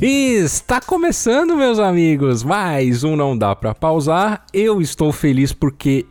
Está 0.00 0.80
começando, 0.80 1.56
meus 1.56 1.80
amigos, 1.80 2.44
mais 2.44 3.02
um 3.02 3.16
Não 3.16 3.36
Dá 3.36 3.56
Pra 3.56 3.74
Pausar. 3.74 4.46
Eu 4.52 4.80
estou 4.80 5.10
feliz 5.10 5.52
porque 5.52 6.06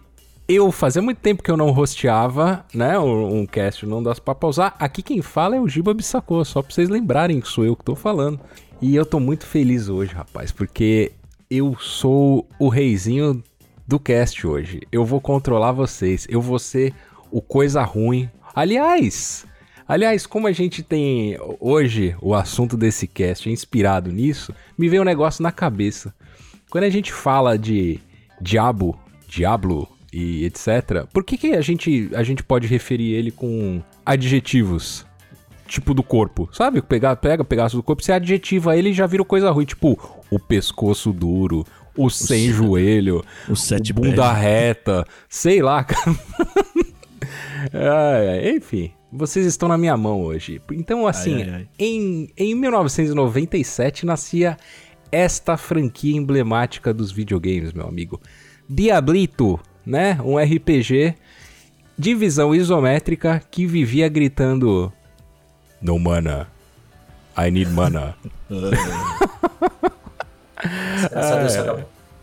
eu 0.45 0.73
fazia 0.73 1.01
muito 1.01 1.19
tempo 1.19 1.41
que 1.41 1.49
eu 1.49 1.55
não 1.55 1.71
rosteava, 1.71 2.65
né, 2.73 2.99
um, 2.99 3.39
um 3.39 3.45
cast 3.45 3.85
Não 3.85 4.03
Dá 4.03 4.13
Pra 4.13 4.35
Pausar. 4.35 4.75
Aqui 4.77 5.01
quem 5.01 5.21
fala 5.21 5.55
é 5.55 5.61
o 5.61 5.69
Giba 5.69 5.93
Bissacô, 5.93 6.43
só 6.43 6.61
pra 6.61 6.73
vocês 6.73 6.89
lembrarem 6.89 7.39
que 7.39 7.47
sou 7.47 7.63
eu 7.63 7.77
que 7.77 7.85
tô 7.85 7.95
falando. 7.95 8.41
E 8.81 8.93
eu 8.93 9.05
tô 9.05 9.21
muito 9.21 9.45
feliz 9.45 9.87
hoje, 9.87 10.13
rapaz, 10.13 10.51
porque 10.51 11.13
eu 11.49 11.73
sou 11.79 12.45
o 12.59 12.67
reizinho 12.67 13.41
do 13.87 13.97
cast 13.97 14.45
hoje. 14.45 14.81
Eu 14.91 15.05
vou 15.05 15.21
controlar 15.21 15.71
vocês, 15.71 16.27
eu 16.29 16.41
vou 16.41 16.59
ser 16.59 16.93
o 17.31 17.41
coisa 17.41 17.83
ruim. 17.83 18.29
Aliás, 18.53 19.45
Aliás, 19.87 20.25
como 20.25 20.47
a 20.47 20.51
gente 20.51 20.83
tem 20.83 21.37
hoje 21.61 22.13
o 22.21 22.35
assunto 22.35 22.75
desse 22.75 23.07
cast 23.07 23.47
é 23.47 23.51
inspirado 23.51 24.11
nisso, 24.11 24.53
me 24.77 24.89
veio 24.89 25.01
um 25.01 25.05
negócio 25.05 25.41
na 25.41 25.51
cabeça. 25.51 26.13
Quando 26.69 26.83
a 26.83 26.89
gente 26.89 27.13
fala 27.13 27.57
de 27.57 27.99
diabo, 28.41 28.99
diablo 29.29 29.87
e 30.11 30.43
etc, 30.43 31.07
por 31.13 31.23
que, 31.23 31.37
que 31.37 31.53
a, 31.53 31.61
gente, 31.61 32.09
a 32.13 32.21
gente 32.21 32.43
pode 32.43 32.67
referir 32.67 33.13
ele 33.13 33.31
com 33.31 33.81
adjetivos? 34.05 35.05
Tipo 35.65 35.93
do 35.93 36.01
corpo, 36.01 36.49
sabe? 36.53 36.81
Pega, 36.81 37.13
pega 37.13 37.43
pedaço 37.43 37.75
do 37.75 37.83
corpo, 37.83 38.01
você 38.01 38.13
adjetiva 38.13 38.77
ele 38.77 38.91
e 38.91 38.93
já 38.93 39.05
vira 39.05 39.23
coisa 39.25 39.51
ruim. 39.51 39.65
Tipo, 39.65 39.99
o 40.31 40.39
pescoço 40.39 41.11
duro, 41.11 41.65
o 41.95 42.09
sem 42.09 42.51
o 42.51 42.53
joelho, 42.53 43.25
o, 43.49 43.55
sete 43.55 43.91
o 43.91 43.95
bunda 43.95 44.31
reta, 44.31 45.05
sei 45.27 45.61
lá, 45.61 45.83
cara. 45.83 46.15
é, 47.73 48.55
enfim, 48.55 48.93
vocês 49.11 49.45
estão 49.45 49.69
na 49.69 49.77
minha 49.77 49.95
mão 49.95 50.21
hoje. 50.21 50.61
Então, 50.71 51.07
assim, 51.07 51.35
ai, 51.35 51.49
ai, 51.49 51.55
ai. 51.55 51.67
Em, 51.79 52.29
em 52.37 52.55
1997 52.55 54.05
nascia 54.05 54.57
esta 55.11 55.57
franquia 55.57 56.15
emblemática 56.15 56.93
dos 56.93 57.11
videogames, 57.11 57.73
meu 57.73 57.87
amigo. 57.87 58.21
Diablito, 58.69 59.59
né? 59.85 60.19
Um 60.23 60.37
RPG 60.37 61.15
de 61.97 62.13
visão 62.13 62.53
isométrica 62.53 63.41
que 63.49 63.65
vivia 63.65 64.09
gritando: 64.09 64.91
No 65.81 65.97
mana, 65.97 66.47
I 67.37 67.49
need 67.49 67.71
mana. 67.71 68.15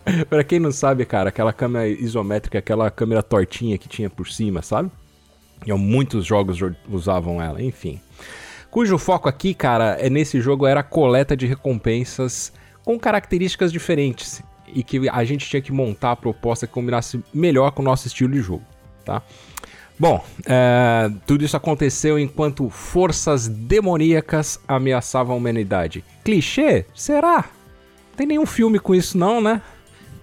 é, 0.07 0.25
pra 0.25 0.45
quem 0.45 0.61
não 0.61 0.71
sabe, 0.71 1.07
cara, 1.07 1.31
aquela 1.31 1.53
câmera 1.53 1.89
isométrica, 1.89 2.59
aquela 2.59 2.91
câmera 2.91 3.23
tortinha 3.23 3.79
que 3.79 3.89
tinha 3.89 4.11
por 4.11 4.29
cima, 4.29 4.61
sabe? 4.61 4.91
E 5.67 5.73
muitos 5.73 6.27
jogos 6.27 6.59
usavam 6.89 7.41
ela, 7.41 7.63
enfim. 7.63 8.01
Cujo 8.71 8.99
foco 8.99 9.29
aqui, 9.29 9.55
cara, 9.55 9.97
é 10.01 10.11
nesse 10.11 10.41
jogo 10.41 10.67
era 10.67 10.81
a 10.81 10.83
coleta 10.83 11.37
de 11.37 11.47
recompensas 11.47 12.53
com 12.85 12.99
características 12.99 13.73
diferentes 13.73 14.43
e 14.67 14.83
que 14.83 15.09
a 15.09 15.25
gente 15.25 15.49
tinha 15.49 15.63
que 15.63 15.73
montar 15.73 16.13
a 16.13 16.17
proposta 16.17 16.67
que 16.67 16.73
combinasse 16.73 17.23
melhor 17.33 17.71
com 17.71 17.83
o 17.83 17.85
nosso 17.85 18.07
estilo 18.07 18.33
de 18.33 18.41
jogo, 18.41 18.65
tá? 19.05 19.23
Bom, 19.99 20.25
é, 20.45 21.09
tudo 21.25 21.45
isso 21.45 21.57
aconteceu 21.57 22.19
enquanto 22.19 22.69
forças 22.69 23.47
demoníacas 23.47 24.59
ameaçavam 24.67 25.35
a 25.35 25.39
humanidade. 25.39 26.05
Clichê? 26.25 26.85
Será? 26.93 27.45
Não 28.11 28.17
tem 28.17 28.27
nenhum 28.27 28.47
filme 28.47 28.81
com 28.81 28.93
isso 28.95 29.17
não, 29.17 29.41
né? 29.41 29.63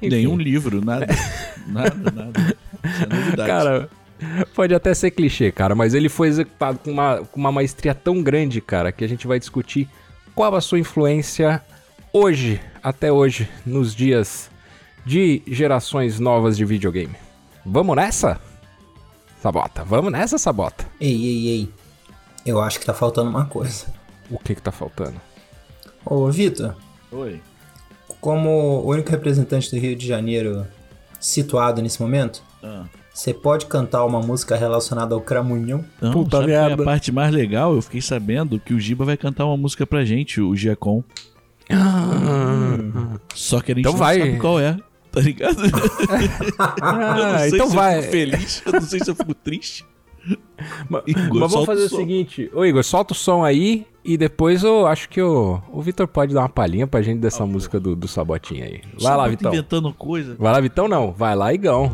Enfim. 0.02 0.16
Nenhum 0.16 0.36
livro, 0.36 0.84
nada. 0.84 1.08
nada, 1.68 2.12
nada. 2.12 2.56
Isso 2.84 3.04
é 3.04 3.16
novidade. 3.16 3.50
Cara, 3.50 3.90
Pode 4.54 4.74
até 4.74 4.94
ser 4.94 5.12
clichê, 5.12 5.52
cara, 5.52 5.76
mas 5.76 5.94
ele 5.94 6.10
foi 6.10 6.28
executado 6.28 6.80
com 6.80 6.92
uma, 6.92 7.18
com 7.18 7.40
uma 7.40 7.52
maestria 7.52 7.94
tão 7.94 8.22
grande, 8.22 8.62
cara, 8.62 8.92
que 8.92 9.04
a 9.04 9.08
gente 9.08 9.28
vai 9.28 9.40
discutir 9.40 9.90
qual 10.36 10.56
a 10.56 10.62
sua 10.62 10.80
influência 10.80 11.62
hoje, 12.14 12.62
até 12.82 13.12
hoje, 13.12 13.50
nos 13.66 13.96
dias 13.96 14.50
de 15.06 15.42
gerações 15.48 16.20
novas 16.20 16.56
de 16.56 16.66
videogame. 16.66 17.16
Vamos 17.66 17.96
nessa? 17.96 18.40
Sabota, 19.42 19.84
vamos 19.84 20.12
nessa, 20.12 20.38
Sabota. 20.38 20.86
Ei, 21.00 21.26
ei, 21.26 21.48
ei. 21.48 21.70
Eu 22.46 22.62
acho 22.62 22.80
que 22.80 22.86
tá 22.86 22.94
faltando 22.94 23.30
uma 23.30 23.46
coisa. 23.46 23.86
O 24.30 24.38
que 24.38 24.56
que 24.56 24.62
tá 24.62 24.72
faltando? 24.72 25.20
Ô, 26.06 26.30
Vitor. 26.32 26.76
Oi. 27.12 27.42
Como 28.20 28.50
o 28.50 28.88
único 28.88 29.10
representante 29.10 29.70
do 29.72 29.80
Rio 29.80 29.96
de 29.96 30.08
Janeiro 30.08 30.66
situado 31.20 31.82
nesse 31.82 32.02
momento, 32.02 32.44
ah. 32.64 32.86
Você 33.14 33.34
pode 33.34 33.66
cantar 33.66 34.06
uma 34.06 34.22
música 34.22 34.56
relacionada 34.56 35.14
ao 35.14 35.22
Cramunhão? 35.22 35.84
Não, 36.02 36.14
Puta 36.14 36.38
sabe 36.38 36.52
merda. 36.52 36.70
É 36.70 36.74
a 36.82 36.86
parte 36.86 37.12
mais 37.12 37.34
legal, 37.34 37.76
eu 37.76 37.82
fiquei 37.82 38.02
sabendo 38.02 38.60
que 38.60 38.74
o 38.74 38.80
Giba 38.80 39.04
vai 39.04 39.18
cantar 39.18 39.46
uma 39.46 39.58
música 39.58 39.86
pra 39.86 40.06
gente, 40.06 40.40
o 40.40 40.56
Giacom. 40.56 41.04
Ah. 41.70 43.18
Só 43.36 43.60
que 43.60 43.72
a 43.72 43.76
gente 43.76 43.82
então 43.82 43.92
não 43.94 44.00
vai. 44.00 44.20
sabe 44.20 44.40
qual 44.40 44.60
é, 44.60 44.78
tá 45.12 45.20
ligado? 45.20 45.58
ah, 46.82 47.48
então 47.48 47.70
vai. 47.70 48.02
feliz, 48.02 48.64
eu 48.66 48.74
não 48.74 48.82
sei 48.82 49.00
se 49.02 49.12
eu 49.12 49.16
fico 49.16 49.34
triste. 49.34 49.86
Mas, 50.88 51.04
Igor, 51.08 51.40
mas 51.40 51.52
vamos 51.52 51.66
fazer 51.66 51.84
o, 51.84 51.86
o 51.86 51.90
seguinte, 51.90 52.50
ô 52.54 52.64
Igor, 52.64 52.84
solta 52.84 53.14
o 53.14 53.16
som 53.16 53.44
aí 53.44 53.86
e 54.06 54.18
depois 54.18 54.64
eu 54.64 54.88
acho 54.88 55.10
que 55.10 55.22
o, 55.22 55.60
o 55.72 55.82
Vitor 55.82 56.08
pode 56.08 56.34
dar 56.34 56.42
uma 56.42 56.50
palhinha 56.50 56.88
pra 56.88 57.02
gente 57.02 57.20
dessa 57.20 57.44
ah, 57.44 57.48
música 57.48 57.80
do, 57.80 57.96
do 57.96 58.08
Sabotinha 58.08 58.66
aí. 58.66 58.82
Vai 59.00 59.18
lá, 59.18 59.28
Vitão. 59.28 59.52
inventando 59.52 59.92
coisa. 59.94 60.36
Vai 60.38 60.52
lá, 60.52 60.60
Vitão, 60.60 60.88
não. 60.88 61.12
Vai 61.12 61.36
lá, 61.36 61.54
Igão. 61.54 61.94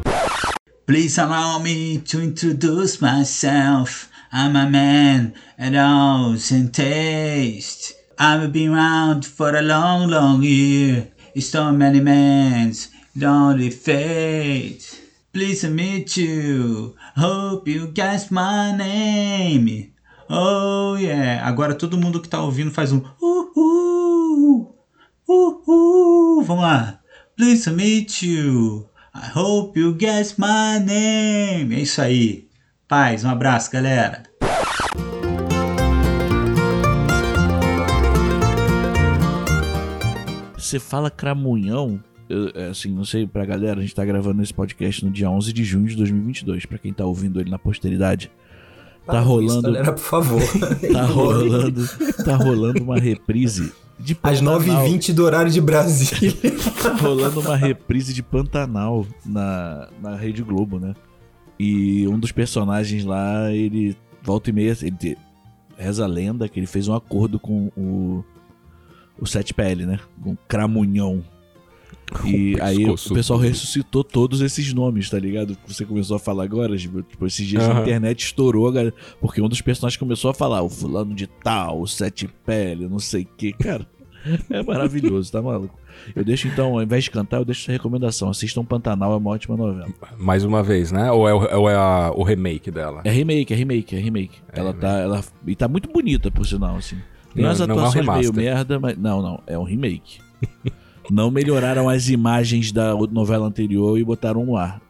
Please 0.88 1.18
allow 1.18 1.60
me 1.60 1.98
to 1.98 2.22
introduce 2.22 3.02
myself. 3.02 4.10
I'm 4.32 4.56
a 4.56 4.70
man 4.70 5.34
at 5.60 5.74
house 5.74 6.50
and 6.50 6.74
taste. 6.74 7.94
I've 8.18 8.54
been 8.54 8.74
around 8.74 9.26
for 9.26 9.54
a 9.54 9.62
long, 9.62 10.10
long 10.10 10.44
year. 10.44 11.12
So 11.42 11.74
many 11.74 12.00
men's 12.00 12.88
lonely 13.18 13.70
fate. 13.70 15.02
Please 15.34 15.66
meet 15.66 16.16
you. 16.16 16.96
Hope 17.18 17.68
you 17.68 17.88
guess 17.88 18.32
my 18.32 18.72
name. 18.72 19.94
Oh 20.30 20.96
yeah. 20.96 21.46
Agora 21.46 21.76
todo 21.76 21.98
mundo 21.98 22.22
que 22.22 22.30
tá 22.30 22.42
ouvindo 22.42 22.72
faz 22.72 22.94
um 22.94 23.00
uh 23.22 23.52
uh 23.58 24.74
uh 25.28 25.62
uh. 25.68 26.44
Vamos 26.44 26.64
lá. 26.64 27.02
Please 27.36 27.70
meet 27.72 28.24
you. 28.24 28.87
I 29.20 29.32
hope 29.36 29.80
you 29.80 29.96
guess 29.96 30.38
my 30.38 30.80
name. 30.80 31.74
É 31.74 31.80
isso 31.80 32.00
aí. 32.00 32.48
Paz, 32.88 33.26
um 33.26 33.30
abraço, 33.30 33.72
galera. 33.72 34.22
Você 40.56 40.80
fala 40.80 41.10
cramunhão, 41.10 42.00
eu, 42.30 42.52
é, 42.54 42.68
assim, 42.68 42.92
não 42.92 43.04
sei 43.04 43.26
pra 43.26 43.44
galera, 43.44 43.80
a 43.80 43.82
gente 43.82 43.96
tá 43.96 44.06
gravando 44.06 44.44
esse 44.44 44.54
podcast 44.54 45.04
no 45.04 45.10
dia 45.10 45.32
11 45.32 45.52
de 45.52 45.64
junho 45.64 45.88
de 45.88 45.96
2022, 45.96 46.68
pra 46.68 46.78
quem 46.78 46.94
tá 46.94 47.04
ouvindo 47.04 47.40
ele 47.40 47.50
na 47.50 47.58
posteridade. 47.58 48.30
Tá 49.04 49.20
rolando. 49.20 49.52
Isso, 49.52 49.62
galera, 49.64 49.94
por 49.94 50.04
favor. 50.04 50.42
tá 50.94 51.06
rolando, 51.06 51.88
tá 52.24 52.36
rolando 52.36 52.84
uma 52.84 53.00
reprise 53.00 53.74
de 54.00 54.16
Pantanal. 54.16 54.58
Às 54.58 54.66
9h20 54.66 55.14
do 55.14 55.24
horário 55.24 55.52
de 55.52 55.62
Brasília. 55.62 56.34
rolando 57.02 57.40
uma 57.40 57.56
reprise 57.56 58.14
de 58.14 58.22
Pantanal 58.22 59.06
na, 59.26 59.90
na 60.02 60.16
Rede 60.16 60.44
Globo, 60.44 60.80
né? 60.80 60.94
E 61.60 62.08
um 62.08 62.20
dos 62.20 62.32
personagens 62.32 63.04
lá, 63.04 63.52
ele 63.52 63.98
volta 64.22 64.50
e 64.50 64.54
meia, 64.54 64.78
ele 64.82 65.18
reza 65.78 66.04
a 66.04 66.08
lenda 66.08 66.48
que 66.48 66.60
ele 66.60 66.68
fez 66.68 66.88
um 66.88 66.94
acordo 66.94 67.40
com 67.40 67.72
o, 67.76 68.24
o 69.20 69.26
Sete 69.26 69.54
Pele, 69.54 69.86
né? 69.86 70.00
Com 70.22 70.34
o 70.34 70.38
Cramunhão. 70.48 71.24
E 72.26 72.56
o 72.56 72.64
aí 72.64 72.86
o 72.86 72.96
pessoal 73.14 73.38
ressuscitou 73.38 74.04
todos 74.04 74.40
esses 74.42 74.74
nomes, 74.74 75.10
tá 75.10 75.20
ligado? 75.20 75.58
Você 75.68 75.86
começou 75.86 76.16
a 76.16 76.20
falar 76.20 76.44
agora, 76.44 76.78
tipo, 76.78 77.26
esses 77.26 77.46
dias 77.46 77.64
uhum. 77.66 77.80
a 77.80 77.82
internet 77.82 78.24
estourou, 78.24 78.72
porque 79.20 79.42
um 79.42 79.50
dos 79.50 79.62
personagens 79.62 79.98
começou 79.98 80.32
a 80.32 80.34
falar, 80.34 80.62
o 80.62 80.70
fulano 80.70 81.14
de 81.14 81.28
tal, 81.28 81.82
o 81.82 81.88
Sete 81.88 82.28
Pele, 82.46 82.88
não 82.88 83.00
sei 83.00 83.24
o 83.24 83.28
que, 83.38 83.52
cara. 83.52 83.86
É 84.50 84.64
maravilhoso, 84.64 85.32
tá 85.32 85.42
maluco? 85.42 85.78
Eu 86.16 86.24
deixo 86.24 86.48
então, 86.48 86.74
ao 86.74 86.84
invés 86.84 87.04
de 87.04 87.12
cantar, 87.12 87.38
eu 87.38 87.46
deixo 87.46 87.64
essa 87.64 87.72
recomendação. 87.72 88.30
Assistam 88.30 88.64
Pantanal, 88.64 89.14
é 89.14 89.18
uma 89.18 89.32
ótima 89.32 89.58
novela. 89.58 89.88
Mais 90.18 90.44
uma 90.44 90.64
vez, 90.64 90.92
né? 90.92 91.12
Ou 91.12 91.28
é, 91.28 91.34
o, 91.34 91.60
ou 91.60 91.70
é 91.70 91.76
a, 91.76 92.12
o 92.16 92.24
remake 92.24 92.72
dela? 92.72 93.02
É 93.04 93.10
remake, 93.10 93.54
é 93.54 93.58
remake, 93.58 93.96
é 93.96 94.00
remake. 94.00 94.40
É 94.52 94.60
ela 94.60 94.72
remake. 94.72 94.82
tá. 94.82 95.00
Ela, 95.00 95.24
e 95.46 95.56
tá 95.56 95.68
muito 95.68 95.90
bonita, 95.92 96.30
por 96.30 96.46
sinal, 96.46 96.76
assim. 96.78 96.98
Tem 97.34 97.44
não, 97.44 97.50
umas 97.50 97.62
atuações 97.62 98.06
não 98.06 98.14
é 98.14 98.18
um 98.18 98.20
meio 98.20 98.34
merda, 98.34 98.80
mas. 98.80 98.98
Não, 98.98 99.22
não, 99.22 99.40
é 99.48 99.58
um 99.58 99.64
remake. 99.64 100.20
não 101.10 101.32
melhoraram 101.32 101.90
as 101.90 102.10
imagens 102.10 102.72
da 102.72 102.94
novela 102.94 103.48
anterior 103.48 103.98
e 103.98 104.04
botaram 104.04 104.46
no 104.46 104.56
ar. 104.56 104.82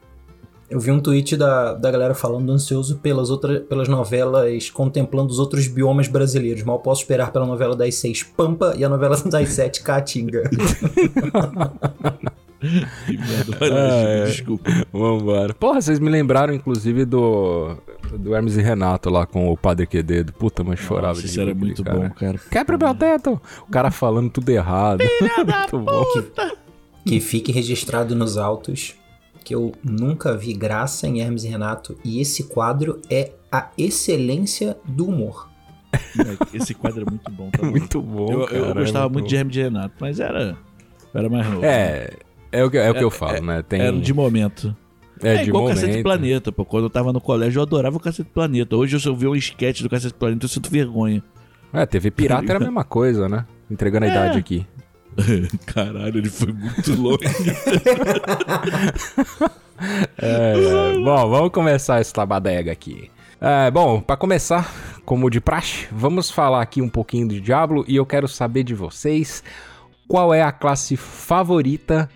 Eu 0.69 0.81
vi 0.81 0.91
um 0.91 0.99
tweet 0.99 1.37
da, 1.37 1.73
da 1.73 1.89
galera 1.89 2.13
falando 2.13 2.51
ansioso 2.51 2.97
pelas, 2.97 3.29
outras, 3.29 3.63
pelas 3.63 3.87
novelas 3.87 4.69
contemplando 4.69 5.31
os 5.31 5.39
outros 5.39 5.65
biomas 5.67 6.09
brasileiros. 6.09 6.61
Mal 6.63 6.79
posso 6.79 7.01
esperar 7.01 7.31
pela 7.31 7.45
novela 7.45 7.73
das 7.73 7.95
seis 7.95 8.21
Pampa 8.21 8.73
e 8.77 8.83
a 8.83 8.89
novela 8.89 9.15
das 9.25 9.49
sete 9.49 9.81
Caatinga. 9.81 10.43
ah, 13.61 14.03
é. 14.03 14.25
Desculpa. 14.25 14.69
Vambora. 14.91 15.53
Porra, 15.53 15.79
vocês 15.79 15.99
me 15.99 16.09
lembraram, 16.09 16.53
inclusive, 16.53 17.05
do. 17.05 17.77
do 18.19 18.35
Hermes 18.35 18.57
e 18.57 18.61
Renato 18.61 19.09
lá 19.09 19.25
com 19.25 19.49
o 19.49 19.55
Padre 19.55 19.87
Quededo. 19.87 20.33
Puta, 20.33 20.65
mas 20.65 20.79
chorava 20.79 21.09
Nossa, 21.09 21.21
de 21.21 21.27
isso 21.27 21.39
era 21.39 21.55
muito 21.55 21.81
cara. 21.81 21.97
bom, 21.97 22.09
cara. 22.09 22.37
Quebra 22.51 22.77
meu 22.77 22.93
teto! 22.93 23.41
O 23.65 23.71
cara 23.71 23.89
falando 23.89 24.29
tudo 24.29 24.49
errado. 24.49 24.99
muito 25.71 25.79
bom. 25.79 26.03
Que 27.05 27.21
fique 27.21 27.53
registrado 27.53 28.13
nos 28.13 28.37
autos 28.37 28.95
que 29.47 29.55
eu 29.55 29.71
nunca 29.81 30.35
vi 30.35 30.51
graça 30.51 31.07
em 31.07 31.21
Hermes 31.21 31.45
e 31.45 31.47
Renato 31.47 31.97
e 32.03 32.19
esse 32.19 32.43
quadro 32.43 33.01
é 33.09 33.31
a 33.49 33.69
excelência 33.77 34.75
do 34.83 35.07
humor. 35.07 35.49
Esse 36.53 36.73
quadro 36.73 37.03
é 37.03 37.09
muito 37.09 37.31
bom. 37.31 37.49
Tá 37.49 37.59
bom. 37.61 37.71
Muito 37.71 38.01
bom, 38.01 38.29
eu, 38.29 38.45
cara. 38.45 38.57
eu 38.57 38.65
é 38.71 38.73
gostava 38.73 39.07
muito 39.07 39.23
bom. 39.23 39.29
de 39.29 39.35
Hermes 39.37 39.55
e 39.55 39.61
Renato, 39.61 39.95
mas 40.01 40.19
era, 40.19 40.57
era 41.13 41.29
mais 41.29 41.49
novo. 41.49 41.63
É, 41.65 42.09
é 42.51 42.61
o 42.65 42.69
que, 42.69 42.77
é 42.77 42.91
o 42.91 42.93
que 42.93 43.03
eu 43.05 43.09
falo, 43.09 43.41
né? 43.41 43.61
Tem, 43.61 43.79
Era 43.79 43.97
de 43.97 44.13
momento. 44.13 44.75
é, 45.23 45.37
de 45.37 45.47
igual 45.47 45.63
o 45.63 45.67
momento. 45.69 45.79
Cacete 45.85 46.03
Planeta, 46.03 46.51
pô. 46.51 46.65
Quando 46.65 46.83
eu 46.83 46.89
tava 46.89 47.13
no 47.13 47.21
colégio, 47.21 47.59
eu 47.59 47.63
adorava 47.63 47.95
o 47.95 48.01
Cacete 48.01 48.29
Planeta. 48.29 48.75
Hoje, 48.75 48.99
se 48.99 49.07
eu 49.07 49.15
ver 49.15 49.27
um 49.27 49.35
sketch 49.35 49.81
do 49.81 49.89
Cacete 49.89 50.13
Planeta, 50.13 50.43
eu 50.43 50.49
sinto 50.49 50.69
vergonha. 50.69 51.23
É, 51.71 51.85
TV 51.85 52.11
Pirata 52.11 52.51
era 52.51 52.57
a 52.57 52.59
mesma 52.59 52.83
coisa, 52.83 53.29
né? 53.29 53.45
Entregando 53.71 54.07
a 54.07 54.09
É. 54.09 54.11
idade 54.11 54.39
aqui. 54.39 54.67
Caralho, 55.65 56.17
ele 56.17 56.29
foi 56.29 56.53
muito 56.53 56.95
longe. 56.95 57.19
É, 60.17 60.93
bom, 61.03 61.29
vamos 61.29 61.51
começar 61.51 61.99
essa 61.99 62.25
badega 62.25 62.71
aqui. 62.71 63.11
É, 63.39 63.69
bom, 63.69 64.01
pra 64.01 64.17
começar, 64.17 64.73
como 65.05 65.29
de 65.29 65.39
praxe, 65.39 65.87
vamos 65.91 66.31
falar 66.31 66.63
aqui 66.63 66.81
um 66.81 66.89
pouquinho 66.89 67.27
de 67.27 67.39
Diablo 67.39 67.85
e 67.87 67.95
eu 67.95 68.05
quero 68.05 68.27
saber 68.27 68.63
de 68.63 68.73
vocês 68.73 69.43
qual 70.07 70.33
é 70.33 70.41
a 70.41 70.51
classe 70.51 70.97
favorita 70.97 72.09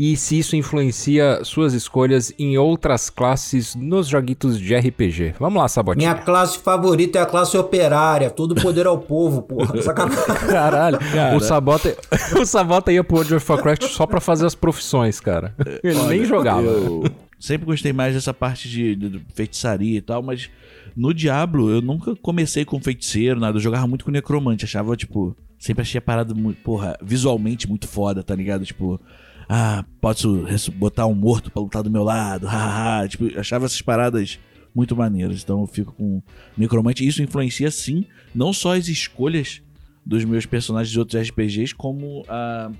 e 0.00 0.16
se 0.16 0.38
isso 0.38 0.54
influencia 0.54 1.40
suas 1.42 1.74
escolhas 1.74 2.32
em 2.38 2.56
outras 2.56 3.10
classes 3.10 3.74
nos 3.74 4.06
joguitos 4.06 4.56
de 4.56 4.72
RPG. 4.72 5.34
Vamos 5.40 5.60
lá, 5.60 5.66
Sabotinha. 5.66 6.12
Minha 6.12 6.24
classe 6.24 6.56
favorita 6.60 7.18
é 7.18 7.22
a 7.22 7.26
classe 7.26 7.58
operária, 7.58 8.30
todo 8.30 8.54
poder 8.54 8.86
ao 8.86 8.96
povo, 8.96 9.42
porra. 9.42 9.74
Sacanagem. 9.82 10.24
Caralho, 10.48 11.00
Cara. 11.00 11.36
o 11.36 11.40
Sabota, 11.40 11.96
o 12.40 12.44
Sabota 12.46 12.92
ia 12.92 13.02
pro 13.02 13.16
World 13.16 13.34
of 13.34 13.50
Warcraft 13.50 13.88
só 13.88 14.06
pra 14.06 14.20
fazer 14.20 14.46
as 14.46 14.54
profissões, 14.54 15.18
cara. 15.18 15.52
Ele 15.82 16.00
nem 16.04 16.24
jogava. 16.24 16.62
Eu 16.62 17.02
sempre 17.40 17.66
gostei 17.66 17.92
mais 17.92 18.14
dessa 18.14 18.32
parte 18.32 18.68
de, 18.68 18.94
de 18.94 19.20
feitiçaria 19.34 19.98
e 19.98 20.00
tal, 20.00 20.22
mas 20.22 20.48
no 20.96 21.12
Diablo 21.12 21.72
eu 21.72 21.82
nunca 21.82 22.14
comecei 22.14 22.64
com 22.64 22.80
feiticeiro, 22.80 23.40
nada. 23.40 23.56
Eu 23.56 23.60
jogava 23.60 23.88
muito 23.88 24.04
com 24.04 24.12
necromante. 24.12 24.64
Achava, 24.64 24.96
tipo, 24.96 25.36
sempre 25.58 25.82
achei 25.82 25.98
a 25.98 26.02
parada 26.02 26.32
muito, 26.34 26.62
porra, 26.62 26.96
visualmente 27.02 27.68
muito 27.68 27.88
foda, 27.88 28.22
tá 28.22 28.36
ligado? 28.36 28.64
Tipo, 28.64 29.00
ah, 29.48 29.84
posso 30.00 30.44
botar 30.74 31.06
um 31.06 31.14
morto 31.14 31.50
pra 31.50 31.62
lutar 31.62 31.82
do 31.82 31.90
meu 31.90 32.02
lado, 32.04 32.46
hahaha. 32.46 33.08
Tipo, 33.08 33.38
achava 33.38 33.64
essas 33.66 33.80
paradas 33.82 34.38
muito 34.74 34.94
maneiras. 34.94 35.42
Então 35.42 35.60
eu 35.60 35.66
fico 35.66 35.92
com 35.92 36.22
necromante. 36.56 37.06
Isso 37.06 37.22
influencia, 37.22 37.70
sim, 37.70 38.04
não 38.34 38.52
só 38.52 38.76
as 38.76 38.88
escolhas 38.88 39.62
dos 40.04 40.24
meus 40.24 40.46
personagens 40.46 40.90
de 40.92 40.98
outros 40.98 41.20
RPGs, 41.28 41.74
como 41.74 42.24
a 42.28 42.70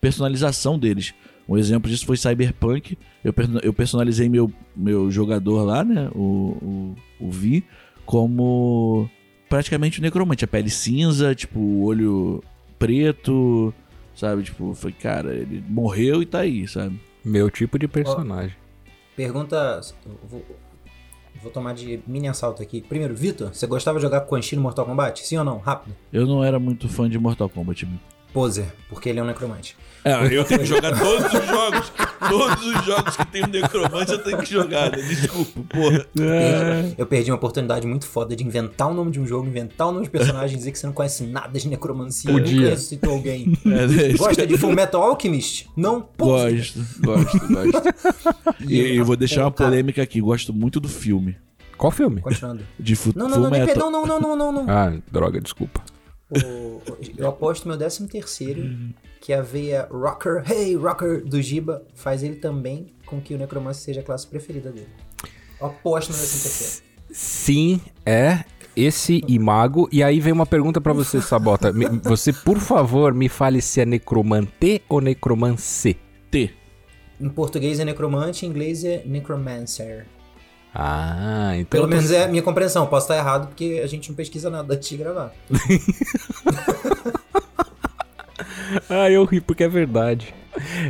personalização 0.00 0.78
deles. 0.78 1.14
Um 1.48 1.56
exemplo 1.56 1.90
disso 1.90 2.04
foi 2.04 2.16
Cyberpunk. 2.16 2.96
Eu, 3.24 3.32
perso- 3.32 3.58
eu 3.62 3.72
personalizei 3.72 4.28
meu, 4.28 4.52
meu 4.76 5.10
jogador 5.10 5.62
lá, 5.64 5.82
né? 5.82 6.10
O, 6.14 6.94
o, 7.20 7.26
o 7.26 7.30
Vi, 7.30 7.64
como 8.04 9.08
praticamente 9.48 9.98
o 9.98 10.02
necromante. 10.02 10.44
A 10.44 10.48
pele 10.48 10.68
cinza, 10.70 11.34
tipo, 11.34 11.58
olho 11.84 12.42
preto, 12.78 13.72
sabe? 14.18 14.42
Tipo, 14.42 14.74
foi, 14.74 14.92
cara, 14.92 15.32
ele 15.32 15.64
morreu 15.68 16.20
e 16.20 16.26
tá 16.26 16.40
aí, 16.40 16.66
sabe? 16.66 17.00
Meu 17.24 17.50
tipo 17.50 17.78
de 17.78 17.86
personagem. 17.86 18.56
Pergunta. 19.14 19.80
Vou, 20.28 20.44
vou 21.42 21.52
tomar 21.52 21.74
de 21.74 22.00
mini 22.06 22.28
assalto 22.28 22.62
aqui. 22.62 22.80
Primeiro, 22.80 23.14
Vitor, 23.14 23.54
você 23.54 23.66
gostava 23.66 23.98
de 23.98 24.02
jogar 24.02 24.22
com 24.22 24.28
Quan 24.28 24.42
Chi 24.42 24.56
no 24.56 24.62
Mortal 24.62 24.86
Kombat? 24.86 25.26
Sim 25.26 25.38
ou 25.38 25.44
não? 25.44 25.58
Rápido. 25.58 25.94
Eu 26.12 26.26
não 26.26 26.42
era 26.42 26.58
muito 26.58 26.88
fã 26.88 27.08
de 27.08 27.18
Mortal 27.18 27.48
Kombat. 27.48 27.88
Poser, 28.32 28.72
porque 28.88 29.08
ele 29.08 29.20
é 29.20 29.22
um 29.22 29.26
necromante. 29.26 29.76
É, 30.04 30.34
eu 30.34 30.44
tenho 30.44 30.60
que 30.60 30.66
jogar 30.66 30.98
todos 30.98 31.32
os 31.32 31.46
jogos. 31.46 31.92
Todos 32.28 32.66
os 32.66 32.84
jogos 32.84 33.16
que 33.16 33.26
tem 33.26 33.44
um 33.44 33.48
necromante 33.48 34.12
eu 34.12 34.18
tenho 34.18 34.38
que 34.38 34.52
jogar, 34.52 34.90
né? 34.90 35.02
Desculpa, 35.02 35.60
porra. 35.68 36.06
É. 36.20 36.92
Eu 36.96 37.06
perdi 37.06 37.30
uma 37.30 37.36
oportunidade 37.36 37.86
muito 37.86 38.06
foda 38.06 38.34
de 38.34 38.44
inventar 38.44 38.90
o 38.90 38.94
nome 38.94 39.10
de 39.10 39.20
um 39.20 39.26
jogo, 39.26 39.46
inventar 39.46 39.88
o 39.88 39.92
nome 39.92 40.04
de 40.04 40.10
personagem 40.10 40.56
e 40.56 40.58
dizer 40.58 40.72
que 40.72 40.78
você 40.78 40.86
não 40.86 40.92
conhece 40.92 41.24
nada 41.24 41.58
de 41.58 41.68
necromancia. 41.68 42.30
Podia. 42.30 42.54
Nunca 42.54 42.70
ressuscitou 42.70 43.12
alguém. 43.12 43.52
É, 43.66 44.10
é 44.10 44.16
Gosta 44.16 44.46
de 44.46 44.56
Full 44.56 44.72
Metal 44.72 45.02
Alchemist? 45.02 45.68
Não? 45.76 46.08
Gosto, 46.18 46.80
gosto, 47.00 47.38
gosto. 47.48 48.58
E 48.68 48.96
eu 48.96 49.04
vou 49.04 49.16
deixar 49.16 49.44
uma 49.44 49.50
polêmica 49.50 50.02
aqui. 50.02 50.20
Gosto 50.20 50.52
muito 50.52 50.80
do 50.80 50.88
filme. 50.88 51.36
Qual 51.76 51.92
filme? 51.92 52.20
Continuando. 52.20 52.64
De 52.78 52.96
fu 52.96 53.12
Não, 53.14 53.28
não, 53.28 53.38
não, 53.38 53.50
perdão, 53.50 53.90
não, 53.90 54.04
não, 54.04 54.20
não, 54.20 54.36
não, 54.36 54.52
não. 54.52 54.66
Ah, 54.68 54.92
droga, 55.10 55.40
desculpa. 55.40 55.80
O- 56.30 56.82
eu 57.16 57.26
aposto 57.28 57.66
meu 57.66 57.76
13 57.78 58.06
terceiro 58.08 58.62
que 59.20 59.32
a 59.32 59.40
veia 59.42 59.88
Rocker, 59.90 60.42
Hey 60.50 60.74
Rocker 60.76 61.24
do 61.24 61.40
Giba 61.40 61.82
faz 61.94 62.22
ele 62.22 62.36
também 62.36 62.92
com 63.06 63.20
que 63.20 63.34
o 63.34 63.38
Necromancer 63.38 63.82
seja 63.84 64.00
a 64.00 64.04
classe 64.04 64.26
preferida 64.26 64.70
dele. 64.70 64.88
Eu 65.60 65.66
aposto 65.68 66.10
no 66.10 66.16
13 66.16 66.42
terceiro. 66.42 66.88
Sim, 67.10 67.80
é 68.04 68.44
esse 68.76 69.24
e 69.26 69.38
mago. 69.38 69.88
E 69.90 70.02
aí 70.02 70.20
vem 70.20 70.32
uma 70.32 70.44
pergunta 70.46 70.80
pra 70.80 70.92
você, 70.92 71.20
Sabota. 71.22 71.72
Me- 71.72 71.86
Você, 72.04 72.32
por 72.32 72.58
favor, 72.58 73.14
me 73.14 73.28
fale 73.28 73.62
se 73.62 73.80
é 73.80 73.86
necromante 73.86 74.82
ou 74.88 75.00
necromance. 75.00 75.96
T. 76.30 76.50
Em 77.18 77.28
português 77.30 77.80
é 77.80 77.84
necromante, 77.86 78.44
em 78.44 78.50
inglês 78.50 78.84
é 78.84 79.02
necromancer. 79.06 80.06
Ah, 80.80 81.54
então. 81.56 81.80
Pelo 81.80 81.88
menos 81.88 82.12
é 82.12 82.22
a 82.22 82.28
minha 82.28 82.42
compreensão. 82.42 82.86
Posso 82.86 83.06
estar 83.06 83.16
errado 83.16 83.48
porque 83.48 83.80
a 83.82 83.86
gente 83.88 84.08
não 84.08 84.14
pesquisa 84.14 84.48
nada 84.48 84.74
antes 84.74 84.88
de 84.88 84.96
gravar. 84.96 85.32
Ah, 88.88 89.10
eu 89.10 89.24
ri 89.24 89.40
porque 89.40 89.64
é 89.64 89.68
verdade. 89.68 90.34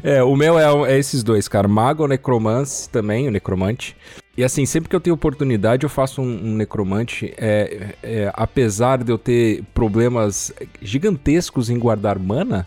É, 0.02 0.23
o 0.23 0.35
meu 0.35 0.58
é, 0.58 0.93
é 0.93 0.99
esses 0.99 1.23
dois, 1.23 1.46
cara. 1.46 1.69
Mago 1.69 2.02
ou 2.02 2.08
necromance 2.08 2.88
também, 2.88 3.29
o 3.29 3.31
necromante. 3.31 3.96
E 4.37 4.44
assim, 4.44 4.67
sempre 4.67 4.88
que 4.88 4.96
eu 4.96 5.00
tenho 5.00 5.14
oportunidade, 5.14 5.85
eu 5.85 5.90
faço 5.90 6.20
um, 6.20 6.49
um 6.49 6.55
necromante. 6.56 7.32
É, 7.37 7.94
é, 8.02 8.32
apesar 8.35 9.02
de 9.02 9.12
eu 9.12 9.19
ter 9.19 9.62
problemas 9.75 10.52
gigantescos 10.82 11.70
em 11.70 11.79
guardar 11.79 12.19
mana, 12.19 12.67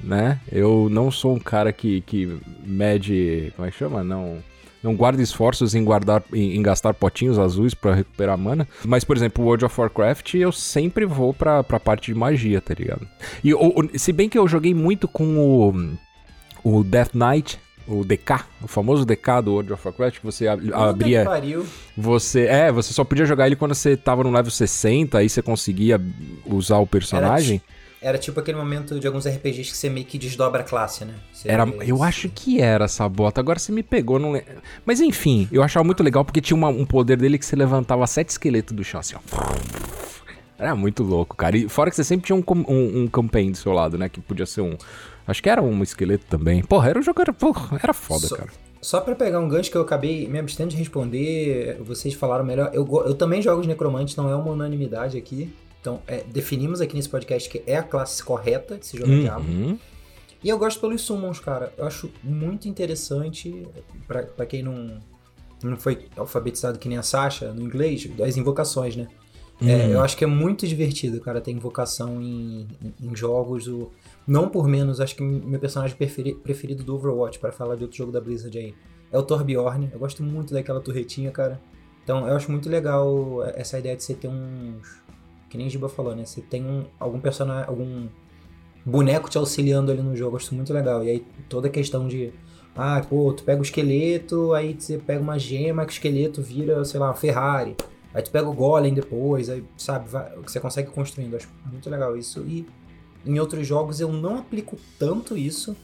né? 0.00 0.40
Eu 0.50 0.88
não 0.90 1.10
sou 1.10 1.34
um 1.34 1.38
cara 1.38 1.72
que, 1.72 2.00
que 2.02 2.38
mede. 2.64 3.52
Como 3.56 3.66
é 3.66 3.70
que 3.70 3.78
chama? 3.78 4.04
Não. 4.04 4.38
Não 4.84 4.94
guarda 4.94 5.22
esforços 5.22 5.74
em 5.74 5.82
guardar 5.82 6.22
em, 6.32 6.56
em 6.56 6.62
gastar 6.62 6.92
potinhos 6.94 7.38
azuis 7.38 7.72
pra 7.74 7.94
recuperar 7.94 8.36
mana. 8.38 8.68
Mas, 8.84 9.02
por 9.02 9.16
exemplo, 9.16 9.42
o 9.42 9.46
World 9.48 9.64
of 9.64 9.80
Warcraft 9.80 10.34
eu 10.34 10.52
sempre 10.52 11.06
vou 11.06 11.32
pra, 11.32 11.64
pra 11.64 11.80
parte 11.80 12.12
de 12.12 12.14
magia, 12.18 12.60
tá 12.60 12.74
ligado? 12.74 13.08
E 13.42 13.52
se 13.98 14.12
bem 14.12 14.28
que 14.28 14.38
eu 14.38 14.46
joguei 14.46 14.74
muito 14.74 15.08
com 15.08 15.38
o, 16.62 16.78
o 16.78 16.84
Death 16.84 17.14
Knight, 17.14 17.58
o 17.88 18.04
DK, 18.04 18.44
o 18.62 18.68
famoso 18.68 19.04
DK 19.04 19.42
do 19.44 19.52
World 19.52 19.72
of 19.72 19.86
Warcraft, 19.88 20.18
que 20.20 20.24
você 20.24 20.46
ab- 20.48 20.60
Puta 20.62 20.74
que 20.76 20.82
abria. 20.82 21.24
pariu. 21.24 21.66
Você. 21.96 22.44
É, 22.46 22.70
você 22.72 22.92
só 22.92 23.04
podia 23.04 23.26
jogar 23.26 23.46
ele 23.46 23.56
quando 23.56 23.74
você 23.74 23.96
tava 23.96 24.22
no 24.22 24.30
level 24.30 24.50
60, 24.50 25.18
aí 25.18 25.28
você 25.28 25.40
conseguia 25.42 26.00
usar 26.46 26.78
o 26.78 26.86
personagem. 26.86 27.56
Era 27.66 27.83
tipo 28.18 28.38
aquele 28.40 28.58
momento 28.58 29.00
de 29.00 29.06
alguns 29.06 29.26
RPGs 29.26 29.70
que 29.70 29.76
você 29.76 29.88
meio 29.88 30.04
que 30.06 30.18
desdobra 30.18 30.60
a 30.60 30.64
classe, 30.64 31.04
né? 31.04 31.14
Você- 31.32 31.48
Era, 31.50 31.64
eu 31.86 32.02
acho 32.02 32.28
que 32.28 32.60
era 32.60 32.84
essa 32.84 33.08
bota. 33.08 33.40
Agora 33.40 33.58
você 33.58 33.72
me 33.72 33.82
pegou, 33.82 34.18
não 34.18 34.32
lembro. 34.32 34.60
Mas 34.84 35.00
enfim, 35.00 35.48
eu 35.50 35.62
achava 35.62 35.82
muito 35.84 36.02
legal 36.02 36.24
porque 36.24 36.40
tinha 36.40 36.56
uma- 36.56 36.68
um 36.68 36.84
poder 36.84 37.16
dele 37.16 37.38
que 37.38 37.46
você 37.46 37.56
levantava 37.56 38.06
sete 38.06 38.28
esqueletos 38.30 38.74
do 38.76 38.84
chão, 38.84 39.00
assim, 39.00 39.14
ó. 39.16 39.20
Era 40.56 40.74
muito 40.74 41.02
louco, 41.02 41.36
cara. 41.36 41.56
E 41.56 41.68
fora 41.68 41.90
que 41.90 41.96
você 41.96 42.04
sempre 42.04 42.26
tinha 42.26 42.36
um, 42.36 42.44
um, 42.68 43.02
um 43.02 43.06
campaign 43.08 43.50
do 43.50 43.56
seu 43.56 43.72
lado, 43.72 43.98
né? 43.98 44.08
Que 44.08 44.20
podia 44.20 44.46
ser 44.46 44.60
um. 44.60 44.76
Acho 45.26 45.42
que 45.42 45.48
era 45.48 45.60
um 45.62 45.82
esqueleto 45.82 46.26
também. 46.28 46.62
Porra, 46.62 46.90
era 46.90 46.98
um 46.98 47.02
jogo. 47.02 47.20
Era, 47.20 47.32
porra, 47.32 47.78
era 47.82 47.92
foda, 47.92 48.26
Só- 48.26 48.36
cara. 48.36 48.50
Só 48.80 49.00
pra 49.00 49.14
pegar 49.14 49.40
um 49.40 49.48
gancho 49.48 49.70
que 49.70 49.76
eu 49.78 49.80
acabei 49.80 50.28
me 50.28 50.38
abstendo 50.38 50.68
de 50.68 50.76
responder, 50.76 51.78
vocês 51.80 52.12
falaram 52.12 52.44
melhor. 52.44 52.70
Eu, 52.74 52.86
eu 53.06 53.14
também 53.14 53.40
jogo 53.40 53.62
de 53.62 53.68
necromante, 53.68 54.14
não 54.16 54.28
é 54.30 54.36
uma 54.36 54.50
unanimidade 54.52 55.16
aqui. 55.16 55.50
Então, 55.84 56.00
é, 56.06 56.24
definimos 56.24 56.80
aqui 56.80 56.96
nesse 56.96 57.10
podcast 57.10 57.46
que 57.46 57.62
é 57.66 57.76
a 57.76 57.82
classe 57.82 58.24
correta 58.24 58.78
de 58.78 58.86
se 58.86 58.96
jogar 58.96 59.12
Diablo. 59.20 59.46
Uhum. 59.52 59.78
E 60.42 60.48
eu 60.48 60.56
gosto 60.58 60.80
pelos 60.80 61.02
summons, 61.02 61.38
cara. 61.38 61.74
Eu 61.76 61.84
acho 61.86 62.10
muito 62.22 62.66
interessante, 62.66 63.66
pra, 64.08 64.22
pra 64.22 64.46
quem 64.46 64.62
não, 64.62 64.98
não 65.62 65.76
foi 65.76 66.06
alfabetizado 66.16 66.78
que 66.78 66.88
nem 66.88 66.96
a 66.96 67.02
Sasha 67.02 67.52
no 67.52 67.60
inglês, 67.60 68.06
das 68.16 68.38
invocações, 68.38 68.96
né? 68.96 69.08
É, 69.62 69.92
eu 69.92 70.00
acho 70.02 70.16
que 70.16 70.24
é 70.24 70.26
muito 70.26 70.66
divertido, 70.66 71.20
cara, 71.20 71.38
ter 71.38 71.50
invocação 71.50 72.18
em, 72.20 72.66
em- 72.82 72.94
em 73.10 73.14
jogos. 73.14 73.68
O, 73.68 73.90
não 74.26 74.48
por 74.48 74.66
menos, 74.66 75.00
acho 75.02 75.14
que 75.14 75.22
meu 75.22 75.60
personagem 75.60 75.94
preferi- 75.96 76.34
preferido 76.34 76.82
do 76.82 76.94
Overwatch, 76.96 77.38
para 77.38 77.52
falar 77.52 77.76
de 77.76 77.82
outro 77.82 77.96
jogo 77.98 78.10
da 78.10 78.22
Blizzard 78.22 78.56
aí, 78.58 78.74
é 79.12 79.18
o 79.18 79.22
Torbjorn. 79.22 79.90
Eu 79.92 79.98
gosto 79.98 80.22
muito 80.22 80.54
daquela 80.54 80.80
torretinha, 80.80 81.30
cara. 81.30 81.60
Então 82.02 82.26
eu 82.26 82.34
acho 82.34 82.50
muito 82.50 82.68
legal 82.70 83.42
essa 83.54 83.78
ideia 83.78 83.94
de 83.96 84.02
você 84.02 84.14
ter 84.14 84.28
uns. 84.28 85.03
Que 85.48 85.58
nem 85.58 85.68
Giba 85.68 85.88
falou, 85.88 86.14
né? 86.14 86.24
Você 86.24 86.40
tem 86.40 86.64
um, 86.64 86.84
algum 86.98 87.20
personagem. 87.20 87.68
algum 87.68 88.08
boneco 88.84 89.30
te 89.30 89.38
auxiliando 89.38 89.90
ali 89.92 90.02
no 90.02 90.16
jogo. 90.16 90.36
Acho 90.36 90.54
muito 90.54 90.72
legal. 90.72 91.04
E 91.04 91.10
aí 91.10 91.26
toda 91.48 91.68
a 91.68 91.70
questão 91.70 92.06
de 92.08 92.32
Ah, 92.76 93.00
pô, 93.08 93.32
tu 93.32 93.44
pega 93.44 93.60
o 93.60 93.62
esqueleto, 93.62 94.52
aí 94.52 94.76
você 94.78 94.98
pega 94.98 95.22
uma 95.22 95.38
gema 95.38 95.84
que 95.86 95.92
o 95.92 95.94
esqueleto 95.94 96.42
vira, 96.42 96.84
sei 96.84 96.98
lá, 96.98 97.06
uma 97.08 97.14
Ferrari. 97.14 97.76
Aí 98.12 98.22
tu 98.22 98.30
pega 98.30 98.48
o 98.48 98.52
golem 98.52 98.94
depois, 98.94 99.48
aí, 99.48 99.64
sabe, 99.76 100.08
vai, 100.08 100.30
você 100.36 100.60
consegue 100.60 100.90
construindo. 100.90 101.36
Acho 101.36 101.48
muito 101.70 101.88
legal 101.90 102.16
isso. 102.16 102.40
E 102.42 102.66
em 103.26 103.38
outros 103.40 103.66
jogos 103.66 104.00
eu 104.00 104.12
não 104.12 104.38
aplico 104.38 104.76
tanto 104.98 105.36
isso. 105.36 105.76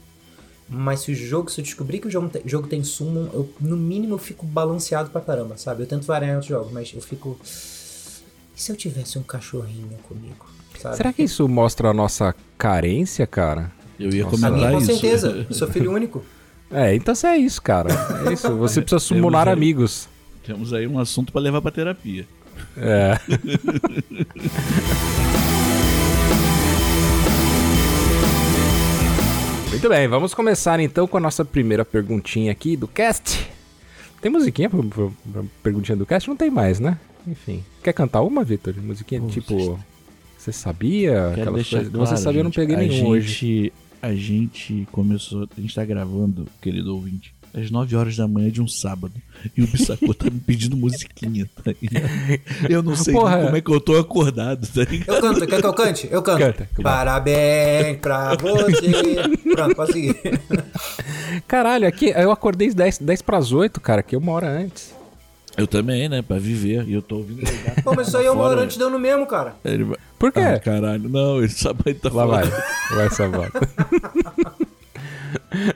Mas 0.73 1.01
se 1.01 1.11
o 1.11 1.15
jogo, 1.15 1.51
se 1.51 1.59
eu 1.59 1.63
descobrir 1.63 1.99
que 1.99 2.07
o 2.07 2.11
jogo 2.11 2.29
tem, 2.29 2.41
jogo 2.45 2.65
tem 2.65 2.81
summon, 2.81 3.27
eu 3.33 3.49
no 3.59 3.75
mínimo 3.75 4.13
eu 4.13 4.17
fico 4.17 4.45
balanceado 4.45 5.09
pra 5.09 5.19
caramba, 5.19 5.57
sabe? 5.57 5.83
Eu 5.83 5.87
tento 5.87 6.05
variar 6.05 6.31
em 6.31 6.35
outros 6.35 6.49
jogos, 6.49 6.71
mas 6.71 6.93
eu 6.93 7.01
fico. 7.01 7.37
E 8.55 8.61
se 8.61 8.71
eu 8.71 8.75
tivesse 8.75 9.17
um 9.17 9.23
cachorrinho 9.23 9.97
comigo? 10.07 10.45
Sabe? 10.79 10.97
Será 10.97 11.13
que 11.13 11.23
isso 11.23 11.47
mostra 11.47 11.89
a 11.89 11.93
nossa 11.93 12.35
carência, 12.57 13.25
cara? 13.27 13.71
Eu 13.99 14.09
ia 14.11 14.23
Nossa. 14.23 14.47
A 14.47 14.51
minha, 14.51 14.69
comentar 14.69 14.71
com 14.71 14.77
isso. 14.79 14.85
certeza. 15.01 15.45
Eu 15.49 15.55
sou 15.55 15.67
filho 15.67 15.91
único. 15.93 16.23
É, 16.71 16.95
então 16.95 17.13
é 17.25 17.37
isso, 17.37 17.61
cara. 17.61 17.89
É 18.27 18.33
isso. 18.33 18.49
Você 18.57 18.81
precisa 18.81 18.99
summonar 18.99 19.47
aí. 19.47 19.53
amigos. 19.53 20.07
Temos 20.45 20.73
aí 20.73 20.87
um 20.87 20.97
assunto 20.99 21.31
pra 21.31 21.41
levar 21.41 21.61
pra 21.61 21.71
terapia. 21.71 22.27
É. 22.77 23.17
Muito 29.69 29.87
bem, 29.89 30.07
vamos 30.07 30.33
começar 30.33 30.79
então 30.79 31.07
com 31.07 31.17
a 31.17 31.19
nossa 31.19 31.45
primeira 31.45 31.85
perguntinha 31.85 32.51
aqui 32.51 32.75
do 32.75 32.87
cast. 32.87 33.49
Tem 34.21 34.31
musiquinha 34.31 34.69
pra, 34.69 34.83
pra- 34.83 35.07
pra 35.31 35.43
perguntinha 35.63 35.95
do 35.95 36.05
cast? 36.05 36.27
Não 36.29 36.35
tem 36.35 36.51
mais, 36.51 36.79
né? 36.79 36.97
Enfim. 37.27 37.63
Quer 37.83 37.93
cantar 37.93 38.21
uma, 38.21 38.43
Vitor? 38.43 38.73
Musiquinha 38.81 39.21
Pô, 39.21 39.27
tipo. 39.27 39.79
Você 40.37 40.51
sabia? 40.51 41.11
Quero 41.11 41.29
Aquelas 41.41 41.53
deixar 41.55 41.77
coisas- 41.77 41.93
claro, 41.93 42.07
Você 42.07 42.17
sabia, 42.17 42.39
eu 42.39 42.43
não 42.43 42.51
peguei 42.51 42.75
a 42.75 42.79
nenhum 42.79 42.91
gente, 42.93 43.05
hoje. 43.07 43.73
A 44.01 44.13
gente 44.15 44.87
começou, 44.91 45.47
a 45.55 45.61
gente 45.61 45.75
tá 45.75 45.85
gravando, 45.85 46.47
querido 46.59 46.95
ouvinte, 46.95 47.31
às 47.53 47.69
9 47.69 47.95
horas 47.95 48.17
da 48.17 48.27
manhã 48.27 48.49
de 48.49 48.59
um 48.59 48.67
sábado. 48.67 49.13
E 49.55 49.61
o 49.61 49.67
Bissacô 49.67 50.11
tá 50.15 50.25
me 50.31 50.39
pedindo 50.39 50.75
musiquinha, 50.75 51.47
tá 51.63 51.71
ligado? 51.79 52.09
Eu 52.67 52.81
não 52.81 52.95
sei 52.95 53.13
Porra. 53.13 53.43
como 53.43 53.55
é 53.55 53.61
que 53.61 53.69
eu 53.71 53.79
tô 53.79 53.95
acordado, 53.97 54.67
tá 54.67 54.83
ligado? 54.89 55.15
Eu 55.15 55.21
canto, 55.21 55.45
quer 55.47 55.61
que 55.61 55.67
eu 55.67 55.73
cante? 55.73 56.07
Eu 56.09 56.21
canto. 56.23 56.39
Canta. 56.39 56.69
Parabéns 56.81 57.97
pra 57.99 58.35
você. 58.35 59.37
Pronto, 59.53 59.75
pode 59.75 59.93
seguir. 59.93 60.15
Caralho, 61.47 61.87
aqui 61.87 62.07
eu 62.15 62.31
acordei 62.31 62.73
10, 62.73 62.97
10 62.97 63.21
pras 63.21 63.51
8, 63.51 63.79
cara, 63.79 64.01
que 64.01 64.15
uma 64.17 64.31
hora 64.31 64.49
antes. 64.49 64.95
Eu 65.57 65.67
também, 65.67 66.07
né, 66.07 66.21
pra 66.21 66.37
viver. 66.37 66.87
E 66.87 66.93
eu 66.93 67.01
tô 67.01 67.17
ouvindo 67.17 67.41
Pô, 67.83 67.93
mas 67.93 68.07
isso 68.07 68.17
aí 68.17 68.25
é 68.25 68.31
hora 68.31 68.61
antes 68.61 68.77
deu 68.77 68.89
no 68.89 68.97
mesmo, 68.97 69.25
cara. 69.25 69.55
Ele 69.63 69.83
vai... 69.83 69.97
Por 70.17 70.31
quê? 70.31 70.39
Ah, 70.39 70.59
caralho, 70.59 71.09
não, 71.09 71.39
ele 71.39 71.49
sabe 71.49 71.93
tá 71.95 72.09
Lá 72.11 72.25
vai. 72.25 72.43
Vai 72.95 73.09
sabota. 73.09 73.69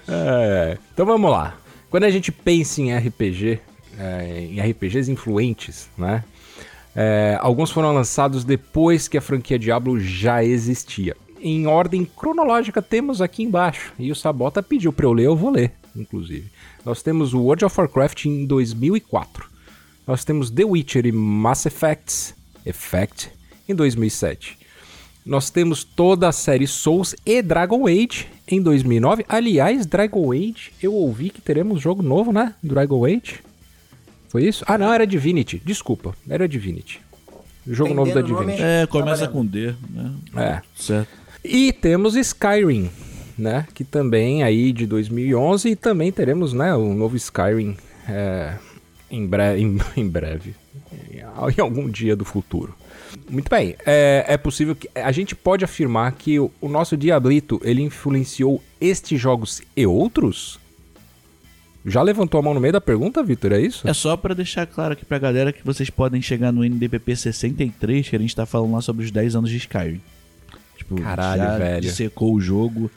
É, 0.07 0.77
então 0.93 1.05
vamos 1.05 1.29
lá. 1.31 1.55
Quando 1.89 2.03
a 2.03 2.09
gente 2.09 2.31
pensa 2.31 2.81
em 2.81 2.95
RPG, 2.95 3.59
é, 3.97 4.47
em 4.51 4.59
RPGs 4.59 5.11
influentes, 5.11 5.89
né? 5.97 6.23
é, 6.95 7.37
alguns 7.41 7.71
foram 7.71 7.93
lançados 7.93 8.43
depois 8.43 9.07
que 9.07 9.17
a 9.17 9.21
franquia 9.21 9.59
Diablo 9.59 9.99
já 9.99 10.43
existia. 10.43 11.15
Em 11.41 11.67
ordem 11.67 12.05
cronológica 12.05 12.81
temos 12.81 13.21
aqui 13.21 13.43
embaixo. 13.43 13.93
E 13.99 14.11
o 14.11 14.15
Sabota 14.15 14.63
pediu 14.63 14.93
pra 14.93 15.05
eu 15.05 15.13
ler, 15.13 15.25
eu 15.25 15.35
vou 15.35 15.51
ler, 15.51 15.73
inclusive. 15.95 16.49
Nós 16.85 17.03
temos 17.03 17.33
o 17.33 17.41
World 17.41 17.65
of 17.65 17.79
Warcraft 17.79 18.25
em 18.25 18.45
2004. 18.45 19.54
Nós 20.07 20.23
temos 20.23 20.51
The 20.51 20.63
Witcher 20.63 21.05
e 21.05 21.11
Mass 21.11 21.65
Effect, 21.65 22.35
Effect 22.65 23.29
em 23.67 23.73
2007. 23.73 24.57
Nós 25.25 25.49
temos 25.49 25.83
toda 25.83 26.27
a 26.27 26.31
série 26.31 26.67
Souls 26.67 27.15
e 27.25 27.41
Dragon 27.41 27.87
Age 27.87 28.27
em 28.47 28.61
2009. 28.61 29.25
Aliás, 29.27 29.87
Dragon 29.87 30.31
Age, 30.31 30.71
eu 30.81 30.93
ouvi 30.93 31.31
que 31.31 31.41
teremos 31.41 31.81
jogo 31.81 32.03
novo, 32.03 32.31
né? 32.31 32.53
Dragon 32.61 33.03
Age. 33.03 33.39
Foi 34.29 34.43
isso? 34.43 34.63
Ah, 34.67 34.77
não, 34.77 34.93
era 34.93 35.07
Divinity. 35.07 35.59
Desculpa, 35.65 36.15
era 36.29 36.47
Divinity. 36.47 37.01
Jogo 37.67 37.95
novo 37.95 38.13
da 38.13 38.21
nome? 38.21 38.33
Divinity. 38.33 38.61
É, 38.61 38.85
começa 38.85 39.27
com 39.27 39.43
D, 39.43 39.73
né? 39.89 40.11
É. 40.35 40.61
Certo. 40.75 41.09
E 41.43 41.73
temos 41.73 42.15
Skyrim, 42.15 42.91
né? 43.35 43.65
Que 43.73 43.83
também 43.83 44.43
aí 44.43 44.71
de 44.71 44.85
2011 44.85 45.69
e 45.69 45.75
também 45.75 46.11
teremos, 46.11 46.53
né, 46.53 46.75
o 46.75 46.93
novo 46.93 47.15
Skyrim 47.15 47.75
é, 48.07 48.55
em, 49.09 49.25
bre 49.25 49.57
em, 49.57 49.77
em 49.97 50.07
breve, 50.07 50.55
em, 51.11 51.61
algum 51.61 51.89
dia 51.89 52.15
do 52.15 52.25
futuro. 52.25 52.75
Muito 53.29 53.49
bem, 53.49 53.75
é, 53.85 54.25
é 54.27 54.37
possível 54.37 54.75
que 54.75 54.89
a 54.93 55.11
gente 55.11 55.35
pode 55.35 55.63
afirmar 55.63 56.11
que 56.13 56.39
o, 56.39 56.51
o 56.59 56.67
nosso 56.67 56.97
Diablito 56.97 57.59
ele 57.63 57.81
influenciou 57.81 58.61
estes 58.79 59.19
jogos 59.19 59.61
e 59.75 59.85
outros? 59.85 60.59
Já 61.85 62.01
levantou 62.01 62.39
a 62.39 62.41
mão 62.41 62.53
no 62.53 62.59
meio 62.59 62.73
da 62.73 62.81
pergunta, 62.81 63.21
Vitor? 63.21 63.51
É 63.53 63.61
isso? 63.61 63.87
É 63.87 63.93
só 63.93 64.17
pra 64.17 64.33
deixar 64.33 64.65
claro 64.65 64.93
aqui 64.93 65.05
pra 65.05 65.19
galera 65.19 65.53
que 65.53 65.63
vocês 65.63 65.87
podem 65.89 66.19
chegar 66.19 66.51
no 66.51 66.63
NDPP 66.63 67.15
63, 67.15 68.09
que 68.09 68.15
a 68.15 68.19
gente 68.19 68.35
tá 68.35 68.45
falando 68.45 68.73
lá 68.73 68.81
sobre 68.81 69.05
os 69.05 69.11
10 69.11 69.35
anos 69.35 69.51
de 69.51 69.57
Skyrim. 69.57 70.01
Tipo, 70.75 70.99
Caralho, 70.99 71.59
velho. 71.59 71.81
dissecou 71.81 72.33
o 72.33 72.41
jogo, 72.41 72.89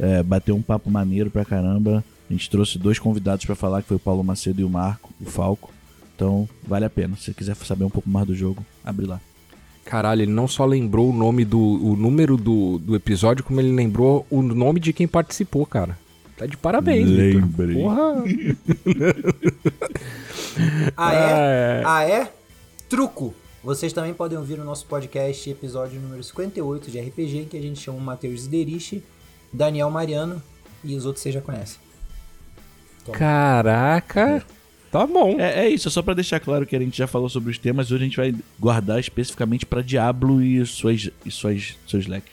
é, 0.00 0.20
bateu 0.22 0.56
um 0.56 0.62
papo 0.62 0.90
maneiro 0.90 1.30
pra 1.30 1.44
caramba. 1.44 2.04
A 2.34 2.36
gente 2.36 2.50
trouxe 2.50 2.78
dois 2.80 2.98
convidados 2.98 3.44
pra 3.44 3.54
falar, 3.54 3.80
que 3.80 3.86
foi 3.86 3.96
o 3.96 4.00
Paulo 4.00 4.24
Macedo 4.24 4.60
e 4.60 4.64
o 4.64 4.68
Marco, 4.68 5.08
o 5.20 5.24
Falco. 5.24 5.72
Então, 6.16 6.48
vale 6.66 6.84
a 6.84 6.90
pena. 6.90 7.14
Se 7.16 7.26
você 7.26 7.32
quiser 7.34 7.54
saber 7.54 7.84
um 7.84 7.90
pouco 7.90 8.10
mais 8.10 8.26
do 8.26 8.34
jogo, 8.34 8.66
abre 8.84 9.06
lá. 9.06 9.20
Caralho, 9.84 10.22
ele 10.22 10.32
não 10.32 10.48
só 10.48 10.64
lembrou 10.64 11.10
o 11.10 11.12
nome 11.12 11.44
do. 11.44 11.60
o 11.60 11.94
número 11.94 12.36
do, 12.36 12.78
do 12.80 12.96
episódio, 12.96 13.44
como 13.44 13.60
ele 13.60 13.70
lembrou 13.70 14.26
o 14.28 14.42
nome 14.42 14.80
de 14.80 14.92
quem 14.92 15.06
participou, 15.06 15.64
cara. 15.64 15.96
Tá 16.36 16.44
de 16.46 16.56
parabéns. 16.56 17.08
Lembrei. 17.08 17.74
Porra! 17.76 18.24
Ah, 20.96 21.14
É. 21.14 21.18
é? 21.18 21.82
Ah, 21.84 22.04
é? 22.08 22.32
Truco! 22.88 23.32
Vocês 23.62 23.92
também 23.92 24.12
podem 24.12 24.36
ouvir 24.36 24.58
o 24.58 24.64
nosso 24.64 24.86
podcast, 24.86 25.48
episódio 25.48 26.00
número 26.00 26.22
58 26.22 26.90
de 26.90 27.00
RPG, 27.00 27.38
em 27.38 27.44
que 27.46 27.56
a 27.56 27.62
gente 27.62 27.80
chama 27.80 27.98
o 27.98 28.00
Matheus 28.00 28.42
Ziderichi, 28.42 29.02
Daniel 29.52 29.90
Mariano 29.90 30.42
e 30.84 30.94
os 30.94 31.06
outros 31.06 31.22
vocês 31.22 31.34
já 31.34 31.40
conhecem. 31.40 31.83
Caraca! 33.12 34.44
Tá 34.90 35.06
bom. 35.06 35.40
É, 35.40 35.66
é 35.66 35.68
isso, 35.68 35.88
é 35.88 35.90
só 35.90 36.02
pra 36.02 36.14
deixar 36.14 36.38
claro 36.38 36.64
que 36.64 36.76
a 36.76 36.78
gente 36.78 36.96
já 36.96 37.06
falou 37.08 37.28
sobre 37.28 37.50
os 37.50 37.58
temas. 37.58 37.90
Hoje 37.90 38.02
a 38.02 38.06
gente 38.06 38.16
vai 38.16 38.32
guardar 38.60 39.00
especificamente 39.00 39.66
pra 39.66 39.82
Diablo 39.82 40.40
e 40.40 40.64
suas, 40.64 41.10
e 41.26 41.30
suas, 41.32 41.76
seus 41.88 42.06
leques. 42.06 42.32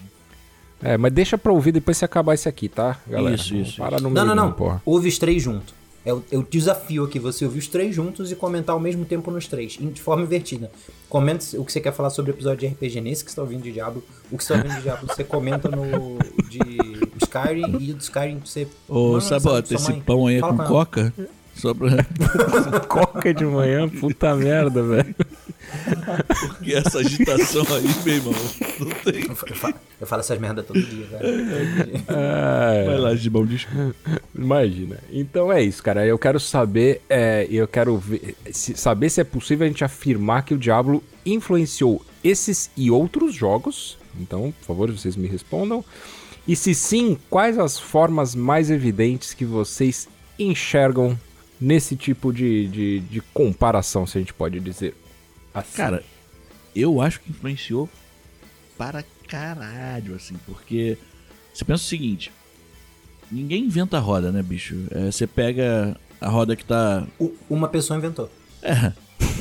É, 0.84 0.96
mas 0.98 1.12
deixa 1.12 1.38
pra 1.38 1.52
ouvir 1.52 1.72
depois 1.72 1.98
se 1.98 2.06
acabar 2.06 2.34
esse 2.36 2.48
aqui, 2.48 2.70
tá, 2.70 3.00
galera? 3.08 3.36
Isso, 3.36 3.56
isso, 3.56 3.78
Para 3.78 3.96
isso. 3.98 4.04
no 4.04 4.10
Não, 4.12 4.24
meio, 4.26 4.36
não, 4.36 4.46
não. 4.48 4.52
porra. 4.54 4.82
Ouve 4.86 5.10
os 5.10 5.18
três 5.18 5.42
juntos. 5.42 5.74
É 6.04 6.12
o, 6.14 6.24
é 6.32 6.38
o 6.38 6.42
desafio 6.44 7.04
aqui, 7.04 7.20
você 7.20 7.46
ouvir 7.46 7.60
os 7.60 7.68
três 7.68 7.94
juntos 7.94 8.32
e 8.32 8.36
comentar 8.36 8.74
ao 8.74 8.80
mesmo 8.80 9.06
tempo 9.06 9.30
nos 9.30 9.46
três, 9.48 9.78
em- 9.80 9.90
de 9.90 10.02
forma 10.02 10.24
invertida. 10.24 10.72
Comenta 11.08 11.46
o 11.60 11.64
que 11.66 11.72
você 11.72 11.80
quer 11.80 11.94
falar 11.94 12.10
sobre 12.10 12.32
o 12.32 12.34
episódio 12.34 12.68
de 12.68 12.74
RPG 12.74 13.00
nesse 13.02 13.24
que 13.24 13.30
você 13.30 13.36
tá 13.36 13.44
ouvindo 13.44 13.62
de 13.62 13.72
Diablo. 13.72 14.04
O 14.32 14.38
que 14.38 14.44
você 14.44 14.54
tá 14.54 14.60
ouvindo 14.60 14.76
de 14.78 14.82
Diablo, 14.82 15.08
você 15.08 15.24
comenta 15.24 15.70
no 15.70 16.18
de 16.50 16.60
Skyrim 17.24 17.78
e 17.80 17.92
o 17.92 17.96
do 17.96 18.02
Skyrim 18.02 18.40
você. 18.44 18.68
Ô, 18.88 19.20
Sabota, 19.22 19.74
esse 19.74 19.92
mãe. 19.92 20.02
pão 20.02 20.28
aí 20.28 20.38
é 20.38 20.42
com 20.42 20.48
ela. 20.48 20.66
coca? 20.66 21.14
Só 21.54 21.74
pra... 21.74 21.90
Coca 22.88 23.34
de 23.34 23.46
manhã, 23.46 23.88
puta 23.88 24.34
merda, 24.36 24.82
velho. 24.82 25.14
Porque 26.48 26.74
essa 26.74 27.00
agitação 27.00 27.64
aí, 27.76 27.84
meu 28.06 28.16
irmão, 28.16 28.34
não 28.80 28.90
tem. 29.12 29.24
Eu, 29.24 29.30
eu 29.30 29.56
fa- 29.56 29.74
eu 30.00 30.08
falo 30.08 30.20
essas 30.22 30.40
merda 30.40 30.64
todo 30.64 30.82
dia, 30.82 31.06
cara. 31.08 31.28
É, 32.08 32.86
Vai 32.86 32.98
lá, 32.98 33.16
Gibão, 33.16 33.46
desculpa. 33.46 33.94
Imagina. 34.34 34.98
Então 35.12 35.52
é 35.52 35.62
isso, 35.62 35.84
cara. 35.84 36.06
Eu 36.06 36.18
quero 36.18 36.40
saber, 36.40 37.02
é, 37.10 37.46
eu 37.50 37.68
quero 37.68 37.98
ver, 37.98 38.36
se- 38.52 38.76
saber 38.76 39.10
se 39.10 39.22
é 39.22 39.24
possível 39.26 39.66
a 39.66 39.68
gente 39.68 39.84
afirmar 39.84 40.44
que 40.44 40.54
o 40.54 40.58
Diablo 40.58 41.04
influenciou 41.26 42.04
esses 42.24 42.72
e 42.76 42.90
outros 42.90 43.34
jogos. 43.36 43.98
Então, 44.20 44.54
por 44.62 44.66
favor, 44.68 44.92
vocês 44.92 45.16
me 45.16 45.28
respondam. 45.28 45.84
E 46.52 46.56
se 46.58 46.76
sim, 46.76 47.18
quais 47.30 47.58
as 47.58 47.80
formas 47.80 48.36
mais 48.36 48.70
evidentes 48.70 49.34
que 49.34 49.46
vocês 49.46 50.10
enxergam 50.38 51.18
nesse 51.62 51.96
tipo 51.96 52.34
de, 52.34 52.68
de, 52.68 53.00
de 53.00 53.22
comparação, 53.34 54.06
se 54.06 54.18
a 54.18 54.20
gente 54.20 54.34
pode 54.34 54.60
dizer 54.60 54.94
assim? 55.54 55.78
Cara, 55.78 56.04
eu 56.76 57.00
acho 57.00 57.22
que 57.22 57.30
influenciou 57.30 57.90
para 58.78 59.02
caralho, 59.30 60.14
assim, 60.14 60.36
porque 60.46 60.98
você 61.54 61.64
pensa 61.64 61.86
o 61.86 61.88
seguinte: 61.88 62.34
ninguém 63.32 63.64
inventa 63.64 63.96
a 63.96 64.02
roda, 64.02 64.30
né, 64.30 64.44
bicho? 64.44 64.76
É, 64.92 65.10
você 65.10 65.26
pega 65.26 65.96
a 66.20 66.28
roda 66.28 66.54
que 66.54 66.66
tá. 66.66 67.08
Uma 67.50 67.70
pessoa 67.70 67.98
inventou. 67.98 68.30
É. 68.62 68.92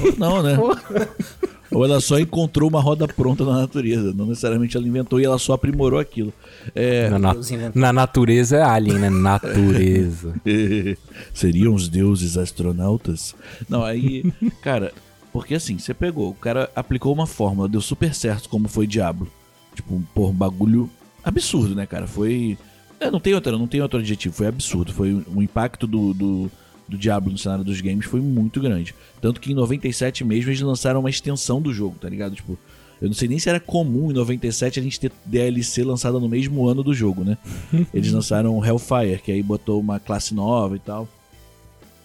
Ou 0.01 0.17
não, 0.17 0.43
né? 0.45 0.57
Ou 1.73 1.85
ela 1.85 2.01
só 2.01 2.19
encontrou 2.19 2.69
uma 2.69 2.81
roda 2.81 3.07
pronta 3.07 3.45
na 3.45 3.61
natureza. 3.61 4.13
Não 4.13 4.27
necessariamente 4.27 4.77
ela 4.77 4.87
inventou 4.87 5.21
e 5.21 5.25
ela 5.25 5.39
só 5.39 5.53
aprimorou 5.53 6.01
aquilo. 6.01 6.33
É, 6.75 7.09
na, 7.11 7.19
na- 7.19 7.35
na 7.75 7.93
natureza 7.93 8.57
é 8.57 8.63
alien, 8.63 8.99
né? 8.99 9.09
Natureza. 9.11 10.35
Seriam 11.33 11.75
os 11.75 11.89
deuses 11.89 12.37
astronautas? 12.37 13.35
Não, 13.69 13.85
aí, 13.85 14.25
cara, 14.63 14.93
porque 15.33 15.55
assim, 15.55 15.79
você 15.79 15.95
pegou, 15.95 16.31
o 16.31 16.35
cara 16.35 16.69
aplicou 16.75 17.13
uma 17.13 17.27
fórmula, 17.27 17.69
deu 17.69 17.81
super 17.81 18.15
certo, 18.15 18.49
como 18.49 18.69
foi 18.69 18.87
Diablo. 18.87 19.29
Tipo, 19.75 20.03
pô, 20.15 20.29
um 20.29 20.33
bagulho 20.35 20.91
absurdo, 21.23 21.75
né, 21.75 21.87
cara? 21.87 22.07
Foi 22.07 22.59
É, 22.99 23.11
não 23.11 23.21
tem 23.21 23.33
outra, 23.35 23.53
não 23.57 23.67
tem 23.69 23.81
outro 23.81 24.01
adjetivo. 24.01 24.35
Foi 24.35 24.47
absurdo. 24.49 24.93
Foi 24.93 25.15
um, 25.15 25.23
um 25.37 25.43
impacto 25.43 25.87
do, 25.87 26.13
do, 26.13 26.51
do 26.91 26.99
Diablo 26.99 27.31
no 27.31 27.39
cenário 27.39 27.65
dos 27.65 27.81
games 27.81 28.05
foi 28.05 28.21
muito 28.21 28.61
grande. 28.61 28.95
Tanto 29.21 29.41
que 29.41 29.53
em 29.53 29.55
97 29.55 30.25
mesmo 30.25 30.51
eles 30.51 30.61
lançaram 30.61 31.01
uma 31.01 31.09
extensão 31.09 31.63
do 31.63 31.73
jogo, 31.73 31.97
tá 32.01 32.09
ligado? 32.09 32.35
Tipo, 32.35 32.59
eu 33.01 33.09
não 33.09 33.15
sei 33.15 33.29
nem 33.29 33.39
se 33.39 33.49
era 33.49 33.59
comum 33.59 34.11
em 34.11 34.15
97 34.15 34.79
a 34.79 34.83
gente 34.83 35.01
ter 35.01 35.13
DLC 35.25 35.83
lançada 35.85 36.19
no 36.19 36.29
mesmo 36.29 36.67
ano 36.67 36.83
do 36.83 36.93
jogo, 36.93 37.25
né? 37.25 37.39
Eles 37.95 38.13
lançaram 38.13 38.63
Hellfire, 38.63 39.23
que 39.25 39.33
aí 39.33 39.43
botou 39.43 39.81
uma 39.81 39.99
classe 39.99 40.35
nova 40.35 40.77
e 40.77 40.79
tal. 40.79 41.09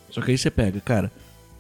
Só 0.10 0.22
que 0.22 0.32
aí 0.32 0.38
você 0.38 0.50
pega, 0.50 0.80
cara, 0.80 1.12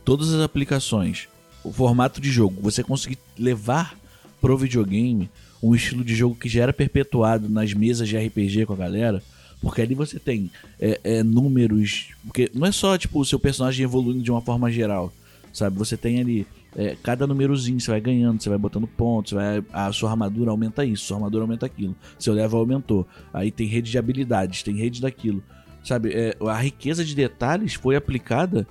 todas 0.06 0.34
as 0.34 0.42
aplicações, 0.42 1.28
o 1.64 1.74
formato 1.74 2.22
de 2.22 2.32
jogo, 2.32 2.62
você 2.62 2.82
conseguir 2.82 3.18
levar 3.38 3.98
pro 4.40 4.58
videogame 4.58 5.30
um 5.62 5.76
estilo 5.76 6.04
de 6.04 6.16
jogo 6.16 6.36
que 6.36 6.48
já 6.48 6.64
era 6.64 6.72
perpetuado 6.72 7.50
nas 7.50 7.74
mesas 7.74 8.08
de 8.08 8.18
RPG 8.18 8.68
com 8.68 8.74
a 8.74 8.78
galera, 8.78 9.22
porque 9.62 9.82
ali 9.82 9.96
você 9.96 10.20
tem 10.20 10.52
é, 10.80 11.00
é, 11.04 11.24
números. 11.24 12.10
Porque 12.24 12.52
não 12.54 12.66
é 12.66 12.72
só 12.72 12.98
tipo 12.98 13.20
o 13.20 13.26
seu 13.26 13.40
personagem 13.40 13.84
evoluindo 13.84 14.24
de 14.24 14.32
uma 14.32 14.42
forma 14.42 14.72
geral, 14.72 15.12
sabe? 15.52 15.78
Você 15.78 15.98
tem 15.98 16.20
ali 16.20 16.48
é, 16.76 16.96
cada 17.02 17.26
númerozinho, 17.26 17.80
você 17.80 17.90
vai 17.90 18.02
ganhando, 18.02 18.42
você 18.42 18.50
vai 18.50 18.58
botando 18.58 18.86
pontos, 18.86 19.32
vai, 19.32 19.64
a 19.72 19.92
sua 19.92 20.12
armadura 20.12 20.52
aumenta 20.52 20.84
isso, 20.84 21.06
sua 21.06 21.18
armadura 21.18 21.44
aumenta 21.44 21.66
aquilo, 21.66 21.96
seu 22.20 22.34
level 22.34 22.60
aumentou. 22.60 23.08
Aí 23.34 23.50
tem 23.50 23.66
rede 23.66 23.90
de 23.90 23.98
habilidades, 23.98 24.62
tem 24.62 24.76
rede 24.76 25.02
daquilo. 25.02 25.42
Sabe, 25.84 26.12
é, 26.14 26.36
a 26.42 26.58
riqueza 26.58 27.06
de 27.06 27.16
detalhes 27.16 27.76
foi 27.76 27.96
aplicada 27.96 28.68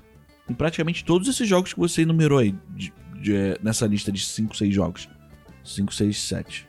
em 0.48 0.52
praticamente 0.52 1.04
todos 1.04 1.28
esses 1.28 1.48
jogos 1.48 1.72
que 1.72 1.78
você 1.78 2.02
enumerou 2.02 2.38
aí 2.38 2.54
de, 2.76 2.92
de, 3.20 3.34
é, 3.34 3.58
nessa 3.62 3.86
lista 3.86 4.12
de 4.12 4.24
5, 4.24 4.56
6 4.56 4.74
jogos. 4.74 5.08
5, 5.64 5.94
6, 5.94 6.22
7. 6.22 6.68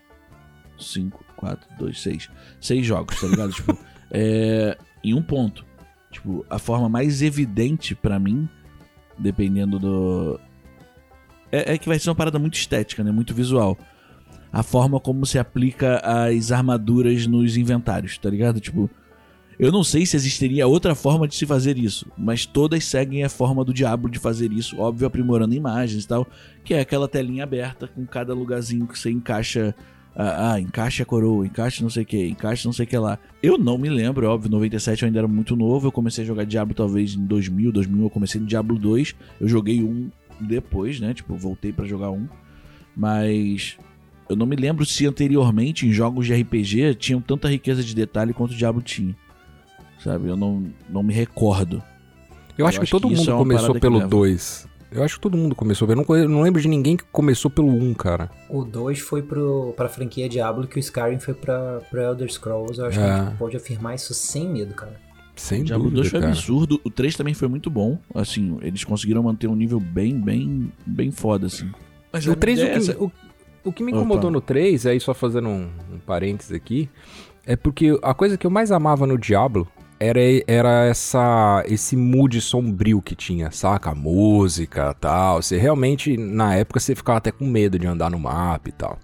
5, 0.78 1.24
4, 1.36 1.68
2, 1.78 2.00
6. 2.00 2.30
6 2.60 2.86
jogos, 2.86 3.20
tá 3.20 3.26
ligado? 3.26 3.52
tipo, 3.52 3.76
é, 4.10 4.76
em 5.02 5.14
um 5.14 5.22
ponto. 5.22 5.64
Tipo, 6.10 6.44
a 6.48 6.58
forma 6.58 6.88
mais 6.88 7.22
evidente 7.22 7.94
para 7.94 8.18
mim, 8.18 8.48
dependendo 9.18 9.78
do. 9.78 10.40
É, 11.52 11.74
é, 11.74 11.78
que 11.78 11.88
vai 11.88 11.98
ser 11.98 12.08
uma 12.08 12.14
parada 12.14 12.38
muito 12.38 12.54
estética, 12.54 13.04
né? 13.04 13.10
Muito 13.10 13.34
visual. 13.34 13.78
A 14.52 14.62
forma 14.62 14.98
como 14.98 15.26
se 15.26 15.38
aplica 15.38 15.98
as 15.98 16.50
armaduras 16.50 17.26
nos 17.26 17.56
inventários, 17.56 18.18
tá 18.18 18.30
ligado? 18.30 18.60
Tipo. 18.60 18.90
Eu 19.58 19.72
não 19.72 19.82
sei 19.82 20.04
se 20.04 20.14
existiria 20.14 20.66
outra 20.66 20.94
forma 20.94 21.26
de 21.26 21.34
se 21.34 21.46
fazer 21.46 21.78
isso, 21.78 22.06
mas 22.14 22.44
todas 22.44 22.84
seguem 22.84 23.24
a 23.24 23.28
forma 23.30 23.64
do 23.64 23.72
Diablo 23.72 24.10
de 24.10 24.18
fazer 24.18 24.52
isso, 24.52 24.78
óbvio, 24.78 25.06
aprimorando 25.06 25.54
imagens 25.54 26.04
e 26.04 26.06
tal, 26.06 26.26
que 26.62 26.74
é 26.74 26.80
aquela 26.80 27.08
telinha 27.08 27.44
aberta 27.44 27.88
com 27.88 28.04
cada 28.04 28.34
lugarzinho 28.34 28.86
que 28.86 28.98
você 28.98 29.10
encaixa 29.10 29.74
ah, 30.18 30.52
ah, 30.52 30.60
encaixe 30.60 31.02
a 31.02 31.04
coroa, 31.04 31.46
encaixe 31.46 31.82
não 31.82 31.90
sei 31.90 32.02
o 32.02 32.06
que, 32.06 32.26
encaixe 32.28 32.64
não 32.64 32.72
sei 32.72 32.86
o 32.86 32.88
que 32.88 32.96
lá. 32.96 33.18
Eu 33.42 33.58
não 33.58 33.76
me 33.76 33.90
lembro, 33.90 34.26
óbvio, 34.26 34.50
97 34.50 35.02
eu 35.02 35.06
ainda 35.08 35.18
era 35.18 35.28
muito 35.28 35.54
novo, 35.54 35.86
eu 35.88 35.92
comecei 35.92 36.24
a 36.24 36.26
jogar 36.26 36.46
Diablo 36.46 36.74
talvez 36.74 37.14
em 37.14 37.26
2000, 37.26 37.70
2000 37.70 38.04
eu 38.04 38.10
comecei 38.10 38.40
no 38.40 38.46
Diablo 38.46 38.78
2, 38.78 39.14
eu 39.38 39.46
joguei 39.46 39.82
um 39.82 40.10
depois, 40.40 41.00
né, 41.00 41.12
tipo, 41.12 41.36
voltei 41.36 41.70
para 41.70 41.84
jogar 41.84 42.10
um, 42.10 42.26
mas 42.96 43.76
eu 44.28 44.34
não 44.34 44.46
me 44.46 44.56
lembro 44.56 44.86
se 44.86 45.06
anteriormente 45.06 45.86
em 45.86 45.92
jogos 45.92 46.26
de 46.26 46.34
RPG 46.34 46.94
tinham 46.94 47.20
tanta 47.20 47.48
riqueza 47.48 47.82
de 47.82 47.94
detalhe 47.94 48.32
quanto 48.32 48.52
o 48.52 48.56
Diablo 48.56 48.80
tinha, 48.80 49.14
sabe, 50.02 50.28
eu 50.28 50.36
não, 50.36 50.64
não 50.88 51.02
me 51.02 51.12
recordo. 51.12 51.82
Eu 52.56 52.66
acho, 52.66 52.78
eu 52.78 52.80
acho 52.82 52.86
que 52.86 52.90
todo 52.90 53.08
que 53.08 53.16
mundo 53.16 53.30
é 53.30 53.36
começou 53.36 53.78
pelo 53.78 54.08
2. 54.08 54.65
Eu 54.90 55.02
acho 55.02 55.16
que 55.16 55.20
todo 55.20 55.36
mundo 55.36 55.54
começou. 55.54 55.88
Eu 55.88 55.96
não, 55.96 56.04
eu 56.16 56.28
não 56.28 56.42
lembro 56.42 56.60
de 56.60 56.68
ninguém 56.68 56.96
que 56.96 57.04
começou 57.04 57.50
pelo 57.50 57.68
1, 57.68 57.94
cara. 57.94 58.30
O 58.48 58.64
2 58.64 58.98
foi 59.00 59.22
pro, 59.22 59.74
pra 59.76 59.88
franquia 59.88 60.28
Diablo 60.28 60.66
que 60.66 60.78
o 60.78 60.80
Skyrim 60.80 61.18
foi 61.18 61.34
pra, 61.34 61.80
pro 61.90 62.00
Elder 62.00 62.30
Scrolls. 62.32 62.78
Eu 62.78 62.86
acho 62.86 63.00
é. 63.00 63.02
que 63.02 63.10
a 63.10 63.24
gente 63.24 63.36
pode 63.36 63.56
afirmar 63.56 63.94
isso 63.94 64.14
sem 64.14 64.48
medo, 64.48 64.74
cara. 64.74 64.98
Sem 65.34 65.62
o 65.62 65.64
Diablo 65.64 65.84
dúvida, 65.84 66.02
2 66.02 66.10
foi 66.10 66.20
cara. 66.20 66.32
absurdo. 66.32 66.80
O 66.84 66.90
3 66.90 67.16
também 67.16 67.34
foi 67.34 67.48
muito 67.48 67.68
bom. 67.68 67.98
Assim, 68.14 68.58
eles 68.62 68.84
conseguiram 68.84 69.22
manter 69.22 69.48
um 69.48 69.56
nível 69.56 69.80
bem, 69.80 70.18
bem, 70.18 70.72
bem 70.86 71.10
foda, 71.10 71.46
assim. 71.46 71.70
Mas 72.12 72.26
o 72.26 72.34
3, 72.34 72.60
o 72.60 72.66
que, 72.66 73.04
o, 73.04 73.12
o 73.64 73.72
que 73.72 73.82
me 73.82 73.92
incomodou 73.92 74.30
Opa. 74.30 74.30
no 74.30 74.40
3, 74.40 74.86
aí 74.86 75.00
só 75.00 75.12
fazendo 75.12 75.48
um, 75.48 75.68
um 75.92 75.98
parênteses 75.98 76.52
aqui, 76.52 76.88
é 77.44 77.54
porque 77.54 77.98
a 78.02 78.14
coisa 78.14 78.38
que 78.38 78.46
eu 78.46 78.50
mais 78.50 78.72
amava 78.72 79.06
no 79.06 79.18
Diablo 79.18 79.68
era, 79.98 80.20
era 80.46 80.84
essa 80.86 81.64
esse 81.66 81.96
mood 81.96 82.40
sombrio 82.40 83.00
que 83.00 83.14
tinha, 83.14 83.50
saca? 83.50 83.90
A 83.90 83.94
música 83.94 84.94
tal. 84.94 85.42
Você 85.42 85.56
realmente, 85.56 86.16
na 86.16 86.54
época, 86.54 86.80
você 86.80 86.94
ficava 86.94 87.18
até 87.18 87.30
com 87.30 87.46
medo 87.46 87.78
de 87.78 87.86
andar 87.86 88.10
no 88.10 88.18
mapa 88.18 88.68
e 88.68 88.72
tal. 88.72 88.98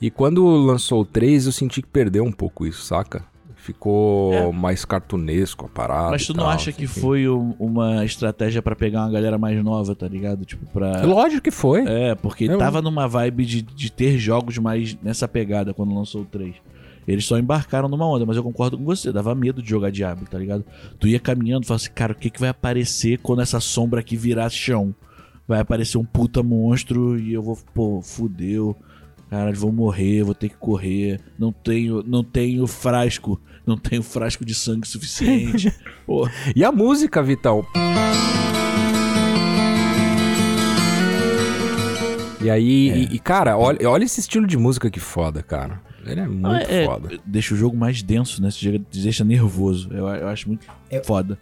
E 0.00 0.10
quando 0.10 0.44
lançou 0.44 1.02
o 1.02 1.04
3, 1.04 1.46
eu 1.46 1.52
senti 1.52 1.80
que 1.80 1.88
perdeu 1.88 2.24
um 2.24 2.32
pouco 2.32 2.66
isso, 2.66 2.82
saca? 2.82 3.24
Ficou 3.54 4.34
é. 4.34 4.52
mais 4.52 4.84
cartunesco 4.84 5.64
a 5.64 5.68
parada. 5.70 6.10
Mas 6.10 6.26
tu 6.26 6.34
não 6.34 6.44
tal, 6.44 6.52
acha 6.52 6.70
que 6.70 6.84
enfim. 6.84 7.00
foi 7.00 7.26
uma 7.26 8.04
estratégia 8.04 8.60
para 8.60 8.76
pegar 8.76 9.00
uma 9.00 9.10
galera 9.10 9.38
mais 9.38 9.64
nova, 9.64 9.94
tá 9.94 10.06
ligado? 10.06 10.44
Tipo, 10.44 10.66
pra. 10.66 11.02
Lógico 11.06 11.40
que 11.40 11.50
foi. 11.50 11.82
É, 11.86 12.14
porque 12.14 12.44
eu... 12.44 12.58
tava 12.58 12.82
numa 12.82 13.08
vibe 13.08 13.46
de, 13.46 13.62
de 13.62 13.90
ter 13.90 14.18
jogos 14.18 14.58
mais 14.58 14.94
nessa 15.02 15.26
pegada 15.26 15.72
quando 15.72 15.94
lançou 15.94 16.20
o 16.20 16.26
3. 16.26 16.54
Eles 17.06 17.26
só 17.26 17.38
embarcaram 17.38 17.88
numa 17.88 18.06
onda, 18.06 18.24
mas 18.24 18.36
eu 18.36 18.42
concordo 18.42 18.78
com 18.78 18.84
você, 18.84 19.12
dava 19.12 19.34
medo 19.34 19.62
de 19.62 19.68
jogar 19.68 19.90
Diablo, 19.90 20.26
tá 20.30 20.38
ligado? 20.38 20.64
Tu 20.98 21.08
ia 21.08 21.20
caminhando 21.20 21.64
e 21.64 21.66
falava 21.66 21.82
assim, 21.82 21.92
cara, 21.94 22.12
o 22.12 22.16
que, 22.16 22.30
que 22.30 22.40
vai 22.40 22.48
aparecer 22.48 23.18
quando 23.18 23.42
essa 23.42 23.60
sombra 23.60 24.00
aqui 24.00 24.16
virar 24.16 24.48
chão? 24.48 24.94
Vai 25.46 25.60
aparecer 25.60 25.98
um 25.98 26.04
puta 26.04 26.42
monstro 26.42 27.18
e 27.18 27.34
eu 27.34 27.42
vou, 27.42 27.58
pô, 27.74 28.00
fudeu. 28.00 28.74
Cara, 29.28 29.52
vou 29.52 29.72
morrer, 29.72 30.22
vou 30.22 30.34
ter 30.34 30.48
que 30.48 30.56
correr. 30.56 31.20
Não 31.38 31.52
tenho, 31.52 32.02
não 32.06 32.22
tenho 32.24 32.66
frasco, 32.66 33.40
não 33.66 33.76
tenho 33.76 34.02
frasco 34.02 34.44
de 34.44 34.54
sangue 34.54 34.86
suficiente. 34.86 35.72
E 36.54 36.62
a 36.62 36.70
música, 36.70 37.22
Vitão? 37.22 37.66
E 42.42 42.50
aí, 42.50 42.90
é. 42.90 42.96
e, 42.98 43.14
e, 43.14 43.18
cara, 43.18 43.56
olha, 43.56 43.88
olha 43.88 44.04
esse 44.04 44.20
estilo 44.20 44.46
de 44.46 44.58
música 44.58 44.90
que 44.90 45.00
foda, 45.00 45.42
cara. 45.42 45.80
Ele 46.10 46.20
é 46.20 46.26
muito 46.26 46.46
ah, 46.46 46.60
é, 46.62 46.86
foda. 46.86 47.18
Deixa 47.24 47.54
o 47.54 47.56
jogo 47.56 47.76
mais 47.76 48.02
denso, 48.02 48.42
né? 48.42 48.50
Te 48.50 48.78
deixa 48.78 49.24
nervoso. 49.24 49.88
Eu, 49.92 50.06
eu 50.06 50.28
acho 50.28 50.48
muito 50.48 50.66
eu, 50.90 51.04
foda. 51.04 51.38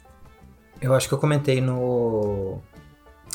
Eu 0.80 0.94
acho 0.94 1.08
que 1.08 1.14
eu 1.14 1.18
comentei 1.18 1.60
no. 1.60 2.58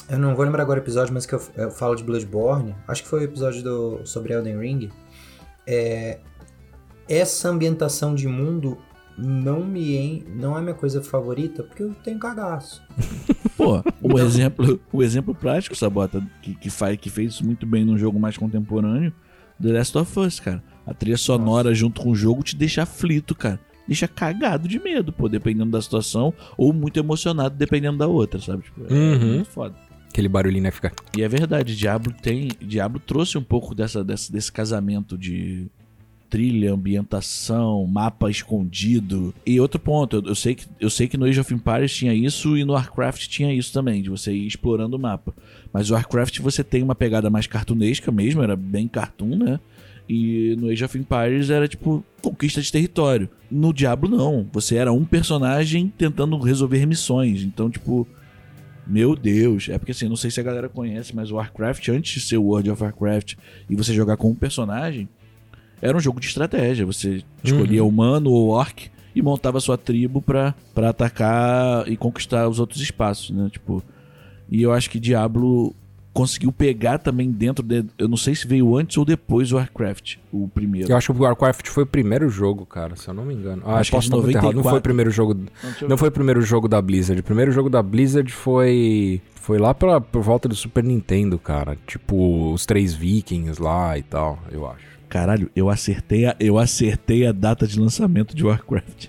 Eu 0.09 0.19
não 0.19 0.35
vou 0.35 0.45
lembrar 0.45 0.63
agora 0.63 0.79
o 0.79 0.83
episódio, 0.83 1.13
mas 1.13 1.25
que 1.25 1.33
eu, 1.33 1.41
eu 1.55 1.71
falo 1.71 1.95
de 1.95 2.03
Bloodborne. 2.03 2.75
Acho 2.87 3.03
que 3.03 3.09
foi 3.09 3.21
o 3.21 3.23
episódio 3.23 3.63
do, 3.63 4.01
sobre 4.05 4.33
Elden 4.33 4.59
Ring. 4.59 4.89
É, 5.65 6.19
essa 7.09 7.49
ambientação 7.49 8.15
de 8.15 8.27
mundo 8.27 8.77
não 9.17 9.63
me 9.63 10.23
não 10.35 10.57
é 10.57 10.61
minha 10.61 10.75
coisa 10.75 11.01
favorita 11.01 11.63
porque 11.63 11.83
eu 11.83 11.93
tenho 12.03 12.19
cagaço. 12.19 12.83
Pô, 13.57 13.81
o 14.01 14.19
exemplo, 14.19 14.79
o 14.93 15.01
exemplo 15.01 15.33
prático, 15.33 15.75
Sabota, 15.75 16.23
que, 16.41 16.53
que, 16.53 16.69
faz, 16.69 16.95
que 16.97 17.09
fez 17.09 17.33
isso 17.33 17.45
muito 17.45 17.65
bem 17.65 17.83
num 17.83 17.97
jogo 17.97 18.19
mais 18.19 18.37
contemporâneo, 18.37 19.11
The 19.59 19.71
Last 19.71 19.97
of 19.97 20.19
Us, 20.19 20.39
cara. 20.39 20.63
A 20.87 20.93
trilha 20.93 21.17
sonora 21.17 21.69
Nossa. 21.69 21.75
junto 21.75 22.01
com 22.01 22.11
o 22.11 22.15
jogo 22.15 22.41
te 22.41 22.55
deixa 22.55 22.83
aflito, 22.83 23.35
cara. 23.35 23.59
Deixa 23.85 24.07
cagado 24.07 24.67
de 24.67 24.79
medo, 24.79 25.11
pô, 25.11 25.29
dependendo 25.29 25.71
da 25.71 25.81
situação, 25.81 26.33
ou 26.57 26.73
muito 26.73 26.97
emocionado, 26.97 27.55
dependendo 27.55 27.97
da 27.97 28.07
outra, 28.07 28.39
sabe? 28.39 28.63
Tipo, 28.63 28.85
é 28.89 28.93
uhum. 28.93 29.33
muito 29.35 29.49
foda. 29.49 29.75
Aquele 30.09 30.29
barulhinho 30.29 30.63
né, 30.63 30.71
fica. 30.71 30.91
E 31.17 31.21
é 31.21 31.27
verdade, 31.27 31.75
Diablo 31.75 32.13
tem. 32.21 32.49
Diablo 32.59 32.99
trouxe 32.99 33.37
um 33.37 33.43
pouco 33.43 33.75
dessa, 33.75 34.03
dessa, 34.03 34.31
desse 34.31 34.51
casamento 34.51 35.17
de 35.17 35.67
trilha, 36.29 36.73
ambientação, 36.73 37.85
mapa 37.85 38.29
escondido. 38.29 39.33
E 39.45 39.59
outro 39.59 39.79
ponto, 39.79 40.17
eu, 40.17 40.23
eu, 40.25 40.35
sei, 40.35 40.55
que, 40.55 40.65
eu 40.79 40.89
sei 40.89 41.07
que 41.07 41.17
no 41.17 41.25
Age 41.25 41.39
of 41.39 41.53
Empires 41.53 41.95
tinha 41.95 42.13
isso 42.13 42.57
e 42.57 42.65
no 42.65 42.73
Warcraft 42.73 43.27
tinha 43.27 43.53
isso 43.53 43.71
também, 43.71 44.01
de 44.01 44.09
você 44.09 44.31
ir 44.33 44.47
explorando 44.47 44.97
o 44.97 44.99
mapa. 44.99 45.33
Mas 45.71 45.89
o 45.89 45.93
Warcraft 45.93 46.39
você 46.39 46.63
tem 46.63 46.83
uma 46.83 46.95
pegada 46.95 47.29
mais 47.29 47.47
cartunesca 47.47 48.11
mesmo, 48.11 48.41
era 48.41 48.55
bem 48.55 48.87
cartoon, 48.87 49.35
né? 49.37 49.59
E 50.09 50.55
no 50.57 50.69
Age 50.69 50.85
of 50.85 50.97
Empires 50.97 51.49
era 51.49 51.67
tipo 51.67 52.03
conquista 52.21 52.61
de 52.61 52.71
território. 52.71 53.29
No 53.51 53.73
Diablo 53.73 54.09
não, 54.09 54.47
você 54.51 54.77
era 54.77 54.93
um 54.93 55.03
personagem 55.03 55.91
tentando 55.97 56.37
resolver 56.37 56.85
missões. 56.85 57.43
Então, 57.43 57.69
tipo, 57.69 58.07
meu 58.85 59.15
Deus, 59.15 59.67
é 59.69 59.77
porque 59.77 59.91
assim, 59.91 60.07
não 60.07 60.15
sei 60.15 60.31
se 60.31 60.39
a 60.39 60.43
galera 60.43 60.69
conhece, 60.69 61.13
mas 61.13 61.29
o 61.29 61.35
Warcraft 61.35 61.89
antes 61.89 62.13
de 62.13 62.21
ser 62.21 62.37
o 62.37 62.43
World 62.43 62.69
of 62.71 62.81
Warcraft 62.81 63.35
e 63.69 63.75
você 63.75 63.93
jogar 63.93 64.15
com 64.15 64.29
um 64.29 64.35
personagem, 64.35 65.09
era 65.81 65.95
um 65.95 65.99
jogo 65.99 66.19
de 66.19 66.27
estratégia. 66.27 66.85
Você 66.85 67.21
escolhia 67.43 67.83
uhum. 67.83 67.89
humano 67.89 68.31
ou 68.31 68.49
orc 68.49 68.89
e 69.13 69.21
montava 69.21 69.59
sua 69.59 69.77
tribo 69.77 70.21
pra, 70.21 70.55
pra 70.73 70.89
atacar 70.89 71.87
e 71.89 71.97
conquistar 71.97 72.47
os 72.47 72.59
outros 72.59 72.81
espaços, 72.81 73.31
né? 73.31 73.49
Tipo, 73.51 73.83
e 74.49 74.61
eu 74.61 74.71
acho 74.71 74.89
que 74.89 74.99
Diablo 74.99 75.75
conseguiu 76.17 76.51
pegar 76.51 76.97
também 76.97 77.29
dentro 77.31 77.63
de. 77.63 77.85
Eu 77.95 78.07
não 78.07 78.17
sei 78.17 78.33
se 78.33 78.47
veio 78.47 78.75
antes 78.75 78.97
ou 78.97 79.05
depois 79.05 79.51
o 79.51 79.57
Warcraft, 79.57 80.15
o 80.31 80.47
primeiro. 80.47 80.91
Eu 80.91 80.97
acho 80.97 81.13
que 81.13 81.19
o 81.19 81.23
Warcraft 81.23 81.67
foi 81.67 81.83
o 81.83 81.85
primeiro 81.85 82.27
jogo, 82.27 82.65
cara, 82.65 82.95
se 82.95 83.07
eu 83.07 83.13
não 83.13 83.23
me 83.23 83.35
engano. 83.35 83.61
Ah, 83.63 83.77
acho 83.77 83.95
muito 83.95 84.29
errado. 84.31 84.53
Não 84.53 84.63
foi 84.63 84.79
o 84.79 84.81
primeiro 84.81 85.11
jogo. 85.11 85.35
Não, 85.35 85.89
não 85.89 85.97
foi 85.97 86.09
o 86.09 86.11
primeiro 86.11 86.41
jogo 86.41 86.67
da 86.67 86.81
Blizzard. 86.81 87.19
O 87.19 87.23
primeiro 87.23 87.51
jogo 87.51 87.69
da 87.69 87.83
Blizzard 87.83 88.31
foi. 88.31 89.21
Foi 89.35 89.59
lá 89.59 89.75
pela, 89.75 90.01
por 90.01 90.23
volta 90.23 90.49
do 90.49 90.55
Super 90.55 90.83
Nintendo, 90.83 91.37
cara. 91.37 91.77
Tipo, 91.85 92.51
os 92.51 92.65
três 92.65 92.93
Vikings 92.95 93.61
lá 93.61 93.95
e 93.97 94.01
tal, 94.01 94.39
eu 94.51 94.67
acho. 94.67 94.85
Caralho, 95.07 95.51
eu 95.55 95.69
acertei 95.69 96.25
a, 96.25 96.35
eu 96.39 96.57
acertei 96.57 97.27
a 97.27 97.31
data 97.31 97.67
de 97.67 97.79
lançamento 97.79 98.35
de 98.35 98.43
Warcraft. 98.43 99.07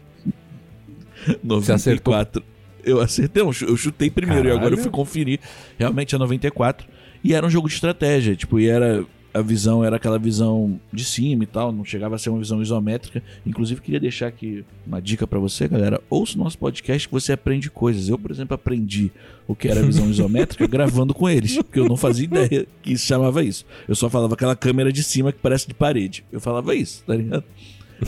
Você 1.42 1.72
acertou? 1.72 2.12
94. 2.12 2.44
Eu 2.84 3.00
acertei, 3.00 3.42
eu 3.42 3.52
chutei 3.52 4.10
primeiro 4.10 4.46
e 4.46 4.50
agora 4.50 4.66
eu 4.66 4.70
Caralho. 4.70 4.82
fui 4.82 4.90
conferir. 4.90 5.40
Realmente 5.78 6.14
é 6.14 6.18
94. 6.18 6.97
E 7.22 7.34
era 7.34 7.46
um 7.46 7.50
jogo 7.50 7.68
de 7.68 7.74
estratégia, 7.74 8.36
tipo, 8.36 8.58
e 8.58 8.68
era. 8.68 9.04
A 9.34 9.42
visão 9.42 9.84
era 9.84 9.96
aquela 9.96 10.18
visão 10.18 10.80
de 10.90 11.04
cima 11.04 11.44
e 11.44 11.46
tal, 11.46 11.70
não 11.70 11.84
chegava 11.84 12.14
a 12.14 12.18
ser 12.18 12.30
uma 12.30 12.38
visão 12.38 12.62
isométrica. 12.62 13.22
Inclusive, 13.46 13.80
queria 13.80 14.00
deixar 14.00 14.26
aqui 14.26 14.64
uma 14.86 15.00
dica 15.02 15.26
pra 15.26 15.38
você, 15.38 15.68
galera. 15.68 16.00
Ouça 16.08 16.34
o 16.34 16.42
nosso 16.42 16.58
podcast 16.58 17.06
que 17.06 17.12
você 17.12 17.34
aprende 17.34 17.70
coisas. 17.70 18.08
Eu, 18.08 18.18
por 18.18 18.30
exemplo, 18.30 18.54
aprendi 18.54 19.12
o 19.46 19.54
que 19.54 19.68
era 19.68 19.82
visão 19.82 20.08
isométrica 20.08 20.66
gravando 20.66 21.12
com 21.12 21.28
eles, 21.28 21.56
porque 21.56 21.78
eu 21.78 21.86
não 21.86 21.96
fazia 21.96 22.24
ideia 22.24 22.66
que 22.82 22.94
isso 22.94 23.06
chamava 23.06 23.44
isso. 23.44 23.66
Eu 23.86 23.94
só 23.94 24.08
falava 24.08 24.32
aquela 24.32 24.56
câmera 24.56 24.90
de 24.90 25.04
cima 25.04 25.30
que 25.30 25.38
parece 25.38 25.68
de 25.68 25.74
parede. 25.74 26.24
Eu 26.32 26.40
falava 26.40 26.74
isso, 26.74 27.04
tá 27.06 27.14
ligado? 27.14 27.44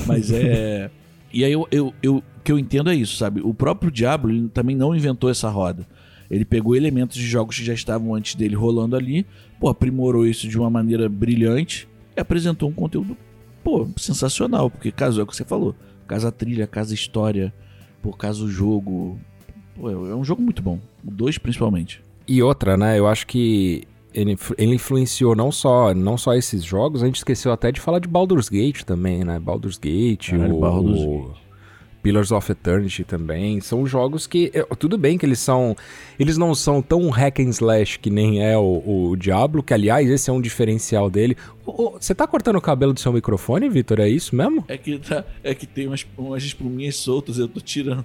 Mas 0.06 0.32
é. 0.32 0.90
E 1.32 1.44
aí 1.44 1.52
eu, 1.52 1.68
eu, 1.70 1.94
eu, 2.02 2.16
o 2.16 2.22
que 2.42 2.50
eu 2.50 2.58
entendo 2.58 2.90
é 2.90 2.94
isso, 2.94 3.16
sabe? 3.16 3.40
O 3.42 3.54
próprio 3.54 3.90
Diablo 3.90 4.30
ele 4.32 4.48
também 4.48 4.74
não 4.74 4.96
inventou 4.96 5.30
essa 5.30 5.48
roda. 5.48 5.86
Ele 6.30 6.44
pegou 6.44 6.76
elementos 6.76 7.16
de 7.16 7.26
jogos 7.26 7.58
que 7.58 7.64
já 7.64 7.74
estavam 7.74 8.14
antes 8.14 8.34
dele 8.34 8.54
rolando 8.54 8.94
ali, 8.94 9.26
pô, 9.58 9.68
aprimorou 9.68 10.26
isso 10.26 10.48
de 10.48 10.56
uma 10.58 10.70
maneira 10.70 11.08
brilhante 11.08 11.88
e 12.16 12.20
apresentou 12.20 12.68
um 12.68 12.72
conteúdo, 12.72 13.16
pô, 13.64 13.88
sensacional. 13.96 14.70
Porque 14.70 14.92
caso 14.92 15.20
é 15.20 15.24
o 15.24 15.26
que 15.26 15.34
você 15.34 15.44
falou, 15.44 15.74
casa 16.06 16.30
trilha, 16.30 16.66
casa 16.66 16.94
história, 16.94 17.52
pô, 18.00 18.12
caso 18.12 18.48
jogo. 18.48 19.18
Pô, 19.74 19.90
é 19.90 20.14
um 20.14 20.24
jogo 20.24 20.40
muito 20.40 20.62
bom. 20.62 20.78
O 21.04 21.10
2 21.10 21.38
principalmente. 21.38 22.02
E 22.28 22.40
outra, 22.42 22.76
né? 22.76 22.96
Eu 22.96 23.08
acho 23.08 23.26
que 23.26 23.82
ele, 24.14 24.36
ele 24.56 24.74
influenciou 24.74 25.34
não 25.34 25.50
só, 25.50 25.92
não 25.92 26.16
só 26.16 26.34
esses 26.34 26.62
jogos, 26.62 27.02
a 27.02 27.06
gente 27.06 27.16
esqueceu 27.16 27.52
até 27.52 27.72
de 27.72 27.80
falar 27.80 27.98
de 27.98 28.08
Baldur's 28.08 28.48
Gate 28.48 28.82
também, 28.82 29.24
né? 29.24 29.38
Baldur's 29.40 29.78
Gate, 29.78 30.30
Caralho, 30.30 30.56
o, 30.56 30.60
Baldur's 30.60 31.00
o 31.00 31.34
Pillars 32.02 32.30
of 32.32 32.50
Eternity 32.50 33.04
também. 33.04 33.60
São 33.60 33.86
jogos 33.86 34.26
que. 34.26 34.50
eh, 34.54 34.64
Tudo 34.78 34.96
bem 34.96 35.16
que 35.18 35.26
eles 35.26 35.38
são. 35.38 35.76
Eles 36.18 36.36
não 36.38 36.54
são 36.54 36.80
tão 36.82 37.08
hack 37.10 37.40
and 37.40 37.50
slash 37.50 37.98
que 37.98 38.10
nem 38.10 38.42
é 38.44 38.56
o, 38.56 39.10
o 39.10 39.16
Diablo, 39.16 39.62
que 39.62 39.74
aliás, 39.74 40.08
esse 40.08 40.30
é 40.30 40.32
um 40.32 40.40
diferencial 40.40 41.08
dele. 41.10 41.36
Você 41.64 42.14
tá 42.14 42.26
cortando 42.26 42.56
o 42.56 42.60
cabelo 42.60 42.92
do 42.92 43.00
seu 43.00 43.12
microfone, 43.12 43.68
Vitor? 43.68 44.00
É 44.00 44.08
isso 44.08 44.34
mesmo? 44.34 44.64
É 44.68 44.76
que, 44.76 44.98
tá, 44.98 45.24
é 45.44 45.54
que 45.54 45.66
tem 45.66 45.86
umas, 45.86 46.06
umas 46.18 46.42
espuminhas 46.42 46.96
soltas, 46.96 47.38
eu 47.38 47.46
tô 47.48 47.60
tirando. 47.60 48.04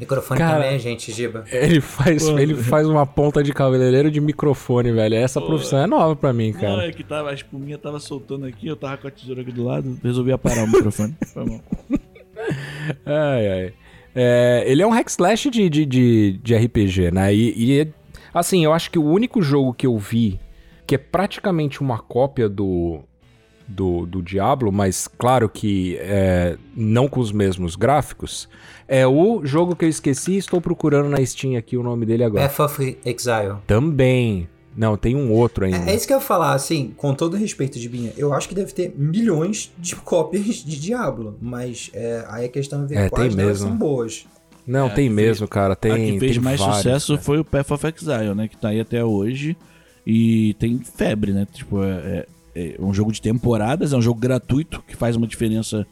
Microfone 0.00 0.38
Cara, 0.40 0.62
também, 0.64 0.78
gente, 0.78 1.12
Giba. 1.12 1.44
Ele 1.52 1.78
faz, 1.82 2.22
Pô. 2.30 2.38
ele 2.38 2.54
faz 2.54 2.86
uma 2.88 3.04
ponta 3.04 3.42
de 3.42 3.52
cabeleireiro 3.52 4.10
de 4.10 4.22
microfone, 4.22 4.90
velho. 4.90 5.14
Essa 5.16 5.38
Pô. 5.38 5.48
profissão 5.48 5.78
é 5.80 5.86
nova 5.86 6.16
pra 6.16 6.32
mim, 6.32 6.50
Não, 6.52 6.60
cara. 6.60 6.86
é 6.86 6.90
que 6.92 7.04
tava, 7.04 7.28
a 7.28 7.34
espuminha 7.34 7.76
tava 7.76 8.00
soltando 8.00 8.46
aqui, 8.46 8.66
eu 8.66 8.74
tava 8.74 8.96
com 8.96 9.08
a 9.08 9.10
tesoura 9.10 9.42
aqui 9.42 9.52
do 9.52 9.62
lado, 9.64 9.98
resolvi 10.02 10.32
aparar 10.32 10.64
o 10.64 10.66
microfone. 10.66 11.14
Foi 11.26 11.44
mal. 11.44 11.60
Ai, 13.06 13.48
ai. 13.48 13.72
É, 14.14 14.64
ele 14.66 14.82
é 14.82 14.86
um 14.86 14.90
hack 14.90 15.08
slash 15.08 15.50
de, 15.50 15.70
de, 15.70 15.86
de, 15.86 16.40
de 16.42 16.54
RPG, 16.54 17.10
né? 17.12 17.34
E, 17.34 17.80
e, 17.80 17.88
assim, 18.32 18.64
eu 18.64 18.72
acho 18.72 18.90
que 18.90 18.98
o 18.98 19.04
único 19.04 19.40
jogo 19.40 19.72
que 19.72 19.86
eu 19.86 19.96
vi 19.98 20.38
que 20.86 20.94
é 20.94 20.98
praticamente 20.98 21.80
uma 21.80 21.98
cópia 21.98 22.48
do, 22.48 23.00
do, 23.66 24.04
do 24.04 24.22
Diablo, 24.22 24.70
mas 24.70 25.08
claro 25.08 25.48
que 25.48 25.96
é, 26.00 26.58
não 26.76 27.08
com 27.08 27.20
os 27.20 27.32
mesmos 27.32 27.76
gráficos, 27.76 28.48
é 28.86 29.06
o 29.06 29.44
jogo 29.44 29.74
que 29.74 29.84
eu 29.84 29.88
esqueci 29.88 30.32
e 30.32 30.38
estou 30.38 30.60
procurando 30.60 31.08
na 31.08 31.24
Steam 31.24 31.56
aqui 31.56 31.76
o 31.76 31.82
nome 31.82 32.04
dele 32.04 32.24
agora. 32.24 32.48
Path 32.48 32.60
of 32.60 32.98
Exile. 33.04 33.56
Também. 33.66 34.48
Não, 34.76 34.96
tem 34.96 35.14
um 35.14 35.30
outro 35.32 35.64
ainda. 35.66 35.78
É, 35.88 35.90
é 35.92 35.94
isso 35.96 36.06
que 36.06 36.12
eu 36.12 36.16
ia 36.18 36.22
falar, 36.22 36.54
assim, 36.54 36.92
com 36.96 37.14
todo 37.14 37.36
respeito 37.36 37.78
de 37.78 37.88
Binha, 37.88 38.12
eu 38.16 38.32
acho 38.32 38.48
que 38.48 38.54
deve 38.54 38.72
ter 38.72 38.94
milhões 38.96 39.70
de 39.78 39.94
cópias 39.96 40.56
de 40.56 40.80
Diablo, 40.80 41.36
mas 41.42 41.90
é, 41.92 42.24
aí 42.28 42.44
a 42.46 42.48
questão 42.48 42.84
é 42.84 42.86
ver 42.86 42.96
É, 42.98 43.08
quais 43.10 43.34
delas 43.34 43.58
mesmo. 43.60 43.68
são 43.68 43.76
boas. 43.76 44.24
Não, 44.66 44.86
É, 44.86 44.90
tem 44.90 45.08
que 45.08 45.14
mesmo, 45.14 45.46
cara. 45.48 45.74
Tem, 45.76 45.92
a 45.92 45.96
que 45.96 46.18
fez 46.20 46.38
mais 46.38 46.58
vários, 46.60 46.76
sucesso 46.78 47.12
cara. 47.14 47.22
foi 47.24 47.38
o 47.40 47.44
Path 47.44 47.70
of 47.72 47.86
Exile, 47.86 48.34
né? 48.34 48.48
Que 48.48 48.56
tá 48.56 48.68
aí 48.68 48.80
até 48.80 49.04
hoje. 49.04 49.56
E 50.06 50.54
tem 50.54 50.78
febre, 50.78 51.32
né? 51.32 51.46
Tipo, 51.52 51.82
é, 51.82 52.26
é- 52.54 52.76
é 52.76 52.76
um 52.80 52.94
jogo 52.94 53.10
de 53.12 53.20
temporadas, 53.20 53.92
é 53.92 53.96
um 53.96 54.02
jogo 54.02 54.20
gratuito 54.20 54.82
que 54.86 54.94
faz 54.96 55.16
uma 55.16 55.26
diferença 55.26 55.86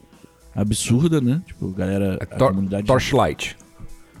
absurda, 0.55 1.19
né? 1.21 1.41
Tipo, 1.45 1.67
galera, 1.69 2.17
É 2.19 2.23
a 2.23 2.37
Tor- 2.37 2.49
comunidade 2.49 2.87
Torchlight. 2.87 3.57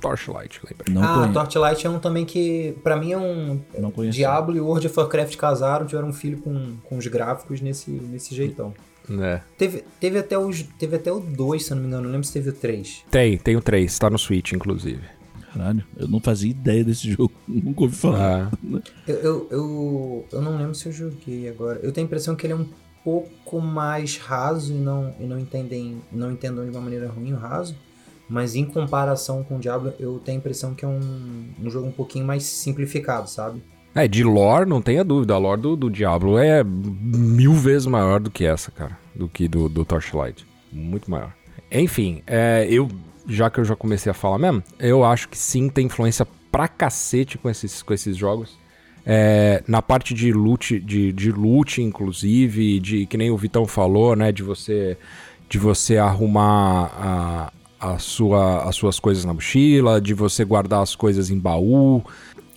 Torchlight, 0.01 0.59
lembra? 0.67 0.85
não 0.89 1.03
ah, 1.03 1.13
conhece. 1.13 1.33
Torchlight 1.33 1.87
é 1.87 1.89
um 1.89 1.99
também 1.99 2.25
que, 2.25 2.75
pra 2.83 2.97
mim, 2.97 3.11
é 3.11 3.17
um... 3.17 3.61
Não 3.77 3.91
conheço. 3.91 4.17
Diablo 4.17 4.55
e 4.57 4.59
World 4.59 4.87
of 4.87 4.99
Warcraft 4.99 5.35
casaram, 5.37 5.85
tiveram 5.85 6.09
um 6.09 6.13
filho 6.13 6.39
com, 6.39 6.75
com 6.83 6.97
os 6.97 7.07
gráficos 7.07 7.61
nesse, 7.61 7.91
nesse 7.91 8.35
jeitão. 8.35 8.73
É. 9.09 9.41
Teve, 9.57 9.83
teve, 9.99 10.19
até 10.19 10.37
os, 10.37 10.63
teve 10.77 10.95
até 10.95 11.11
o 11.11 11.19
2, 11.19 11.63
se 11.63 11.71
eu 11.71 11.75
não 11.75 11.83
me 11.83 11.87
engano, 11.87 12.03
não 12.03 12.11
lembro 12.11 12.27
se 12.27 12.33
teve 12.33 12.49
o 12.49 12.53
3. 12.53 13.05
Tem, 13.09 13.37
tem 13.37 13.55
o 13.55 13.61
3, 13.61 13.97
tá 13.97 14.09
no 14.09 14.17
Switch, 14.17 14.53
inclusive. 14.53 15.01
Caralho, 15.53 15.83
eu 15.97 16.07
não 16.07 16.19
fazia 16.19 16.49
ideia 16.49 16.83
desse 16.83 17.11
jogo. 17.11 17.31
Nunca 17.47 17.81
ouvi 17.81 17.95
falar. 17.95 18.51
Ah, 18.51 18.81
Eu, 19.07 19.15
eu, 19.15 19.47
eu, 19.51 20.25
eu 20.31 20.41
não 20.41 20.57
lembro 20.57 20.75
se 20.75 20.87
eu 20.87 20.91
joguei 20.93 21.49
agora. 21.49 21.79
Eu 21.83 21.91
tenho 21.91 22.05
a 22.05 22.07
impressão 22.07 22.35
que 22.35 22.45
ele 22.45 22.53
é 22.53 22.55
um 22.55 22.67
pouco 23.03 23.59
mais 23.59 24.17
raso 24.17 24.71
e 24.71 24.77
não, 24.77 25.13
e 25.19 25.25
não 25.25 25.37
entendem 25.37 26.01
não 26.11 26.31
entendam 26.31 26.63
de 26.63 26.71
uma 26.71 26.81
maneira 26.81 27.09
ruim 27.09 27.33
o 27.33 27.37
raso. 27.37 27.75
Mas 28.31 28.55
em 28.55 28.63
comparação 28.63 29.43
com 29.43 29.57
o 29.57 29.59
Diablo, 29.59 29.93
eu 29.99 30.17
tenho 30.23 30.37
a 30.37 30.39
impressão 30.39 30.73
que 30.73 30.85
é 30.85 30.87
um, 30.87 31.49
um 31.61 31.69
jogo 31.69 31.87
um 31.87 31.91
pouquinho 31.91 32.25
mais 32.25 32.43
simplificado, 32.43 33.29
sabe? 33.29 33.61
É, 33.93 34.07
de 34.07 34.23
lore, 34.23 34.65
não 34.65 34.81
tenha 34.81 35.03
dúvida. 35.03 35.33
A 35.33 35.37
lore 35.37 35.59
do, 35.59 35.75
do 35.75 35.89
Diablo 35.89 36.37
é 36.37 36.63
mil 36.63 37.53
vezes 37.53 37.85
maior 37.87 38.21
do 38.21 38.31
que 38.31 38.45
essa, 38.45 38.71
cara. 38.71 38.97
Do 39.13 39.27
que 39.27 39.49
do, 39.49 39.67
do 39.67 39.83
Torchlight. 39.83 40.47
Muito 40.71 41.11
maior. 41.11 41.33
Enfim, 41.69 42.23
é, 42.25 42.65
eu, 42.69 42.87
já 43.27 43.49
que 43.49 43.59
eu 43.59 43.65
já 43.65 43.75
comecei 43.75 44.09
a 44.09 44.13
falar 44.13 44.37
mesmo, 44.37 44.63
eu 44.79 45.03
acho 45.03 45.27
que 45.27 45.37
sim, 45.37 45.67
tem 45.67 45.87
influência 45.87 46.25
pra 46.49 46.69
cacete 46.69 47.37
com 47.37 47.49
esses, 47.49 47.83
com 47.83 47.93
esses 47.93 48.15
jogos. 48.15 48.57
É, 49.05 49.61
na 49.67 49.81
parte 49.81 50.13
de 50.13 50.31
loot, 50.31 50.79
de, 50.79 51.11
de 51.11 51.33
loot, 51.33 51.81
inclusive, 51.81 52.79
de 52.79 53.05
que 53.07 53.17
nem 53.17 53.29
o 53.29 53.35
Vitão 53.35 53.65
falou, 53.65 54.15
né? 54.15 54.31
De 54.31 54.41
você, 54.41 54.97
de 55.49 55.57
você 55.57 55.97
arrumar 55.97 57.51
a, 57.81 57.97
sua, 57.97 58.63
as 58.63 58.75
suas 58.75 58.99
coisas 58.99 59.25
na 59.25 59.33
mochila, 59.33 59.99
de 59.99 60.13
você 60.13 60.45
guardar 60.45 60.83
as 60.83 60.95
coisas 60.95 61.29
em 61.31 61.39
baú. 61.39 62.03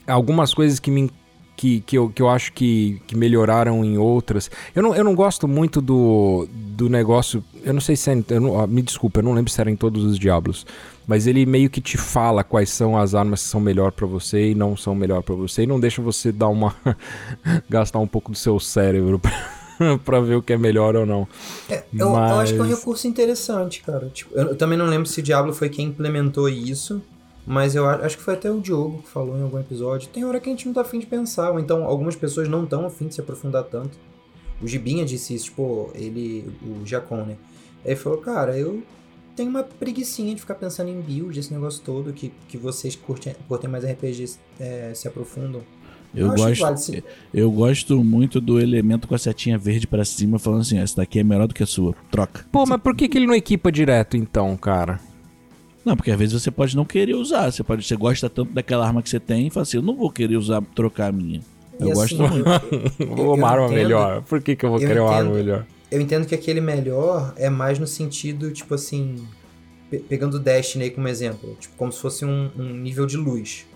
Algumas 0.07 0.53
coisas 0.53 0.79
que 0.79 0.91
me 0.91 1.11
que, 1.57 1.81
que, 1.81 1.97
eu, 1.97 2.11
que 2.11 2.21
eu 2.21 2.29
acho 2.29 2.53
que, 2.53 3.01
que 3.07 3.17
melhoraram 3.17 3.85
em 3.85 3.97
outras. 3.97 4.51
Eu 4.75 4.83
não, 4.83 4.95
eu 4.95 5.05
não 5.05 5.15
gosto 5.15 5.47
muito 5.47 5.81
do, 5.81 6.49
do 6.53 6.89
negócio. 6.89 7.43
Eu 7.63 7.73
não 7.73 7.81
sei 7.81 7.97
se 7.97 8.11
é. 8.11 8.41
não- 8.41 8.61
ah, 8.61 8.67
me 8.67 8.83
desculpa, 8.83 9.21
eu 9.21 9.23
não 9.25 9.33
lembro 9.33 9.51
se 9.51 9.61
era 9.61 9.71
em 9.71 9.77
todos 9.77 10.05
os 10.05 10.19
Diablos. 10.19 10.67
Mas 11.07 11.27
ele 11.27 11.47
meio 11.47 11.71
que 11.71 11.81
te 11.81 11.97
fala 11.97 12.43
quais 12.43 12.71
são 12.71 12.99
as 12.99 13.15
armas 13.15 13.43
que 13.43 13.49
são 13.49 13.61
melhor 13.61 13.93
pra 13.93 14.07
você 14.07 14.51
e 14.51 14.55
não 14.55 14.77
são 14.77 14.95
melhor 14.95 15.23
pra 15.23 15.35
você. 15.35 15.63
E 15.63 15.67
não 15.67 15.79
deixa 15.79 16.03
você 16.03 16.33
dar 16.33 16.49
uma. 16.49 16.75
gastar 17.71 17.99
um 17.99 18.07
pouco 18.07 18.33
do 18.33 18.37
seu 18.39 18.59
cérebro 18.59 19.19
pra, 19.19 19.33
pra 20.05 20.21
ver 20.21 20.37
o 20.37 20.43
que 20.43 20.53
é 20.53 20.59
melhor 20.59 20.97
ou 20.97 21.05
não. 21.07 21.27
É, 21.69 21.85
eu, 21.93 22.09
eu 22.09 22.17
acho 22.17 22.53
que 22.55 22.59
é 22.59 22.63
um 22.63 22.67
Mas- 22.67 22.79
recurso 22.79 23.07
interessante, 23.07 23.83
cara. 23.83 24.09
Tipo, 24.09 24.35
eu, 24.35 24.49
eu 24.49 24.57
também 24.57 24.79
não 24.79 24.87
lembro 24.87 25.07
se 25.07 25.21
o 25.21 25.23
Diablo 25.23 25.53
foi 25.53 25.69
quem 25.69 25.87
implementou 25.89 26.49
isso, 26.49 27.03
mas 27.47 27.75
eu 27.75 27.87
acho 27.87 28.17
que 28.17 28.23
foi 28.23 28.35
até 28.35 28.51
o 28.51 28.61
Diogo 28.61 29.03
que 29.03 29.09
falou 29.09 29.39
em 29.39 29.43
algum 29.43 29.59
episódio. 29.59 30.09
Tem 30.09 30.25
hora 30.25 30.41
que 30.41 30.49
a 30.49 30.53
gente 30.53 30.67
não 30.67 30.75
tá 30.75 30.81
afim 30.81 30.99
de 30.99 31.07
pensar, 31.07 31.51
ou 31.51 31.59
então 31.61 31.85
algumas 31.85 32.17
pessoas 32.17 32.49
não 32.49 32.65
estão 32.65 32.87
afim 32.87 33.09
de 33.09 33.15
se 33.15 33.21
aprofundar 33.21 33.65
tanto. 33.65 33.99
O 34.63 34.67
Gibinha 34.67 35.05
disse 35.05 35.35
isso, 35.35 35.47
tipo, 35.47 35.91
ele, 35.95 36.51
o 36.63 36.87
Jacon, 36.87 37.25
né? 37.25 37.37
Ele 37.85 37.97
falou, 37.97 38.19
cara, 38.19 38.57
eu 38.57 38.83
tenho 39.37 39.51
uma 39.51 39.63
preguiçinha 39.63 40.35
de 40.35 40.41
ficar 40.41 40.55
pensando 40.55 40.89
em 40.89 41.01
build, 41.01 41.39
esse 41.39 41.53
negócio 41.53 41.83
todo, 41.85 42.13
que, 42.13 42.33
que 42.49 42.57
vocês 42.57 42.95
curtem, 42.97 43.35
curtem 43.49 43.69
mais 43.69 43.85
RPGs 43.85 44.39
é, 44.59 44.93
se 44.95 45.07
aprofundam. 45.09 45.61
Eu 46.15 46.31
acho 46.33 46.61
gosto, 46.63 47.03
eu 47.33 47.51
gosto 47.51 48.05
muito 48.05 48.41
do 48.41 48.61
elemento 48.61 49.09
com 49.09 49.15
a 49.15 49.19
setinha 49.19 49.59
verde 49.59 49.87
pra 49.87 50.05
cima, 50.05 50.39
falando 50.39 50.61
assim: 50.61 50.79
essa 50.79 50.97
daqui 50.97 51.19
é 51.19 51.25
melhor 51.25 51.47
do 51.49 51.55
que 51.55 51.63
a 51.63 51.67
sua. 51.67 51.95
Troca. 52.11 52.45
Pô, 52.53 52.65
mas 52.67 52.81
por 52.81 52.95
que, 52.95 53.09
que 53.09 53.19
ele 53.19 53.27
não 53.27 53.35
equipa 53.35 53.71
direto 53.73 54.17
então, 54.17 54.57
cara? 54.57 55.01
Não, 55.85 55.97
porque 55.97 56.11
às 56.11 56.19
vezes 56.19 56.41
você 56.41 56.51
pode 56.51 56.75
não 56.77 56.85
querer 56.85 57.15
usar. 57.15 57.51
Você 57.51 57.63
pode, 57.63 57.85
você 57.87 57.95
gosta 57.97 58.31
tanto 58.31 58.53
daquela 58.53 58.87
arma 58.87 59.03
que 59.03 59.09
você 59.11 59.21
tem 59.21 59.47
e 59.49 59.51
fala 59.51 59.63
assim: 59.63 59.77
eu 59.79 59.83
não 59.83 59.97
vou 59.97 60.11
querer 60.11 60.37
usar, 60.37 60.63
trocar 60.75 61.09
a 61.09 61.13
minha. 61.13 61.41
Eu 61.79 61.89
E 61.89 61.93
gosto 61.93 62.23
assim, 62.25 62.33
muito. 62.35 62.49
eu- 62.49 63.07
eu- 63.11 63.17
Vou 63.17 63.35
uma 63.35 63.47
eu 63.49 63.53
arma 63.53 63.65
entendo- 63.67 63.77
melhor. 63.77 64.23
Por 64.23 64.41
que, 64.41 64.55
que 64.57 64.65
eu 64.65 64.71
vou 64.71 64.81
eu 64.81 64.87
querer 64.89 65.01
uma 65.01 65.11
arma 65.11 65.23
entendo. 65.31 65.35
melhor? 65.37 65.67
Eu 65.91 66.01
entendo 66.01 66.27
que 66.27 66.35
aquele 66.35 66.61
melhor 66.61 67.35
é 67.37 67.51
mais 67.51 67.79
no 67.79 67.87
sentido, 67.87 68.51
tipo 68.53 68.75
assim, 68.75 69.17
pe- 69.91 69.99
pegando 69.99 70.35
o 70.35 70.39
Destiny 70.41 70.85
aí 70.85 70.91
como 70.91 71.07
exemplo, 71.09 71.57
tipo, 71.61 71.75
como 71.77 71.93
se 71.93 72.01
fosse 72.01 72.25
um, 72.25 72.51
um 72.59 72.73
nível 72.75 73.05
de 73.07 73.17
luz. 73.17 73.67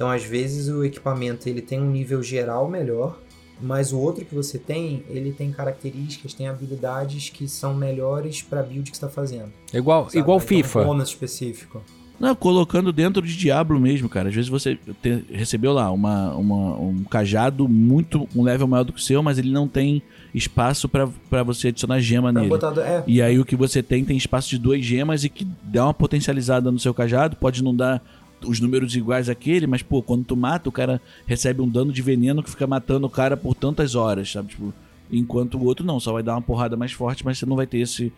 Então, 0.00 0.10
às 0.10 0.24
vezes, 0.24 0.68
o 0.68 0.82
equipamento 0.82 1.46
ele 1.46 1.60
tem 1.60 1.78
um 1.78 1.90
nível 1.90 2.22
geral 2.22 2.66
melhor, 2.70 3.18
mas 3.60 3.92
o 3.92 3.98
outro 3.98 4.24
que 4.24 4.34
você 4.34 4.58
tem, 4.58 5.04
ele 5.10 5.30
tem 5.30 5.52
características, 5.52 6.32
tem 6.32 6.48
habilidades 6.48 7.28
que 7.28 7.46
são 7.46 7.74
melhores 7.74 8.40
pra 8.40 8.62
build 8.62 8.90
que 8.90 8.96
você 8.96 9.02
tá 9.02 9.10
fazendo. 9.12 9.52
Igual, 9.74 10.06
sabe? 10.06 10.16
igual 10.16 10.38
Então, 10.38 10.48
FIFA. 10.48 10.80
Um 10.80 10.84
bônus 10.86 11.10
específico. 11.10 11.82
Não, 12.18 12.34
colocando 12.34 12.92
dentro 12.92 13.20
de 13.22 13.34
Diablo 13.36 13.78
mesmo, 13.80 14.06
cara. 14.08 14.28
Às 14.28 14.34
vezes 14.34 14.50
você 14.50 14.78
te- 15.02 15.24
recebeu 15.30 15.72
lá 15.72 15.90
uma, 15.90 16.34
uma- 16.34 16.78
um 16.78 17.02
cajado 17.04 17.66
muito, 17.68 18.26
um 18.36 18.42
level 18.42 18.66
maior 18.68 18.84
do 18.84 18.92
que 18.92 19.00
o 19.00 19.02
seu, 19.02 19.22
mas 19.22 19.38
ele 19.38 19.50
não 19.50 19.66
tem 19.68 20.02
espaço 20.34 20.86
pra 20.88 21.08
pra 21.30 21.42
você 21.42 21.68
adicionar 21.68 21.98
gema 22.00 22.30
Pra 22.32 22.42
nele. 22.42 22.58
do- 22.58 22.80
é, 22.80 23.02
E 23.06 23.20
aí 23.22 23.38
o 23.38 23.44
que 23.44 23.56
você 23.56 23.82
tem 23.82 24.04
tem 24.04 24.16
espaço 24.18 24.48
de 24.50 24.58
duas 24.58 24.84
gemas 24.84 25.24
e 25.24 25.28
que 25.30 25.46
dá 25.62 25.84
uma 25.86 25.94
potencializada 25.94 26.70
no 26.70 26.78
seu 26.78 26.92
cajado. 26.92 27.36
Pode 27.36 27.64
não 27.64 27.74
dar 27.74 28.02
os 28.46 28.60
números 28.60 28.94
iguais 28.96 29.28
àquele, 29.28 29.66
mas 29.66 29.82
pô, 29.82 30.02
quando 30.02 30.24
tu 30.24 30.36
mata, 30.36 30.68
o 30.68 30.72
cara 30.72 31.00
recebe 31.26 31.60
um 31.60 31.68
dano 31.68 31.92
de 31.92 32.02
veneno 32.02 32.42
que 32.42 32.50
fica 32.50 32.66
matando 32.66 33.06
o 33.06 33.10
cara 33.10 33.36
por 33.36 33.54
tantas 33.54 33.94
horas, 33.94 34.30
sabe? 34.32 34.48
Tipo, 34.48 34.72
enquanto 35.10 35.58
o 35.58 35.64
outro 35.64 35.84
não, 35.84 35.98
só 36.00 36.12
vai 36.12 36.22
dar 36.22 36.34
uma 36.34 36.42
porrada 36.42 36.76
mais 36.76 36.92
forte, 36.92 37.24
mas 37.24 37.38
você 37.38 37.46
não 37.46 37.56
vai 37.56 37.66
ter 37.66 37.78
esse, 37.78 38.12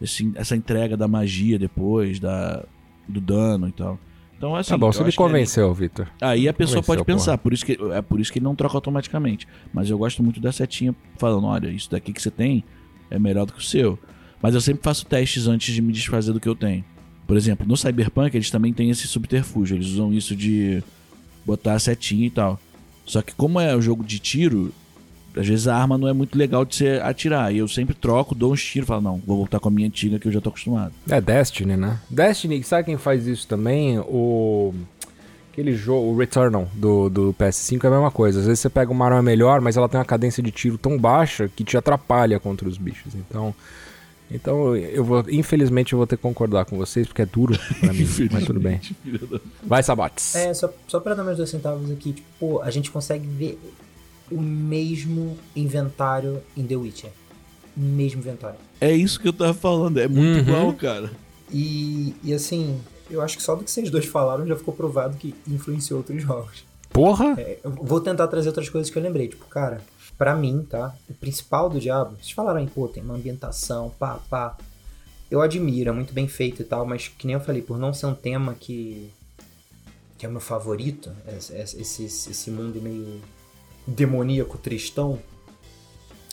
esse- 0.00 0.32
essa 0.34 0.54
entrega 0.56 0.96
da 0.96 1.08
magia 1.08 1.58
depois, 1.58 2.18
da, 2.20 2.64
do 3.08 3.20
dano 3.20 3.68
e 3.68 3.72
tal. 3.72 3.98
Então, 4.36 4.54
assim, 4.54 4.68
tá 4.70 4.76
bom, 4.76 4.92
você 4.92 4.98
me 5.00 5.06
ali- 5.06 5.16
convenceu, 5.16 5.72
Vitor. 5.72 6.06
Aí 6.20 6.46
a 6.46 6.52
pessoa 6.52 6.82
Convenceu, 6.82 7.04
pode 7.04 7.06
pensar, 7.06 7.38
por 7.38 7.54
isso 7.54 7.64
que 7.64 7.78
é 7.92 8.02
por 8.02 8.20
isso 8.20 8.30
que 8.30 8.38
ele 8.38 8.44
não 8.44 8.54
troca 8.54 8.76
automaticamente. 8.76 9.48
Mas 9.72 9.88
eu 9.88 9.96
gosto 9.96 10.22
muito 10.22 10.38
da 10.40 10.52
setinha 10.52 10.94
falando, 11.16 11.46
olha, 11.46 11.68
isso 11.68 11.90
daqui 11.90 12.12
que 12.12 12.20
você 12.20 12.30
tem 12.30 12.62
é 13.10 13.18
melhor 13.18 13.46
do 13.46 13.54
que 13.54 13.60
o 13.60 13.62
seu. 13.64 13.98
Mas 14.42 14.54
eu 14.54 14.60
sempre 14.60 14.82
faço 14.84 15.06
testes 15.06 15.46
antes 15.46 15.74
de 15.74 15.80
me 15.80 15.90
desfazer 15.90 16.34
do 16.34 16.38
que 16.40 16.48
eu 16.48 16.54
tenho. 16.54 16.84
Por 17.26 17.36
exemplo, 17.36 17.66
no 17.66 17.76
Cyberpunk 17.76 18.36
eles 18.36 18.50
também 18.50 18.72
têm 18.72 18.90
esse 18.90 19.08
subterfúgio, 19.08 19.76
eles 19.76 19.88
usam 19.88 20.12
isso 20.12 20.36
de 20.36 20.82
botar 21.44 21.74
a 21.74 21.78
setinha 21.78 22.26
e 22.26 22.30
tal. 22.30 22.60
Só 23.04 23.22
que 23.22 23.34
como 23.34 23.60
é 23.60 23.76
um 23.76 23.82
jogo 23.82 24.04
de 24.04 24.18
tiro, 24.18 24.72
às 25.36 25.46
vezes 25.46 25.68
a 25.68 25.76
arma 25.76 25.98
não 25.98 26.08
é 26.08 26.12
muito 26.12 26.36
legal 26.36 26.64
de 26.64 26.76
você 26.76 27.00
atirar. 27.02 27.52
E 27.52 27.58
eu 27.58 27.68
sempre 27.68 27.94
troco, 27.94 28.34
dou 28.34 28.52
uns 28.52 28.64
tiros 28.64 28.86
e 28.86 28.88
falo, 28.88 29.02
não, 29.02 29.22
vou 29.26 29.38
voltar 29.38 29.60
com 29.60 29.68
a 29.68 29.70
minha 29.70 29.86
antiga 29.86 30.18
que 30.18 30.26
eu 30.26 30.32
já 30.32 30.40
tô 30.40 30.48
acostumado. 30.48 30.92
É 31.08 31.20
Destiny, 31.20 31.76
né? 31.76 32.00
Destiny, 32.08 32.62
sabe 32.62 32.84
quem 32.84 32.96
faz 32.96 33.26
isso 33.26 33.46
também? 33.46 33.98
O. 33.98 34.72
Aquele 35.52 35.74
jogo, 35.74 36.08
o 36.08 36.18
Returnal 36.18 36.68
do, 36.74 37.08
do 37.08 37.34
PS5 37.38 37.82
é 37.82 37.86
a 37.86 37.90
mesma 37.90 38.10
coisa. 38.10 38.40
Às 38.40 38.46
vezes 38.46 38.60
você 38.60 38.68
pega 38.68 38.92
uma 38.92 39.06
arma 39.06 39.22
melhor, 39.22 39.58
mas 39.62 39.74
ela 39.74 39.88
tem 39.88 39.98
uma 39.98 40.04
cadência 40.04 40.42
de 40.42 40.50
tiro 40.50 40.76
tão 40.76 40.98
baixa 40.98 41.48
que 41.48 41.64
te 41.64 41.78
atrapalha 41.78 42.38
contra 42.38 42.68
os 42.68 42.76
bichos. 42.76 43.14
Então. 43.14 43.54
Então, 44.30 44.76
eu 44.76 45.04
vou. 45.04 45.24
Infelizmente, 45.28 45.92
eu 45.92 45.98
vou 45.98 46.06
ter 46.06 46.16
que 46.16 46.22
concordar 46.22 46.64
com 46.64 46.76
vocês, 46.76 47.06
porque 47.06 47.22
é 47.22 47.26
duro 47.26 47.56
pra 47.80 47.92
mim. 47.94 48.06
mas 48.32 48.44
tudo 48.44 48.58
bem. 48.60 48.80
Vai, 49.62 49.82
Sabates. 49.82 50.34
É, 50.34 50.52
só, 50.52 50.72
só 50.88 50.98
pra 51.00 51.14
dar 51.14 51.22
meus 51.22 51.36
dois 51.36 51.48
centavos 51.48 51.90
aqui, 51.90 52.12
tipo, 52.12 52.26
pô, 52.38 52.60
a 52.60 52.70
gente 52.70 52.90
consegue 52.90 53.26
ver 53.26 53.58
o 54.30 54.40
mesmo 54.40 55.38
inventário 55.54 56.42
em 56.56 56.64
The 56.66 56.74
Witcher. 56.76 57.10
O 57.76 57.80
mesmo 57.80 58.20
inventário. 58.20 58.58
É 58.80 58.90
isso 58.92 59.20
que 59.20 59.28
eu 59.28 59.32
tava 59.32 59.54
falando, 59.54 59.98
é 59.98 60.08
muito 60.08 60.34
Uhum. 60.36 60.38
igual, 60.56 60.72
cara. 60.72 61.10
E, 61.52 62.14
e 62.24 62.34
assim, 62.34 62.80
eu 63.08 63.22
acho 63.22 63.36
que 63.36 63.42
só 63.42 63.54
do 63.54 63.62
que 63.62 63.70
vocês 63.70 63.88
dois 63.90 64.06
falaram 64.06 64.44
já 64.46 64.56
ficou 64.56 64.74
provado 64.74 65.16
que 65.16 65.34
influenciou 65.46 65.98
outros 66.00 66.20
jogos. 66.22 66.64
Porra! 66.90 67.34
É, 67.38 67.58
eu 67.62 67.70
vou 67.70 68.00
tentar 68.00 68.26
trazer 68.26 68.48
outras 68.48 68.68
coisas 68.68 68.90
que 68.90 68.98
eu 68.98 69.02
lembrei. 69.02 69.28
Tipo, 69.28 69.44
cara, 69.46 69.80
pra 70.16 70.34
mim, 70.34 70.66
tá? 70.68 70.94
O 71.08 71.14
principal 71.14 71.68
do 71.68 71.80
Diablo, 71.80 72.16
vocês 72.16 72.32
falaram 72.32 72.60
aí, 72.60 72.66
pô, 72.66 72.88
tem 72.88 73.02
uma 73.02 73.14
ambientação, 73.14 73.90
pá, 73.98 74.18
pá. 74.28 74.56
Eu 75.30 75.40
admiro, 75.40 75.90
é 75.90 75.92
muito 75.92 76.14
bem 76.14 76.28
feito 76.28 76.62
e 76.62 76.64
tal, 76.64 76.86
mas 76.86 77.08
que 77.08 77.26
nem 77.26 77.34
eu 77.34 77.40
falei, 77.40 77.60
por 77.60 77.78
não 77.78 77.92
ser 77.92 78.06
um 78.06 78.14
tema 78.14 78.54
que. 78.54 79.10
que 80.16 80.24
é 80.24 80.28
o 80.28 80.32
meu 80.32 80.40
favorito, 80.40 81.10
esse, 81.26 81.80
esse, 81.80 82.04
esse 82.04 82.50
mundo 82.50 82.80
meio 82.80 83.20
demoníaco, 83.86 84.58
tristão. 84.58 85.18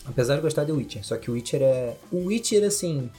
Apesar 0.06 0.36
de 0.36 0.42
gostar 0.42 0.66
de 0.66 0.72
Witcher, 0.72 1.04
só 1.06 1.18
que 1.18 1.32
o 1.32 1.34
Witcher 1.34 1.62
é. 1.62 1.98
O 2.12 2.26
Witcher, 2.26 2.64
assim. 2.66 3.10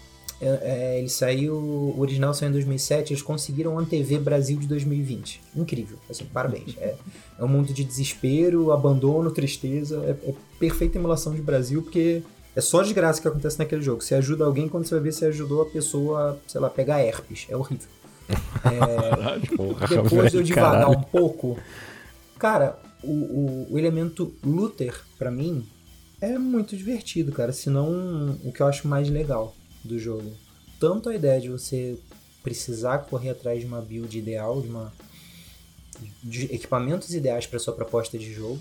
É- 0.46 0.60
é, 0.94 0.98
ele 0.98 1.08
saiu. 1.08 1.54
O 1.56 2.00
original 2.00 2.34
saiu 2.34 2.50
em 2.50 2.52
2007, 2.52 3.12
eles 3.12 3.22
conseguiram 3.22 3.78
a 3.78 3.84
TV 3.84 4.18
Brasil 4.18 4.58
de 4.58 4.66
2020. 4.66 5.40
Incrível, 5.56 5.98
assim, 6.10 6.24
parabéns. 6.26 6.76
É, 6.78 6.94
é 7.38 7.44
um 7.44 7.48
mundo 7.48 7.72
de 7.72 7.82
desespero, 7.84 8.70
abandono, 8.72 9.30
tristeza. 9.30 9.96
É, 10.04 10.28
é 10.30 10.34
perfeita 10.58 10.98
emulação 10.98 11.34
de 11.34 11.40
Brasil, 11.42 11.82
porque 11.82 12.22
é 12.54 12.60
só 12.60 12.82
desgraça 12.82 13.20
que 13.20 13.28
acontece 13.28 13.58
naquele 13.58 13.82
jogo. 13.82 14.02
Você 14.02 14.14
ajuda 14.14 14.44
alguém 14.44 14.68
quando 14.68 14.84
você 14.86 14.94
vai 14.94 15.04
ver 15.04 15.12
se 15.12 15.24
ajudou 15.24 15.62
a 15.62 15.66
pessoa, 15.66 16.38
sei 16.46 16.60
lá, 16.60 16.68
pegar 16.70 17.00
herpes. 17.00 17.46
É 17.48 17.56
horrível. 17.56 17.88
Porra, 19.56 19.86
Depois 19.88 20.32
de 20.32 20.38
eu 20.52 20.54
caralho. 20.54 20.90
um 20.98 21.02
pouco, 21.02 21.58
cara, 22.38 22.78
o, 23.02 23.10
o, 23.12 23.66
o 23.74 23.78
elemento 23.78 24.32
Luther, 24.42 24.98
pra 25.18 25.30
mim, 25.30 25.66
é 26.20 26.38
muito 26.38 26.76
divertido, 26.76 27.32
cara. 27.32 27.52
Se 27.52 27.68
não 27.68 28.38
o 28.44 28.50
que 28.52 28.60
eu 28.62 28.66
acho 28.66 28.88
mais 28.88 29.08
legal 29.10 29.54
do 29.84 29.98
jogo. 29.98 30.32
Tanto 30.80 31.08
a 31.08 31.14
ideia 31.14 31.40
de 31.40 31.48
você 31.48 31.98
precisar 32.42 32.98
correr 32.98 33.30
atrás 33.30 33.60
de 33.60 33.66
uma 33.66 33.80
build 33.80 34.18
ideal, 34.18 34.60
de 34.60 34.68
uma 34.68 34.92
de 36.22 36.44
equipamentos 36.46 37.14
ideais 37.14 37.46
para 37.46 37.58
sua 37.58 37.72
proposta 37.72 38.18
de 38.18 38.32
jogo. 38.32 38.60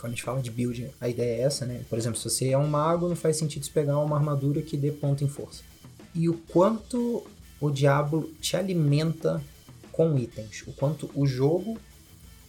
Quando 0.00 0.12
a 0.12 0.14
gente 0.14 0.22
fala 0.22 0.40
de 0.40 0.50
build, 0.50 0.90
a 1.00 1.08
ideia 1.08 1.40
é 1.40 1.40
essa, 1.40 1.66
né? 1.66 1.82
Por 1.90 1.98
exemplo, 1.98 2.18
se 2.18 2.30
você 2.30 2.50
é 2.50 2.58
um 2.58 2.68
mago, 2.68 3.08
não 3.08 3.16
faz 3.16 3.36
sentido 3.36 3.64
você 3.64 3.72
pegar 3.72 3.98
uma 3.98 4.16
armadura 4.16 4.62
que 4.62 4.76
dê 4.76 4.92
ponto 4.92 5.24
em 5.24 5.28
força. 5.28 5.62
E 6.14 6.28
o 6.28 6.34
quanto 6.34 7.26
o 7.60 7.70
Diablo 7.70 8.30
te 8.40 8.56
alimenta 8.56 9.42
com 9.90 10.16
itens, 10.16 10.62
o 10.66 10.72
quanto 10.72 11.10
o 11.14 11.26
jogo 11.26 11.76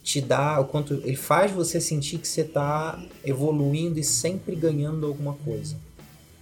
te 0.04 0.22
dá, 0.22 0.60
o 0.60 0.66
quanto 0.66 0.94
ele 0.94 1.16
faz 1.16 1.52
você 1.52 1.82
sentir 1.82 2.20
que 2.20 2.28
você 2.28 2.42
está 2.42 3.04
evoluindo 3.26 4.00
e 4.00 4.04
sempre 4.04 4.56
ganhando 4.56 5.08
alguma 5.08 5.34
coisa. 5.34 5.76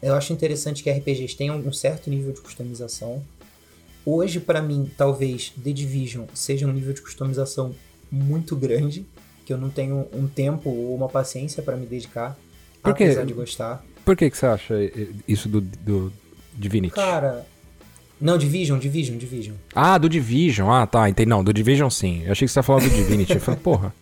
Eu 0.01 0.13
acho 0.13 0.31
interessante 0.31 0.83
que 0.83 0.89
RPGs 0.89 1.35
tenham 1.35 1.57
um 1.57 1.73
certo 1.73 2.09
nível 2.09 2.31
de 2.31 2.41
customização. 2.41 3.23
Hoje, 4.05 4.39
para 4.39 4.61
mim, 4.61 4.89
talvez 4.95 5.51
The 5.61 5.71
Division 5.71 6.25
seja 6.33 6.67
um 6.67 6.71
nível 6.71 6.93
de 6.93 7.01
customização 7.01 7.75
muito 8.11 8.55
grande, 8.55 9.05
que 9.45 9.51
eu 9.51 9.57
não 9.57 9.69
tenho 9.69 10.07
um 10.13 10.27
tempo 10.27 10.69
ou 10.69 10.95
uma 10.95 11.09
paciência 11.09 11.61
para 11.63 11.75
me 11.75 11.85
dedicar, 11.85 12.37
Por 12.81 12.93
quê? 12.95 13.05
apesar 13.05 13.25
de 13.25 13.33
gostar. 13.33 13.83
Por 14.05 14.15
que, 14.15 14.29
que 14.29 14.37
você 14.37 14.45
acha 14.45 14.75
isso 15.27 15.49
do, 15.49 15.59
do 15.59 16.13
Divinity? 16.53 16.95
Cara, 16.95 17.45
não, 18.19 18.37
Division, 18.37 18.79
Division, 18.79 19.17
Division. 19.17 19.55
Ah, 19.75 19.97
do 19.97 20.09
Division. 20.09 20.69
Ah, 20.69 20.87
tá. 20.87 21.07
Entendi. 21.07 21.29
Não, 21.29 21.43
do 21.43 21.53
Division 21.53 21.89
sim. 21.89 22.23
Eu 22.23 22.31
achei 22.31 22.47
que 22.47 22.51
você 22.51 22.59
ia 22.59 22.63
falar 22.63 22.81
do 22.81 22.89
Divinity. 22.89 23.33
Eu 23.33 23.41
falei, 23.41 23.59
porra. 23.59 23.93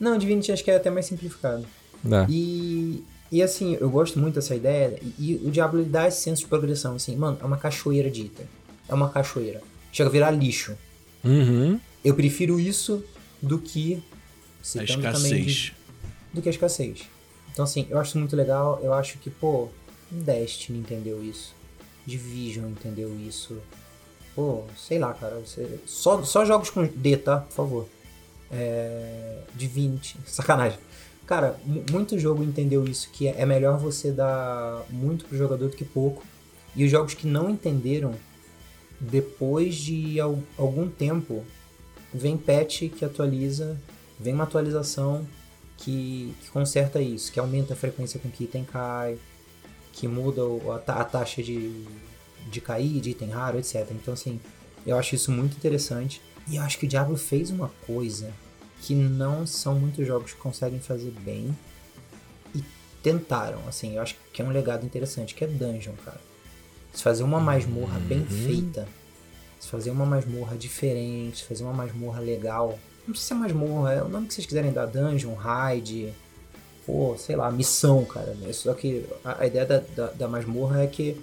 Não, 0.00 0.16
Divinity 0.16 0.52
acho 0.52 0.64
que 0.64 0.70
é 0.70 0.76
até 0.76 0.90
mais 0.90 1.06
simplificado. 1.06 1.66
É. 2.10 2.26
E, 2.30 3.04
e 3.30 3.42
assim, 3.42 3.76
eu 3.80 3.88
gosto 3.90 4.18
muito 4.18 4.34
dessa 4.34 4.54
ideia. 4.54 4.98
E, 5.18 5.32
e 5.32 5.34
o 5.44 5.50
Diablo 5.50 5.80
ele 5.80 5.88
dá 5.88 6.06
esse 6.08 6.20
senso 6.22 6.42
de 6.42 6.48
progressão. 6.48 6.94
Assim, 6.96 7.16
mano, 7.16 7.38
é 7.40 7.44
uma 7.44 7.56
cachoeira 7.56 8.10
de 8.10 8.22
item. 8.22 8.46
É 8.88 8.94
uma 8.94 9.08
cachoeira. 9.10 9.60
Chega 9.92 10.08
a 10.08 10.12
virar 10.12 10.30
lixo. 10.30 10.76
Uhum. 11.24 11.80
Eu 12.04 12.14
prefiro 12.14 12.60
isso 12.60 13.02
do 13.42 13.58
que. 13.58 14.02
A 14.78 14.82
escassez. 14.84 15.46
de- 15.52 15.74
do 16.32 16.42
que 16.42 16.48
a 16.48 16.52
escassez. 16.52 17.00
Então, 17.52 17.64
assim, 17.64 17.86
eu 17.88 17.98
acho 17.98 18.18
muito 18.18 18.36
legal. 18.36 18.78
Eu 18.82 18.92
acho 18.92 19.18
que, 19.18 19.30
pô, 19.30 19.68
Destiny 20.10 20.78
entendeu 20.78 21.24
isso. 21.24 21.54
Division 22.04 22.68
entendeu 22.70 23.16
isso. 23.18 23.56
Pô, 24.34 24.64
sei 24.76 24.98
lá, 24.98 25.14
cara. 25.14 25.40
você- 25.44 25.80
Só, 25.86 26.22
só 26.22 26.44
jogos 26.44 26.68
com 26.70 26.86
D, 26.86 27.16
tá? 27.16 27.38
Por 27.40 27.52
favor. 27.54 27.88
É... 28.50 29.38
Divinity. 29.54 30.16
Sacanagem. 30.26 30.78
Cara, 31.26 31.58
mu- 31.64 31.84
muito 31.90 32.18
jogo 32.18 32.42
entendeu 32.42 32.84
isso, 32.84 33.10
que 33.12 33.26
é 33.28 33.44
melhor 33.44 33.78
você 33.78 34.12
dar 34.12 34.84
muito 34.90 35.24
pro 35.24 35.36
jogador 35.36 35.68
do 35.68 35.76
que 35.76 35.84
pouco. 35.84 36.22
E 36.74 36.84
os 36.84 36.90
jogos 36.90 37.14
que 37.14 37.26
não 37.26 37.50
entenderam, 37.50 38.14
depois 39.00 39.74
de 39.76 40.20
al- 40.20 40.38
algum 40.56 40.88
tempo, 40.88 41.44
vem 42.12 42.36
patch 42.36 42.82
que 42.90 43.04
atualiza, 43.04 43.76
vem 44.18 44.34
uma 44.34 44.44
atualização 44.44 45.26
que, 45.78 46.34
que 46.40 46.50
conserta 46.50 47.00
isso, 47.00 47.30
que 47.32 47.40
aumenta 47.40 47.74
a 47.74 47.76
frequência 47.76 48.18
com 48.20 48.30
que 48.30 48.44
item 48.44 48.64
cai, 48.64 49.18
que 49.92 50.06
muda 50.06 50.42
a, 50.86 51.00
a 51.00 51.04
taxa 51.04 51.42
de, 51.42 51.84
de 52.50 52.60
cair, 52.60 53.00
de 53.00 53.10
item 53.10 53.30
raro, 53.30 53.58
etc. 53.58 53.86
Então, 53.90 54.14
assim, 54.14 54.40
eu 54.86 54.96
acho 54.96 55.14
isso 55.14 55.30
muito 55.32 55.56
interessante. 55.56 56.20
E 56.48 56.56
eu 56.56 56.62
acho 56.62 56.78
que 56.78 56.86
o 56.86 56.88
Diablo 56.88 57.16
fez 57.16 57.50
uma 57.50 57.68
coisa 57.86 58.30
que 58.82 58.94
não 58.94 59.46
são 59.46 59.74
muitos 59.74 60.06
jogos 60.06 60.32
que 60.32 60.38
conseguem 60.38 60.78
fazer 60.78 61.10
bem 61.20 61.56
e 62.54 62.62
tentaram, 63.02 63.60
assim, 63.68 63.96
eu 63.96 64.02
acho 64.02 64.16
que 64.32 64.42
é 64.42 64.44
um 64.44 64.50
legado 64.50 64.84
interessante, 64.84 65.34
que 65.34 65.44
é 65.44 65.46
Dungeon, 65.46 65.94
cara. 66.04 66.20
Se 66.92 67.02
fazer 67.02 67.22
uma 67.22 67.40
masmorra 67.40 67.98
bem 68.00 68.24
feita, 68.24 68.88
se 69.58 69.68
fazer 69.68 69.90
uma 69.90 70.06
masmorra 70.06 70.56
diferente, 70.56 71.38
se 71.38 71.44
fazer 71.44 71.64
uma 71.64 71.72
masmorra 71.72 72.20
legal, 72.20 72.78
não 73.06 73.12
precisa 73.12 73.28
ser 73.28 73.34
masmorra, 73.34 73.92
é 73.92 74.02
o 74.02 74.08
nome 74.08 74.26
que 74.26 74.34
vocês 74.34 74.46
quiserem 74.46 74.72
dar, 74.72 74.86
Dungeon, 74.86 75.34
Raid, 75.34 76.12
pô, 76.86 77.16
sei 77.18 77.36
lá, 77.36 77.50
missão, 77.50 78.04
cara. 78.04 78.34
Né? 78.34 78.52
Só 78.52 78.72
que 78.74 79.04
a, 79.24 79.42
a 79.42 79.46
ideia 79.46 79.66
da, 79.66 79.78
da, 79.78 80.06
da 80.12 80.28
masmorra 80.28 80.82
é 80.82 80.86
que 80.86 81.20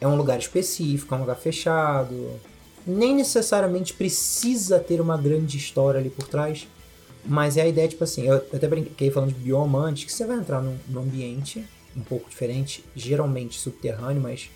é 0.00 0.06
um 0.06 0.16
lugar 0.16 0.38
específico, 0.38 1.14
é 1.14 1.18
um 1.18 1.20
lugar 1.20 1.36
fechado, 1.36 2.40
nem 2.86 3.14
necessariamente 3.14 3.92
precisa 3.92 4.78
ter 4.78 5.00
uma 5.00 5.16
grande 5.16 5.58
história 5.58 6.00
ali 6.00 6.08
por 6.08 6.26
trás, 6.26 6.66
mas 7.24 7.56
é 7.56 7.62
a 7.62 7.68
ideia, 7.68 7.88
tipo 7.88 8.02
assim, 8.04 8.26
eu 8.26 8.36
até 8.36 8.66
brinquei 8.66 9.10
falando 9.10 9.32
de 9.32 9.40
bioma 9.40 9.78
antes, 9.78 10.04
que 10.04 10.12
você 10.12 10.26
vai 10.26 10.36
entrar 10.36 10.62
num, 10.62 10.76
num 10.88 11.02
ambiente 11.02 11.64
um 11.96 12.02
pouco 12.02 12.28
diferente, 12.28 12.84
geralmente 12.94 13.58
subterrâneo, 13.58 14.22
mas, 14.22 14.50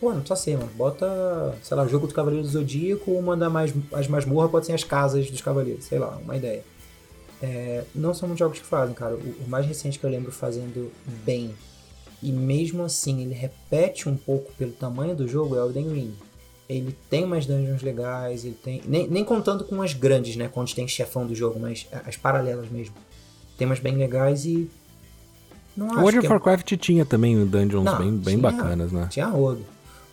Pô, 0.00 0.12
não 0.12 0.20
precisa 0.20 0.36
ser, 0.36 0.58
mano. 0.58 0.70
Bota, 0.74 1.56
sei 1.62 1.76
lá, 1.76 1.86
jogo 1.86 2.06
do 2.06 2.14
Cavaleiro 2.14 2.44
do 2.44 2.50
Zodíaco, 2.50 3.12
uma 3.12 3.36
das 3.36 3.50
mais, 3.50 3.74
as 3.92 4.06
masmorras 4.06 4.50
pode 4.50 4.66
ser 4.66 4.72
as 4.72 4.84
casas 4.84 5.30
dos 5.30 5.40
cavaleiros, 5.40 5.84
sei 5.84 5.98
lá, 5.98 6.18
uma 6.22 6.36
ideia. 6.36 6.62
É, 7.42 7.84
não 7.94 8.12
são 8.14 8.28
muitos 8.28 8.40
jogos 8.40 8.58
que 8.58 8.66
fazem, 8.66 8.94
cara. 8.94 9.14
O, 9.14 9.18
o, 9.18 9.48
mais 9.48 9.66
recente 9.66 9.98
que 9.98 10.04
eu 10.04 10.10
lembro 10.10 10.30
fazendo 10.30 10.92
bem, 11.24 11.54
e 12.22 12.30
mesmo 12.30 12.82
assim 12.82 13.22
ele 13.22 13.34
repete 13.34 14.08
um 14.08 14.16
pouco 14.16 14.52
pelo 14.52 14.72
tamanho 14.72 15.14
do 15.14 15.26
jogo, 15.26 15.56
é 15.56 15.62
o 15.62 15.66
Elden 15.66 15.92
Ring. 15.92 16.14
Ele 16.68 16.96
tem 17.08 17.24
umas 17.24 17.46
dungeons 17.46 17.82
legais, 17.82 18.44
ele 18.44 18.56
tem. 18.62 18.82
Nem, 18.86 19.06
nem 19.08 19.24
contando 19.24 19.64
com 19.64 19.80
as 19.82 19.92
grandes, 19.92 20.34
né? 20.34 20.48
Quando 20.52 20.74
tem 20.74 20.86
chefão 20.88 21.26
do 21.26 21.34
jogo, 21.34 21.60
mas 21.60 21.86
as 22.04 22.16
paralelas 22.16 22.68
mesmo. 22.68 22.94
Tem 23.56 23.66
umas 23.66 23.78
bem 23.78 23.96
legais 23.96 24.44
e. 24.44 24.68
Não 25.76 25.88
o 25.88 26.00
World 26.00 26.18
of 26.18 26.26
é 26.26 26.30
Warcraft 26.30 26.72
é... 26.72 26.76
tinha 26.76 27.04
também 27.04 27.46
dungeons 27.46 27.84
não, 27.84 27.98
bem, 27.98 28.10
bem 28.16 28.38
tinha, 28.38 28.38
bacanas, 28.38 28.90
né? 28.90 29.06
Tinha 29.10 29.26
rodo. 29.26 29.64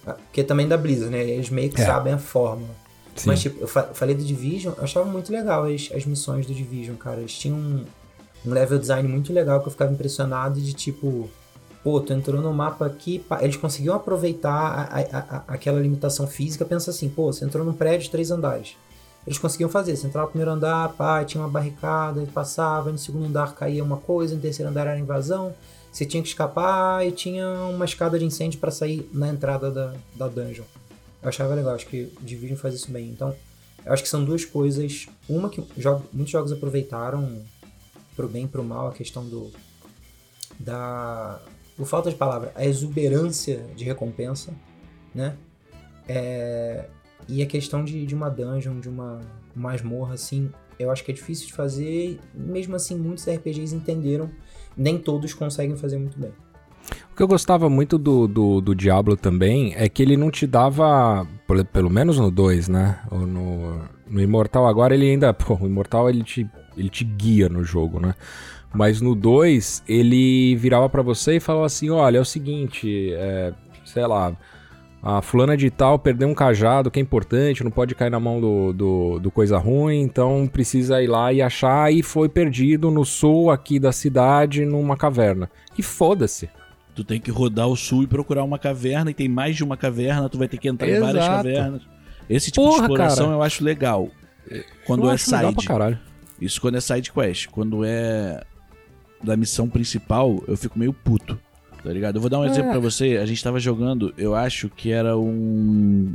Porque 0.03 0.43
também 0.43 0.67
da 0.67 0.77
Blizzard, 0.77 1.11
né? 1.11 1.23
Eles 1.23 1.49
meio 1.49 1.69
que 1.69 1.81
é. 1.81 1.85
sabem 1.85 2.13
a 2.13 2.17
fórmula. 2.17 2.75
Sim. 3.15 3.29
Mas, 3.29 3.41
tipo, 3.41 3.61
eu 3.61 3.67
falei 3.67 4.15
do 4.15 4.23
Division, 4.23 4.73
eu 4.77 4.83
achava 4.83 5.09
muito 5.09 5.31
legal 5.31 5.65
as, 5.65 5.89
as 5.93 6.05
missões 6.05 6.45
do 6.45 6.53
Division, 6.53 6.95
cara. 6.95 7.19
Eles 7.19 7.33
tinham 7.33 7.57
um, 7.57 7.85
um 8.45 8.51
level 8.51 8.77
design 8.79 9.07
muito 9.07 9.31
legal 9.31 9.61
que 9.61 9.67
eu 9.67 9.71
ficava 9.71 9.91
impressionado 9.91 10.59
de 10.59 10.73
tipo. 10.73 11.29
Pô, 11.83 11.99
tu 11.99 12.13
entrou 12.13 12.41
no 12.41 12.53
mapa 12.53 12.85
aqui, 12.85 13.23
eles 13.41 13.57
conseguiam 13.57 13.93
aproveitar 13.93 14.51
a, 14.51 14.99
a, 14.99 15.19
a, 15.19 15.43
aquela 15.49 15.79
limitação 15.79 16.25
física. 16.25 16.63
Pensa 16.63 16.91
assim, 16.91 17.09
pô, 17.09 17.31
você 17.31 17.43
entrou 17.43 17.65
num 17.65 17.73
prédio 17.73 18.05
de 18.05 18.09
três 18.09 18.31
andares. 18.31 18.77
Eles 19.27 19.37
conseguiam 19.37 19.69
fazer, 19.69 19.95
você 19.95 20.07
entrava 20.07 20.27
no 20.27 20.31
primeiro 20.31 20.51
andar, 20.51 20.89
pá, 20.93 21.23
tinha 21.23 21.41
uma 21.41 21.49
barricada, 21.49 22.25
passava, 22.33 22.91
no 22.91 22.97
segundo 22.97 23.25
andar 23.25 23.53
caía 23.53 23.83
uma 23.83 23.97
coisa, 23.97 24.35
no 24.35 24.41
terceiro 24.41 24.69
andar 24.69 24.87
era 24.87 24.99
invasão. 24.99 25.53
Você 25.91 26.05
tinha 26.05 26.23
que 26.23 26.29
escapar 26.29 27.05
e 27.05 27.11
tinha 27.11 27.47
uma 27.69 27.85
escada 27.85 28.17
de 28.17 28.25
incêndio 28.25 28.59
para 28.59 28.71
sair 28.71 29.09
na 29.13 29.29
entrada 29.29 29.69
da, 29.69 29.93
da 30.15 30.27
dungeon. 30.27 30.65
Eu 31.21 31.29
achava 31.29 31.53
legal, 31.53 31.75
acho 31.75 31.87
que 31.87 32.11
Division 32.19 32.57
faz 32.57 32.73
isso 32.73 32.91
bem. 32.91 33.09
Então, 33.09 33.33
eu 33.85 33.93
acho 33.93 34.03
que 34.03 34.09
são 34.09 34.23
duas 34.23 34.43
coisas. 34.43 35.07
Uma 35.27 35.49
que 35.49 35.63
jogo, 35.77 36.05
muitos 36.11 36.31
jogos 36.31 36.51
aproveitaram 36.51 37.41
pro 38.15 38.27
bem 38.27 38.45
e 38.45 38.47
pro 38.47 38.63
mal 38.63 38.87
a 38.87 38.91
questão 38.91 39.25
do. 39.25 39.51
da. 40.59 41.39
Por 41.75 41.85
falta 41.85 42.09
de 42.09 42.15
palavra, 42.15 42.51
a 42.55 42.65
exuberância 42.65 43.65
de 43.75 43.83
recompensa, 43.83 44.53
né? 45.13 45.35
É, 46.07 46.85
e 47.27 47.41
a 47.41 47.45
questão 47.45 47.83
de, 47.83 48.05
de 48.05 48.13
uma 48.13 48.29
dungeon, 48.29 48.79
de 48.79 48.89
uma 48.89 49.21
masmorra, 49.55 50.13
assim, 50.13 50.51
eu 50.77 50.91
acho 50.91 51.03
que 51.03 51.11
é 51.11 51.13
difícil 51.13 51.47
de 51.47 51.53
fazer. 51.53 52.19
Mesmo 52.33 52.75
assim, 52.75 52.97
muitos 52.97 53.25
RPGs 53.27 53.75
entenderam 53.75 54.29
nem 54.75 54.97
todos 54.97 55.33
conseguem 55.33 55.75
fazer 55.75 55.97
muito 55.97 56.19
bem. 56.19 56.31
O 57.11 57.15
que 57.15 57.23
eu 57.23 57.27
gostava 57.27 57.69
muito 57.69 57.97
do, 57.97 58.27
do, 58.27 58.59
do 58.59 58.75
Diablo 58.75 59.15
também 59.15 59.73
é 59.75 59.87
que 59.87 60.01
ele 60.01 60.17
não 60.17 60.29
te 60.29 60.45
dava, 60.45 61.25
pelo 61.71 61.89
menos 61.89 62.17
no 62.17 62.29
2, 62.29 62.67
né? 62.67 62.99
Ou 63.09 63.19
no, 63.19 63.81
no 64.09 64.21
Imortal 64.21 64.67
agora 64.67 64.93
ele 64.93 65.09
ainda. 65.09 65.31
Pô, 65.33 65.55
o 65.61 65.67
Imortal 65.67 66.09
ele 66.09 66.23
te, 66.23 66.49
ele 66.75 66.89
te 66.89 67.03
guia 67.03 67.47
no 67.47 67.63
jogo, 67.63 67.99
né? 67.99 68.15
Mas 68.73 68.99
no 68.99 69.13
2 69.13 69.83
ele 69.87 70.55
virava 70.55 70.89
para 70.89 71.01
você 71.01 71.35
e 71.35 71.39
falava 71.39 71.65
assim: 71.65 71.89
olha, 71.89 72.17
é 72.17 72.21
o 72.21 72.25
seguinte, 72.25 73.13
é, 73.13 73.53
sei 73.85 74.05
lá, 74.07 74.35
a 75.01 75.21
fulana 75.21 75.55
de 75.57 75.69
tal 75.69 75.99
perdeu 75.99 76.27
um 76.27 76.33
cajado 76.33 76.89
que 76.89 76.97
é 76.97 77.01
importante, 77.01 77.63
não 77.63 77.69
pode 77.69 77.93
cair 77.93 78.09
na 78.09 78.19
mão 78.19 78.39
do, 78.39 78.73
do, 78.73 79.19
do, 79.19 79.29
coisa 79.29 79.57
ruim, 79.57 80.01
então 80.01 80.49
precisa 80.51 81.03
ir 81.03 81.07
lá 81.07 81.31
e 81.33 81.41
achar, 81.41 81.93
e 81.93 82.01
foi 82.01 82.29
perdido 82.29 82.89
no 82.89 83.03
sul 83.03 83.51
aqui 83.51 83.79
da 83.79 83.91
cidade, 83.91 84.65
numa 84.65 84.95
caverna. 84.95 85.49
E 85.77 85.83
foda-se. 85.83 86.49
Tu 86.95 87.03
tem 87.03 87.19
que 87.19 87.29
rodar 87.29 87.67
o 87.67 87.75
sul 87.75 88.03
e 88.03 88.07
procurar 88.07 88.43
uma 88.43 88.57
caverna, 88.57 89.11
e 89.11 89.13
tem 89.13 89.27
mais 89.27 89.55
de 89.55 89.63
uma 89.63 89.75
caverna, 89.75 90.29
tu 90.29 90.37
vai 90.37 90.47
ter 90.47 90.57
que 90.57 90.69
entrar 90.69 90.87
Exato. 90.87 91.03
em 91.03 91.05
várias 91.05 91.27
cavernas. 91.27 91.81
Esse 92.29 92.49
tipo 92.49 92.65
Porra, 92.65 92.77
de 92.77 92.81
exploração 92.83 93.25
cara. 93.25 93.37
eu 93.37 93.43
acho 93.43 93.63
legal. 93.63 94.09
Quando 94.85 95.05
eu 95.05 95.11
é 95.11 95.17
side. 95.17 95.53
Pra 95.53 95.65
caralho. 95.65 95.99
Isso 96.39 96.61
quando 96.61 96.77
é 96.77 96.81
side 96.81 97.11
quest. 97.11 97.47
Quando 97.47 97.83
é 97.83 98.41
da 99.23 99.37
missão 99.37 99.69
principal, 99.69 100.43
eu 100.47 100.57
fico 100.57 100.77
meio 100.77 100.93
puto. 100.93 101.39
Tá 101.83 101.91
ligado? 101.91 102.15
Eu 102.15 102.21
vou 102.21 102.29
dar 102.29 102.39
um 102.39 102.45
é. 102.45 102.47
exemplo 102.47 102.71
pra 102.71 102.79
você. 102.79 103.17
A 103.17 103.25
gente 103.25 103.43
tava 103.43 103.59
jogando, 103.59 104.13
eu 104.17 104.33
acho 104.33 104.69
que 104.69 104.91
era 104.91 105.17
um. 105.17 106.13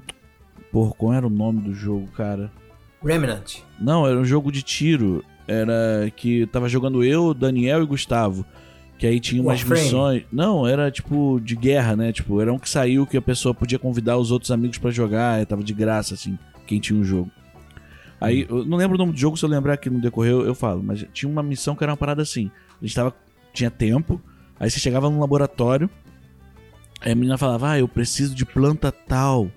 Porra, 0.73 0.93
qual 0.93 1.13
era 1.13 1.27
o 1.27 1.31
nome 1.31 1.61
do 1.61 1.75
jogo, 1.75 2.09
cara? 2.13 2.51
Remnant. 3.05 3.59
Não, 3.79 4.07
era 4.07 4.19
um 4.19 4.25
jogo 4.25 4.51
de 4.51 4.63
tiro. 4.63 5.25
Era 5.47 6.11
que 6.15 6.47
tava 6.47 6.69
jogando 6.69 7.03
eu, 7.05 7.33
Daniel 7.33 7.83
e 7.83 7.87
Gustavo. 7.87 8.45
Que 8.99 9.07
aí 9.07 9.21
tinha 9.21 9.41
umas 9.41 9.61
Warframe. 9.61 9.83
missões. 9.83 10.23
Não, 10.33 10.67
era 10.67 10.91
tipo 10.91 11.41
de 11.41 11.55
guerra, 11.55 11.95
né? 11.95 12.13
Tipo, 12.13 12.41
era 12.41 12.53
um 12.53 12.59
que 12.59 12.69
saiu 12.69 13.07
que 13.07 13.17
a 13.17 13.23
pessoa 13.23 13.55
podia 13.55 13.79
convidar 13.79 14.19
os 14.19 14.31
outros 14.31 14.51
amigos 14.51 14.79
para 14.79 14.91
jogar. 14.91 15.45
Tava 15.47 15.63
de 15.63 15.73
graça, 15.73 16.15
assim, 16.15 16.39
quem 16.67 16.81
tinha 16.81 16.99
o 16.99 17.03
um 17.03 17.05
jogo. 17.05 17.31
Aí, 18.21 18.47
eu 18.49 18.65
não 18.65 18.77
lembro 18.77 18.97
o 18.97 18.99
nome 18.99 19.13
do 19.13 19.19
jogo, 19.19 19.37
se 19.37 19.45
eu 19.45 19.49
lembrar 19.49 19.77
que 19.77 19.89
não 19.89 20.01
decorreu, 20.01 20.45
eu 20.45 20.55
falo. 20.55 20.83
Mas 20.83 21.05
tinha 21.13 21.31
uma 21.31 21.43
missão 21.43 21.77
que 21.77 21.85
era 21.85 21.93
uma 21.93 21.97
parada 21.97 22.23
assim. 22.23 22.51
A 22.81 22.85
gente 22.85 22.95
tava. 22.95 23.15
Tinha 23.53 23.71
tempo. 23.71 24.21
Aí 24.59 24.71
você 24.71 24.81
chegava 24.81 25.09
no 25.09 25.21
laboratório, 25.21 25.89
aí 27.01 27.13
a 27.13 27.15
menina 27.15 27.39
falava: 27.39 27.71
Ah, 27.71 27.79
eu 27.79 27.89
preciso 27.89 28.35
de 28.35 28.45
planta 28.45 28.91
tal. 28.91 29.51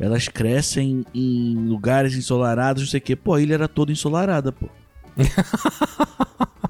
Elas 0.00 0.28
crescem 0.28 1.04
em 1.12 1.54
lugares 1.66 2.14
ensolarados, 2.14 2.82
não 2.82 2.88
sei 2.88 2.98
o 2.98 3.02
quê. 3.02 3.16
Pô, 3.16 3.34
a 3.34 3.40
ilha 3.40 3.54
era 3.54 3.68
toda 3.68 3.90
ensolarada, 3.90 4.52
pô. 4.52 4.68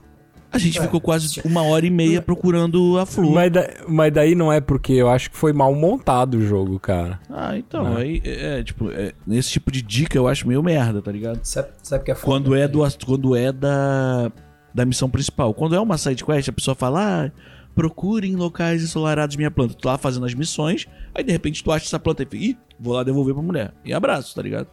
A 0.59 0.65
gente 0.65 0.79
é, 0.79 0.83
ficou 0.83 1.01
quase 1.01 1.41
uma 1.45 1.63
hora 1.63 1.87
e 1.87 1.91
meia 1.91 2.21
procurando 2.21 2.99
a 2.99 3.07
flor. 3.07 3.33
Mas, 3.33 3.53
da, 3.53 3.69
mas, 3.87 4.13
daí 4.13 4.35
não 4.35 4.53
é 4.53 4.61
porque 4.61 4.93
eu 4.93 5.09
acho 5.09 5.31
que 5.31 5.37
foi 5.37 5.53
mal 5.53 5.75
montado 5.75 6.35
o 6.35 6.43
jogo, 6.43 6.79
cara. 6.79 7.21
Ah, 7.31 7.57
então. 7.57 7.85
Né? 7.85 8.01
Aí, 8.01 8.23
é, 8.25 8.63
tipo, 8.63 8.91
é, 8.91 9.13
nesse 9.27 9.51
tipo 9.51 9.71
de 9.71 9.83
dica 9.83 10.17
eu 10.19 10.27
acho 10.27 10.47
meio 10.47 10.63
merda, 10.63 11.01
tá 11.01 11.13
ligado? 11.13 11.41
Sabe, 11.43 11.69
sabe 11.83 12.05
que 12.05 12.11
é 12.11 12.15
foda? 12.15 12.27
Quando 12.27 12.55
é, 12.55 12.67
do, 12.67 12.81
quando 13.07 13.37
é 13.37 13.53
da, 13.53 14.33
da 14.75 14.85
missão 14.85 15.09
principal. 15.09 15.55
Quando 15.55 15.75
é 15.75 15.81
uma 15.81 15.97
side 15.97 16.25
quest, 16.25 16.49
a 16.49 16.53
pessoa 16.53 16.75
fala, 16.75 17.27
ah, 17.27 17.31
procure 17.75 18.29
em 18.29 18.35
locais 18.35 18.83
ensolarados 18.83 19.37
minha 19.37 19.51
planta. 19.51 19.75
Tu 19.75 19.83
tá 19.83 19.91
lá 19.91 19.99
fazendo 19.99 20.27
as 20.27 20.35
missões, 20.35 20.87
aí 21.15 21.23
de 21.23 21.33
repente 21.33 21.63
tu 21.63 21.71
acha 21.71 21.87
essa 21.87 21.99
planta 21.99 22.23
e 22.23 22.27
fica, 22.27 22.37
ih, 22.37 22.59
vou 22.79 22.95
lá 22.95 23.03
devolver 23.05 23.35
pra 23.35 23.43
mulher. 23.43 23.73
E 23.85 23.93
abraço, 23.93 24.35
tá 24.35 24.43
ligado? 24.43 24.69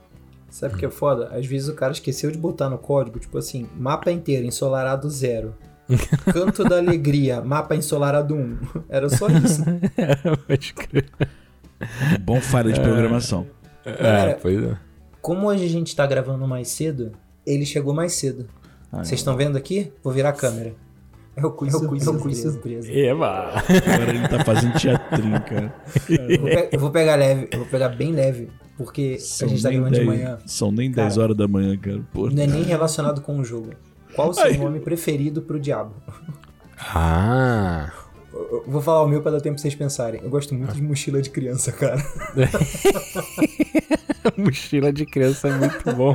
Sabe 0.49 0.75
o 0.75 0.77
que 0.77 0.85
é 0.85 0.89
foda? 0.89 1.27
Às 1.33 1.45
vezes 1.45 1.67
o 1.67 1.75
cara 1.75 1.91
esqueceu 1.91 2.31
de 2.31 2.37
botar 2.37 2.69
no 2.69 2.77
código, 2.77 3.19
tipo 3.19 3.37
assim, 3.37 3.67
mapa 3.77 4.11
inteiro, 4.11 4.45
ensolarado 4.45 5.09
zero. 5.09 5.53
Canto 6.31 6.63
da 6.63 6.77
Alegria, 6.77 7.41
mapa 7.41 7.75
ensolarado 7.75 8.35
1. 8.35 8.57
Era 8.89 9.09
só 9.09 9.27
isso. 9.27 9.63
Pode 10.47 10.73
crer. 10.73 11.09
Bom 12.21 12.41
falha 12.41 12.71
de 12.71 12.79
programação. 12.79 13.45
É, 13.85 14.31
é, 14.31 14.33
pois 14.33 14.63
é. 14.63 14.77
Como 15.21 15.47
hoje 15.47 15.65
a 15.65 15.69
gente 15.69 15.95
tá 15.95 16.05
gravando 16.05 16.47
mais 16.47 16.69
cedo, 16.69 17.11
ele 17.45 17.65
chegou 17.65 17.93
mais 17.93 18.13
cedo. 18.13 18.47
Ah, 18.91 19.03
Vocês 19.03 19.19
estão 19.19 19.35
vendo 19.35 19.57
aqui? 19.57 19.91
Vou 20.03 20.13
virar 20.13 20.29
a 20.29 20.33
câmera. 20.33 20.73
É 21.35 21.45
o 21.45 21.51
quiz 21.51 21.73
é 21.73 21.77
surpresa. 21.77 22.11
É 22.11 22.13
o 22.13 22.21
quiz 22.21 22.37
surpresa. 22.37 22.91
Eba! 22.91 23.49
Agora 23.49 24.09
ele 24.09 24.27
tá 24.27 24.43
fazendo 24.43 24.79
teatrinho, 24.79 25.41
cara. 25.41 25.75
Eu 26.09 26.39
vou, 26.39 26.49
eu 26.49 26.79
vou, 26.79 26.91
pegar 26.91 27.15
leve, 27.15 27.49
eu 27.51 27.59
vou 27.59 27.67
pegar 27.67 27.89
bem 27.89 28.13
leve, 28.13 28.49
porque 28.77 29.19
são 29.19 29.47
a 29.47 29.51
gente 29.51 29.61
tá 29.61 29.69
gravando 29.69 29.91
10, 29.91 30.01
de 30.01 30.07
manhã. 30.07 30.37
São 30.45 30.71
nem 30.71 30.89
cara, 30.89 31.09
10 31.09 31.17
horas 31.17 31.35
da 31.35 31.47
manhã, 31.47 31.77
cara. 31.77 32.01
Porra. 32.13 32.31
Não 32.31 32.41
é 32.41 32.47
nem 32.47 32.63
relacionado 32.63 33.21
com 33.21 33.37
o 33.37 33.43
jogo. 33.43 33.71
Qual 34.15 34.29
o 34.29 34.33
seu 34.33 34.45
Ai. 34.45 34.57
nome 34.57 34.79
preferido 34.79 35.41
pro 35.41 35.59
diabo? 35.59 35.93
Ah! 36.77 37.91
Eu 38.33 38.63
vou 38.67 38.81
falar 38.81 39.03
o 39.03 39.07
meu 39.07 39.21
pra 39.21 39.31
dar 39.31 39.41
tempo 39.41 39.55
pra 39.55 39.61
vocês 39.61 39.75
pensarem. 39.75 40.21
Eu 40.21 40.29
gosto 40.29 40.53
muito 40.53 40.73
de 40.73 40.81
mochila 40.81 41.21
de 41.21 41.29
criança, 41.29 41.71
cara. 41.71 42.03
mochila 44.35 44.91
de 44.91 45.05
criança 45.05 45.47
é 45.47 45.57
muito 45.57 45.93
bom. 45.93 46.13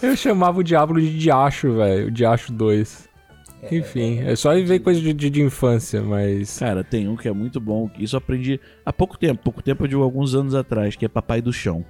Eu 0.00 0.16
chamava 0.16 0.60
o 0.60 0.64
Diablo 0.64 1.00
de 1.00 1.18
Diacho, 1.18 1.74
velho. 1.74 2.06
O 2.06 2.10
Diacho 2.10 2.52
2. 2.52 3.08
É, 3.62 3.76
Enfim, 3.76 4.20
é, 4.20 4.32
é 4.32 4.36
só 4.36 4.54
ver 4.54 4.78
coisa 4.80 5.00
de, 5.00 5.12
de, 5.12 5.28
de, 5.28 5.42
infância, 5.42 6.02
mas. 6.02 6.58
Cara, 6.58 6.82
tem 6.82 7.08
um 7.08 7.16
que 7.16 7.28
é 7.28 7.32
muito 7.32 7.60
bom, 7.60 7.90
isso 7.98 8.16
eu 8.16 8.18
aprendi 8.18 8.60
há 8.86 8.92
pouco 8.92 9.18
tempo, 9.18 9.42
pouco 9.42 9.62
tempo 9.62 9.86
de 9.86 9.94
alguns 9.94 10.34
anos 10.34 10.54
atrás, 10.54 10.96
que 10.96 11.04
é 11.04 11.08
Papai 11.08 11.42
do 11.42 11.52
Chão. 11.52 11.84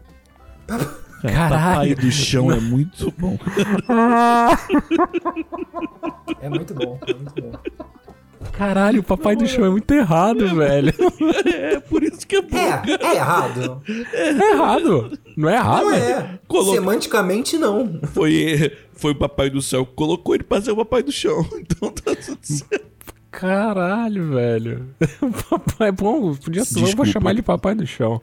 Cara, 1.22 1.34
Caralho. 1.34 1.50
Papai 1.50 1.94
do 1.94 2.10
Chão 2.10 2.50
é 2.50 2.60
muito 2.60 3.12
bom. 3.18 3.38
é 6.40 6.48
muito 6.48 6.74
bom, 6.74 6.98
é 7.06 7.14
muito 7.14 7.42
bom. 7.42 7.52
Caralho, 8.52 9.00
o 9.00 9.04
Papai 9.04 9.36
do 9.36 9.46
Chão 9.46 9.64
é 9.64 9.70
muito 9.70 9.90
errado, 9.92 10.54
velho. 10.54 10.92
É, 11.46 11.80
por 11.80 12.02
isso 12.02 12.26
que 12.26 12.36
é 12.36 12.42
bom. 12.42 12.56
É, 12.56 12.82
é 13.00 13.14
errado. 13.16 13.82
É, 14.12 14.28
é 14.30 14.52
errado. 14.52 15.18
Não 15.36 15.48
é 15.48 15.54
errado. 15.54 15.84
Não 15.84 15.92
é. 15.92 16.38
Coloca... 16.48 16.72
Semanticamente, 16.72 17.58
não. 17.58 18.00
Foi, 18.12 18.76
foi 18.92 19.12
o 19.12 19.18
Papai 19.18 19.50
do 19.50 19.60
Céu 19.60 19.84
que 19.84 19.92
colocou 19.94 20.34
ele 20.34 20.44
pra 20.44 20.60
ser 20.60 20.72
o 20.72 20.76
Papai 20.76 21.02
do 21.02 21.12
Chão. 21.12 21.46
Então 21.60 21.90
tá 21.90 22.14
tudo 22.14 22.38
certo. 22.42 22.89
Caralho, 23.30 24.32
velho. 24.32 24.94
Papai 25.48 25.88
é 25.88 25.92
bom, 25.92 26.34
podia 26.34 26.64
ser. 26.64 26.82
Eu 26.82 26.96
vou 26.96 27.06
chamar 27.06 27.30
ele 27.30 27.42
Papai 27.42 27.74
do 27.74 27.86
Chão. 27.86 28.20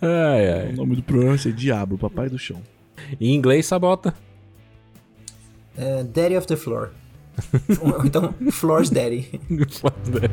Ai, 0.00 0.50
ai. 0.50 0.72
O 0.72 0.76
nome 0.76 0.96
do 0.96 1.02
programa 1.02 1.36
é 1.36 1.50
Diabo, 1.50 1.96
Papai 1.96 2.28
do 2.28 2.38
Chão. 2.38 2.60
Em 3.20 3.34
inglês, 3.34 3.66
sabota? 3.66 4.14
É, 5.76 6.02
Daddy 6.02 6.36
of 6.36 6.46
the 6.46 6.56
Floor. 6.56 6.90
então, 8.04 8.34
Floor's 8.50 8.90
Daddy. 8.90 9.40
Floor's 9.70 10.08
Daddy. 10.08 10.32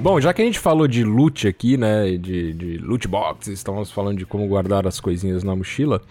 Bom, 0.00 0.20
já 0.20 0.34
que 0.34 0.42
a 0.42 0.44
gente 0.44 0.58
falou 0.58 0.88
de 0.88 1.04
loot 1.04 1.46
aqui, 1.46 1.76
né? 1.76 2.16
De, 2.16 2.52
de 2.52 2.78
loot 2.78 3.06
boxes, 3.06 3.54
estamos 3.54 3.90
falando 3.90 4.18
de 4.18 4.26
como 4.26 4.46
guardar 4.48 4.86
as 4.86 4.98
coisinhas 4.98 5.44
na 5.44 5.54
mochila. 5.54 6.02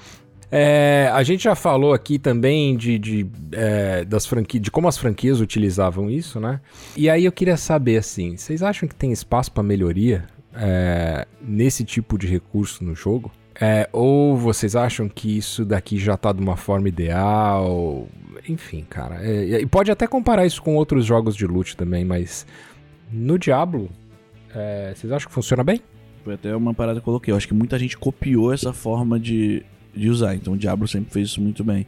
É, 0.52 1.10
a 1.14 1.24
gente 1.24 1.46
já 1.46 1.56
falou 1.56 1.94
aqui 1.94 2.20
também 2.20 2.76
de, 2.76 3.00
de, 3.00 3.26
é, 3.54 4.04
das 4.04 4.26
franquias, 4.26 4.62
de 4.62 4.70
como 4.70 4.88
as 4.88 4.98
franquias 4.98 5.40
utilizavam 5.40 6.10
isso, 6.10 6.42
né? 6.42 6.60
E 6.98 7.10
aí 7.10 7.24
eu 7.24 7.32
queria 7.32 7.56
saber 7.56 7.98
assim, 7.98 8.36
vocês 8.36 8.62
acham 8.62 8.88
que 8.90 8.94
tem 8.94 9.14
espaço 9.14 9.50
para 9.52 9.64
melhoria 9.64 10.26
é, 10.54 11.26
nesse 11.42 11.86
tipo 11.86 12.18
de 12.18 12.28
recurso 12.28 12.84
no 12.84 12.94
jogo? 12.94 13.32
É, 13.60 13.88
ou 13.94 14.36
vocês 14.36 14.76
acham 14.76 15.08
que 15.08 15.38
isso 15.38 15.64
daqui 15.64 15.98
já 15.98 16.18
tá 16.18 16.34
de 16.34 16.42
uma 16.42 16.58
forma 16.58 16.90
ideal? 16.90 18.08
Enfim, 18.50 18.86
cara. 18.90 19.20
É, 19.26 19.62
e 19.62 19.66
pode 19.66 19.90
até 19.90 20.06
comparar 20.06 20.46
isso 20.46 20.62
com 20.62 20.76
outros 20.76 21.06
jogos 21.06 21.36
de 21.36 21.48
loot 21.48 21.78
também, 21.78 22.04
mas 22.04 22.46
no 23.10 23.40
Diablo, 23.40 23.90
é, 24.54 24.94
vocês 24.96 25.14
acham 25.14 25.30
que 25.30 25.34
funciona 25.34 25.64
bem? 25.64 25.82
Foi 26.24 26.34
até 26.34 26.54
uma 26.56 26.74
parada 26.74 26.96
que 26.96 27.02
eu 27.02 27.06
coloquei. 27.06 27.32
Eu 27.32 27.38
acho 27.38 27.48
que 27.48 27.54
muita 27.54 27.80
gente 27.80 27.98
copiou 27.98 28.54
essa 28.54 28.74
forma 28.74 29.20
de, 29.20 29.64
de 29.96 30.10
usar. 30.10 30.36
Então 30.36 30.54
o 30.54 30.58
Diablo 30.58 30.88
sempre 30.88 31.12
fez 31.12 31.30
isso 31.30 31.42
muito 31.42 31.64
bem. 31.64 31.86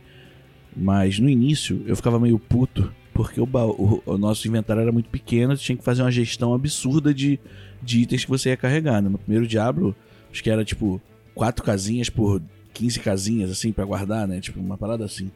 Mas 0.76 1.20
no 1.20 1.30
início 1.30 1.84
eu 1.86 1.95
ficava 1.95 2.20
meio 2.20 2.39
puto. 2.39 2.91
Porque 3.14 3.39
o, 3.39 3.45
baú, 3.45 4.01
o, 4.06 4.14
o 4.14 4.18
nosso 4.18 4.47
inventário 4.47 4.82
era 4.82 4.91
muito 4.91 5.08
pequeno, 5.08 5.56
tinha 5.56 5.78
que 5.78 5.84
fazer 5.84 6.01
uma 6.01 6.12
gestão 6.12 6.51
absurda 6.51 7.14
de, 7.14 7.39
de 7.80 7.99
itens 8.01 8.26
que 8.26 8.30
você 8.30 8.49
ia 8.49 8.58
carregar. 8.58 9.04
Né? 9.04 9.10
No 9.10 9.20
primeiro 9.20 9.45
Diablo, 9.45 9.95
acho 10.32 10.41
que 10.41 10.49
era 10.49 10.66
tipo 10.66 10.99
quatro 11.36 11.64
casinhas 11.64 12.10
por 12.10 12.41
15 12.74 12.99
casinhas, 12.99 13.51
assim, 13.51 13.72
para 13.72 13.86
guardar, 13.86 14.28
né? 14.28 14.41
Tipo, 14.41 14.60
uma 14.60 14.78
parada 14.78 15.06
assim. 15.06 15.32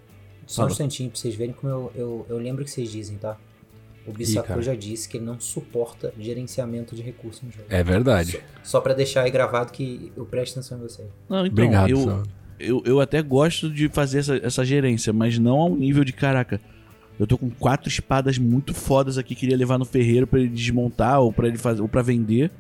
Só 0.48 0.66
um 0.66 0.68
instantinho 0.68 1.10
pra 1.10 1.20
vocês 1.20 1.36
verem 1.36 1.54
como 1.54 1.72
eu, 1.72 1.92
eu, 1.96 2.26
eu 2.30 2.38
lembro 2.38 2.64
que 2.64 2.72
vocês 2.72 2.92
dizem, 2.92 3.18
tá? 3.18 3.38
O 4.08 4.14
Bissacô 4.14 4.62
já 4.62 4.74
disse 4.74 5.08
que 5.10 5.18
ele 5.18 5.26
não 5.26 5.38
suporta 5.38 6.14
gerenciamento 6.18 6.96
de 6.96 7.02
recursos 7.02 7.44
no 7.44 7.52
jogo. 7.52 7.66
É 7.70 7.84
verdade. 7.84 8.32
Só, 8.32 8.40
só 8.64 8.82
para 8.82 8.94
deixar 8.94 9.24
aí 9.24 9.32
gravado 9.32 9.74
que 9.74 10.12
eu 10.16 10.26
presto 10.26 10.54
atenção 10.54 10.78
em 10.78 10.82
você. 10.82 11.06
Não, 11.30 11.46
então, 11.46 11.66
Obrigado, 11.66 11.90
eu. 11.90 12.24
Eu, 12.60 12.82
eu 12.86 13.00
até 13.00 13.22
gosto 13.22 13.70
de 13.70 13.88
fazer 13.90 14.20
essa, 14.20 14.36
essa 14.38 14.66
gerência, 14.66 15.12
mas 15.14 15.38
não 15.38 15.58
ao 15.58 15.76
nível 15.76 16.04
de 16.04 16.14
caraca. 16.14 16.60
Eu 17.20 17.26
tô 17.26 17.38
com 17.38 17.50
quatro 17.50 17.90
espadas 17.90 18.38
muito 18.38 18.74
fodas 18.74 19.18
aqui, 19.18 19.34
queria 19.34 19.58
levar 19.58 19.78
no 19.80 19.86
ferreiro 19.86 20.28
pra 20.28 20.40
ele 20.40 20.50
desmontar 20.50 21.20
ou 21.20 21.34
para 21.34 21.48
ele 21.48 21.58
fazer 21.58 21.82
ou 21.82 21.88
para 21.88 22.02
vender. 22.02 22.52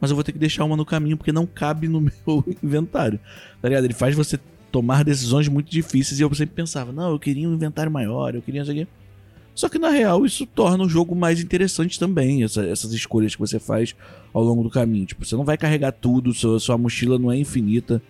Mas 0.00 0.10
eu 0.10 0.14
vou 0.16 0.22
ter 0.24 0.32
que 0.32 0.38
deixar 0.38 0.64
uma 0.64 0.76
no 0.76 0.84
caminho 0.84 1.16
porque 1.16 1.32
não 1.32 1.46
cabe 1.46 1.88
no 1.88 2.00
meu 2.26 2.44
inventário. 2.62 3.18
Tá 3.62 3.68
ligado? 3.68 3.84
Ele 3.84 3.94
faz 3.94 4.14
você 4.14 4.38
tomar 4.70 5.04
decisões 5.04 5.48
muito 5.48 5.70
difíceis 5.70 6.20
e 6.20 6.22
eu 6.22 6.34
sempre 6.34 6.54
pensava, 6.54 6.92
não, 6.92 7.10
eu 7.12 7.18
queria 7.18 7.48
um 7.48 7.54
inventário 7.54 7.90
maior, 7.90 8.34
eu 8.34 8.42
queria 8.42 8.60
isso 8.62 8.70
aqui. 8.70 8.86
Só 9.54 9.68
que 9.68 9.78
na 9.78 9.88
real 9.88 10.26
isso 10.26 10.44
torna 10.46 10.82
o 10.84 10.88
jogo 10.88 11.14
mais 11.14 11.40
interessante 11.40 11.98
também, 11.98 12.42
essa- 12.42 12.66
essas 12.66 12.92
escolhas 12.92 13.34
que 13.36 13.40
você 13.40 13.60
faz 13.60 13.94
ao 14.32 14.42
longo 14.42 14.64
do 14.64 14.68
caminho. 14.70 15.06
Tipo, 15.06 15.24
você 15.24 15.36
não 15.36 15.44
vai 15.44 15.56
carregar 15.56 15.92
tudo, 15.92 16.34
sua, 16.34 16.58
sua 16.58 16.76
mochila 16.76 17.18
não 17.20 17.30
é 17.30 17.38
infinita, 17.38 18.02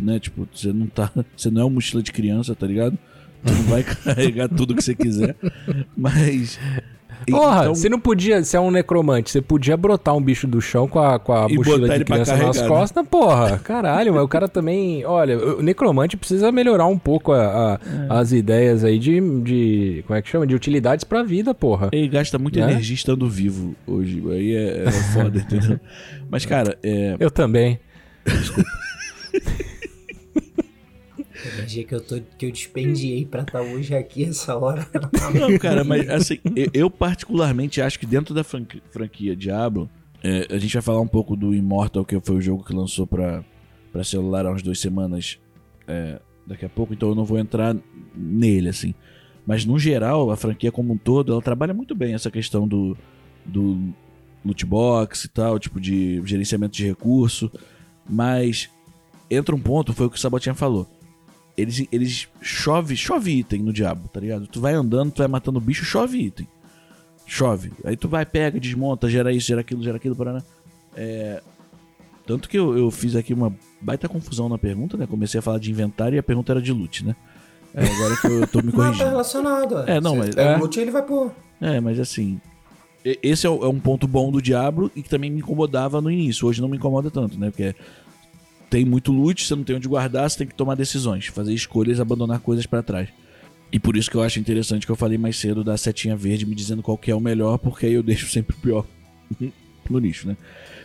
né? 0.00 0.18
Tipo, 0.18 0.46
você 0.54 0.72
não 0.72 0.86
tá, 0.86 1.10
você 1.36 1.50
não 1.50 1.62
é 1.62 1.64
uma 1.64 1.70
mochila 1.74 2.02
de 2.02 2.12
criança, 2.12 2.54
tá 2.54 2.66
ligado? 2.66 2.96
Você 3.44 3.54
não 3.54 3.62
vai 3.64 3.82
carregar 4.04 4.48
tudo 4.48 4.74
que 4.74 4.82
você 4.82 4.94
quiser. 4.94 5.34
Mas 5.96 6.58
Porra, 7.30 7.60
então- 7.62 7.74
você 7.76 7.88
não 7.88 8.00
podia, 8.00 8.42
você 8.42 8.56
é 8.56 8.60
um 8.60 8.70
necromante, 8.72 9.30
você 9.30 9.40
podia 9.40 9.76
brotar 9.76 10.16
um 10.16 10.20
bicho 10.20 10.44
do 10.48 10.60
chão 10.60 10.88
com 10.88 10.98
a, 10.98 11.20
com 11.20 11.32
a 11.32 11.46
E 11.48 11.54
mochila 11.54 11.96
de 11.96 12.04
criança 12.04 12.32
nas 12.36 12.40
carregar, 12.56 12.62
né? 12.62 12.68
costas, 12.68 13.06
porra. 13.08 13.58
Caralho, 13.60 14.12
mas 14.14 14.24
o 14.24 14.28
cara 14.28 14.48
também. 14.48 15.04
Olha, 15.04 15.38
o 15.38 15.62
necromante 15.62 16.16
precisa 16.16 16.50
melhorar 16.50 16.86
um 16.86 16.98
pouco 16.98 17.30
a- 17.32 17.74
a- 17.74 17.80
É. 17.84 18.06
as 18.20 18.32
ideias 18.32 18.82
aí 18.82 18.98
de, 18.98 19.20
de. 19.40 20.02
Como 20.04 20.18
é 20.18 20.22
que 20.22 20.28
chama? 20.30 20.46
De 20.48 20.54
utilidades 20.56 21.04
pra 21.04 21.22
vida, 21.22 21.54
porra. 21.54 21.90
Ele 21.92 22.08
gasta 22.08 22.38
muita 22.40 22.58
Né? 22.66 22.72
energia 22.72 22.94
estando 22.96 23.28
vivo 23.30 23.76
hoje. 23.86 24.20
Aí 24.28 24.54
é, 24.56 24.84
é 24.86 24.90
foda, 24.90 25.38
entendeu? 25.38 25.78
Mas, 26.28 26.44
cara, 26.44 26.76
é, 26.82 27.14
Eu 27.20 27.30
também. 27.30 27.78
A 28.26 28.30
energia 31.54 31.84
que 31.84 31.94
eu, 31.94 32.00
tô, 32.00 32.20
que 32.38 32.46
eu 32.46 32.50
despendiei 32.52 33.24
pra 33.26 33.42
estar 33.42 33.60
hoje 33.60 33.94
aqui 33.94 34.24
essa 34.24 34.56
hora. 34.56 34.86
Não, 35.38 35.58
cara, 35.58 35.84
mas 35.84 36.08
assim, 36.08 36.38
eu, 36.72 36.90
particularmente 36.90 37.80
acho 37.80 37.98
que 37.98 38.06
dentro 38.06 38.34
da 38.34 38.42
franqui- 38.44 38.82
franquia 38.90 39.34
Diablo, 39.36 39.88
é, 40.22 40.46
a 40.50 40.58
gente 40.58 40.72
vai 40.74 40.82
falar 40.82 41.00
um 41.00 41.06
pouco 41.08 41.34
do 41.36 41.54
Immortal, 41.54 42.04
que 42.04 42.18
foi 42.20 42.36
o 42.36 42.40
jogo 42.40 42.64
que 42.64 42.74
lançou 42.74 43.06
pra, 43.06 43.44
pra 43.92 44.04
celular 44.04 44.46
há 44.46 44.50
umas 44.50 44.62
duas 44.62 44.78
semanas 44.78 45.38
é, 45.86 46.20
daqui 46.46 46.64
a 46.64 46.68
pouco, 46.68 46.92
então 46.94 47.08
eu 47.10 47.14
não 47.14 47.24
vou 47.24 47.38
entrar 47.38 47.76
nele, 48.14 48.68
assim. 48.68 48.94
Mas 49.46 49.64
no 49.64 49.78
geral, 49.78 50.30
a 50.30 50.36
franquia 50.36 50.70
como 50.70 50.92
um 50.92 50.96
todo, 50.98 51.32
ela 51.32 51.42
trabalha 51.42 51.74
muito 51.74 51.94
bem 51.94 52.14
essa 52.14 52.30
questão 52.30 52.68
do, 52.68 52.96
do 53.44 53.92
loot 54.44 54.64
box 54.64 55.24
e 55.24 55.28
tal, 55.28 55.58
tipo 55.58 55.80
de 55.80 56.22
gerenciamento 56.24 56.76
de 56.76 56.86
recurso. 56.86 57.50
Mas 58.08 58.70
entra 59.28 59.54
um 59.54 59.60
ponto, 59.60 59.92
foi 59.92 60.06
o 60.06 60.10
que 60.10 60.16
o 60.16 60.20
Sabotinha 60.20 60.54
falou. 60.54 60.88
Eles, 61.56 61.86
eles 61.92 62.28
chove, 62.40 62.96
chove 62.96 63.30
item 63.38 63.62
no 63.62 63.72
diabo, 63.72 64.08
tá 64.08 64.18
ligado? 64.20 64.46
Tu 64.46 64.60
vai 64.60 64.72
andando, 64.72 65.10
tu 65.12 65.18
vai 65.18 65.28
matando 65.28 65.60
bicho, 65.60 65.84
chove 65.84 66.18
item. 66.18 66.48
Chove. 67.26 67.72
Aí 67.84 67.96
tu 67.96 68.08
vai, 68.08 68.24
pega, 68.24 68.58
desmonta, 68.58 69.08
gera 69.08 69.32
isso, 69.32 69.46
gera 69.48 69.60
aquilo, 69.60 69.82
gera 69.82 69.96
aquilo, 69.96 70.16
paraná. 70.16 70.42
É... 70.96 71.42
Tanto 72.26 72.48
que 72.48 72.58
eu, 72.58 72.76
eu 72.78 72.90
fiz 72.90 73.16
aqui 73.16 73.34
uma 73.34 73.54
baita 73.80 74.08
confusão 74.08 74.48
na 74.48 74.56
pergunta, 74.56 74.96
né? 74.96 75.06
Comecei 75.06 75.38
a 75.38 75.42
falar 75.42 75.58
de 75.58 75.70
inventário 75.70 76.16
e 76.16 76.18
a 76.18 76.22
pergunta 76.22 76.52
era 76.52 76.62
de 76.62 76.72
loot, 76.72 77.04
né? 77.04 77.16
É, 77.74 77.84
agora 77.84 78.16
que 78.16 78.26
eu 78.26 78.46
tô 78.46 78.58
me 78.60 78.66
Não, 78.72 78.72
tá 78.72 78.76
corrigindo. 78.84 79.08
relacionado. 79.10 79.72
ó. 79.76 79.84
É, 79.86 80.00
não, 80.00 80.16
mas- 80.16 80.36
é. 80.36 80.56
o 80.56 80.60
loot 80.60 80.78
ele 80.78 80.90
vai 80.90 81.02
pôr. 81.02 81.32
É, 81.60 81.80
mas 81.80 81.98
assim. 81.98 82.40
Esse 83.04 83.46
é, 83.46 83.50
é 83.50 83.66
um 83.66 83.80
ponto 83.80 84.06
bom 84.06 84.30
do 84.30 84.40
Diablo 84.40 84.90
e 84.94 85.02
que 85.02 85.08
também 85.08 85.28
me 85.30 85.40
incomodava 85.40 86.00
no 86.00 86.08
início. 86.10 86.46
Hoje 86.46 86.60
não 86.62 86.68
me 86.68 86.76
incomoda 86.76 87.10
tanto, 87.10 87.36
né? 87.38 87.50
Porque 87.50 87.74
tem 88.72 88.86
muito 88.86 89.12
loot, 89.12 89.46
você 89.46 89.54
não 89.54 89.62
tem 89.62 89.76
onde 89.76 89.86
guardar, 89.86 90.30
você 90.30 90.38
tem 90.38 90.46
que 90.46 90.54
tomar 90.54 90.74
decisões, 90.74 91.26
fazer 91.26 91.52
escolhas, 91.52 92.00
abandonar 92.00 92.40
coisas 92.40 92.64
pra 92.64 92.82
trás. 92.82 93.10
E 93.70 93.78
por 93.78 93.98
isso 93.98 94.10
que 94.10 94.16
eu 94.16 94.22
acho 94.22 94.40
interessante 94.40 94.86
que 94.86 94.90
eu 94.90 94.96
falei 94.96 95.18
mais 95.18 95.36
cedo 95.36 95.62
da 95.62 95.76
setinha 95.76 96.16
verde 96.16 96.46
me 96.46 96.54
dizendo 96.54 96.82
qual 96.82 96.96
que 96.96 97.10
é 97.10 97.14
o 97.14 97.20
melhor, 97.20 97.58
porque 97.58 97.84
aí 97.84 97.92
eu 97.92 98.00
deixo 98.02 98.26
sempre 98.30 98.56
o 98.56 98.58
pior 98.58 98.86
no 99.90 99.98
lixo, 99.98 100.26
né? 100.26 100.38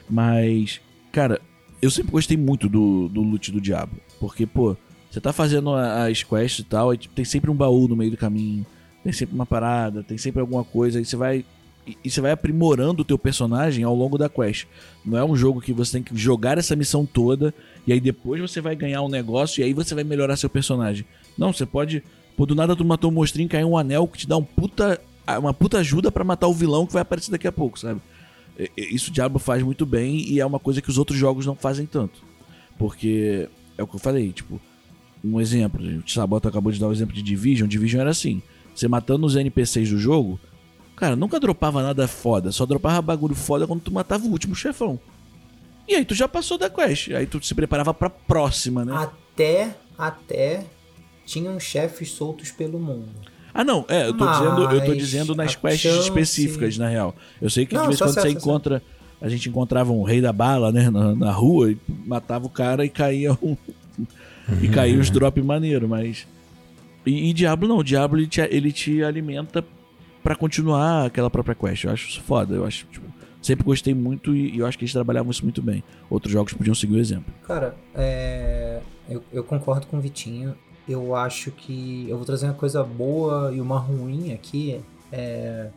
Mas, 0.09 0.81
cara, 1.13 1.39
eu 1.81 1.89
sempre 1.89 2.11
gostei 2.11 2.35
muito 2.35 2.67
do, 2.67 3.07
do 3.07 3.21
loot 3.21 3.53
do 3.53 3.61
Diablo. 3.61 3.97
Porque, 4.19 4.45
pô, 4.45 4.75
você 5.09 5.21
tá 5.21 5.31
fazendo 5.31 5.73
as 5.73 6.23
quests 6.23 6.59
e 6.59 6.63
tal, 6.65 6.89
aí 6.89 6.97
tem 6.97 7.23
sempre 7.23 7.49
um 7.49 7.55
baú 7.55 7.87
no 7.87 7.95
meio 7.95 8.11
do 8.11 8.17
caminho, 8.17 8.65
tem 9.01 9.13
sempre 9.13 9.33
uma 9.33 9.45
parada, 9.45 10.03
tem 10.03 10.17
sempre 10.17 10.41
alguma 10.41 10.65
coisa, 10.65 10.99
aí 10.99 11.05
você 11.05 11.15
vai. 11.15 11.45
E 11.85 11.97
e 12.03 12.09
você 12.09 12.19
vai 12.19 12.31
aprimorando 12.31 13.01
o 13.01 13.05
teu 13.05 13.17
personagem 13.17 13.85
ao 13.85 13.95
longo 13.95 14.17
da 14.17 14.27
quest. 14.27 14.65
Não 15.05 15.17
é 15.17 15.23
um 15.23 15.37
jogo 15.37 15.61
que 15.61 15.71
você 15.71 15.93
tem 15.93 16.03
que 16.03 16.17
jogar 16.17 16.57
essa 16.57 16.75
missão 16.75 17.05
toda 17.05 17.53
e 17.87 17.93
aí 17.93 17.99
depois 18.01 18.39
você 18.41 18.59
vai 18.61 18.75
ganhar 18.75 19.01
um 19.01 19.07
negócio 19.09 19.61
e 19.61 19.63
aí 19.63 19.73
você 19.73 19.95
vai 19.95 20.03
melhorar 20.03 20.35
seu 20.35 20.49
personagem. 20.49 21.05
Não, 21.37 21.51
você 21.53 21.65
pode. 21.65 22.03
Pô, 22.35 22.45
do 22.45 22.53
nada 22.53 22.75
tu 22.75 22.83
matou 22.85 23.09
um 23.09 23.13
monstrinho, 23.13 23.49
caiu 23.49 23.69
um 23.71 23.77
anel 23.77 24.07
que 24.07 24.17
te 24.19 24.27
dá 24.27 24.37
um 24.37 24.43
puta, 24.43 24.99
uma 25.39 25.53
puta 25.53 25.79
ajuda 25.79 26.11
pra 26.11 26.23
matar 26.23 26.47
o 26.47 26.53
vilão 26.53 26.85
que 26.85 26.93
vai 26.93 27.01
aparecer 27.01 27.31
daqui 27.31 27.47
a 27.47 27.51
pouco, 27.51 27.79
sabe? 27.79 27.99
E- 28.59 28.69
e- 28.77 28.93
Isso 28.95 29.09
o 29.09 29.13
Diablo 29.13 29.39
faz 29.39 29.63
muito 29.63 29.85
bem 29.85 30.17
e 30.29 30.39
é 30.39 30.45
uma 30.45 30.59
coisa 30.59 30.81
que 30.81 30.89
os 30.89 30.97
outros 30.97 31.17
jogos 31.17 31.45
não 31.45 31.55
fazem 31.55 31.85
tanto. 31.85 32.21
Porque 32.77 33.49
é 33.77 33.83
o 33.83 33.87
que 33.87 33.95
eu 33.95 33.99
falei, 33.99 34.31
tipo, 34.31 34.59
um 35.23 35.39
exemplo, 35.41 35.81
o 35.83 36.09
Sabota 36.09 36.49
acabou 36.49 36.71
de 36.71 36.79
dar 36.79 36.87
o 36.87 36.91
exemplo 36.91 37.15
de 37.15 37.21
Division, 37.23 37.67
Division 37.67 38.01
era 38.01 38.11
assim, 38.11 38.41
você 38.75 38.87
matando 38.87 39.25
os 39.25 39.35
NPCs 39.35 39.89
do 39.89 39.97
jogo, 39.97 40.39
cara, 40.95 41.15
nunca 41.15 41.39
dropava 41.39 41.81
nada 41.81 42.07
foda, 42.07 42.51
só 42.51 42.65
dropava 42.65 43.01
bagulho 43.01 43.33
foda 43.35 43.65
quando 43.65 43.81
tu 43.81 43.91
matava 43.91 44.25
o 44.25 44.29
último 44.31 44.53
chefão. 44.55 44.99
E 45.87 45.95
aí 45.95 46.03
tu 46.05 46.13
já 46.13 46.27
passou 46.27 46.57
da 46.57 46.69
quest, 46.69 47.11
aí 47.11 47.25
tu 47.25 47.43
se 47.45 47.55
preparava 47.55 47.93
pra 47.93 48.09
próxima, 48.09 48.83
né? 48.83 48.93
Até, 48.95 49.75
até 49.97 50.65
tinham 51.25 51.59
chefes 51.59 52.11
soltos 52.11 52.51
pelo 52.51 52.77
mundo. 52.79 53.07
Ah, 53.53 53.63
não, 53.63 53.85
é, 53.87 54.07
eu 54.07 54.13
tô 54.15 54.25
dizendo, 54.27 54.61
eu 54.61 54.81
tô 54.81 54.87
Mas 54.89 54.97
dizendo 54.97 55.35
nas 55.35 55.55
quests 55.55 55.81
chance- 55.81 56.01
específicas, 56.03 56.77
na 56.77 56.87
real. 56.89 57.15
Eu 57.41 57.49
sei 57.49 57.65
que 57.65 57.73
Não, 57.73 57.81
de 57.83 57.87
vez 57.87 57.99
em 57.99 58.03
quando 58.03 58.13
certo, 58.13 58.27
você 58.27 58.31
encontra. 58.37 58.83
A 59.19 59.27
gente 59.29 59.49
encontrava 59.49 59.91
um 59.91 60.03
rei 60.03 60.21
da 60.21 60.31
bala, 60.31 60.71
né, 60.71 60.91
na, 60.91 61.15
na 61.15 61.31
rua, 61.31 61.71
e 61.71 61.77
matava 62.05 62.45
o 62.45 62.49
cara 62.49 62.85
e 62.85 62.89
caía 62.89 63.33
um. 63.41 63.57
e 64.61 64.67
caía 64.67 64.99
os 64.99 65.09
drop 65.09 65.41
maneiro, 65.41 65.87
mas. 65.89 66.27
E, 67.03 67.29
e 67.29 67.33
Diablo 67.33 67.67
não, 67.67 67.77
o 67.77 67.83
Diablo 67.83 68.19
ele 68.19 68.27
te, 68.27 68.41
ele 68.41 68.71
te 68.71 69.01
alimenta 69.01 69.65
pra 70.21 70.35
continuar 70.35 71.05
aquela 71.07 71.31
própria 71.31 71.55
quest. 71.55 71.85
Eu 71.85 71.91
acho 71.91 72.09
isso 72.09 72.21
foda, 72.21 72.53
eu 72.53 72.63
acho, 72.65 72.85
tipo, 72.91 73.06
sempre 73.47 73.65
gostei 73.65 73.93
muito 73.93 74.35
e, 74.35 74.57
eu 74.59 74.65
acho 74.65 74.77
que 74.77 74.83
eles 74.83 74.93
trabalhavam 74.93 75.31
isso 75.31 75.43
muito 75.43 75.61
bem. 75.61 75.83
Outros 76.09 76.31
jogos 76.31 76.53
podiam 76.53 76.75
seguir 76.75 76.95
o 76.95 76.99
exemplo. 76.99 77.33
Cara, 77.47 77.75
é, 77.95 78.79
eu, 79.09 79.23
eu 79.31 79.43
concordo 79.43 79.87
com 79.87 79.97
o 79.97 80.01
Vitinho. 80.01 80.55
Eu 80.87 81.15
acho 81.15 81.51
que 81.51 82.05
eu 82.09 82.15
vou 82.17 82.25
trazer 82.25 82.45
uma 82.45 82.53
coisa 82.53 82.83
boa 82.83 83.51
e 83.53 83.59
uma 83.59 83.77
ruim 83.79 84.33
aqui. 84.33 84.79
É, 85.11 85.67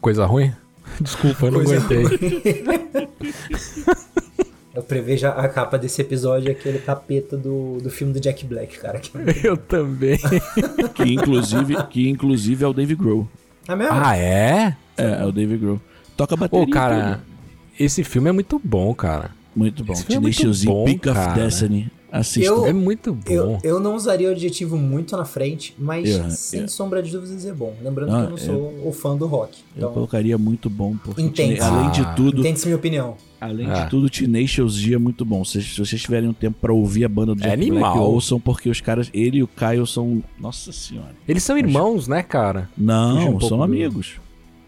Coisa 0.00 0.24
ruim? 0.24 0.52
Desculpa, 1.00 1.46
eu 1.46 1.52
não 1.52 1.64
Coisa 1.64 1.84
aguentei. 1.84 2.64
eu 4.74 4.82
prevejo 4.82 5.26
a 5.26 5.48
capa 5.48 5.78
desse 5.78 6.00
episódio 6.00 6.50
aquele 6.50 6.78
tapeta 6.78 7.36
do, 7.36 7.78
do 7.82 7.90
filme 7.90 8.12
do 8.12 8.20
Jack 8.20 8.44
Black, 8.44 8.78
cara. 8.78 8.98
Que- 8.98 9.12
Eu 9.46 9.56
também. 9.56 10.18
Que 10.94 11.12
inclusive, 11.14 11.82
que 11.84 12.08
inclusive 12.08 12.64
é 12.64 12.66
o 12.66 12.72
Dave 12.72 12.94
Grohl. 12.94 13.28
É 13.68 13.74
mesmo? 13.74 13.94
Ah, 13.94 14.16
é? 14.16 14.76
É, 14.96 15.22
é 15.22 15.24
o 15.24 15.32
Dave 15.32 15.56
Grohl. 15.56 15.80
Toca 16.16 16.36
bateria. 16.36 16.64
Pô, 16.66 16.70
cara, 16.72 17.14
tudo. 17.24 17.84
esse 17.84 18.04
filme 18.04 18.28
é 18.28 18.32
muito 18.32 18.60
bom, 18.62 18.94
cara. 18.94 19.30
Muito 19.54 19.84
bom. 19.84 19.92
esse 19.92 20.04
filme 20.04 20.30
é 20.30 20.32
Tenacious 20.32 20.64
muito 20.64 20.68
D, 20.68 20.74
bom, 20.74 20.84
Pick 20.84 21.06
of 21.06 21.14
cara. 21.14 21.32
Destiny. 21.44 21.90
Assista. 22.10 22.48
Eu- 22.48 22.64
É 22.66 22.72
muito 22.72 23.12
bom. 23.12 23.22
Eu, 23.28 23.58
eu 23.64 23.80
não 23.80 23.96
usaria 23.96 24.28
o 24.28 24.30
adjetivo 24.30 24.76
muito 24.76 25.16
na 25.16 25.24
frente, 25.24 25.74
mas 25.76 26.08
Yeah, 26.08 26.30
sem 26.30 26.58
yeah. 26.58 26.72
sombra 26.72 27.02
de 27.02 27.10
dúvidas 27.10 27.44
é 27.44 27.52
bom. 27.52 27.74
Lembrando 27.82 28.14
Ah, 28.14 28.18
que 28.20 28.26
eu 28.26 28.30
não 28.30 28.36
sou 28.36 28.88
o 28.88 28.92
fã 28.92 29.16
do 29.16 29.26
rock. 29.26 29.58
Eu 29.74 29.78
Então, 29.78 29.92
colocaria 29.92 30.38
muito 30.38 30.70
bom, 30.70 30.96
porque. 31.02 31.20
Tena- 31.30 31.64
além 31.66 31.86
Ah. 31.86 31.90
de 31.90 32.14
tudo, 32.14 32.38
entende-se 32.38 32.66
minha 32.66 32.76
opinião. 32.76 33.16
além 33.40 33.68
Ah. 33.68 33.82
de 33.84 33.90
tudo, 33.90 34.08
Tenacious 34.08 34.76
D 34.80 34.94
é 34.94 34.98
muito 34.98 35.24
bom. 35.24 35.44
Se, 35.44 35.60
se 35.60 35.76
vocês 35.76 36.00
tiverem 36.00 36.28
um 36.28 36.32
tempo 36.32 36.56
pra 36.60 36.72
ouvir 36.72 37.04
a 37.04 37.08
banda 37.08 37.34
do 37.34 37.40
É 37.42 37.48
Jack 37.48 37.56
Black, 37.56 37.70
animal. 37.72 38.10
ouçam, 38.12 38.38
porque 38.38 38.70
os 38.70 38.80
caras, 38.80 39.10
ele 39.12 39.38
e 39.38 39.42
o 39.42 39.48
Kyle 39.48 39.84
são, 39.84 40.22
nossa 40.38 40.70
senhora. 40.72 41.14
Eles 41.28 41.42
são 41.42 41.58
irmãos, 41.58 42.06
né, 42.06 42.22
cara? 42.22 42.70
Não, 42.78 43.36
um 43.36 43.40
são 43.40 43.60
amigos. 43.60 44.20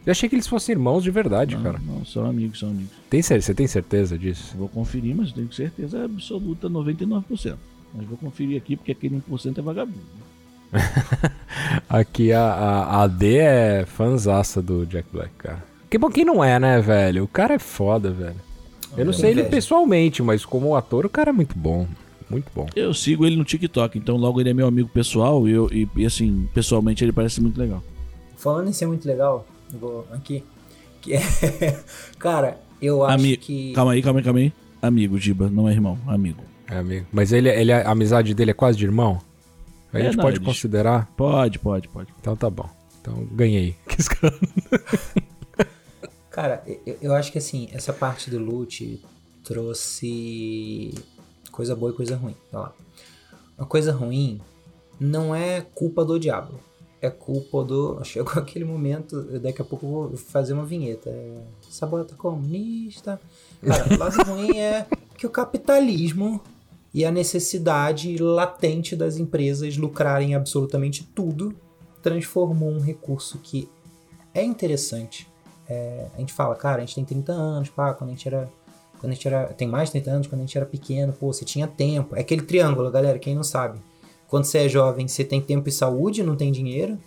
Eu 0.07 0.13
achei 0.13 0.29
que 0.29 0.37
eles 0.37 0.47
fossem 0.47 0.73
irmãos 0.75 1.03
de 1.03 1.11
verdade, 1.11 1.57
Não, 1.57 1.63
cara. 1.65 1.81
não, 1.85 2.05
são 2.05 2.25
amigos, 2.25 2.61
são 2.61 2.69
amigos. 2.71 2.93
Tem, 3.11 3.21
você 3.21 3.53
tem 3.53 3.67
certeza 3.67 4.17
disso? 4.17 4.55
Vou 4.57 4.69
conferir, 4.69 5.15
mas 5.17 5.33
tenho 5.33 5.53
certeza 5.53 6.05
absoluta, 6.05 6.71
99%. 6.71 7.57
Mas 7.93 8.07
vou 8.07 8.17
conferir 8.17 8.57
aqui, 8.57 8.77
porque 8.77 8.93
aquele 8.93 9.21
1% 9.29 9.59
é 9.59 9.63
vagabundo. 9.63 9.99
Aqui 11.89 12.33
a, 12.33 12.43
a, 12.43 13.03
a 13.05 13.07
D 13.07 13.37
é 13.37 13.85
fanzaça 13.87 14.61
do 14.61 14.85
Jack 14.87 15.09
Black, 15.13 15.31
cara. 15.39 15.65
Que 15.89 15.97
bom 15.99 16.11
quem 16.11 16.25
não 16.25 16.43
é, 16.43 16.59
né, 16.59 16.81
velho? 16.81 17.25
O 17.25 17.29
cara 17.29 17.55
é 17.55 17.59
foda, 17.59 18.11
velho. 18.11 18.37
Eu 18.97 19.05
não 19.05 19.13
É, 19.13 19.17
sei 19.17 19.31
ele 19.31 19.41
inveja. 19.41 19.55
pessoalmente, 19.57 20.23
mas 20.23 20.45
como 20.45 20.75
ator, 20.75 21.07
o 21.07 21.09
cara 21.09 21.31
é 21.31 21.33
muito 21.33 21.57
bom. 21.57 21.87
Muito 22.29 22.51
bom. 22.55 22.67
Eu 22.75 22.93
sigo 22.93 23.25
ele 23.25 23.37
no 23.37 23.45
TikTok, 23.45 23.97
então 23.97 24.17
logo 24.17 24.41
ele 24.41 24.51
é 24.51 24.55
meu 24.55 24.67
amigo 24.67 24.89
pessoal 24.89 25.47
e, 25.49 25.53
eu, 25.53 25.69
e, 25.73 25.89
e, 25.97 26.05
assim, 26.05 26.49
pessoalmente 26.53 27.05
ele 27.05 27.13
parece 27.13 27.41
muito 27.41 27.59
legal. 27.59 27.83
Falando 28.37 28.69
em 28.69 28.73
ser 28.73 28.87
muito 28.87 29.07
legal, 29.07 29.47
vou 29.71 30.07
aqui. 30.13 30.43
Que 31.01 31.15
é, 31.15 31.21
cara, 32.19 32.61
eu 32.81 33.05
acho 33.05 33.15
Ami- 33.15 33.37
que. 33.37 33.73
Calma 33.73 33.93
aí, 33.93 34.03
calma 34.03 34.21
aí, 34.21 34.25
calma 34.25 34.39
aí. 34.41 34.53
Amigo, 34.83 35.19
Giba, 35.19 35.49
não 35.51 35.69
é 35.69 35.73
irmão, 35.73 35.99
amigo. 36.07 36.43
É 36.69 36.77
amigo. 36.79 37.07
Mas 37.13 37.33
ele, 37.33 37.49
ele, 37.49 37.73
a 37.73 37.91
amizade 37.91 38.35
dele 38.35 38.51
é 38.51 38.55
quase 38.55 38.77
de 38.79 38.85
irmão? 38.85 39.21
A 39.93 39.99
É, 39.99 40.05
gente 40.05 40.17
não, 40.17 40.25
pode 40.25 40.37
eles- 40.39 40.47
considerar? 40.47 41.07
Pode, 41.17 41.59
pode, 41.59 41.89
pode. 41.89 42.13
Então 42.21 42.37
tá 42.37 42.51
bom. 42.51 42.69
Então 43.01 43.25
ganhei. 43.33 43.77
Cara, 46.31 46.63
eu, 46.85 46.99
eu 47.01 47.15
acho 47.15 47.33
que 47.33 47.39
assim, 47.39 47.69
essa 47.73 47.93
parte 47.93 48.29
do 48.31 48.39
loot 48.39 49.01
trouxe 49.43 50.93
coisa 51.51 51.75
boa 51.75 51.93
e 51.93 51.95
coisa 51.95 52.17
ruim. 52.17 52.35
Vai 52.53 52.63
lá. 52.63 52.73
A 53.57 53.65
coisa 53.65 53.93
ruim 53.93 54.41
não 55.01 55.35
é 55.35 55.61
culpa 55.63 56.05
do 56.05 56.19
diabo. 56.21 56.61
É 57.01 57.11
culpa 57.11 57.63
do. 57.63 58.03
Chegou 58.05 58.35
aquele 58.35 58.65
momento, 58.65 59.23
daqui 59.41 59.61
a 59.61 59.65
pouco 59.65 59.87
eu 59.87 59.91
vou 59.91 60.17
fazer 60.17 60.53
uma 60.53 60.65
vinheta. 60.65 61.11
É, 61.11 61.43
Sabota 61.69 62.15
comunista. 62.15 63.21
Cara, 63.65 63.95
o 63.95 63.99
lado 63.99 64.23
ruim 64.31 64.59
é 64.59 64.87
que 65.17 65.27
o 65.27 65.31
capitalismo 65.31 66.41
e 66.93 67.05
a 67.05 67.11
necessidade 67.11 68.17
latente 68.17 68.97
das 68.97 69.19
empresas 69.19 69.77
lucrarem 69.77 70.35
absolutamente 70.35 71.05
tudo 71.15 71.55
transformou 72.03 72.71
um 72.71 72.81
recurso 72.81 73.39
que 73.39 73.69
é 74.33 74.43
interessante. 74.43 75.29
É, 75.69 76.07
a 76.15 76.21
gente 76.21 76.33
fala, 76.33 76.55
cara, 76.55 76.77
a 76.77 76.87
gente 76.87 76.95
tem 76.95 77.05
30 77.05 77.33
anos, 77.33 77.69
pá, 77.69 77.93
quando 77.93 78.11
a 78.11 78.13
gente 78.13 78.29
era. 78.29 78.49
Quando 79.01 79.13
a 79.13 79.15
gente 79.15 79.27
era. 79.27 79.47
Tem 79.49 79.67
mais 79.67 79.89
de 79.89 79.93
30 80.01 80.11
anos, 80.11 80.27
quando 80.27 80.41
a 80.41 80.45
gente 80.45 80.57
era 80.57 80.67
pequeno, 80.67 81.13
pô, 81.13 81.33
você 81.33 81.45
tinha 81.45 81.67
tempo. 81.67 82.15
É 82.15 82.21
aquele 82.21 82.43
triângulo, 82.43 82.91
galera, 82.91 83.19
quem 83.19 83.35
não 83.35 83.43
sabe. 83.43 83.79
Quando 84.29 84.45
você 84.45 84.59
é 84.59 84.69
jovem, 84.69 85.07
você 85.07 85.25
tem 85.25 85.41
tempo 85.41 85.69
e 85.69 85.73
saúde, 85.73 86.23
não 86.23 86.37
tem 86.37 86.51
dinheiro. 86.53 86.99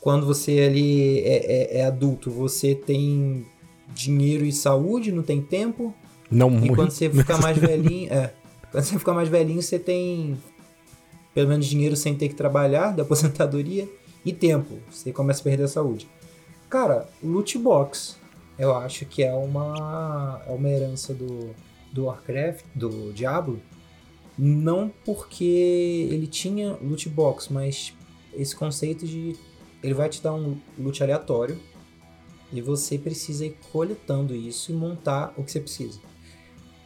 Quando 0.00 0.26
você 0.26 0.60
ali 0.60 1.20
é, 1.20 1.76
é- 1.76 1.78
é 1.78 1.84
adulto, 1.84 2.30
você 2.30 2.74
tem 2.74 3.46
dinheiro 3.94 4.44
e 4.44 4.52
saúde, 4.52 5.12
não 5.12 5.22
tem 5.22 5.40
tempo. 5.40 5.94
Não 6.30 6.48
E 6.48 6.52
muito. 6.52 6.74
quando 6.74 6.90
você 6.90 7.10
ficar 7.10 7.38
mais 7.40 7.56
velhinho, 7.58 8.12
é. 8.12 8.32
Quando 8.70 8.84
você 8.84 8.98
ficar 8.98 9.12
mais 9.12 9.28
velhinho, 9.28 9.60
você 9.62 9.78
tem 9.78 10.36
pelo 11.34 11.48
menos 11.48 11.66
dinheiro 11.66 11.96
sem 11.96 12.14
ter 12.14 12.28
que 12.28 12.34
trabalhar, 12.34 12.90
da 12.92 13.02
aposentadoria, 13.02 13.88
e 14.24 14.32
tempo. 14.32 14.78
Você 14.90 15.12
começa 15.12 15.40
a 15.40 15.44
perder 15.44 15.64
a 15.64 15.68
saúde. 15.68 16.06
Cara, 16.68 17.08
loot 17.22 17.56
box, 17.58 18.16
eu 18.58 18.74
acho 18.76 19.04
que 19.06 19.22
é 19.22 19.32
uma, 19.32 20.40
é 20.46 20.52
uma 20.52 20.68
herança 20.68 21.12
do, 21.14 21.50
do 21.92 22.04
Warcraft, 22.04 22.64
do 22.74 23.12
Diablo. 23.12 23.60
Não 24.38 24.90
porque 25.04 25.44
ele 26.10 26.26
tinha 26.26 26.76
loot 26.82 27.08
box, 27.08 27.52
mas 27.52 27.94
esse 28.32 28.56
conceito 28.56 29.06
de 29.06 29.36
ele 29.82 29.94
vai 29.94 30.08
te 30.08 30.22
dar 30.22 30.32
um 30.32 30.56
loot 30.78 31.02
aleatório 31.02 31.58
e 32.52 32.60
você 32.60 32.98
precisa 32.98 33.46
ir 33.46 33.56
coletando 33.72 34.34
isso 34.34 34.70
e 34.70 34.74
montar 34.74 35.34
o 35.36 35.44
que 35.44 35.50
você 35.50 35.60
precisa. 35.60 36.00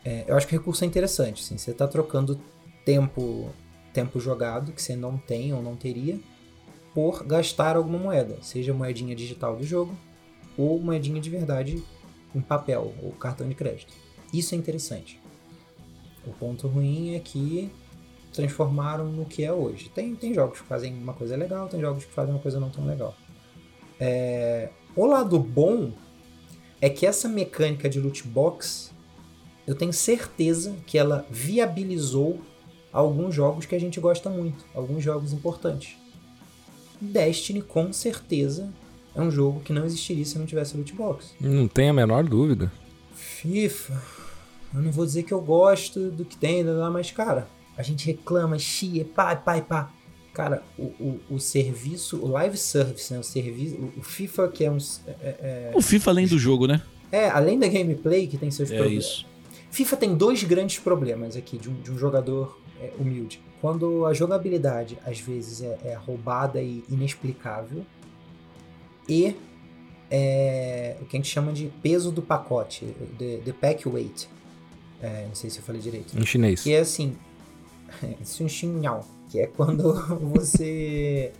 É, 0.04 0.24
eu 0.26 0.36
acho 0.36 0.46
que 0.46 0.54
o 0.54 0.58
recurso 0.58 0.84
é 0.84 0.86
interessante. 0.86 1.42
Assim, 1.42 1.58
você 1.58 1.72
está 1.72 1.86
trocando 1.86 2.40
tempo, 2.84 3.50
tempo 3.92 4.20
jogado 4.20 4.72
que 4.72 4.80
você 4.80 4.94
não 4.94 5.18
tem 5.18 5.52
ou 5.52 5.62
não 5.62 5.76
teria 5.76 6.18
por 6.94 7.24
gastar 7.24 7.76
alguma 7.76 7.98
moeda, 7.98 8.38
seja 8.40 8.72
moedinha 8.72 9.14
digital 9.14 9.56
do 9.56 9.64
jogo 9.64 9.94
ou 10.56 10.80
moedinha 10.80 11.20
de 11.20 11.28
verdade 11.28 11.82
em 12.34 12.40
papel 12.40 12.94
ou 13.02 13.12
cartão 13.12 13.46
de 13.46 13.54
crédito. 13.54 13.92
Isso 14.32 14.54
é 14.54 14.58
interessante. 14.58 15.20
O 16.26 16.30
ponto 16.32 16.66
ruim 16.66 17.14
é 17.14 17.20
que 17.20 17.70
transformaram 18.32 19.06
no 19.06 19.24
que 19.24 19.44
é 19.44 19.52
hoje. 19.52 19.88
Tem, 19.94 20.14
tem 20.14 20.34
jogos 20.34 20.60
que 20.60 20.66
fazem 20.66 20.92
uma 20.92 21.14
coisa 21.14 21.36
legal, 21.36 21.68
tem 21.68 21.80
jogos 21.80 22.04
que 22.04 22.12
fazem 22.12 22.34
uma 22.34 22.40
coisa 22.40 22.60
não 22.60 22.68
tão 22.68 22.84
legal. 22.84 23.14
É, 23.98 24.68
o 24.94 25.06
lado 25.06 25.38
bom 25.38 25.92
é 26.80 26.90
que 26.90 27.06
essa 27.06 27.28
mecânica 27.28 27.88
de 27.88 27.98
loot 27.98 28.26
box, 28.26 28.92
eu 29.66 29.74
tenho 29.74 29.92
certeza 29.92 30.76
que 30.86 30.98
ela 30.98 31.26
viabilizou 31.30 32.40
alguns 32.92 33.34
jogos 33.34 33.66
que 33.66 33.74
a 33.74 33.80
gente 33.80 33.98
gosta 34.00 34.28
muito, 34.28 34.64
alguns 34.74 35.02
jogos 35.02 35.32
importantes. 35.32 35.96
Destiny, 37.00 37.62
com 37.62 37.92
certeza, 37.92 38.70
é 39.14 39.20
um 39.20 39.30
jogo 39.30 39.60
que 39.60 39.72
não 39.72 39.84
existiria 39.84 40.24
se 40.24 40.38
não 40.38 40.46
tivesse 40.46 40.76
loot 40.76 40.92
box. 40.94 41.34
Não 41.40 41.66
tem 41.68 41.88
a 41.88 41.92
menor 41.92 42.24
dúvida. 42.24 42.70
FIFA, 43.14 44.02
eu 44.76 44.82
não 44.82 44.92
vou 44.92 45.04
dizer 45.06 45.22
que 45.22 45.32
eu 45.32 45.40
gosto 45.40 46.10
do 46.10 46.24
que 46.24 46.36
tem, 46.36 46.62
mas 46.92 47.10
cara, 47.10 47.48
a 47.76 47.82
gente 47.82 48.06
reclama, 48.06 48.58
chia, 48.58 49.04
pá, 49.04 49.34
pá, 49.34 49.60
pá. 49.60 49.90
Cara, 50.32 50.62
o, 50.78 50.82
o, 50.82 51.20
o 51.30 51.40
serviço, 51.40 52.18
o 52.18 52.28
live 52.28 52.58
service, 52.58 53.10
né? 53.12 53.18
O 53.18 53.22
serviço, 53.22 53.76
o, 53.96 54.02
FIFA 54.02 54.48
que 54.48 54.64
é 54.66 54.70
um. 54.70 54.76
É, 55.22 55.72
O 55.74 55.80
FIFA 55.80 56.10
além 56.10 56.26
do 56.26 56.38
jogo, 56.38 56.66
né? 56.66 56.82
é, 57.10 57.20
é, 57.20 57.30
além 57.30 57.58
da 57.58 57.66
gameplay 57.66 58.26
que 58.26 58.36
tem 58.36 58.50
seus 58.50 58.70
É 58.70 58.76
problemas. 58.76 59.04
isso. 59.04 59.26
FIFA 59.70 59.96
tem 59.96 60.14
dois 60.14 60.42
grandes 60.44 60.78
problemas 60.78 61.36
aqui 61.36 61.56
de 61.56 61.70
um, 61.70 61.74
de 61.80 61.90
um 61.90 61.96
jogador 61.96 62.60
é, 62.80 62.92
humilde. 62.98 63.40
Quando 63.62 64.04
a 64.04 64.12
jogabilidade 64.12 64.98
às 65.06 65.18
vezes 65.18 65.62
é, 65.62 65.78
é 65.84 65.94
roubada 65.94 66.60
e 66.60 66.84
inexplicável, 66.90 67.84
e 69.08 69.34
é, 70.10 70.96
o 71.00 71.06
que 71.06 71.16
a 71.16 71.18
gente 71.18 71.30
chama 71.30 71.52
de 71.52 71.72
peso 71.82 72.10
do 72.12 72.20
pacote, 72.20 72.84
the, 73.18 73.38
the 73.44 73.52
pack 73.52 73.88
weight. 73.88 74.28
É, 75.00 75.26
não 75.26 75.34
sei 75.34 75.50
se 75.50 75.58
eu 75.58 75.62
falei 75.64 75.80
direito. 75.80 76.18
Em 76.18 76.24
chinês. 76.24 76.62
Que 76.62 76.72
é 76.72 76.80
assim, 76.80 77.16
Sunxinhao, 78.24 79.04
que 79.30 79.40
é 79.40 79.46
quando 79.46 79.92
você 80.32 81.32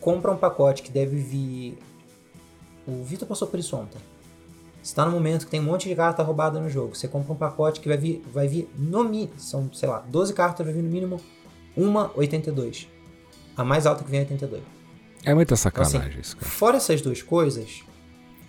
compra 0.00 0.30
um 0.32 0.36
pacote 0.36 0.82
que 0.82 0.90
deve 0.90 1.16
vir. 1.16 1.78
O 2.86 3.02
Vitor 3.02 3.26
passou 3.26 3.48
por 3.48 3.58
isso 3.58 3.76
ontem. 3.76 3.98
Você 4.82 4.94
tá 4.94 5.06
no 5.06 5.12
momento 5.12 5.46
que 5.46 5.50
tem 5.50 5.60
um 5.60 5.64
monte 5.64 5.88
de 5.88 5.94
carta 5.94 6.22
roubada 6.22 6.60
no 6.60 6.68
jogo. 6.68 6.94
Você 6.94 7.08
compra 7.08 7.32
um 7.32 7.36
pacote 7.36 7.80
que 7.80 7.88
vai 7.88 7.96
vir, 7.96 8.22
vai 8.32 8.46
vir 8.46 8.68
no 8.78 9.02
mínimo. 9.02 9.32
São, 9.38 9.72
sei 9.72 9.88
lá, 9.88 10.00
12 10.00 10.34
cartas, 10.34 10.64
vai 10.66 10.74
vir 10.74 10.82
no 10.82 10.90
mínimo 10.90 11.20
uma 11.74 12.12
82. 12.14 12.86
A 13.56 13.64
mais 13.64 13.86
alta 13.86 14.04
que 14.04 14.10
vem 14.10 14.20
é 14.20 14.22
82. 14.24 14.62
É 15.24 15.32
muita 15.34 15.54
Então, 15.54 15.56
sacanagem 15.56 16.00
assim, 16.10 16.20
isso, 16.20 16.36
cara. 16.36 16.50
Fora 16.50 16.76
essas 16.76 17.00
duas 17.00 17.22
coisas, 17.22 17.82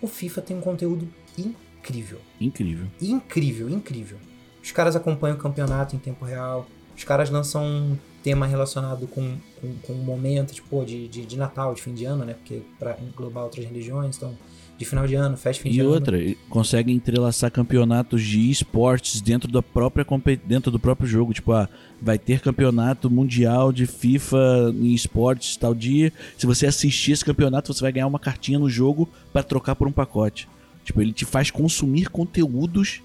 o 0.02 0.06
FIFA 0.06 0.42
tem 0.42 0.58
um 0.58 0.60
conteúdo 0.60 1.08
incrível 1.38 2.18
Incrível. 2.38 2.86
incrível, 3.00 3.70
incrível. 3.70 4.18
Os 4.66 4.72
caras 4.72 4.96
acompanham 4.96 5.36
o 5.36 5.38
campeonato 5.38 5.94
em 5.94 5.98
tempo 6.00 6.24
real. 6.24 6.66
Os 6.96 7.04
caras 7.04 7.30
lançam 7.30 7.64
um 7.64 7.96
tema 8.20 8.48
relacionado 8.48 9.06
com, 9.06 9.36
com, 9.60 9.74
com 9.76 9.92
um 9.92 10.02
momento 10.02 10.52
tipo, 10.52 10.84
de, 10.84 11.06
de, 11.06 11.24
de 11.24 11.36
Natal, 11.36 11.72
de 11.72 11.80
fim 11.80 11.94
de 11.94 12.04
ano, 12.04 12.24
né? 12.24 12.34
Porque 12.34 12.62
para 12.76 12.96
englobar 13.00 13.44
outras 13.44 13.64
religiões, 13.64 14.16
então, 14.16 14.36
de 14.76 14.84
final 14.84 15.06
de 15.06 15.14
ano, 15.14 15.36
festa 15.36 15.52
de 15.52 15.60
fim 15.60 15.70
de 15.70 15.76
E 15.76 15.80
ano. 15.80 15.90
outra, 15.90 16.18
ele 16.18 16.36
consegue 16.50 16.90
entrelaçar 16.90 17.48
campeonatos 17.48 18.24
de 18.24 18.50
esportes 18.50 19.20
dentro 19.20 19.48
da 19.52 19.62
própria 19.62 20.04
dentro 20.44 20.72
do 20.72 20.80
próprio 20.80 21.06
jogo, 21.06 21.32
tipo, 21.32 21.52
ah, 21.52 21.68
vai 22.02 22.18
ter 22.18 22.40
campeonato 22.40 23.08
mundial 23.08 23.70
de 23.72 23.86
FIFA 23.86 24.74
em 24.74 24.92
esportes 24.92 25.56
tal 25.56 25.76
dia. 25.76 26.12
Se 26.36 26.44
você 26.44 26.66
assistir 26.66 27.12
esse 27.12 27.24
campeonato, 27.24 27.72
você 27.72 27.82
vai 27.82 27.92
ganhar 27.92 28.08
uma 28.08 28.18
cartinha 28.18 28.58
no 28.58 28.68
jogo 28.68 29.08
pra 29.32 29.44
trocar 29.44 29.76
por 29.76 29.86
um 29.86 29.92
pacote. 29.92 30.48
Tipo, 30.84 31.00
ele 31.00 31.12
te 31.12 31.24
faz 31.24 31.52
consumir 31.52 32.10
conteúdos 32.10 33.00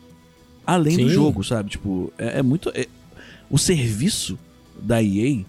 além 0.65 0.97
do 0.97 1.03
Sim. 1.03 1.09
jogo, 1.09 1.43
sabe? 1.43 1.69
Tipo, 1.71 2.11
é, 2.17 2.39
é 2.39 2.41
muito 2.41 2.69
é- 2.73 2.87
o 3.49 3.57
serviço 3.57 4.37
da 4.79 5.01
EA, 5.03 5.43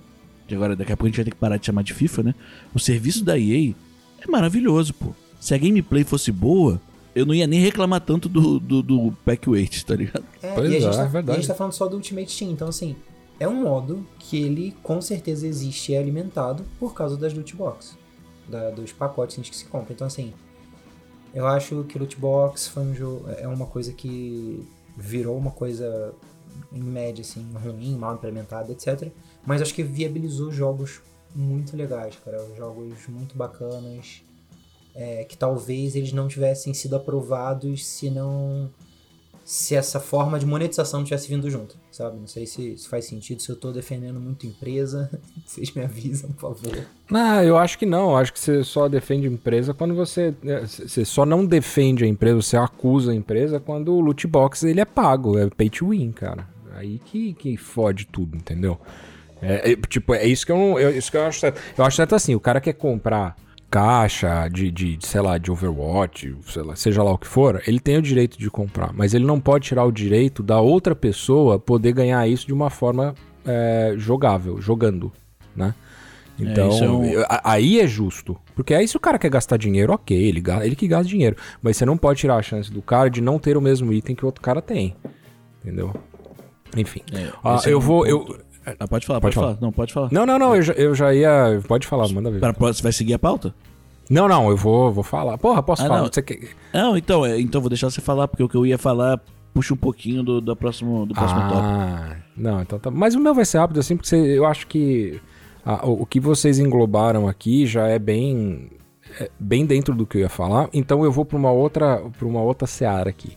que 0.48 0.54
agora 0.54 0.74
daqui 0.76 0.92
a 0.92 0.96
pouco 0.96 1.06
a 1.06 1.08
gente 1.10 1.16
vai 1.16 1.24
ter 1.24 1.30
que 1.30 1.36
parar 1.36 1.56
de 1.56 1.66
chamar 1.66 1.82
de 1.82 1.94
FIFA, 1.94 2.22
né? 2.24 2.34
O 2.74 2.78
serviço 2.78 3.24
da 3.24 3.38
EA 3.38 3.74
é 4.20 4.30
maravilhoso, 4.30 4.92
pô. 4.94 5.14
Se 5.40 5.54
a 5.54 5.58
gameplay 5.58 6.04
fosse 6.04 6.30
boa, 6.32 6.80
eu 7.14 7.24
não 7.26 7.34
ia 7.34 7.46
nem 7.46 7.60
reclamar 7.60 8.00
tanto 8.00 8.28
do, 8.28 8.58
do, 8.58 8.82
do 8.82 9.12
pack 9.24 9.48
weight, 9.48 9.84
tá 9.84 9.94
ligado? 9.94 10.24
É, 10.42 10.52
Pois 10.54 10.70
e 10.70 10.76
a, 10.76 10.80
gente 10.80 10.94
é, 10.94 10.96
tá, 10.96 11.02
é 11.04 11.08
verdade. 11.08 11.30
e 11.30 11.32
a 11.32 11.40
gente 11.40 11.48
tá 11.48 11.54
falando 11.54 11.72
só 11.72 11.86
do 11.86 11.96
Ultimate 11.96 12.36
Team, 12.38 12.50
então 12.52 12.68
assim, 12.68 12.96
é 13.38 13.46
um 13.48 13.62
modo 13.62 14.06
que 14.18 14.36
ele 14.36 14.74
com 14.82 15.00
certeza 15.00 15.46
existe 15.46 15.92
e 15.92 15.94
é 15.94 15.98
alimentado 15.98 16.64
por 16.78 16.94
causa 16.94 17.16
das 17.16 17.32
loot 17.34 17.54
box, 17.56 17.96
da- 18.48 18.70
dos 18.70 18.92
pacotes 18.92 19.36
que 19.48 19.56
se 19.56 19.64
compra. 19.66 19.92
Então 19.92 20.06
assim, 20.06 20.32
eu 21.34 21.46
acho 21.46 21.84
que 21.88 21.98
loot 21.98 22.16
box 22.18 22.68
foi 22.68 22.82
um 22.84 22.94
jogo, 22.94 23.24
é 23.38 23.46
uma 23.48 23.66
coisa 23.66 23.92
que 23.92 24.62
virou 24.96 25.36
uma 25.36 25.50
coisa 25.50 26.14
em 26.72 26.82
média 26.82 27.22
assim, 27.22 27.46
ruim, 27.54 27.96
mal 27.96 28.14
implementada, 28.14 28.72
etc. 28.72 29.10
Mas 29.46 29.62
acho 29.62 29.74
que 29.74 29.82
viabilizou 29.82 30.50
jogos 30.52 31.00
muito 31.34 31.76
legais, 31.76 32.16
cara, 32.24 32.38
jogos 32.56 33.06
muito 33.08 33.36
bacanas. 33.36 34.22
é, 34.94 35.24
que 35.24 35.36
talvez 35.36 35.96
eles 35.96 36.12
não 36.12 36.28
tivessem 36.28 36.74
sido 36.74 36.96
aprovados 36.96 37.86
se 37.86 38.10
não 38.10 38.70
se 39.44 39.74
essa 39.74 39.98
forma 39.98 40.38
de 40.38 40.46
monetização 40.46 41.00
não 41.00 41.04
tivesse 41.04 41.28
vindo 41.28 41.50
junto, 41.50 41.76
sabe? 41.92 42.18
Não 42.18 42.26
sei 42.26 42.46
se, 42.46 42.76
se 42.76 42.88
faz 42.88 43.04
sentido, 43.04 43.40
se 43.40 43.50
eu 43.50 43.56
tô 43.56 43.70
defendendo 43.70 44.18
muito 44.18 44.46
empresa, 44.46 45.10
vocês 45.46 45.72
me 45.72 45.82
avisam, 45.84 46.30
por 46.32 46.56
favor. 46.56 46.84
Não, 47.10 47.42
eu 47.42 47.56
acho 47.58 47.78
que 47.78 47.86
não. 47.86 48.10
Eu 48.10 48.16
acho 48.16 48.32
que 48.32 48.40
você 48.40 48.64
só 48.64 48.88
defende 48.88 49.28
empresa 49.28 49.72
quando 49.72 49.94
você. 49.94 50.34
é, 50.44 50.60
Você 50.66 51.04
só 51.04 51.24
não 51.24 51.44
defende 51.46 52.04
a 52.04 52.08
empresa, 52.08 52.42
você 52.42 52.56
acusa 52.56 53.12
a 53.12 53.14
empresa 53.14 53.60
quando 53.60 53.94
o 53.94 54.00
loot 54.00 54.26
box 54.26 54.64
ele 54.64 54.80
é 54.80 54.84
pago, 54.84 55.38
é 55.38 55.48
pay 55.48 55.70
to 55.70 55.90
win, 55.90 56.10
cara. 56.10 56.48
Aí 56.74 56.98
que, 57.04 57.34
que 57.34 57.56
fode 57.56 58.06
tudo, 58.06 58.36
entendeu? 58.36 58.80
É, 59.40 59.72
é, 59.72 59.76
tipo, 59.76 60.14
é 60.14 60.26
isso 60.26 60.46
que 60.46 60.52
eu. 60.52 60.78
Eu, 60.78 60.90
isso 60.96 61.10
que 61.10 61.16
eu 61.16 61.24
acho 61.24 61.40
certo. 61.40 61.60
Eu 61.76 61.84
acho 61.84 61.96
certo 61.96 62.14
assim, 62.14 62.34
o 62.34 62.40
cara 62.40 62.60
quer 62.60 62.72
comprar 62.74 63.36
caixa 63.72 64.48
de, 64.48 64.70
de, 64.70 64.98
sei 65.00 65.22
lá, 65.22 65.38
de 65.38 65.50
Overwatch, 65.50 66.36
lá, 66.56 66.76
seja 66.76 67.02
lá 67.02 67.10
o 67.12 67.16
que 67.18 67.26
for, 67.26 67.62
ele 67.66 67.80
tem 67.80 67.96
o 67.96 68.02
direito 68.02 68.38
de 68.38 68.50
comprar, 68.50 68.92
mas 68.92 69.14
ele 69.14 69.24
não 69.24 69.40
pode 69.40 69.66
tirar 69.66 69.84
o 69.86 69.90
direito 69.90 70.42
da 70.42 70.60
outra 70.60 70.94
pessoa 70.94 71.58
poder 71.58 71.92
ganhar 71.92 72.28
isso 72.28 72.46
de 72.46 72.52
uma 72.52 72.68
forma 72.68 73.14
é, 73.46 73.94
jogável, 73.96 74.60
jogando, 74.60 75.10
né? 75.56 75.74
Então, 76.38 76.68
isso 76.68 76.84
é 76.84 76.90
um- 76.90 77.02
aí 77.44 77.80
é 77.80 77.86
justo. 77.86 78.36
Porque 78.54 78.74
aí 78.74 78.86
se 78.86 78.96
o 78.96 79.00
cara 79.00 79.18
quer 79.18 79.30
gastar 79.30 79.56
dinheiro, 79.56 79.92
ok, 79.92 80.16
ele, 80.16 80.42
ele 80.62 80.74
que 80.76 80.86
gasta 80.88 81.08
dinheiro. 81.08 81.36
Mas 81.62 81.76
você 81.76 81.84
não 81.86 81.96
pode 81.96 82.20
tirar 82.20 82.36
a 82.36 82.42
chance 82.42 82.70
do 82.72 82.82
cara 82.82 83.08
de 83.08 83.20
não 83.20 83.38
ter 83.38 83.56
o 83.56 83.60
mesmo 83.60 83.92
item 83.92 84.14
que 84.16 84.24
o 84.24 84.26
outro 84.26 84.42
cara 84.42 84.60
tem. 84.60 84.96
Entendeu? 85.62 85.94
Enfim. 86.76 87.00
É, 87.12 87.30
Ah, 87.44 87.60
é 87.64 87.70
eu 87.72 87.80
vou. 87.80 88.06
Eu... 88.06 88.38
Ah, 88.78 88.86
pode 88.88 89.06
falar, 89.06 89.20
Pode 89.20 89.34
pode, 89.34 89.34
falar. 89.34 89.46
falar. 89.54 89.58
Não, 89.60 89.72
pode 89.72 89.92
falar. 89.92 90.08
Não, 90.12 90.24
não, 90.26 90.38
não, 90.38 90.54
eu 90.56 90.62
já, 90.62 90.72
eu 90.74 90.94
já 90.94 91.12
ia. 91.14 91.60
Pode 91.66 91.86
falar, 91.86 92.08
manda 92.08 92.30
ver. 92.30 92.40
Você 92.58 92.82
vai 92.82 92.92
seguir 92.92 93.14
a 93.14 93.18
pauta? 93.18 93.54
Não, 94.10 94.28
não, 94.28 94.50
eu 94.50 94.56
vou, 94.56 94.92
vou 94.92 95.02
falar. 95.04 95.38
Porra, 95.38 95.62
posso 95.62 95.82
Ah, 95.82 95.86
falar? 95.88 96.00
não. 96.02 96.12
Você 96.12 96.22
quer... 96.22 96.38
Não, 96.72 96.96
então, 96.96 97.24
é, 97.24 97.40
então 97.40 97.60
vou 97.60 97.68
deixar 97.70 97.90
você 97.90 98.00
falar, 98.00 98.28
porque 98.28 98.42
o 98.42 98.48
que 98.48 98.56
eu 98.56 98.66
ia 98.66 98.76
falar 98.78 99.20
puxa 99.54 99.74
um 99.74 99.76
pouquinho 99.76 100.22
do, 100.22 100.40
do 100.40 100.56
próximo, 100.56 101.04
do 101.06 101.14
próximo 101.14 101.40
tópico. 101.42 101.58
Ah, 101.60 102.16
não, 102.36 102.62
então 102.62 102.78
tá. 102.78 102.90
Mas 102.90 103.14
o 103.14 103.20
meu 103.20 103.34
vai 103.34 103.44
ser 103.44 103.58
rápido 103.58 103.80
assim, 103.80 103.96
porque 103.96 104.08
você- 104.08 104.38
eu 104.38 104.46
acho 104.46 104.66
que 104.66 105.20
ah, 105.64 105.86
o, 105.86 106.02
o 106.02 106.06
que 106.06 106.18
vocês 106.20 106.58
englobaram 106.58 107.28
aqui 107.28 107.66
já 107.66 107.86
é 107.86 107.98
bem 107.98 108.70
é 109.20 109.30
bem 109.38 109.66
dentro 109.66 109.94
do 109.94 110.06
que 110.06 110.16
eu 110.16 110.20
ia 110.22 110.28
falar. 110.28 110.68
Então 110.72 111.04
eu 111.04 111.12
vou 111.12 111.24
pra 111.24 111.36
uma 111.36 111.50
outra 111.50 112.02
para 112.18 112.26
uma 112.26 112.40
outra 112.40 112.66
seara 112.66 113.10
aqui, 113.10 113.36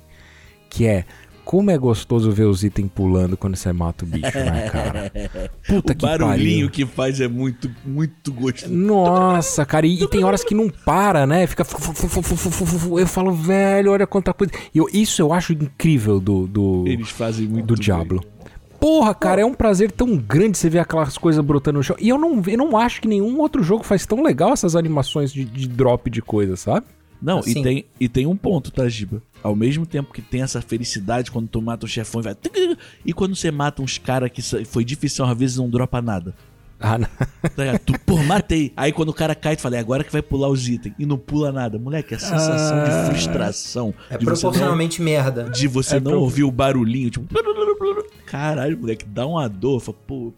que 0.70 0.86
é 0.88 1.04
como 1.46 1.70
é 1.72 1.78
gostoso 1.78 2.32
ver 2.32 2.46
os 2.46 2.64
itens 2.64 2.90
pulando 2.94 3.38
quando 3.38 3.56
você 3.56 3.72
mata 3.72 4.04
o 4.04 4.08
bicho, 4.08 4.38
né, 4.38 4.68
cara? 4.74 5.12
Puta 5.68 5.94
O 5.94 5.96
que 5.96 6.06
barulhinho 6.06 6.68
pariu. 6.68 6.70
que 6.72 6.86
faz 6.86 7.22
é 7.22 7.28
muito, 7.28 7.70
muito 7.86 8.34
gostoso. 8.34 8.74
Nossa, 8.74 9.66
cara, 9.66 9.86
e, 9.88 10.02
e 10.04 10.08
tem 10.10 10.24
horas 10.24 10.44
que 10.44 10.54
não 10.56 10.68
para, 10.70 11.26
né? 11.28 11.46
Fica. 11.48 11.64
Eu 13.00 13.08
falo, 13.08 13.32
velho, 13.32 13.92
olha 13.92 14.08
quanta 14.08 14.34
coisa. 14.34 14.52
Eu- 14.74 14.90
isso 14.92 15.22
eu 15.22 15.32
acho 15.32 15.54
incrível 15.54 16.20
do, 16.20 16.48
do, 16.48 16.84
Eles 16.88 17.10
fazem 17.10 17.48
muito 17.48 17.68
do 17.68 17.74
bem. 17.76 17.84
Diablo. 17.84 18.24
Porra, 18.80 19.16
cara, 19.16 19.42
é 19.42 19.46
um 19.46 19.54
prazer 19.54 19.92
tão 19.92 20.16
grande 20.18 20.58
você 20.58 20.70
ver 20.70 20.80
aquelas 20.80 21.18
coisas 21.18 21.44
brotando 21.44 21.78
no 21.80 21.84
chão. 21.84 21.96
E 22.00 22.10
eu 22.10 22.18
não, 22.18 22.42
eu 22.46 22.58
não 22.58 22.78
acho 22.78 23.02
que 23.02 23.08
nenhum 23.08 23.40
outro 23.40 23.64
jogo 23.64 23.84
faz 23.84 24.06
tão 24.06 24.22
legal 24.22 24.52
essas 24.54 24.76
animações 24.76 25.32
de, 25.34 25.44
de 25.46 25.68
drop 25.68 26.10
de 26.10 26.22
coisa, 26.22 26.56
sabe? 26.56 26.86
Não, 27.22 27.40
Assim. 27.40 27.60
e, 27.62 27.64
tem, 27.64 27.86
e 28.00 28.10
tem 28.10 28.28
um 28.28 28.36
ponto, 28.36 28.72
tá, 28.72 28.88
Giba? 28.88 29.22
Ao 29.46 29.56
mesmo 29.56 29.86
tempo 29.86 30.12
que 30.12 30.22
tem 30.24 30.42
essa 30.42 30.60
felicidade 30.62 31.30
quando 31.30 31.48
tu 31.48 31.62
mata 31.62 31.86
o 31.86 31.90
chefão 31.90 32.20
e 32.20 32.24
vai. 32.24 32.36
E 33.06 33.14
quando 33.14 33.36
você 33.36 33.52
mata 33.52 33.82
uns 33.82 33.98
caras 34.00 34.32
que 34.32 34.42
foi 34.66 34.84
difícil, 34.84 35.24
às 35.24 35.38
vezes 35.38 35.58
não 35.58 35.70
dropa 35.70 36.02
nada. 36.02 36.34
Ah, 36.80 36.98
não. 36.98 37.08
Tá? 37.56 37.80
Tu, 37.86 37.94
pô, 38.06 38.18
matei. 38.24 38.74
Aí 38.76 38.92
quando 38.92 39.10
o 39.10 39.14
cara 39.14 39.34
cai, 39.36 39.56
tu 39.56 39.62
fala, 39.62 39.76
é 39.78 39.80
agora 39.80 40.04
que 40.04 40.12
vai 40.12 40.22
pular 40.22 40.50
os 40.50 40.68
itens. 40.68 40.96
E 40.98 41.06
não 41.06 41.18
pula 41.18 41.52
nada. 41.52 41.78
Moleque, 41.78 42.16
a 42.16 42.20
sensação 42.20 42.78
Ah. 42.80 42.84
de 43.04 43.06
frustração. 43.12 43.94
É 44.10 44.18
de 44.18 44.26
você 44.26 44.32
não, 44.32 44.42
proporcionalmente 44.42 45.02
merda. 45.02 45.44
de 45.44 45.68
você 45.68 45.98
É 45.98 46.00
não 46.00 46.12
pro- 46.14 46.22
ouvir 46.22 46.44
o 46.44 46.52
barulhinho, 46.52 47.10
tipo. 47.12 47.26
Caralho, 48.26 48.78
moleque, 48.80 49.06
dá 49.06 49.26
uma 49.26 49.48
dor. 49.48 49.80
Fala, 49.80 49.98
pô, 50.08 50.34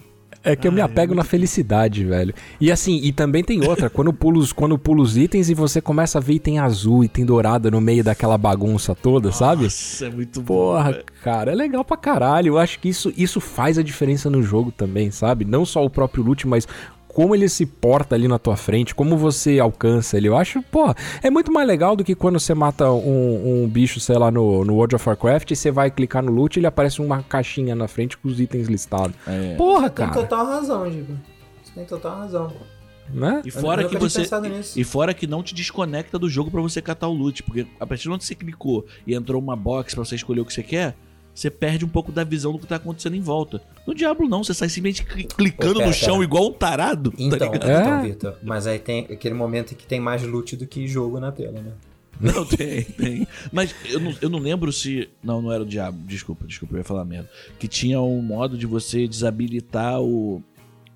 É 0.48 0.56
que 0.56 0.68
eu 0.68 0.72
me 0.72 0.80
Ah, 0.80 0.84
é 0.84 0.86
apego 0.86 1.14
na 1.14 1.24
felicidade, 1.24 2.06
velho. 2.06 2.34
E 2.60 2.72
assim, 2.72 3.00
e 3.04 3.12
também 3.12 3.44
tem 3.44 3.68
outra, 3.68 3.90
quando 3.90 4.14
pula 4.14 4.40
os, 4.40 4.54
quando 4.54 4.78
pula 4.78 5.02
os 5.02 5.18
itens 5.18 5.50
e 5.50 5.54
você 5.54 5.82
começa 5.82 6.18
a 6.18 6.22
ver 6.22 6.36
item 6.36 6.60
azul, 6.60 7.04
item 7.04 7.26
dourado 7.26 7.70
no 7.70 7.82
meio 7.82 8.04
daquela 8.04 8.38
bagunça 8.38 8.96
toda, 8.96 9.32
sabe? 9.32 9.64
Nossa, 9.64 10.06
é 10.06 10.10
muito 10.10 10.42
bom. 10.42 10.56
Porra, 10.56 10.92
velho. 10.94 11.06
cara, 11.22 11.52
é 11.52 11.56
legal 11.56 11.84
pra 11.84 11.98
caralho. 11.98 12.54
Eu 12.54 12.58
acho 12.58 12.80
que 12.80 12.88
isso, 12.88 13.14
isso 13.18 13.42
faz 13.42 13.78
a 13.78 13.84
diferença 13.84 14.30
no 14.30 14.42
jogo 14.42 14.72
também, 14.72 15.12
sabe? 15.12 15.44
Não 15.44 15.66
só 15.66 15.84
o 15.84 15.90
próprio 15.90 16.24
loot, 16.24 16.48
mas 16.48 16.66
como 17.18 17.34
ele 17.34 17.50
se 17.50 17.66
porta 17.66 18.14
ali 18.14 18.28
na 18.28 18.38
tua 18.38 18.56
frente, 18.56 18.94
como 18.94 19.18
você 19.18 19.58
alcança 19.58 20.18
ele. 20.18 20.28
Eu 20.28 20.38
acho, 20.38 20.62
pô, 20.62 20.94
é 21.24 21.32
muito 21.32 21.52
mais 21.52 21.68
legal 21.68 21.96
do 21.96 22.04
que 22.04 22.14
quando 22.14 22.40
você 22.40 22.54
mata 22.54 22.92
um, 22.92 23.64
um 23.64 23.68
bicho, 23.68 24.00
sei 24.00 24.20
lá, 24.20 24.30
no, 24.30 24.64
no 24.64 24.76
World 24.76 24.94
of 24.94 25.10
Warcraft 25.10 25.50
e 25.50 25.56
você 25.56 25.72
vai 25.72 25.90
clicar 25.90 26.22
no 26.22 26.32
loot 26.32 26.56
e 26.56 26.60
ele 26.60 26.68
aparece 26.68 27.02
uma 27.02 27.24
caixinha 27.24 27.74
na 27.74 27.88
frente 27.88 28.16
com 28.20 28.28
os 28.28 28.40
itens 28.40 28.68
listados. 28.68 29.16
É. 29.26 29.56
Porra, 29.56 29.90
Tem 29.90 30.06
cara, 30.06 30.22
total 30.22 30.46
razão, 30.46 30.92
Giba. 30.92 31.16
Você 31.64 31.72
tem 31.74 31.86
total 31.86 32.18
razão. 32.20 32.54
né? 33.12 33.42
E 33.44 33.50
fora 33.50 33.90
que 33.90 33.98
você. 33.98 34.22
E 34.76 34.84
fora 34.84 35.12
que 35.12 35.26
não 35.26 35.42
te 35.42 35.56
desconecta 35.56 36.20
do 36.20 36.30
jogo 36.30 36.52
pra 36.52 36.62
você 36.62 36.84
catar 36.84 37.08
o 37.08 37.14
loot. 37.14 37.42
Porque 37.42 37.66
a 37.80 37.88
partir 37.88 38.04
de 38.04 38.12
onde 38.12 38.26
você 38.26 38.36
clicou 38.36 38.86
e 39.08 39.16
entrou 39.16 39.42
uma 39.42 39.56
box 39.56 39.96
pra 39.96 40.06
você 40.06 40.14
escolher 40.14 40.42
o 40.42 40.46
que 40.46 40.54
você 40.54 40.62
quer, 40.62 40.96
você 41.38 41.52
perde 41.52 41.86
um 41.86 41.88
pouco 41.88 42.12
da 42.12 42.24
visão 42.24 42.52
do 42.52 42.58
que 42.60 42.66
tá 42.66 42.78
acontecendo 42.78 43.16
em 43.16 43.22
volta. 43.22 43.62
No 43.86 43.94
Diablo 43.94 44.28
não, 44.28 44.44
você 44.44 44.54
sai 44.54 44.70
simplesmente 44.70 45.06
cli- 45.06 45.26
clicando 45.26 45.74
Pô, 45.74 45.80
pera, 45.80 45.88
no 45.90 45.94
chão 45.94 46.14
pera. 46.16 46.24
igual 46.24 46.48
um 46.48 46.54
tarado. 46.54 47.12
tá 47.12 47.18
Então, 47.20 47.52
ligado? 47.54 47.70
É. 47.70 47.80
então, 47.82 48.02
Vitor. 48.04 48.36
Mas 48.44 48.66
aí 48.66 48.80
tem 48.80 49.02
aquele 49.06 49.36
momento 49.36 49.76
que 49.76 49.86
tem 49.86 50.00
mais 50.00 50.24
loot 50.24 50.56
do 50.56 50.66
que 50.66 50.88
jogo 50.88 51.20
na 51.20 51.32
tela, 51.32 51.62
né? 51.62 51.72
Não, 52.20 52.44
tem, 52.44 52.82
tem. 52.84 53.28
Mas 53.52 53.76
eu 53.88 54.00
não, 54.00 54.16
eu 54.20 54.30
não 54.30 54.40
lembro 54.40 54.74
se. 54.74 55.08
Não, 55.24 55.40
não 55.40 55.52
era 55.52 55.62
o 55.62 55.66
Diabo. 55.68 56.00
Desculpa, 56.08 56.48
desculpa, 56.48 56.74
eu 56.74 56.80
ia 56.80 56.84
falar 56.84 57.06
merda. 57.06 57.30
Que 57.60 57.68
tinha 57.68 58.02
um 58.02 58.20
modo 58.24 58.58
de 58.58 58.66
você 58.66 59.08
desabilitar 59.08 60.02
o. 60.02 60.42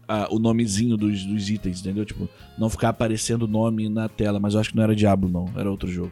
a- 0.08 0.28
o 0.34 0.40
nomezinho 0.40 0.98
dos, 0.98 1.24
dos 1.24 1.48
itens, 1.52 1.80
entendeu? 1.82 2.04
Tipo, 2.06 2.28
não 2.58 2.70
ficar 2.72 2.90
aparecendo 2.90 3.44
o 3.44 3.48
nome 3.48 3.88
na 3.88 4.10
tela, 4.10 4.40
mas 4.40 4.56
eu 4.56 4.60
acho 4.60 4.72
que 4.72 4.76
não 4.76 4.82
era 4.84 4.96
Diablo, 4.96 5.30
não. 5.30 5.46
Era 5.56 5.70
outro 5.70 5.88
jogo. 5.92 6.12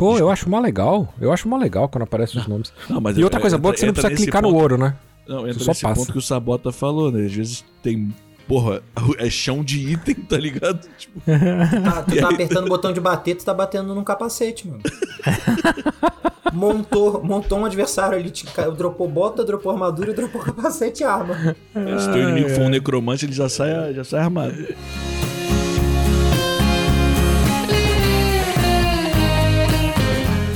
Pô, 0.00 0.16
eu 0.18 0.30
acho 0.30 0.48
mó 0.48 0.58
legal. 0.58 1.12
Eu 1.20 1.30
acho 1.30 1.46
mó 1.46 1.58
legal 1.58 1.86
quando 1.88 2.04
aparecem 2.04 2.40
os 2.40 2.46
nomes. 2.46 2.72
Não, 2.88 3.00
mas 3.02 3.18
E 3.18 3.22
outra 3.22 3.38
é- 3.38 3.42
coisa 3.42 3.58
boa 3.58 3.72
é 3.72 3.74
que 3.74 3.80
você 3.80 3.86
não 3.86 3.92
precisa 3.92 4.14
clicar 4.14 4.40
no 4.40 4.48
ponto- 4.48 4.60
ouro, 4.60 4.78
né? 4.78 4.96
Não, 5.28 5.42
Você 5.42 5.50
entra 5.50 5.62
só 5.64 5.70
nesse 5.72 5.82
passa. 5.82 5.94
ponto 5.94 6.12
que 6.12 6.18
o 6.18 6.22
Sabota 6.22 6.72
falou, 6.72 7.12
né? 7.12 7.26
Às 7.26 7.32
vezes 7.34 7.64
tem. 7.82 8.12
Porra, 8.48 8.82
é 9.18 9.28
chão 9.28 9.62
de 9.62 9.92
item, 9.92 10.14
tá 10.14 10.38
ligado? 10.38 10.88
Tipo, 10.98 11.20
Ah, 11.86 12.02
tu 12.02 12.16
tá 12.18 12.30
apertando 12.30 12.64
o 12.64 12.68
botão 12.70 12.92
de 12.94 13.00
bater, 13.00 13.36
tu 13.36 13.44
tá 13.44 13.52
batendo 13.52 13.94
num 13.94 14.02
capacete, 14.02 14.66
mano. 14.66 14.80
montou, 16.52 17.22
montou 17.22 17.58
um 17.58 17.64
adversário 17.66 18.18
ali, 18.18 18.30
te 18.30 18.46
dropou 18.76 19.06
bota, 19.08 19.44
dropou 19.44 19.70
armadura, 19.70 20.12
dropou 20.14 20.40
capacete 20.40 21.02
e 21.02 21.04
arma. 21.04 21.34
se 21.98 22.10
teu 22.10 22.22
inimigo 22.22 22.48
for 22.50 22.62
um 22.62 22.68
necromante, 22.70 23.24
ele 23.26 23.32
já 23.34 23.48
sai, 23.48 23.92
já 23.94 24.02
sai 24.02 24.20
armado. 24.20 24.54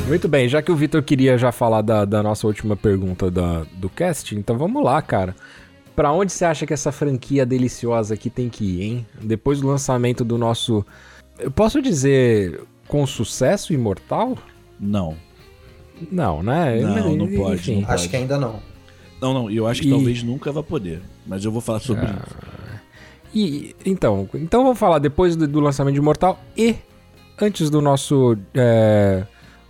Muito 0.07 0.29
bem, 0.29 0.49
já 0.49 0.61
que 0.61 0.71
o 0.71 0.77
Vitor 0.77 1.03
queria 1.03 1.39
já 1.39 1.51
falar 1.51 1.81
da, 1.81 2.05
da 2.05 2.23
nossa 2.23 2.47
última 2.47 2.77
pergunta 2.77 3.31
da, 3.31 3.65
do 3.75 3.89
cast, 3.89 4.37
então 4.37 4.59
vamos 4.59 4.85
lá, 4.85 5.01
cara. 5.01 5.35
Pra 5.97 6.13
onde 6.13 6.31
você 6.33 6.45
acha 6.45 6.67
que 6.67 6.73
essa 6.75 6.93
franquia 6.93 7.47
deliciosa 7.47 8.15
aqui 8.15 8.29
tem 8.29 8.49
que 8.49 8.65
ir, 8.65 8.83
hein? 8.83 9.07
Depois 9.23 9.61
do 9.61 9.67
lançamento 9.69 10.25
do 10.25 10.37
nosso. 10.37 10.85
Eu 11.39 11.51
posso 11.51 11.81
dizer 11.81 12.61
com 12.87 13.07
sucesso 13.07 13.73
imortal? 13.73 14.37
Não. 14.79 15.17
Não, 16.11 16.43
né? 16.43 16.81
Não, 16.81 17.17
não 17.17 17.29
pode, 17.29 17.55
Enfim. 17.55 17.83
não 17.83 17.91
Acho 17.91 18.09
que 18.11 18.17
ainda 18.17 18.37
não. 18.39 18.61
Não, 19.23 19.33
não, 19.33 19.51
e 19.51 19.57
eu 19.57 19.67
acho 19.67 19.81
que 19.81 19.89
E- 19.89 19.91
talvez 19.91 20.23
nunca 20.23 20.53
vá 20.53 20.63
poder. 20.63 21.01
Mas 21.27 21.45
eu 21.45 21.53
vou 21.53 21.61
falar 21.63 21.79
sobre 21.81 22.05
Ah. 22.07 22.19
isso. 22.27 22.37
E 23.33 23.75
então, 23.87 24.29
então 24.35 24.63
vamos 24.63 24.79
falar 24.79 24.99
depois 24.99 25.35
do, 25.35 25.47
do 25.49 25.61
lançamento 25.61 25.95
de 25.95 26.01
Imortal 26.01 26.39
e 26.57 26.75
antes 27.41 27.71
do 27.71 27.81
nosso 27.81 28.37
é, 28.55 29.25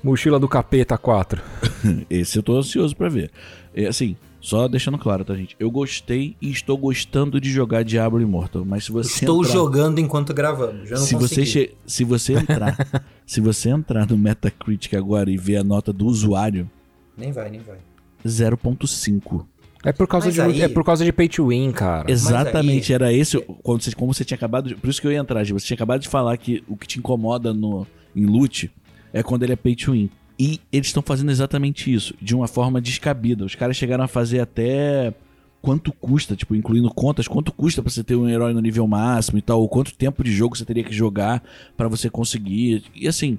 Mochila 0.04 0.38
do 0.38 0.46
Capeta 0.48 0.96
4. 0.98 1.40
Esse 2.10 2.38
eu 2.38 2.42
tô 2.42 2.56
ansioso 2.58 2.94
pra 2.94 3.08
ver. 3.08 3.30
É, 3.74 3.86
assim, 3.86 4.16
Só 4.40 4.68
deixando 4.68 4.98
claro, 4.98 5.24
tá, 5.24 5.34
gente? 5.34 5.56
Eu 5.58 5.70
gostei 5.70 6.36
e 6.40 6.50
estou 6.50 6.76
gostando 6.76 7.40
de 7.40 7.50
jogar 7.50 7.82
Diablo 7.82 8.20
Immortal, 8.20 8.62
mas 8.64 8.84
se 8.84 8.92
você 8.92 9.20
Estou 9.24 9.40
entrar... 9.40 9.52
jogando 9.54 9.98
enquanto 9.98 10.34
gravamos. 10.34 10.86
Já 10.90 10.96
não 10.96 11.02
se 11.02 11.14
você, 11.14 11.36
consegui. 11.40 11.46
che- 11.50 11.74
se 11.86 12.04
você 12.04 12.34
entrar, 12.34 12.76
se 13.26 13.40
você 13.40 13.70
entrar 13.70 14.06
no 14.06 14.18
Metacritic 14.18 14.92
agora 14.94 15.30
e 15.30 15.38
ver 15.38 15.56
a 15.56 15.64
nota 15.64 15.90
do 15.94 16.04
usuário, 16.06 16.70
Nem 17.16 17.32
vai, 17.32 17.48
nem 17.50 17.60
vai. 17.60 17.78
0.5. 18.26 19.46
É 19.82 19.92
por 19.92 20.06
causa 20.06 20.26
Mas 20.26 20.34
de 20.34 20.40
aí- 20.40 20.60
é 20.62 20.68
por 20.68 20.84
causa 20.84 21.04
de 21.04 21.12
pay 21.12 21.28
to 21.28 21.48
win, 21.48 21.70
cara. 21.72 22.10
Exatamente, 22.10 22.92
aí- 22.92 22.94
era 22.94 23.12
esse. 23.12 23.38
Quando 23.62 23.82
você, 23.82 23.92
como 23.94 24.12
você 24.14 24.24
tinha 24.24 24.36
acabado 24.36 24.68
de, 24.68 24.74
Por 24.74 24.88
isso 24.90 25.00
que 25.00 25.06
eu 25.06 25.12
ia 25.12 25.18
entrar. 25.18 25.44
Você 25.46 25.66
tinha 25.66 25.74
acabado 25.74 26.00
de 26.00 26.08
falar 26.08 26.36
que 26.36 26.62
o 26.68 26.76
que 26.76 26.86
te 26.86 26.98
incomoda 26.98 27.52
no, 27.52 27.86
em 28.16 28.24
loot 28.26 28.70
é 29.14 29.22
quando 29.22 29.44
ele 29.44 29.52
é 29.52 29.56
pay 29.56 29.74
to 29.76 29.92
win. 29.92 30.10
E 30.38 30.60
eles 30.72 30.88
estão 30.88 31.02
fazendo 31.02 31.30
exatamente 31.30 31.94
isso, 31.94 32.12
de 32.20 32.34
uma 32.34 32.48
forma 32.48 32.80
descabida. 32.80 33.44
Os 33.44 33.54
caras 33.54 33.76
chegaram 33.76 34.02
a 34.02 34.08
fazer 34.08 34.40
até 34.40 35.14
quanto 35.62 35.92
custa, 35.92 36.34
tipo, 36.34 36.54
incluindo 36.56 36.92
contas, 36.92 37.28
quanto 37.28 37.52
custa 37.52 37.80
pra 37.80 37.90
você 37.90 38.02
ter 38.02 38.16
um 38.16 38.28
herói 38.28 38.52
no 38.52 38.60
nível 38.60 38.86
máximo 38.86 39.38
e 39.38 39.42
tal, 39.42 39.60
ou 39.60 39.68
quanto 39.68 39.94
tempo 39.94 40.24
de 40.24 40.32
jogo 40.32 40.56
você 40.56 40.64
teria 40.64 40.82
que 40.82 40.92
jogar 40.92 41.42
pra 41.76 41.86
você 41.88 42.10
conseguir. 42.10 42.82
E 42.94 43.06
assim, 43.06 43.38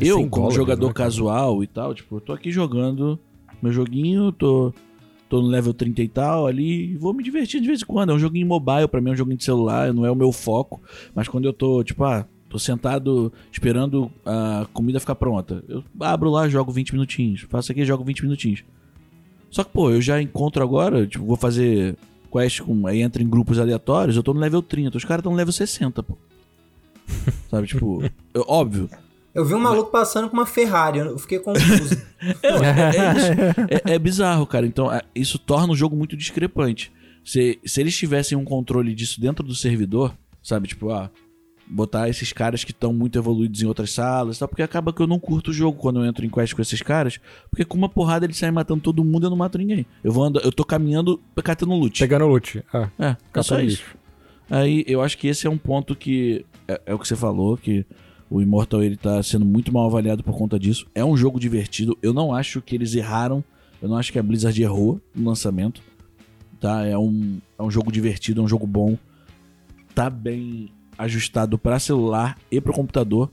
E 0.00 0.08
eu, 0.08 0.16
como 0.16 0.30
dólares, 0.30 0.56
jogador 0.56 0.88
né, 0.88 0.92
casual 0.94 1.62
e 1.62 1.66
tal, 1.66 1.94
tipo, 1.94 2.16
eu 2.16 2.20
tô 2.20 2.32
aqui 2.32 2.50
jogando 2.50 3.20
meu 3.62 3.72
joguinho, 3.72 4.32
tô, 4.32 4.72
tô 5.28 5.42
no 5.42 5.48
level 5.48 5.74
30 5.74 6.02
e 6.02 6.08
tal 6.08 6.46
ali, 6.46 6.92
e 6.92 6.96
vou 6.96 7.12
me 7.12 7.22
divertir 7.22 7.60
de 7.60 7.66
vez 7.66 7.82
em 7.82 7.86
quando. 7.86 8.10
É 8.10 8.14
um 8.14 8.18
joguinho 8.18 8.46
mobile, 8.46 8.88
pra 8.88 9.00
mim 9.00 9.10
é 9.10 9.12
um 9.12 9.16
joguinho 9.16 9.36
de 9.36 9.44
celular, 9.44 9.92
não 9.92 10.06
é 10.06 10.10
o 10.10 10.16
meu 10.16 10.32
foco. 10.32 10.80
Mas 11.14 11.28
quando 11.28 11.44
eu 11.44 11.52
tô, 11.52 11.84
tipo, 11.84 12.02
ah, 12.04 12.26
tô 12.48 12.58
sentado 12.58 13.32
esperando 13.52 14.10
a 14.24 14.66
comida 14.72 14.98
ficar 15.00 15.14
pronta, 15.14 15.62
eu 15.68 15.82
abro 16.00 16.30
lá, 16.30 16.48
jogo 16.48 16.72
20 16.72 16.92
minutinhos. 16.92 17.46
Faço 17.48 17.72
aqui, 17.72 17.84
jogo 17.84 18.04
20 18.04 18.22
minutinhos. 18.22 18.64
Só 19.50 19.64
que, 19.64 19.70
pô, 19.70 19.90
eu 19.90 20.00
já 20.00 20.20
encontro 20.20 20.62
agora, 20.62 21.06
tipo, 21.06 21.24
vou 21.24 21.36
fazer 21.36 21.96
quest 22.32 22.60
com. 22.60 22.86
Aí 22.86 23.00
entra 23.00 23.22
em 23.22 23.28
grupos 23.28 23.58
aleatórios, 23.58 24.16
eu 24.16 24.22
tô 24.22 24.34
no 24.34 24.40
level 24.40 24.62
30, 24.62 24.96
os 24.96 25.04
caras 25.04 25.20
estão 25.20 25.32
no 25.32 25.38
level 25.38 25.52
60, 25.52 26.02
pô. 26.02 26.16
Sabe, 27.50 27.66
tipo, 27.66 28.02
eu- 28.34 28.44
óbvio, 28.46 28.88
Eu 29.34 29.44
vi 29.44 29.54
um 29.54 29.58
maluco 29.60 29.90
passando 29.90 30.28
com 30.28 30.36
uma 30.36 30.46
Ferrari, 30.46 30.98
eu 30.98 31.18
fiquei 31.18 31.38
confuso. 31.38 31.96
É, 32.42 32.48
é, 32.48 32.96
é 32.96 33.12
isso. 33.16 33.80
É- 33.88 33.94
é 33.94 33.98
bizarro, 33.98 34.44
cara. 34.44 34.66
Então, 34.66 34.92
é- 34.92 35.02
isso 35.14 35.38
torna 35.38 35.72
o 35.72 35.76
jogo 35.76 35.94
muito 35.96 36.16
discrepante. 36.16 36.90
Se, 37.24 37.58
se 37.64 37.80
eles 37.80 37.96
tivessem 37.96 38.36
um 38.36 38.44
controle 38.44 38.92
disso 38.94 39.20
dentro 39.20 39.46
do 39.46 39.54
servidor, 39.54 40.12
sabe? 40.42 40.66
Tipo, 40.66 40.90
ah, 40.90 41.08
botar 41.70 42.08
esses 42.08 42.32
caras 42.32 42.64
que 42.64 42.70
estão 42.70 42.92
muito 42.92 43.18
evoluídos 43.18 43.62
em 43.62 43.66
outras 43.66 43.92
salas, 43.92 44.36
e 44.36 44.38
tal, 44.38 44.48
porque 44.48 44.62
acaba 44.62 44.92
que 44.92 45.00
eu 45.00 45.06
não 45.06 45.18
curto 45.18 45.50
o 45.50 45.52
jogo 45.54 45.78
quando 45.78 46.00
eu 46.00 46.06
entro 46.06 46.24
em 46.24 46.30
quest 46.30 46.54
com 46.54 46.62
esses 46.62 46.80
caras, 46.82 47.20
porque 47.50 47.64
com 47.64 47.76
uma 47.76 47.88
porrada 47.88 48.24
eles 48.24 48.36
saem 48.36 48.52
matando 48.52 48.80
todo 48.80 49.04
mundo 49.04 49.24
e 49.24 49.26
eu 49.26 49.30
não 49.30 49.36
mato 49.36 49.58
ninguém. 49.58 49.84
Eu 50.02 50.12
vou 50.12 50.24
andar, 50.24 50.40
eu 50.44 50.52
tô 50.52 50.64
caminhando 50.64 51.20
catando 51.42 51.74
loot. 51.74 51.98
Pegando 51.98 52.26
loot. 52.26 52.64
Ah, 52.72 52.88
É, 52.98 53.06
é 53.08 53.16
caça 53.32 53.48
só 53.48 53.60
isso. 53.60 53.82
bicho. 53.82 53.96
Aí 54.50 54.84
eu 54.86 55.02
acho 55.02 55.18
que 55.18 55.28
esse 55.28 55.46
é 55.46 55.50
um 55.50 55.58
ponto 55.58 55.94
que 55.94 56.44
é, 56.66 56.80
é 56.86 56.94
o 56.94 56.98
que 56.98 57.06
você 57.06 57.16
falou, 57.16 57.56
que 57.56 57.84
o 58.30 58.40
Immortal 58.40 58.82
ele 58.82 58.96
tá 58.96 59.22
sendo 59.22 59.44
muito 59.44 59.72
mal 59.72 59.86
avaliado 59.86 60.22
por 60.22 60.36
conta 60.36 60.58
disso. 60.58 60.86
É 60.94 61.04
um 61.04 61.16
jogo 61.16 61.38
divertido. 61.38 61.96
Eu 62.02 62.12
não 62.12 62.34
acho 62.34 62.60
que 62.60 62.74
eles 62.74 62.94
erraram. 62.94 63.44
Eu 63.80 63.88
não 63.88 63.96
acho 63.96 64.12
que 64.12 64.18
a 64.18 64.22
Blizzard 64.22 64.60
errou 64.62 65.00
no 65.14 65.28
lançamento. 65.28 65.82
Tá? 66.60 66.84
É 66.84 66.96
um, 66.96 67.38
é 67.58 67.62
um 67.62 67.70
jogo 67.70 67.92
divertido, 67.92 68.40
é 68.40 68.44
um 68.44 68.48
jogo 68.48 68.66
bom. 68.66 68.98
Tá 69.94 70.10
bem 70.10 70.70
ajustado 70.98 71.56
para 71.58 71.78
celular 71.78 72.36
e 72.50 72.60
para 72.60 72.72
computador. 72.72 73.30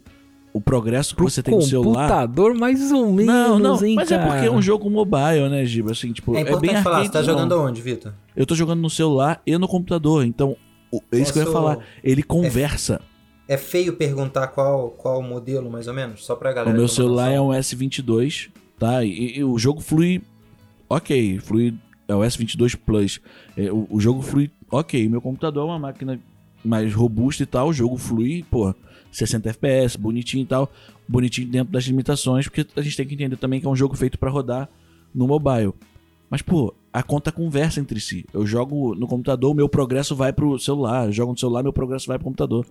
O 0.53 0.61
progresso 0.61 1.09
que 1.09 1.16
Pro 1.18 1.30
você 1.30 1.43
tem 1.43 1.53
no 1.53 1.61
celular. 1.61 2.07
computador, 2.07 2.53
mais 2.53 2.89
ou 2.91 3.11
menos, 3.11 3.26
Não, 3.26 3.59
não, 3.59 3.84
hein, 3.86 3.95
mas 3.95 4.09
é 4.09 4.18
cara? 4.18 4.32
porque 4.32 4.45
é 4.47 4.51
um 4.51 4.61
jogo 4.61 4.89
mobile, 4.89 5.49
né, 5.49 5.66
Giba? 5.66 5.91
Assim, 5.91 6.13
tipo, 6.13 6.34
É 6.38 6.41
é, 6.41 6.57
bem 6.57 6.82
falar, 6.82 7.03
você 7.03 7.11
tá 7.11 7.22
jogando 7.22 7.53
aonde, 7.55 7.82
Vitor? 7.82 8.13
Eu 8.34 8.45
tô 8.45 8.55
jogando 8.55 8.80
no 8.82 8.89
celular 8.89 9.41
e 9.45 9.57
no 9.57 9.68
computador, 9.68 10.26
então 10.26 10.55
o- 10.89 11.01
é 11.11 11.18
isso 11.20 11.34
que 11.34 11.39
eu 11.39 11.43
ia 11.45 11.51
falar. 11.51 11.80
Ele 12.01 12.24
conversa. 12.24 13.01
É 13.49 13.57
feio 13.57 13.97
perguntar 13.97 14.47
qual, 14.47 14.91
qual 14.91 15.22
modelo, 15.22 15.70
mais 15.70 15.88
ou 15.89 15.93
menos? 15.93 16.24
Só 16.26 16.36
pra 16.38 16.53
galera. 16.53 16.74
O 16.74 16.80
meu 16.80 16.88
celular 16.88 17.30
é 17.32 17.36
noção. 17.38 17.49
um 17.49 17.53
S22, 17.53 18.49
tá? 18.80 19.03
E, 19.03 19.38
e 19.39 19.43
o 19.43 19.59
jogo 19.59 19.82
flui 19.82 20.22
ok, 20.89 21.38
flui 21.39 21.76
é 22.07 22.16
o 22.16 22.20
S22 22.24 22.78
Plus. 22.78 23.20
É, 23.57 23.72
o, 23.72 23.88
o 23.89 23.99
jogo 23.99 24.22
flui 24.22 24.49
ok. 24.72 25.07
Meu 25.09 25.22
computador 25.22 25.63
é 25.63 25.72
uma 25.72 25.80
máquina 25.80 26.20
mais 26.66 26.93
robusta 26.93 27.43
e 27.43 27.45
tal. 27.45 27.70
O 27.70 27.74
jogo 27.74 27.97
flui, 27.97 28.43
pô, 28.49 28.74
60 29.11 29.49
FPS, 29.49 29.97
bonitinho 29.97 30.43
e 30.43 30.47
tal. 30.47 30.72
Bonitinho 31.07 31.47
dentro 31.47 31.72
das 31.72 31.84
limitações, 31.86 32.47
porque 32.47 32.66
a 32.76 32.82
gente 32.82 32.97
tem 32.97 33.05
que 33.05 33.13
entender 33.13 33.38
também 33.38 33.59
que 33.61 33.68
é 33.68 33.70
um 33.70 33.76
jogo 33.76 33.95
feito 33.95 34.18
pra 34.18 34.30
rodar 34.30 34.68
no 35.13 35.28
mobile. 35.28 35.74
Mas, 36.30 36.41
pô, 36.41 36.74
a 36.91 37.03
conta 37.03 37.32
conversa 37.32 37.80
entre 37.80 37.99
si. 37.99 38.26
Eu 38.34 38.45
jogo 38.47 38.95
no 38.95 39.07
computador, 39.07 39.53
meu 39.53 39.70
progresso 39.70 40.16
vai 40.16 40.34
pro 40.34 40.57
celular. 40.59 41.05
Eu 41.05 41.11
jogo 41.11 41.32
no 41.34 41.38
celular, 41.38 41.61
meu 41.61 41.72
progresso 41.72 42.07
vai 42.07 42.18
pro 42.18 42.26
computador. 42.26 42.66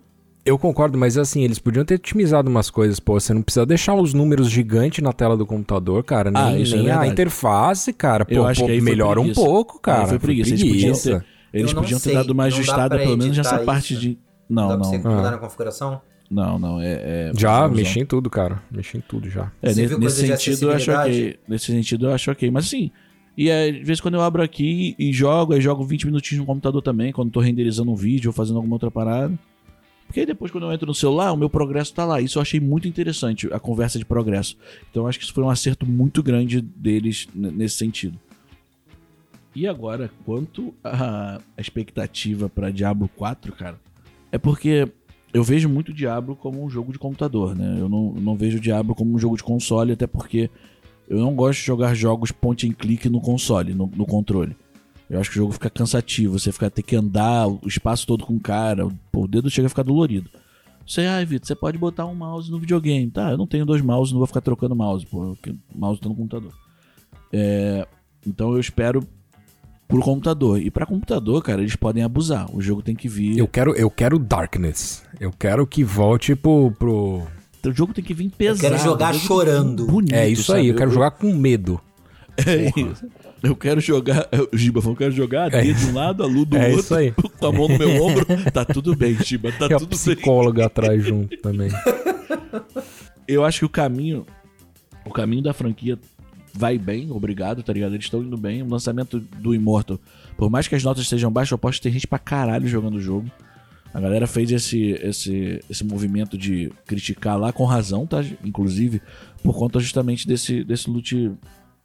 Eu 0.45 0.59
concordo, 0.59 0.99
mas 0.99 1.17
assim, 1.17 1.43
eles 1.43 1.59
podiam 1.59 1.87
ter 1.87 1.95
otimizado 1.95 2.51
umas 2.51 2.69
coisas, 2.69 3.01
pô. 3.01 3.19
Você 3.19 3.33
não 3.33 3.41
precisa 3.41 3.65
deixar 3.65 3.95
os 3.95 4.13
números 4.13 4.51
gigantes 4.51 5.03
na 5.03 5.11
tela 5.13 5.37
do 5.39 5.47
computador, 5.47 6.05
cara. 6.05 6.31
Nem, 6.31 6.43
Ah, 6.43 6.51
é 6.51 6.55
nem 6.57 6.63
a 6.63 6.77
verdade. 6.77 7.11
interface, 7.13 7.93
cara. 7.95 8.27
Pô, 8.27 8.35
Eu 8.35 8.47
acho 8.47 8.61
pô, 8.61 8.67
foi 8.67 8.81
melhora 8.81 9.21
um 9.21 9.25
preguiça. 9.25 9.41
pouco, 9.47 9.81
cara. 9.81 10.03
Aí 10.03 10.09
foi 10.09 10.19
preguiça. 10.19 10.51
Eles 10.51 10.63
podiam 10.65 10.95
ter, 11.21 11.25
eles 11.59 11.71
Eu 11.71 11.75
não 11.77 11.83
podiam 11.83 11.99
ter 11.99 12.05
sei, 12.05 12.15
dado 12.15 12.31
uma 12.31 12.43
não 12.43 12.49
ajustada, 12.49 12.99
pelo 12.99 13.17
menos 13.17 13.37
nessa 13.37 13.59
parte 13.61 13.93
isso? 13.95 14.01
de. 14.03 14.19
Não 14.49 14.63
Não, 14.63 14.69
dá 14.69 14.77
pra 14.77 14.85
não. 14.93 15.03
você 15.03 15.09
Ah. 15.27 15.31
na 15.31 15.39
configuração? 15.39 16.01
Não, 16.31 16.59
não. 16.59 16.81
É, 16.81 16.93
é 16.93 17.33
Já, 17.37 17.69
mexi 17.69 18.01
em 18.01 18.07
tudo, 18.07 18.29
cara. 18.29 18.63
Mexi 18.71 18.99
em 18.99 19.01
tudo 19.01 19.29
já. 19.31 19.51
É, 19.63 19.73
Você 19.73 19.83
ne- 19.83 19.87
viu 19.87 19.99
nesse 19.99 20.23
de 20.23 20.27
sentido 20.37 20.65
eu 20.71 20.73
acho 20.73 20.91
ok. 20.93 21.37
Nesse 21.49 21.65
sentido 21.67 22.07
eu 22.07 22.13
acho 22.13 22.31
ok. 22.31 22.51
Mas 22.51 22.67
assim, 22.67 22.91
e 23.37 23.49
é, 23.49 23.71
de 23.71 23.85
vez 23.85 23.99
em 23.99 24.03
quando 24.03 24.15
eu 24.15 24.23
abro 24.23 24.43
aqui 24.43 24.95
e 24.99 25.13
jogo, 25.13 25.53
aí 25.53 25.61
jogo 25.61 25.85
20 25.85 26.07
minutinhos 26.07 26.41
no 26.41 26.47
computador 26.47 26.83
também, 26.83 27.13
quando 27.13 27.31
tô 27.31 27.41
renderizando 27.41 27.91
um 27.91 27.95
vídeo 27.95 28.29
ou 28.31 28.33
fazendo 28.33 28.57
alguma 28.57 28.75
outra 28.75 28.91
parada. 28.91 29.33
Porque 30.07 30.21
aí 30.21 30.27
depois, 30.27 30.51
quando 30.51 30.65
eu 30.65 30.73
entro 30.73 30.87
no 30.87 30.95
celular, 30.95 31.33
o 31.33 31.37
meu 31.37 31.49
progresso 31.49 31.95
tá 31.95 32.05
lá. 32.05 32.21
Isso 32.21 32.39
eu 32.39 32.43
achei 32.43 32.61
muito 32.61 32.87
interessante, 32.87 33.49
a 33.53 33.59
conversa 33.59 33.99
de 33.99 34.05
progresso. 34.05 34.57
Então 34.91 35.05
eu 35.05 35.07
acho 35.09 35.19
que 35.19 35.25
isso 35.25 35.33
foi 35.35 35.43
um 35.45 35.49
acerto 35.51 35.87
muito 35.87 36.23
grande 36.23 36.61
deles 36.61 37.27
nesse 37.35 37.77
sentido. 37.77 38.19
E 39.55 39.69
agora, 39.69 40.11
quanto 40.25 40.75
à 40.83 41.41
expectativa 41.57 42.49
pra 42.49 42.71
Diablo 42.71 43.09
4, 43.17 43.53
cara, 43.53 43.79
é 44.33 44.39
porque 44.39 44.89
eu 45.33 45.45
vejo 45.45 45.69
muito 45.69 45.93
Diablo 45.93 46.35
como 46.35 46.65
um 46.65 46.69
jogo 46.69 46.93
de 46.93 46.99
computador, 46.99 47.55
né? 47.55 47.77
Eu 47.79 47.89
não, 47.89 48.13
não 48.13 48.37
vejo 48.37 48.59
Diablo 48.59 48.95
como 48.95 49.15
um 49.15 49.19
jogo 49.19 49.37
de 49.37 49.45
console, 49.45 49.93
até 49.93 50.07
porque 50.07 50.51
eu 51.09 51.19
não 51.19 51.35
gosto 51.35 51.61
de 51.61 51.67
jogar 51.67 51.95
jogos 51.95 52.33
point 52.33 52.69
and 52.69 52.73
click 52.73 53.09
no 53.09 53.21
console, 53.21 53.75
no, 53.75 53.87
no 53.87 54.07
controle. 54.07 54.57
Eu 55.09 55.21
acho 55.21 55.31
que 55.31 55.37
o 55.37 55.43
jogo 55.43 55.53
fica 55.53 55.71
cansativo, 55.71 56.39
você 56.39 56.51
fica 56.51 56.71
ter 56.71 56.83
que 56.83 56.97
andar 56.97 57.47
o 57.47 57.61
espaço 57.67 58.07
todo 58.07 58.25
com 58.25 58.35
o 58.35 58.41
cara, 58.41 58.87
o 58.87 59.29
dedo 59.29 59.51
chega 59.51 59.67
a 59.67 59.69
ficar 59.69 59.83
dolorido. 59.83 60.29
Você, 60.87 61.03
ai, 61.03 61.25
Vitor, 61.25 61.47
você 61.47 61.55
pode 61.55 61.79
botar 61.79 62.07
um 62.07 62.15
mouse 62.15 62.51
no 62.51 62.59
videogame. 62.59 63.11
Tá, 63.11 63.31
eu 63.31 63.39
não 63.39 63.47
tenho 63.47 63.65
dois 63.65 63.81
mouses, 63.81 64.13
não 64.13 64.19
vou 64.19 64.27
ficar 64.27 64.41
trocando 64.41 64.75
mouse, 64.75 65.07
pô, 65.07 65.35
porque 65.35 65.55
mouse 65.75 66.01
tá 66.01 66.09
no 66.09 66.15
computador. 66.15 66.53
É, 67.33 67.87
então 68.27 68.53
eu 68.53 68.61
espero 68.61 69.07
pro 69.89 70.01
computador. 70.01 70.61
E 70.61 70.71
pra 70.71 70.87
computador, 70.87 71.43
cara, 71.43 71.61
eles 71.61 71.77
podem 71.77 72.03
abusar. 72.03 72.47
O 72.55 72.61
jogo 72.61 72.83
tem 72.83 72.95
que 72.95 73.09
vir. 73.09 73.39
Eu 73.39 73.47
quero, 73.49 73.75
eu 73.75 73.91
quero 73.91 74.19
Darkness. 74.19 75.03
Eu 75.21 75.31
quero 75.39 75.67
que 75.67 75.85
volte 75.85 76.35
pro. 76.35 76.71
pro... 76.79 77.23
O 77.67 77.73
jogo 77.73 77.95
tem 77.95 78.05
que 78.05 78.13
vir 78.13 78.29
pesado. 78.31 78.61
quero 78.61 78.79
jogar 78.79 79.15
chorando. 79.15 79.87
Bonito, 79.87 80.15
É 80.15 80.29
isso 80.29 80.53
aí, 80.53 80.61
sabe? 80.61 80.69
eu 80.69 80.75
quero 80.77 80.91
jogar 80.91 81.13
com 81.13 81.33
medo. 81.33 81.81
É 82.37 82.67
isso. 82.79 83.07
Eu 83.43 83.55
quero 83.57 83.81
jogar. 83.81 84.29
O 84.53 84.57
Giba 84.57 84.81
falou, 84.83 84.95
eu 84.95 84.99
quero 84.99 85.13
jogar 85.13 85.45
a 85.47 85.61
D 85.61 85.73
de 85.73 85.87
um 85.87 85.95
lado, 85.95 86.23
a 86.23 86.27
Lu 86.27 86.45
do 86.45 86.57
É 86.57 86.67
outro, 86.69 86.81
isso 86.81 86.95
aí. 86.95 87.13
com 87.39 87.47
a 87.47 87.53
mão 87.53 87.69
no 87.69 87.79
meu 87.79 88.03
ombro. 88.03 88.27
Tá 88.53 88.65
tudo 88.65 88.95
bem, 88.97 89.15
Giba, 89.23 89.51
tá 89.53 89.67
e 89.71 89.73
a 89.75 89.79
tudo 89.79 89.89
bem. 89.91 89.99
psicóloga 89.99 90.67
atrás 90.67 91.03
junto 91.05 91.37
também. 91.39 91.71
Eu 93.27 93.45
acho 93.45 93.61
que 93.61 93.65
o 93.65 93.69
caminho. 93.69 94.27
O 95.07 95.11
caminho 95.11 95.43
da 95.43 95.53
franquia 95.53 95.99
vai 96.57 96.79
bem, 96.79 97.11
obrigado, 97.11 97.63
tá 97.63 97.73
ligado? 97.73 97.95
Eles 97.95 98.07
estão 98.07 98.23
indo 98.23 98.37
bem. 98.37 98.63
O 98.63 98.69
lançamento 98.69 99.19
do 99.19 99.55
Immortal, 99.55 99.99
por 100.37 100.49
mais 100.49 100.69
que 100.69 100.75
as 100.75 100.85
notas 100.85 101.09
sejam 101.09 101.31
baixas, 101.31 101.51
eu 101.51 101.57
aposto 101.57 101.79
que 101.79 101.83
tem 101.83 101.93
gente 101.93 102.07
pra 102.07 102.19
caralho 102.19 102.69
jogando 102.69 102.95
o 102.95 103.01
jogo. 103.01 103.31
A 103.93 104.01
galera 104.01 104.27
fez 104.27 104.51
esse, 104.51 104.91
esse, 105.03 105.63
esse 105.69 105.85
movimento 105.85 106.37
de 106.39 106.73
criticar 106.87 107.39
lá 107.39 107.53
com 107.53 107.65
razão, 107.65 108.07
tá? 108.07 108.25
Inclusive, 108.45 109.01
por 109.43 109.57
conta 109.57 109.79
justamente 109.79 110.27
desse, 110.27 110.65
desse 110.65 110.91
loot, 110.91 111.33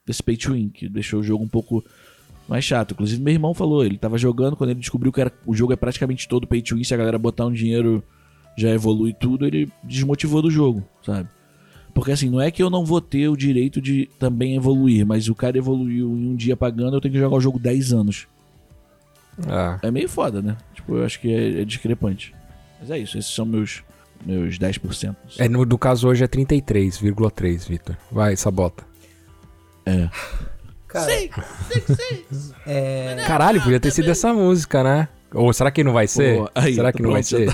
desse 0.05 0.23
pay 0.23 0.37
to 0.37 0.53
win, 0.53 0.69
que 0.69 0.87
deixou 0.87 1.19
o 1.19 1.23
jogo 1.23 1.43
um 1.43 1.47
pouco 1.47 1.83
mais 2.47 2.63
chato. 2.63 2.93
Inclusive, 2.93 3.21
meu 3.21 3.33
irmão 3.33 3.53
falou, 3.53 3.85
ele 3.85 3.97
tava 3.97 4.17
jogando, 4.17 4.55
quando 4.55 4.71
ele 4.71 4.79
descobriu 4.79 5.11
que 5.11 5.21
era, 5.21 5.31
o 5.45 5.55
jogo 5.55 5.73
é 5.73 5.75
praticamente 5.75 6.27
todo 6.27 6.47
pay 6.47 6.61
to 6.61 6.75
win, 6.75 6.83
se 6.83 6.93
a 6.93 6.97
galera 6.97 7.17
botar 7.17 7.45
um 7.45 7.53
dinheiro 7.53 8.03
já 8.57 8.69
evolui 8.69 9.13
tudo, 9.13 9.45
ele 9.45 9.71
desmotivou 9.83 10.41
do 10.41 10.49
jogo, 10.49 10.83
sabe? 11.03 11.29
Porque 11.99 12.13
assim, 12.13 12.29
não 12.29 12.39
é 12.39 12.49
que 12.49 12.63
eu 12.63 12.69
não 12.69 12.85
vou 12.85 13.01
ter 13.01 13.27
o 13.27 13.35
direito 13.35 13.81
de 13.81 14.09
também 14.17 14.55
evoluir, 14.55 15.05
mas 15.05 15.27
o 15.27 15.35
cara 15.35 15.57
evoluiu 15.57 16.07
em 16.07 16.29
um 16.29 16.35
dia 16.35 16.55
pagando, 16.55 16.95
eu 16.95 17.01
tenho 17.01 17.13
que 17.13 17.19
jogar 17.19 17.35
o 17.35 17.41
jogo 17.41 17.59
10 17.59 17.91
anos. 17.91 18.25
Ah, 19.45 19.77
É 19.81 19.91
meio 19.91 20.07
foda, 20.07 20.41
né? 20.41 20.55
Tipo, 20.73 20.95
eu 20.95 21.05
acho 21.05 21.19
que 21.19 21.29
é, 21.29 21.61
é 21.61 21.65
discrepante. 21.65 22.33
Mas 22.79 22.89
é 22.89 22.97
isso, 22.97 23.17
esses 23.17 23.33
são 23.33 23.45
meus, 23.45 23.83
meus 24.25 24.57
10%. 24.57 25.13
é, 25.39 25.49
no, 25.49 25.65
do 25.65 25.77
caso 25.77 26.07
hoje 26.07 26.23
é 26.23 26.27
33,3, 26.27 27.67
Vitor. 27.67 27.97
Vai, 28.09 28.37
sabota. 28.37 28.83
Cara, 30.87 31.11
é, 32.65 33.23
Caralho, 33.27 33.61
podia 33.61 33.79
ter 33.79 33.91
sido 33.91 34.09
essa 34.09 34.33
música, 34.33 34.83
né? 34.83 35.09
Ou 35.33 35.51
será 35.53 35.69
que 35.69 35.83
não 35.83 35.93
vai 35.93 36.07
ser? 36.07 36.37
Pô, 36.37 36.49
aí, 36.55 36.75
será 36.75 36.93
que 36.93 37.01
não 37.01 37.11
vai 37.11 37.23
ser? 37.23 37.53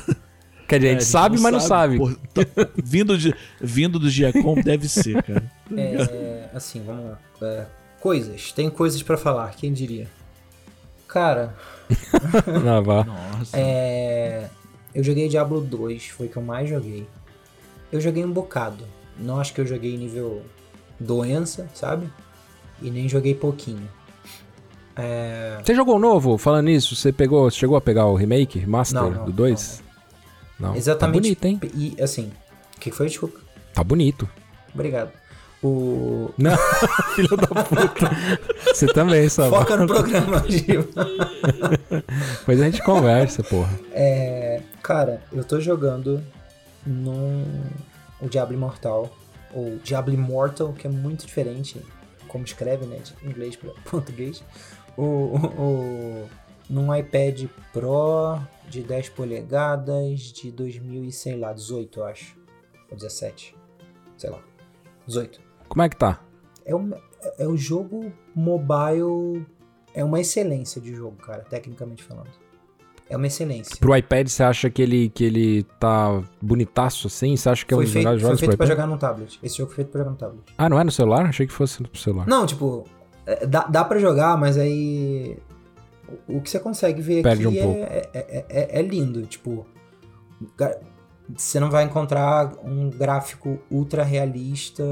Quer 0.68 0.78
dizer, 0.80 0.88
a 0.89 0.91
É, 0.91 0.93
gente 0.99 1.05
sabe, 1.05 1.39
mas 1.39 1.51
não 1.53 1.59
sabe. 1.59 1.97
Pô, 1.97 2.09
tá- 2.34 2.41
vindo, 2.76 3.18
de, 3.18 3.34
vindo 3.61 3.99
do 3.99 4.09
Giacom 4.09 4.55
deve 4.55 4.88
ser, 4.89 5.22
cara. 5.24 5.43
é, 5.78 6.49
assim, 6.53 6.82
vamos 6.84 7.05
lá. 7.11 7.20
É, 7.41 7.66
coisas. 7.99 8.51
Tem 8.51 8.70
coisas 8.70 9.01
pra 9.03 9.16
falar, 9.18 9.51
quem 9.55 9.72
diria? 9.72 10.07
Cara, 11.07 11.55
Não, 12.63 12.82
vá. 12.84 13.03
Nossa. 13.03 13.55
é, 13.57 14.49
eu 14.93 15.03
joguei 15.03 15.30
Diablo 15.30 15.61
2, 15.61 16.07
foi 16.07 16.26
o 16.28 16.30
que 16.30 16.38
eu 16.38 16.41
mais 16.43 16.68
joguei. 16.68 17.07
Eu 17.91 18.01
joguei 18.01 18.26
um 18.26 18.32
bocado. 18.32 18.84
Não 19.20 19.39
acho 19.39 19.53
que 19.53 19.61
eu 19.61 19.66
joguei 19.68 19.95
nível 19.95 20.41
doença, 20.99 21.70
sabe? 21.74 22.09
E 22.82 22.89
nem 22.89 23.07
joguei 23.07 23.34
pouquinho. 23.36 23.88
É, 24.95 25.57
Você 25.63 25.76
jogou 25.76 25.95
o 25.95 25.99
novo? 25.99 26.38
Falando 26.38 26.66
nisso, 26.66 26.95
você 26.95 27.11
pegou, 27.11 27.49
chegou 27.51 27.78
a 27.78 27.82
pegar 27.82 28.07
o 28.07 28.16
remake, 28.16 28.66
master 28.66 29.01
Não, 29.01 29.11
não, 29.11 29.26
do 29.26 29.32
2? 29.32 29.84
Não. 30.60 30.76
exatamente. 30.76 30.99
Tá 30.99 31.08
bonito, 31.08 31.45
hein? 31.45 31.60
E 31.74 32.01
assim, 32.01 32.32
o 32.78 32.80
que 32.80 32.91
foi? 32.91 33.08
Desculpa. 33.08 33.39
Tá 33.74 33.84
bonito. 33.84 34.30
Obrigado. 34.74 35.12
O... 35.64 36.32
Não, 36.38 36.56
filho 37.16 37.36
da 37.38 37.47
puta. 37.47 38.12
Você 38.74 38.86
também, 38.88 39.28
sabe? 39.30 39.49
Foca 39.49 39.76
no 39.78 39.88
programa, 39.88 40.43
Gil. 40.49 40.88
Depois 42.39 42.62
a 42.62 42.66
gente 42.66 42.84
conversa, 42.84 43.43
porra. 43.43 43.72
É, 43.91 44.62
cara, 44.84 45.22
eu 45.32 45.43
tô 45.43 45.60
jogando 45.60 46.22
no 46.86 47.43
o 48.22 48.30
Diablo 48.30 48.53
Imortal, 48.53 49.12
ou 49.53 49.78
Diablo 49.84 50.14
Immortal, 50.14 50.74
que 50.74 50.88
é 50.88 50.89
muito 50.89 51.26
diferente 51.26 51.82
como 52.28 52.43
escreve, 52.45 52.86
né, 52.86 52.99
de 52.99 53.28
inglês 53.28 53.56
para 53.56 53.72
português. 53.89 54.43
O, 54.97 55.01
o, 55.03 55.38
o- 55.62 56.30
num 56.70 56.93
iPad 56.95 57.45
Pro 57.74 58.39
de 58.70 58.82
10 58.82 59.09
polegadas 59.09 60.20
de 60.20 60.51
2000 60.51 61.05
e 61.05 61.11
sei 61.11 61.38
lá, 61.38 61.53
18, 61.53 61.99
eu 61.99 62.05
acho. 62.05 62.38
Ou 62.89 62.95
17. 62.97 63.55
Sei 64.18 64.30
lá. 64.30 64.39
18. 65.07 65.39
Como 65.68 65.82
é 65.82 65.89
que 65.89 65.95
tá? 65.95 66.20
É, 66.66 66.76
um, 66.76 66.91
é 67.38 67.47
o 67.47 67.55
jogo 67.57 68.11
mobile. 68.34 69.45
É 69.93 70.03
uma 70.03 70.20
excelência 70.20 70.82
de 70.82 70.93
jogo, 70.93 71.16
cara, 71.18 71.43
tecnicamente 71.43 72.03
falando. 72.03 72.30
É 73.07 73.16
uma 73.16 73.28
excelência. 73.28 73.78
Pro 73.80 73.95
iPad, 73.95 74.28
você 74.28 74.41
acha 74.41 74.70
que 74.70 74.82
ele, 74.82 75.09
que 75.09 75.24
ele 75.24 75.63
tá 75.80 76.24
bonitaço 76.41 77.05
assim? 77.07 77.38
Você 77.38 77.47
acha 77.49 77.63
que 77.66 77.72
é 77.74 77.78
um 77.78 77.80
foi 77.80 77.86
dos 77.86 77.93
feito, 77.93 78.03
melhores 78.03 78.22
foi 78.22 78.30
jogos 78.30 78.39
pro 78.39 78.47
feito 78.47 78.57
pra 78.57 78.66
iPad? 78.66 78.78
jogar 78.78 78.88
no 78.88 78.97
tablet. 78.97 79.39
Esse 79.43 79.57
jogo 79.57 79.70
foi 79.70 79.76
feito 79.76 79.89
pra 79.89 79.99
jogar 79.99 80.11
no 80.11 80.18
tablet. 80.18 80.43
Ah, 80.57 80.68
não 80.68 80.80
é 80.80 80.84
no 80.84 80.91
celular? 80.91 81.26
Achei 81.26 81.45
que 81.45 81.53
fosse 81.53 81.84
pro 81.84 81.99
celular. 81.99 82.28
Não, 82.28 82.47
tipo, 82.47 82.84
é, 83.28 83.45
dá, 83.45 83.63
dá 83.66 83.86
pra 83.86 83.99
jogar, 83.99 84.38
mas 84.38 84.57
aí. 84.57 85.38
O, 86.28 86.41
que 86.41 86.49
você 86.49 86.60
consegue 86.60 87.01
ver 87.01 87.24
Perde 87.24 87.47
aqui 87.47 87.62
um 87.62 87.74
é, 87.74 88.10
é, 88.14 88.45
é, 88.49 88.80
é 88.80 88.82
lindo. 88.82 89.26
Tipo, 89.26 89.66
você 91.36 91.60
não 91.60 91.70
vai 91.70 91.84
encontrar 91.84 92.53
um 92.64 92.89
gráfico 92.89 93.60
ultra 93.70 94.03
realista. 94.03 94.84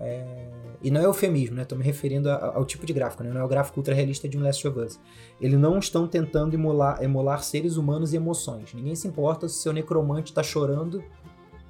é, 0.00 0.48
E 0.82 0.90
não 0.90 1.00
é 1.00 1.04
eufemismo, 1.04 1.56
né? 1.56 1.64
Tô 1.64 1.76
me 1.76 1.84
referindo 1.84 2.30
ao 2.30 2.64
tipo 2.64 2.84
de 2.84 2.92
gráfico, 2.92 3.22
né? 3.22 3.30
Não 3.30 3.40
é 3.40 3.44
o 3.44 3.48
gráfico 3.48 3.78
ultra 3.78 3.94
realista 3.94 4.28
de 4.28 4.36
um 4.36 4.42
Last 4.42 4.66
of 4.66 4.78
Us. 4.78 5.00
Eles 5.40 5.58
não 5.58 5.78
estão 5.78 6.06
tentando 6.06 6.54
emular, 6.54 7.02
emular 7.02 7.42
seres 7.42 7.76
humanos 7.76 8.12
e 8.12 8.16
emoções. 8.16 8.74
Ninguém 8.74 8.94
se 8.94 9.06
importa 9.06 9.48
se 9.48 9.62
seu 9.62 9.72
necromante 9.72 10.32
tá 10.32 10.42
chorando, 10.42 11.02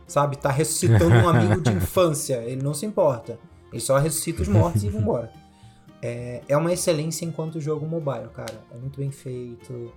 sabe? 0.07 0.39
Tá 0.39 0.51
ressuscitando 0.51 1.15
um 1.15 1.29
amigo 1.29 1.61
de 1.61 1.71
infância. 1.77 2.37
Ele 2.45 2.63
não 2.63 2.73
se 2.73 2.87
importa. 2.87 3.39
Ele 3.71 3.81
só 3.81 3.99
ressuscita 3.99 4.43
os 4.43 4.49
mortos 4.49 4.83
e 4.85 4.89
vambora. 4.89 5.31
É, 6.01 6.43
é 6.49 6.57
uma 6.57 6.73
excelência 6.73 7.25
enquanto 7.25 7.61
jogo 7.61 7.87
mobile, 7.87 8.29
cara. 8.29 8.63
É 8.71 8.77
muito 8.77 8.99
bem 8.99 9.11
feito. 9.11 9.93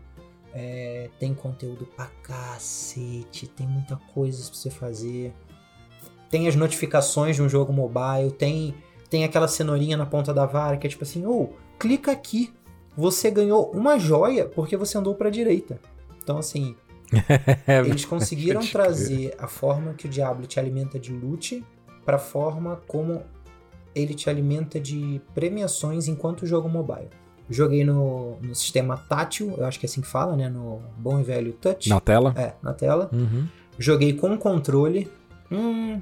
é, 0.53 1.09
tem 1.19 1.33
conteúdo 1.33 1.85
pra 1.85 2.07
cacete. 2.23 3.47
Tem 3.47 3.67
muita 3.67 3.95
coisa 4.13 4.43
pra 4.43 4.53
você 4.53 4.69
fazer. 4.69 5.33
Tem 6.29 6.47
as 6.47 6.55
notificações 6.55 7.35
de 7.35 7.41
um 7.41 7.49
jogo 7.49 7.71
mobile. 7.71 8.31
Tem, 8.31 8.73
tem 9.09 9.23
aquela 9.23 9.47
cenourinha 9.47 9.97
na 9.97 10.05
ponta 10.05 10.33
da 10.33 10.45
vara 10.45 10.77
que 10.77 10.87
é 10.87 10.89
tipo 10.89 11.03
assim: 11.03 11.25
ou 11.25 11.55
clica 11.79 12.11
aqui. 12.11 12.53
Você 12.97 13.31
ganhou 13.31 13.71
uma 13.71 13.97
joia 13.97 14.45
porque 14.45 14.75
você 14.75 14.97
andou 14.97 15.15
pra 15.15 15.29
direita. 15.29 15.79
Então, 16.21 16.37
assim, 16.37 16.75
É, 17.67 17.79
eles 17.79 18.05
conseguiram 18.05 18.61
trazer 18.61 19.35
a 19.37 19.47
forma 19.47 19.93
que 19.93 20.05
o 20.05 20.09
Diablo 20.09 20.45
te 20.47 20.59
alimenta 20.59 20.99
de 20.99 21.11
loot 21.11 21.63
pra 22.05 22.17
forma 22.17 22.81
como 22.87 23.23
ele 23.95 24.13
te 24.13 24.29
alimenta 24.29 24.79
de 24.79 25.21
premiações 25.33 26.07
enquanto 26.07 26.45
jogo 26.45 26.69
mobile. 26.69 27.09
Joguei 27.49 27.83
no, 27.83 28.37
no 28.41 28.55
sistema 28.55 28.95
tátil, 28.97 29.53
eu 29.57 29.65
acho 29.65 29.77
que 29.79 29.85
é 29.85 29.89
assim 29.89 29.99
que 30.01 30.07
fala, 30.07 30.35
né? 30.37 30.47
No 30.49 30.81
bom 30.97 31.19
e 31.19 31.23
velho 31.23 31.51
touch. 31.53 31.89
Na 31.89 31.99
tela? 31.99 32.33
É, 32.37 32.53
na 32.63 32.73
tela. 32.73 33.09
Uhum. 33.11 33.45
Joguei 33.77 34.13
com 34.13 34.37
controle. 34.37 35.11
Hum. 35.51 35.99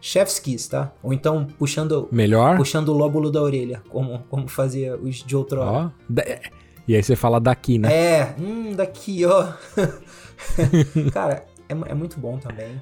Chef's 0.00 0.38
Kiss, 0.38 0.70
tá? 0.70 0.92
Ou 1.02 1.12
então 1.12 1.44
puxando, 1.58 2.08
Melhor? 2.10 2.56
puxando 2.56 2.88
o 2.88 2.96
lóbulo 2.96 3.30
da 3.30 3.42
orelha, 3.42 3.82
como, 3.90 4.20
como 4.30 4.48
fazia 4.48 4.96
os 4.96 5.16
de 5.16 5.36
outrora. 5.36 5.70
Ó. 5.70 5.90
Da- 6.08 6.24
E 6.88 6.96
aí 6.96 7.02
você 7.02 7.14
fala 7.14 7.38
daqui, 7.38 7.76
né? 7.78 7.92
É, 7.92 8.34
hum, 8.40 8.72
daqui, 8.74 9.26
ó. 9.26 9.52
Cara, 11.12 11.44
é, 11.68 11.72
é 11.90 11.94
muito 11.94 12.18
bom 12.18 12.38
também. 12.38 12.80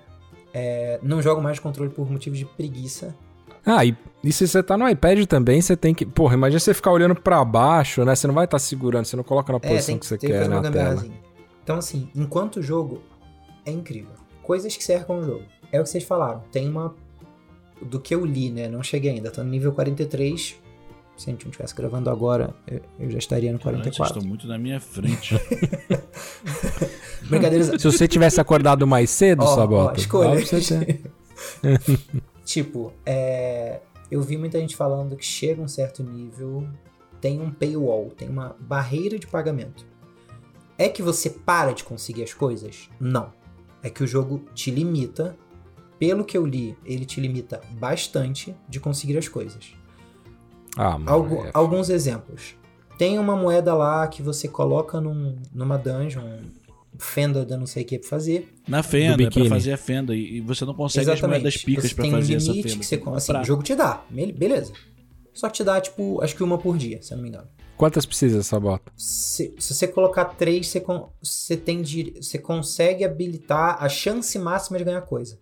É, 0.54 0.98
não 1.02 1.20
jogo 1.20 1.42
mais 1.42 1.56
de 1.56 1.60
controle 1.60 1.90
por 1.90 2.08
motivos 2.10 2.38
de 2.38 2.44
preguiça. 2.44 3.14
Ah, 3.70 3.84
e, 3.84 3.94
e 4.24 4.32
se 4.32 4.48
você 4.48 4.62
tá 4.62 4.76
no 4.78 4.88
iPad 4.88 5.26
também, 5.26 5.60
você 5.60 5.76
tem 5.76 5.94
que. 5.94 6.06
Porra, 6.06 6.34
imagina 6.34 6.58
você 6.58 6.72
ficar 6.72 6.90
olhando 6.90 7.14
pra 7.14 7.44
baixo, 7.44 8.04
né? 8.04 8.14
Você 8.14 8.26
não 8.26 8.34
vai 8.34 8.46
estar 8.46 8.58
segurando, 8.58 9.04
você 9.04 9.14
não 9.16 9.22
coloca 9.24 9.52
na 9.52 9.58
É, 9.62 9.68
posição 9.68 9.92
tem, 9.94 9.98
que 9.98 10.06
você 10.06 10.16
tem 10.18 10.30
que 10.30 10.38
quer 10.38 10.48
uma 10.48 10.60
na 10.62 10.70
tela. 10.70 11.06
Então, 11.62 11.76
assim, 11.76 12.08
enquanto 12.14 12.62
jogo, 12.62 13.02
é 13.66 13.70
incrível. 13.70 14.12
Coisas 14.42 14.74
que 14.76 14.82
cercam 14.82 15.18
o 15.18 15.22
jogo. 15.22 15.42
É 15.70 15.78
o 15.78 15.82
que 15.84 15.90
vocês 15.90 16.02
falaram. 16.04 16.42
Tem 16.50 16.68
uma. 16.68 16.94
Do 17.82 18.00
que 18.00 18.14
eu 18.14 18.24
li, 18.24 18.50
né? 18.50 18.68
Não 18.68 18.82
cheguei 18.82 19.10
ainda. 19.12 19.30
Tô 19.30 19.42
no 19.44 19.50
nível 19.50 19.72
43. 19.72 20.56
Se 21.16 21.28
a 21.28 21.32
gente 21.32 21.44
não 21.44 21.50
estivesse 21.50 21.74
gravando 21.74 22.08
agora, 22.10 22.54
eu, 22.66 22.80
eu 23.00 23.10
já 23.10 23.18
estaria 23.18 23.52
no 23.52 23.58
Caralho, 23.58 23.82
Vocês 23.82 23.96
44. 23.96 24.18
estão 24.18 24.28
muito 24.28 24.46
na 24.46 24.56
minha 24.56 24.80
frente. 24.80 25.34
Brincadeiras. 27.28 27.68
Se 27.80 27.84
você 27.90 28.06
tivesse 28.08 28.40
acordado 28.40 28.86
mais 28.86 29.10
cedo, 29.10 29.42
ó, 29.42 29.54
Sabota. 29.54 29.98
escolha. 30.00 30.40
tipo, 32.48 32.92
é, 33.04 33.80
eu 34.10 34.22
vi 34.22 34.38
muita 34.38 34.58
gente 34.58 34.74
falando 34.74 35.14
que 35.16 35.24
chega 35.24 35.60
um 35.60 35.68
certo 35.68 36.02
nível, 36.02 36.66
tem 37.20 37.40
um 37.42 37.50
paywall, 37.50 38.08
tem 38.10 38.26
uma 38.28 38.56
barreira 38.58 39.18
de 39.18 39.26
pagamento. 39.26 39.84
É 40.78 40.88
que 40.88 41.02
você 41.02 41.28
para 41.28 41.72
de 41.72 41.84
conseguir 41.84 42.22
as 42.22 42.32
coisas? 42.32 42.88
Não. 42.98 43.32
É 43.82 43.90
que 43.90 44.02
o 44.02 44.06
jogo 44.06 44.44
te 44.54 44.70
limita. 44.70 45.36
Pelo 45.98 46.24
que 46.24 46.38
eu 46.38 46.46
li, 46.46 46.74
ele 46.84 47.04
te 47.04 47.20
limita 47.20 47.60
bastante 47.72 48.54
de 48.68 48.78
conseguir 48.80 49.18
as 49.18 49.28
coisas. 49.28 49.74
Ah, 50.76 50.92
mano. 50.96 51.10
Algu- 51.10 51.44
é- 51.46 51.50
Alguns 51.52 51.90
exemplos. 51.90 52.56
Tem 52.96 53.18
uma 53.18 53.36
moeda 53.36 53.74
lá 53.74 54.06
que 54.06 54.22
você 54.22 54.48
coloca 54.48 55.00
num- 55.00 55.36
numa 55.52 55.76
dungeon, 55.76 56.38
fenda 56.98 57.44
da 57.46 57.56
não 57.56 57.66
sei 57.66 57.82
o 57.82 57.86
que 57.86 57.98
pra 57.98 58.08
fazer. 58.08 58.52
Na 58.66 58.82
fenda, 58.82 59.30
pra 59.30 59.44
fazer 59.46 59.72
a 59.72 59.76
fenda. 59.76 60.14
E, 60.14 60.40
você 60.40 60.64
não 60.64 60.74
consegue 60.74 61.10
as 61.10 61.20
moedas 61.20 61.56
picas 61.56 61.84
Você 61.90 61.94
pra 61.94 62.02
tem 62.02 62.10
fazer 62.12 62.34
um 62.34 62.36
essa 62.36 62.46
limite 62.50 62.68
fenda. 62.68 62.80
que 62.80 62.86
você, 62.86 62.94
assim, 62.96 63.04
comprar. 63.04 63.42
o 63.42 63.44
jogo 63.44 63.62
te 63.62 63.74
dá, 63.74 64.02
beleza. 64.36 64.72
Só 65.32 65.48
que 65.48 65.56
te 65.58 65.64
dá, 65.64 65.80
tipo, 65.80 66.20
acho 66.22 66.34
que 66.34 66.42
uma 66.42 66.58
por 66.58 66.76
dia, 66.76 67.00
se 67.00 67.12
eu 67.12 67.16
não 67.16 67.22
me 67.22 67.28
engano. 67.30 67.46
Quantas 67.76 68.04
precisa, 68.04 68.42
Sabota? 68.42 68.90
Se, 68.96 69.54
se 69.56 69.72
você 69.72 69.86
colocar 69.86 70.24
três, 70.24 70.66
você, 70.66 70.80
con- 70.80 71.10
você, 71.22 71.56
tem 71.56 71.80
você 72.20 72.36
consegue 72.36 73.04
habilitar 73.04 73.76
a 73.80 73.88
chance 73.88 74.36
máxima 74.36 74.78
de 74.78 74.84
ganhar 74.84 75.00
coisa. 75.02 75.38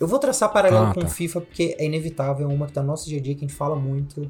Eu 0.00 0.08
vou 0.08 0.18
traçar 0.18 0.52
paralelo 0.52 0.86
Ah, 0.86 0.94
com 0.94 1.02
tá. 1.02 1.06
FIFA, 1.08 1.40
porque 1.42 1.76
é 1.78 1.84
inevitável, 1.84 2.50
é 2.50 2.52
uma 2.52 2.66
que 2.66 2.72
tá 2.72 2.80
no 2.82 2.88
nosso 2.88 3.08
dia 3.08 3.18
a 3.18 3.22
dia, 3.22 3.34
que 3.36 3.44
a 3.44 3.48
gente 3.48 3.56
fala 3.56 3.76
muito. 3.76 4.28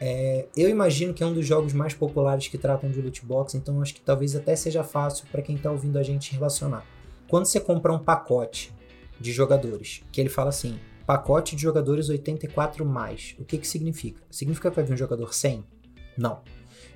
É, 0.00 0.46
eu 0.56 0.68
imagino 0.70 1.12
que 1.12 1.22
é 1.22 1.26
um 1.26 1.34
dos 1.34 1.46
jogos 1.46 1.74
mais 1.74 1.92
populares 1.92 2.48
que 2.48 2.56
tratam 2.56 2.90
de 2.90 3.02
loot 3.02 3.24
box, 3.24 3.54
então 3.54 3.82
acho 3.82 3.94
que 3.94 4.00
talvez 4.00 4.34
até 4.34 4.56
seja 4.56 4.82
fácil 4.82 5.26
para 5.30 5.42
quem 5.42 5.58
tá 5.58 5.70
ouvindo 5.70 5.98
a 5.98 6.02
gente 6.02 6.32
relacionar. 6.32 6.86
Quando 7.28 7.44
você 7.44 7.60
compra 7.60 7.92
um 7.92 7.98
pacote 7.98 8.72
de 9.20 9.30
jogadores, 9.30 10.02
que 10.10 10.20
ele 10.20 10.30
fala 10.30 10.48
assim, 10.48 10.80
pacote 11.06 11.54
de 11.54 11.62
jogadores 11.62 12.08
84 12.08 12.84
mais, 12.84 13.34
o 13.38 13.44
que 13.44 13.58
que 13.58 13.68
significa? 13.68 14.22
Significa 14.30 14.70
que 14.70 14.76
vai 14.76 14.84
vir 14.84 14.94
um 14.94 14.96
jogador 14.96 15.34
100? 15.34 15.62
Não. 16.16 16.40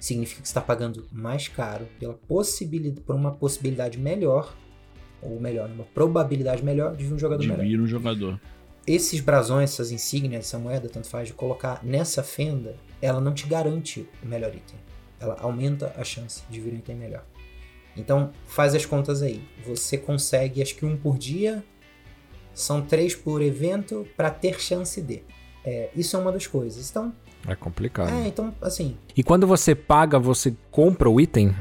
Significa 0.01 0.41
que 0.41 0.49
você 0.49 0.53
está 0.53 0.61
pagando 0.63 1.07
mais 1.13 1.47
caro 1.47 1.87
pela 2.01 2.15
possibilidade, 2.15 3.03
por 3.03 3.15
uma 3.15 3.33
possibilidade 3.33 3.99
melhor, 3.99 4.55
ou 5.21 5.39
melhor, 5.39 5.69
uma 5.71 5.85
probabilidade 5.85 6.65
melhor 6.65 6.97
de 6.97 7.05
vir 7.05 7.13
um 7.13 7.19
jogador 7.19 7.43
De 7.43 7.49
melhor 7.49 7.67
vir 7.67 7.81
um 7.81 7.87
jogador. 7.87 8.41
esses 8.87 9.21
brasões, 9.21 9.71
essas 9.71 9.91
insígnias, 9.91 10.47
essa 10.47 10.59
moeda, 10.59 10.89
tanto 10.89 11.09
faz, 11.09 11.29
de 11.29 11.35
colocar 11.35 11.81
nessa 11.83 12.23
fenda, 12.23 12.77
ela 13.05 13.21
não 13.21 13.33
te 13.35 13.47
garante 13.47 14.09
o 14.23 14.27
melhor 14.27 14.55
item. 14.55 14.77
Ela 15.21 15.37
aumenta 15.41 15.95
a 15.97 16.05
chance 16.05 16.43
de 16.51 16.61
vir 16.61 16.73
um 16.73 16.77
item 16.77 16.97
melhor. 16.97 17.25
Então, 17.97 18.33
faz 18.47 18.75
as 18.75 18.85
contas 18.85 19.23
aí. 19.23 19.43
Você 19.67 19.97
consegue, 19.97 20.61
acho 20.63 20.75
que 20.75 20.85
um 20.85 20.97
por 20.97 21.17
dia, 21.17 21.63
são 22.53 22.83
três 22.83 23.15
por 23.15 23.41
evento 23.43 24.07
para 24.17 24.31
ter 24.31 24.61
chance 24.61 25.01
de. 25.01 25.23
É, 25.65 25.91
isso 25.95 26.17
é 26.17 26.19
uma 26.19 26.33
das 26.33 26.47
coisas. 26.47 26.91
Então, 26.91 27.13
É 27.47 27.55
complicado. 27.55 28.11
É, 28.13 28.27
então, 28.29 28.55
assim. 28.61 28.97
E 29.17 29.23
quando 29.23 29.47
você 29.47 29.75
paga, 29.75 30.19
você 30.19 30.55
compra 30.71 31.09
o 31.11 31.21
item? 31.21 31.55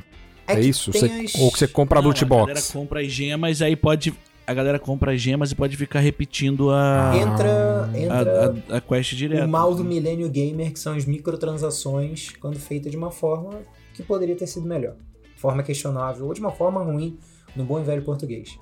É, 0.47 0.55
que 0.55 0.61
isso? 0.61 0.91
Você- 0.91 1.05
as- 1.05 1.35
Ou 1.35 1.51
você 1.51 1.67
compra 1.67 1.99
a 1.99 2.01
Não, 2.01 2.09
loot 2.09 2.23
A 2.23 2.27
galera 2.27 2.53
box? 2.53 2.71
compra 2.71 3.01
as 3.01 3.11
gemas, 3.11 3.61
aí 3.61 3.75
pode. 3.75 4.13
A 4.45 4.53
galera 4.53 4.77
compra 4.77 5.13
as 5.13 5.21
gemas 5.21 5.51
e 5.51 5.55
pode 5.55 5.77
ficar 5.77 5.99
repetindo 5.99 6.69
a. 6.69 7.13
Entra, 7.15 7.85
a, 7.85 7.97
entra 7.97 8.55
a, 8.69 8.77
a 8.77 8.81
quest 8.81 9.15
direto. 9.15 9.45
o 9.45 9.47
mal 9.47 9.73
do 9.73 9.83
milênio 9.83 10.29
gamer, 10.29 10.73
que 10.73 10.79
são 10.79 10.95
as 10.95 11.05
microtransações, 11.05 12.31
quando 12.39 12.59
feita 12.59 12.89
de 12.89 12.97
uma 12.97 13.09
forma 13.09 13.61
que 13.93 14.03
poderia 14.03 14.35
ter 14.35 14.47
sido 14.47 14.67
melhor. 14.67 14.95
Forma 15.37 15.63
questionável, 15.63 16.25
ou 16.25 16.33
de 16.33 16.41
uma 16.41 16.51
forma 16.51 16.83
ruim, 16.83 17.17
no 17.55 17.63
bom 17.63 17.79
e 17.79 17.83
velho 17.83 18.03
português. 18.03 18.59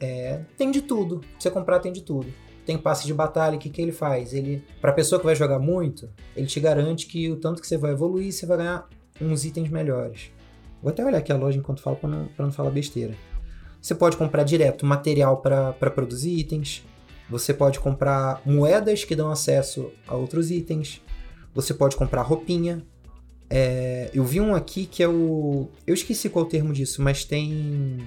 É, 0.00 0.40
tem 0.56 0.70
de 0.70 0.80
tudo. 0.80 1.18
Pra 1.18 1.28
você 1.38 1.50
comprar 1.50 1.80
tem 1.80 1.92
de 1.92 2.02
tudo. 2.02 2.32
Tem 2.64 2.78
passe 2.78 3.06
de 3.06 3.12
batalha, 3.12 3.56
o 3.56 3.58
que, 3.58 3.68
que 3.68 3.82
ele 3.82 3.92
faz? 3.92 4.32
Ele, 4.32 4.64
pra 4.80 4.92
pessoa 4.92 5.18
que 5.18 5.26
vai 5.26 5.34
jogar 5.34 5.58
muito, 5.58 6.08
ele 6.36 6.46
te 6.46 6.60
garante 6.60 7.06
que 7.06 7.30
o 7.30 7.36
tanto 7.36 7.60
que 7.60 7.66
você 7.66 7.76
vai 7.76 7.92
evoluir, 7.92 8.32
você 8.32 8.46
vai 8.46 8.56
ganhar 8.56 8.88
uns 9.20 9.44
itens 9.44 9.68
melhores. 9.68 10.30
Vou 10.82 10.90
até 10.90 11.04
olhar 11.04 11.18
aqui 11.18 11.30
a 11.30 11.36
loja 11.36 11.58
enquanto 11.58 11.82
falo 11.82 11.96
pra 11.96 12.08
não, 12.08 12.26
pra 12.28 12.46
não 12.46 12.52
falar 12.52 12.70
besteira. 12.70 13.14
Você 13.80 13.94
pode 13.94 14.16
comprar 14.16 14.44
direto 14.44 14.84
material 14.84 15.38
para 15.38 15.90
produzir 15.90 16.38
itens. 16.38 16.84
Você 17.28 17.54
pode 17.54 17.78
comprar 17.80 18.42
moedas 18.44 19.04
que 19.04 19.16
dão 19.16 19.30
acesso 19.30 19.90
a 20.06 20.14
outros 20.14 20.50
itens. 20.50 21.00
Você 21.54 21.72
pode 21.72 21.96
comprar 21.96 22.22
roupinha. 22.22 22.82
É, 23.48 24.10
eu 24.12 24.24
vi 24.24 24.40
um 24.40 24.54
aqui 24.54 24.86
que 24.86 25.02
é 25.02 25.08
o. 25.08 25.68
Eu 25.86 25.94
esqueci 25.94 26.28
qual 26.28 26.44
é 26.44 26.48
o 26.48 26.50
termo 26.50 26.72
disso, 26.72 27.02
mas 27.02 27.24
tem. 27.24 27.98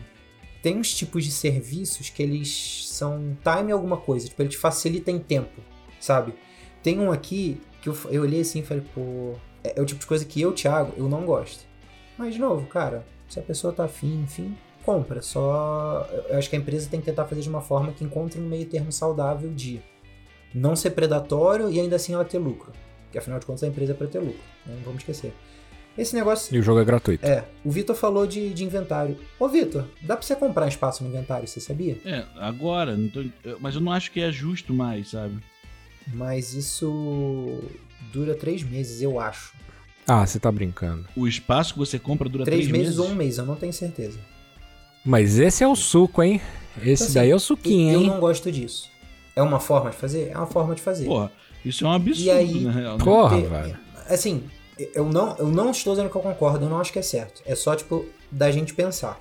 Tem 0.61 0.77
uns 0.77 0.93
tipos 0.93 1.25
de 1.25 1.31
serviços 1.31 2.09
que 2.09 2.23
eles 2.23 2.87
são 2.87 3.37
time 3.43 3.71
alguma 3.71 3.97
coisa. 3.97 4.27
Tipo, 4.27 4.41
ele 4.41 4.49
te 4.49 4.57
facilita 4.57 5.11
em 5.11 5.19
tempo, 5.19 5.61
sabe? 5.99 6.33
Tem 6.81 6.99
um 6.99 7.11
aqui 7.11 7.59
que 7.81 7.89
eu, 7.89 7.97
eu 8.09 8.21
olhei 8.21 8.41
assim 8.41 8.59
e 8.59 8.63
falei, 8.63 8.83
pô. 8.93 9.35
É, 9.63 9.79
é 9.79 9.81
o 9.81 9.85
tipo 9.85 9.99
de 9.99 10.05
coisa 10.05 10.23
que 10.25 10.39
eu, 10.41 10.53
Thiago, 10.53 10.93
eu 10.97 11.09
não 11.09 11.25
gosto. 11.25 11.65
Mas, 12.17 12.35
de 12.35 12.39
novo, 12.39 12.67
cara, 12.67 13.05
se 13.27 13.39
a 13.39 13.43
pessoa 13.43 13.73
tá 13.73 13.85
afim, 13.85 14.21
enfim, 14.21 14.55
compra. 14.83 15.21
Só. 15.21 16.07
Eu 16.29 16.37
acho 16.37 16.49
que 16.49 16.55
a 16.55 16.59
empresa 16.59 16.89
tem 16.89 16.99
que 16.99 17.05
tentar 17.05 17.25
fazer 17.25 17.41
de 17.41 17.49
uma 17.49 17.61
forma 17.61 17.91
que 17.91 18.03
encontre 18.03 18.39
um 18.39 18.47
meio 18.47 18.65
termo 18.65 18.91
saudável 18.91 19.49
de 19.53 19.81
não 20.53 20.75
ser 20.75 20.91
predatório 20.91 21.69
e 21.71 21.79
ainda 21.79 21.95
assim 21.95 22.13
ela 22.13 22.25
ter 22.25 22.37
lucro. 22.37 22.71
Porque 23.05 23.17
afinal 23.17 23.39
de 23.39 23.45
contas 23.45 23.63
a 23.63 23.67
empresa 23.67 23.93
é 23.93 23.95
pra 23.95 24.07
ter 24.07 24.19
lucro. 24.19 24.41
Não 24.65 24.75
vamos 24.85 24.99
esquecer. 25.01 25.33
Esse 25.97 26.15
negócio. 26.15 26.55
E 26.55 26.57
o 26.57 26.63
jogo 26.63 26.79
é 26.79 26.85
gratuito. 26.85 27.23
É, 27.25 27.43
o 27.63 27.69
Vitor 27.69 27.95
falou 27.95 28.25
de, 28.25 28.51
de 28.51 28.63
inventário. 28.63 29.15
Ô, 29.39 29.47
Vitor, 29.47 29.85
dá 30.01 30.15
pra 30.17 30.25
você 30.25 30.35
comprar 30.35 30.67
espaço 30.67 31.03
no 31.03 31.09
inventário, 31.09 31.47
você 31.47 31.59
sabia? 31.59 31.99
É, 32.03 32.25
agora, 32.37 32.97
não 32.97 33.07
tô- 33.09 33.23
mas 33.59 33.75
eu 33.75 33.81
não 33.81 33.91
acho 33.91 34.11
que 34.11 34.19
é 34.19 34.31
justo 34.31 34.73
mais, 34.73 35.11
sabe? 35.11 35.37
Mas 36.11 36.53
isso 36.55 37.59
dura 38.11 38.33
três 38.35 38.63
meses, 38.63 39.01
eu 39.03 39.19
acho. 39.19 39.53
Ah, 40.07 40.25
você 40.25 40.39
tá 40.39 40.51
brincando. 40.51 41.07
O 41.15 41.27
espaço 41.27 41.73
que 41.73 41.79
você 41.79 41.97
compra 41.97 42.27
dura 42.27 42.43
Três, 42.43 42.67
três, 42.67 42.77
meses, 42.77 42.97
ou 42.97 43.07
um 43.09 43.15
mês, 43.15 43.37
eu 43.37 43.45
não 43.45 43.55
tenho 43.55 43.71
certeza. 43.71 44.19
Mas 45.05 45.37
esse 45.39 45.63
é 45.63 45.67
o 45.67 45.75
suco, 45.75 46.21
hein? 46.23 46.41
Esse 46.81 47.03
Assim, 47.03 47.13
daí 47.13 47.29
é 47.29 47.35
o 47.35 47.39
suquinho, 47.39 47.93
eu 47.93 48.01
hein? 48.01 48.07
não 48.07 48.19
gosto 48.19 48.51
disso. 48.51 48.89
É 49.35 49.41
uma 49.41 49.59
forma 49.59 49.89
de 49.91 49.97
fazer? 49.97 50.29
É 50.31 50.37
uma 50.37 50.47
forma 50.47 50.73
de 50.75 50.81
fazer. 50.81 51.05
Porra, 51.05 51.31
isso 51.63 51.85
é 51.85 51.87
um 51.87 51.91
absurdo, 51.91 52.21
E 52.23 52.31
aí- 52.31 52.61
na 52.61 52.71
real. 52.71 52.97
né? 52.97 53.03
Porra, 53.03 53.29
Porque, 53.37 53.47
velho. 53.47 53.77
Assim, 54.09 54.43
eu 54.95 55.05
não, 55.05 55.35
eu 55.37 55.47
não 55.47 55.71
estou 55.71 55.93
dizendo 55.93 56.09
que 56.09 56.15
eu 56.15 56.21
concordo, 56.21 56.65
eu 56.65 56.69
não 56.69 56.79
acho 56.79 56.91
que 56.91 56.99
é 56.99 57.03
certo. 57.03 57.41
É 57.45 57.53
só, 57.55 57.75
tipo, 57.75 58.05
da 58.31 58.49
gente 58.51 58.73
pensar. 58.73 59.19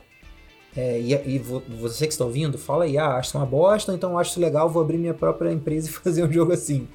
É, 0.75 0.99
e, 0.99 1.13
e 1.35 1.39
vo- 1.39 1.63
você 1.81 2.07
que 2.07 2.13
está 2.15 2.25
ouvindo, 2.25 2.57
fala 2.57 2.85
aí, 2.85 2.97
ah, 2.97 3.17
acho 3.17 3.37
uma 3.37 3.45
bosta, 3.45 3.93
então 3.93 4.17
acho 4.19 4.31
isso 4.31 4.41
legal, 4.41 4.71
vou 4.71 4.83
abrir 4.83 4.97
minha 4.97 5.13
própria 5.13 5.53
empresa 5.53 5.89
e 5.89 5.93
fazer 5.93 6.25
um 6.25 6.33
jogo 6.33 6.53
assim. 6.53 6.89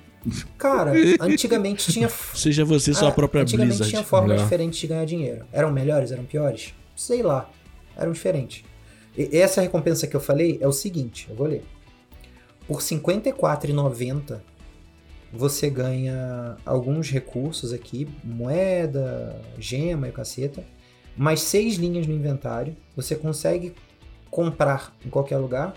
Cara, 0.58 0.92
antigamente 1.22 1.92
tinha. 1.92 2.10
Seja 2.34 2.66
você 2.66 2.94
sua 2.94 3.10
Ah, 3.10 3.12
própria 3.12 3.44
Antigamente 3.44 3.70
Blizzard. 3.78 3.92
tinha 3.92 4.04
formas 4.04 4.42
diferentes 4.42 4.80
de 4.80 4.88
ganhar 4.88 5.06
dinheiro. 5.06 5.46
Eram 5.52 5.72
melhores, 5.72 6.12
eram 6.12 6.24
piores? 6.26 6.74
Sei 6.96 7.22
lá. 7.22 7.48
Eram 7.96 8.12
diferentes. 8.12 8.64
Essa 9.18 9.62
recompensa 9.62 10.06
que 10.08 10.16
eu 10.16 10.20
falei 10.20 10.58
é 10.62 10.68
o 10.68 10.72
seguinte, 10.72 11.28
eu 11.30 11.36
vou 11.36 11.48
ler. 11.48 11.64
Por 12.68 12.78
R$ 12.78 12.84
54,90 12.84 14.40
você 15.34 15.70
ganha 15.70 16.56
alguns 16.66 17.10
recursos 17.10 17.74
aqui, 17.74 18.08
moeda, 18.24 19.42
gema 19.58 20.08
e 20.08 20.12
caceta, 20.12 20.64
mais 21.18 21.42
seis 21.42 21.76
linhas 21.76 22.06
no 22.08 22.14
inventário. 22.14 22.76
Você 22.96 23.16
consegue 23.16 23.74
comprar 24.30 24.96
em 25.06 25.10
qualquer 25.10 25.38
lugar 25.38 25.74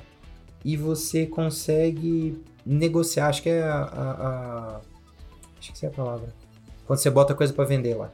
e 0.65 0.77
você 0.77 1.27
consegue 1.27 2.41
negociar, 2.65 3.29
acho 3.29 3.43
que 3.43 3.49
é 3.49 3.63
a, 3.63 3.75
a- 3.83 4.11
a- 4.29 4.81
acho 5.59 5.73
que 5.73 5.87
é 5.87 5.89
a 5.89 5.93
palavra. 5.93 6.33
Quando 6.87 6.99
você 6.99 7.11
bota 7.11 7.35
coisa 7.35 7.53
pra 7.53 7.65
vender 7.65 7.95
lá. 7.95 8.13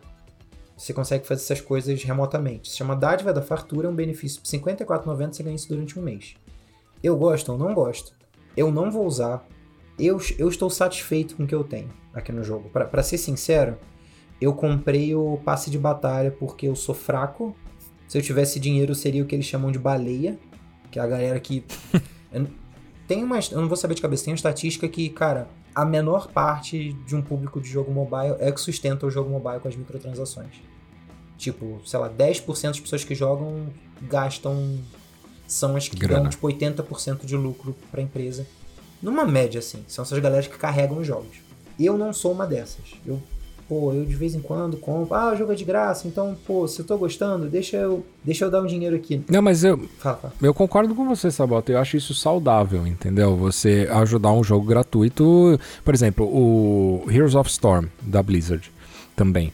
Você 0.76 0.92
consegue 0.92 1.26
fazer 1.26 1.42
essas 1.42 1.60
coisas 1.60 2.02
remotamente. 2.02 2.70
Se 2.70 2.76
chama 2.76 2.94
Dádiva 2.94 3.32
da 3.32 3.40
Fartura, 3.40 3.88
é 3.88 3.90
um 3.90 3.94
benefício 3.94 4.42
de 4.42 4.56
R$ 4.56 4.62
54,90 4.62 5.32
você 5.32 5.42
ganha 5.42 5.56
isso 5.56 5.68
durante 5.68 5.98
um 5.98 6.02
mês. 6.02 6.34
Eu 7.02 7.16
gosto 7.16 7.52
ou 7.52 7.58
não 7.58 7.72
gosto. 7.72 8.12
Eu 8.56 8.70
não 8.70 8.90
vou 8.90 9.06
usar. 9.06 9.46
Eu, 9.98 10.20
eu 10.38 10.48
estou 10.48 10.68
satisfeito 10.68 11.36
com 11.36 11.44
o 11.44 11.46
que 11.46 11.54
eu 11.54 11.64
tenho 11.64 11.88
aqui 12.12 12.30
no 12.30 12.44
jogo. 12.44 12.68
Pra 12.68 12.84
pra 12.84 13.02
ser 13.02 13.16
sincero, 13.16 13.78
eu 14.40 14.52
comprei 14.52 15.14
o 15.14 15.38
passe 15.44 15.70
de 15.70 15.78
batalha 15.78 16.30
porque 16.30 16.68
eu 16.68 16.76
sou 16.76 16.94
fraco. 16.94 17.56
Se 18.06 18.18
eu 18.18 18.22
tivesse 18.22 18.60
dinheiro, 18.60 18.94
seria 18.94 19.22
o 19.22 19.26
que 19.26 19.34
eles 19.34 19.46
chamam 19.46 19.72
de 19.72 19.78
baleia. 19.78 20.38
Que 20.90 20.98
é 20.98 21.02
a 21.02 21.06
galera 21.06 21.40
que. 21.40 21.64
Tem 23.08 23.22
uma. 23.22 23.38
Eu 23.38 23.60
não 23.60 23.68
vou 23.68 23.76
saber 23.76 23.94
de 23.94 24.02
cabeça, 24.02 24.24
tem 24.24 24.32
uma 24.32 24.36
estatística 24.36 24.88
que, 24.88 25.08
cara, 25.08 25.48
a 25.76 25.84
menor 25.84 26.28
parte 26.28 26.94
de 27.06 27.14
um 27.14 27.20
público 27.20 27.60
de 27.60 27.68
jogo 27.68 27.92
mobile 27.92 28.36
é 28.38 28.50
que 28.50 28.58
sustenta 28.58 29.04
o 29.04 29.10
jogo 29.10 29.28
mobile 29.28 29.60
com 29.60 29.68
as 29.68 29.76
microtransações. 29.76 30.54
Tipo, 31.36 31.82
sei 31.84 32.00
lá, 32.00 32.08
10% 32.08 32.62
das 32.62 32.80
pessoas 32.80 33.04
que 33.04 33.14
jogam 33.14 33.66
gastam. 34.00 34.78
São 35.46 35.76
as 35.76 35.86
que 35.86 35.94
Grana. 35.94 36.22
dão 36.22 36.30
tipo 36.30 36.48
80% 36.48 37.26
de 37.26 37.36
lucro 37.36 37.76
pra 37.90 38.00
empresa. 38.00 38.46
Numa 39.02 39.26
média, 39.26 39.58
assim. 39.58 39.84
São 39.86 40.02
essas 40.02 40.18
galeras 40.18 40.46
que 40.46 40.56
carregam 40.56 40.96
os 40.96 41.06
jogos. 41.06 41.36
Eu 41.78 41.98
não 41.98 42.10
sou 42.10 42.32
uma 42.32 42.46
dessas. 42.46 42.94
Eu, 43.04 43.22
pô, 43.68 43.92
eu 43.92 44.04
de 44.04 44.14
vez 44.14 44.34
em 44.34 44.40
quando 44.40 44.76
compro. 44.76 45.14
Ah, 45.14 45.32
o 45.32 45.36
jogo 45.36 45.52
é 45.52 45.54
de 45.54 45.64
graça, 45.64 46.06
então, 46.06 46.36
pô, 46.46 46.66
se 46.68 46.80
eu 46.80 46.84
tô 46.86 46.96
gostando, 46.96 47.46
deixa 47.48 47.76
eu, 47.76 48.04
deixa 48.24 48.44
eu 48.44 48.50
dar 48.50 48.62
um 48.62 48.66
dinheiro 48.66 48.96
aqui. 48.96 49.22
Não, 49.28 49.42
mas 49.42 49.64
eu, 49.64 49.78
Fala, 49.98 50.16
fala. 50.16 50.34
eu 50.42 50.54
concordo 50.54 50.94
com 50.94 51.06
você, 51.06 51.30
Sabota. 51.30 51.72
Eu 51.72 51.78
acho 51.78 51.96
isso 51.96 52.14
saudável, 52.14 52.86
entendeu? 52.86 53.36
Você 53.36 53.88
ajudar 53.92 54.32
um 54.32 54.44
jogo 54.44 54.66
gratuito. 54.66 55.58
Por 55.84 55.94
exemplo, 55.94 56.26
o 56.26 57.04
Heroes 57.10 57.34
of 57.34 57.50
Storm, 57.50 57.86
da 58.02 58.22
Blizzard, 58.22 58.70
também. 59.14 59.52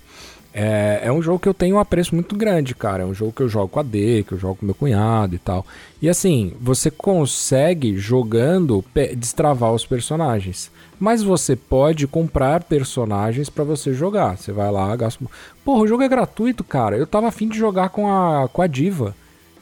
É, 0.54 1.00
é 1.04 1.12
um 1.12 1.22
jogo 1.22 1.38
que 1.38 1.48
eu 1.48 1.54
tenho 1.54 1.76
um 1.76 1.78
apreço 1.78 2.14
muito 2.14 2.36
grande, 2.36 2.74
cara. 2.74 3.02
É 3.02 3.06
um 3.06 3.14
jogo 3.14 3.32
que 3.32 3.42
eu 3.42 3.48
jogo 3.48 3.68
com 3.68 3.80
a 3.80 3.82
D, 3.82 4.22
que 4.26 4.32
eu 4.34 4.38
jogo 4.38 4.56
com 4.56 4.66
meu 4.66 4.74
cunhado 4.74 5.34
e 5.34 5.38
tal. 5.38 5.64
E 6.00 6.08
assim, 6.08 6.52
você 6.60 6.90
consegue, 6.90 7.96
jogando, 7.96 8.84
destravar 9.16 9.72
os 9.72 9.86
personagens. 9.86 10.70
Mas 11.00 11.22
você 11.22 11.56
pode 11.56 12.06
comprar 12.06 12.64
personagens 12.64 13.48
pra 13.48 13.64
você 13.64 13.94
jogar. 13.94 14.36
Você 14.36 14.52
vai 14.52 14.70
lá, 14.70 14.94
gasta. 14.94 15.24
Porra, 15.64 15.80
o 15.82 15.86
jogo 15.88 16.02
é 16.02 16.08
gratuito, 16.08 16.62
cara. 16.62 16.96
Eu 16.96 17.06
tava 17.06 17.28
afim 17.28 17.48
de 17.48 17.58
jogar 17.58 17.88
com 17.88 18.06
a, 18.12 18.48
com 18.48 18.62
a 18.62 18.66
Diva. 18.66 19.14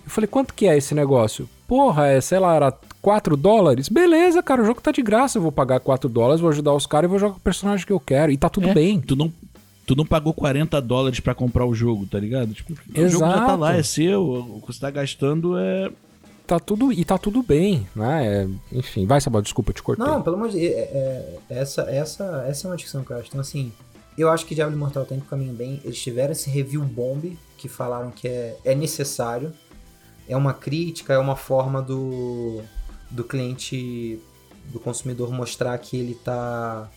Eu 0.04 0.10
falei, 0.10 0.26
quanto 0.28 0.52
que 0.54 0.66
é 0.66 0.76
esse 0.76 0.94
negócio? 0.94 1.48
Porra, 1.68 2.08
é, 2.08 2.20
sei 2.20 2.40
lá, 2.40 2.56
era 2.56 2.74
4 3.00 3.36
dólares? 3.36 3.88
Beleza, 3.88 4.42
cara, 4.42 4.60
o 4.60 4.66
jogo 4.66 4.80
tá 4.80 4.90
de 4.90 5.02
graça. 5.02 5.38
Eu 5.38 5.42
vou 5.42 5.52
pagar 5.52 5.78
4 5.78 6.08
dólares, 6.08 6.40
vou 6.40 6.50
ajudar 6.50 6.74
os 6.74 6.84
caras 6.84 7.08
e 7.08 7.10
vou 7.10 7.18
jogar 7.18 7.34
com 7.34 7.38
o 7.38 7.42
personagem 7.42 7.86
que 7.86 7.92
eu 7.92 8.00
quero. 8.00 8.32
E 8.32 8.36
tá 8.36 8.48
tudo 8.48 8.68
É, 8.68 8.74
bem. 8.74 9.00
Tu 9.00 9.14
não, 9.14 9.32
tu 9.90 9.96
não 9.96 10.06
pagou 10.06 10.32
40 10.32 10.80
dólares 10.80 11.18
pra 11.18 11.34
comprar 11.34 11.66
o 11.66 11.74
jogo, 11.74 12.06
tá 12.06 12.16
ligado? 12.16 12.54
Tipo, 12.54 12.74
o 12.74 13.08
jogo 13.08 13.24
já 13.26 13.32
tá 13.32 13.42
Exato. 13.42 13.56
lá, 13.58 13.76
é 13.76 13.82
seu. 13.82 14.22
O 14.24 14.60
que 14.60 14.72
você 14.72 14.78
tá 14.78 14.88
gastando 14.88 15.58
é. 15.58 15.90
Tá 16.46 16.60
tudo, 16.60 16.92
e 16.92 17.04
tá 17.04 17.18
tudo 17.18 17.42
bem, 17.42 17.88
né? 17.94 18.44
É, 18.44 18.76
enfim, 18.76 19.04
vai, 19.04 19.20
Sabota, 19.20 19.42
desculpa, 19.42 19.70
eu 19.70 19.74
te 19.74 19.82
cortei. 19.82 20.04
Não, 20.06 20.22
pelo 20.22 20.36
amor 20.36 20.48
de 20.48 20.60
Deus, 20.60 20.72
é- 20.72 20.78
é- 20.78 21.38
essa, 21.50 21.82
essa, 21.82 22.44
essa 22.46 22.66
é 22.66 22.70
uma 22.70 22.76
discussão 22.76 23.02
que 23.02 23.10
eu 23.10 23.16
acho. 23.18 23.28
Então, 23.28 23.40
assim, 23.40 23.72
eu 24.16 24.28
acho 24.30 24.46
que 24.46 24.54
Diablo 24.54 24.76
Immortal 24.76 25.04
tá 25.04 25.14
indo 25.16 25.24
caminho 25.24 25.52
bem. 25.54 25.80
Eles 25.84 26.00
tiveram 26.00 26.30
esse 26.30 26.48
review 26.48 26.82
bomb, 26.82 27.36
que 27.58 27.68
falaram 27.68 28.12
que 28.12 28.28
é, 28.28 28.56
é 28.64 28.74
necessário. 28.76 29.52
É 30.28 30.36
uma 30.36 30.54
crítica, 30.54 31.12
é 31.12 31.18
uma 31.18 31.34
forma 31.34 31.82
do, 31.82 32.62
do 33.10 33.24
cliente, 33.24 34.20
do 34.72 34.78
consumidor 34.78 35.32
mostrar 35.32 35.76
que 35.78 35.96
ele 35.96 36.14
tá, 36.14 36.88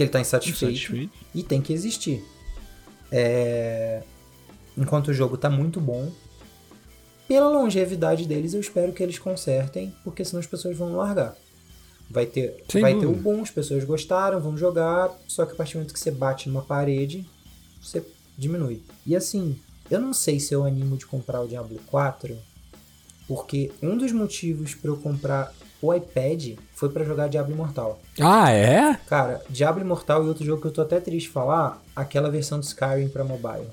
que 0.00 0.04
ele 0.04 0.10
tá 0.10 0.20
insatisfeito. 0.20 0.74
Satisfeito. 0.74 1.12
E 1.34 1.42
tem 1.42 1.60
que 1.60 1.74
existir. 1.74 2.24
É, 3.12 4.02
Enquanto 4.80 5.08
o 5.08 5.14
jogo 5.14 5.36
tá 5.36 5.50
muito 5.50 5.78
bom, 5.78 6.10
pela 7.28 7.50
longevidade 7.50 8.26
deles, 8.26 8.54
eu 8.54 8.60
espero 8.60 8.94
que 8.94 9.02
eles 9.02 9.18
consertem, 9.18 9.94
porque 10.02 10.24
senão 10.24 10.40
as 10.40 10.46
pessoas 10.46 10.74
vão 10.74 10.96
largar. 10.96 11.36
Vai 12.08 12.24
ter, 12.24 12.64
Sem 12.66 12.80
vai 12.80 12.98
ter 12.98 13.04
o 13.04 13.12
boom, 13.12 13.42
as 13.42 13.50
pessoas 13.50 13.84
gostaram, 13.84 14.40
vão 14.40 14.56
jogar, 14.56 15.10
só 15.28 15.44
que 15.44 15.52
a 15.52 15.54
partir 15.54 15.74
do 15.74 15.80
momento 15.80 15.92
que 15.92 16.00
você 16.00 16.10
bate 16.10 16.48
numa 16.48 16.62
parede, 16.62 17.28
você 17.80 18.02
diminui. 18.38 18.82
E 19.06 19.14
assim, 19.14 19.58
eu 19.90 20.00
não 20.00 20.14
sei 20.14 20.40
se 20.40 20.54
eu 20.54 20.64
animo 20.64 20.96
de 20.96 21.04
comprar 21.04 21.42
o 21.42 21.46
Diablo 21.46 21.78
4, 21.86 22.34
porque 23.28 23.70
um 23.82 23.98
dos 23.98 24.12
motivos 24.12 24.74
para 24.74 24.90
eu 24.90 24.96
comprar 24.96 25.52
o 25.82 25.92
iPad 25.94 26.56
foi 26.74 26.88
pra 26.88 27.04
jogar 27.04 27.28
Diablo 27.28 27.52
Imortal. 27.54 28.00
Ah, 28.20 28.50
é? 28.50 28.98
Cara, 29.08 29.42
Diablo 29.48 29.82
Imortal 29.82 30.24
e 30.24 30.28
outro 30.28 30.44
jogo 30.44 30.60
que 30.60 30.68
eu 30.68 30.72
tô 30.72 30.82
até 30.82 31.00
triste 31.00 31.26
de 31.26 31.32
falar, 31.32 31.80
aquela 31.94 32.30
versão 32.30 32.58
do 32.58 32.64
Skyrim 32.64 33.08
pra 33.08 33.24
mobile. 33.24 33.66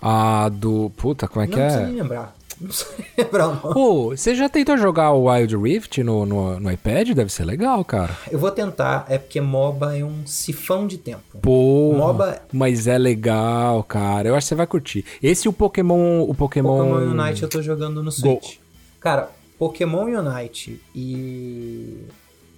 Ah, 0.00 0.48
do. 0.52 0.90
Puta, 0.96 1.28
como 1.28 1.44
é 1.44 1.46
não 1.46 1.52
que 1.54 1.60
precisa 1.60 1.82
é? 1.82 1.86
nem 1.86 1.96
lembrar. 1.96 2.34
Não 2.60 2.68
precisa 2.68 2.90
nem 2.98 3.06
lembrar 3.26 3.48
o 3.48 3.54
nome. 3.54 3.74
Pô, 3.74 4.08
você 4.16 4.34
já 4.34 4.48
tentou 4.48 4.76
jogar 4.78 5.12
o 5.12 5.30
Wild 5.30 5.56
Rift 5.56 6.02
no, 6.02 6.24
no, 6.24 6.58
no 6.60 6.70
iPad? 6.70 7.10
Deve 7.10 7.30
ser 7.30 7.44
legal, 7.44 7.84
cara. 7.84 8.16
Eu 8.30 8.38
vou 8.38 8.50
tentar, 8.50 9.04
é 9.08 9.18
porque 9.18 9.40
MOBA 9.40 9.98
é 9.98 10.04
um 10.04 10.26
sifão 10.26 10.86
de 10.86 10.96
tempo. 10.98 11.38
Pô, 11.42 11.92
MOBA- 11.96 12.40
mas 12.52 12.86
é 12.86 12.96
legal, 12.96 13.82
cara. 13.84 14.28
Eu 14.28 14.34
acho 14.34 14.46
que 14.46 14.48
você 14.50 14.54
vai 14.54 14.66
curtir. 14.66 15.04
Esse 15.22 15.46
e 15.46 15.50
o 15.50 15.52
Pokémon. 15.52 16.22
O 16.22 16.34
Pokémon. 16.34 16.78
Pokémon 16.78 17.22
Unite 17.22 17.42
eu 17.42 17.48
tô 17.48 17.60
jogando 17.60 18.02
no 18.02 18.10
Switch. 18.10 18.56
Cara, 18.98 19.30
Pokémon 19.60 20.06
Unite 20.06 20.80
e. 20.94 21.98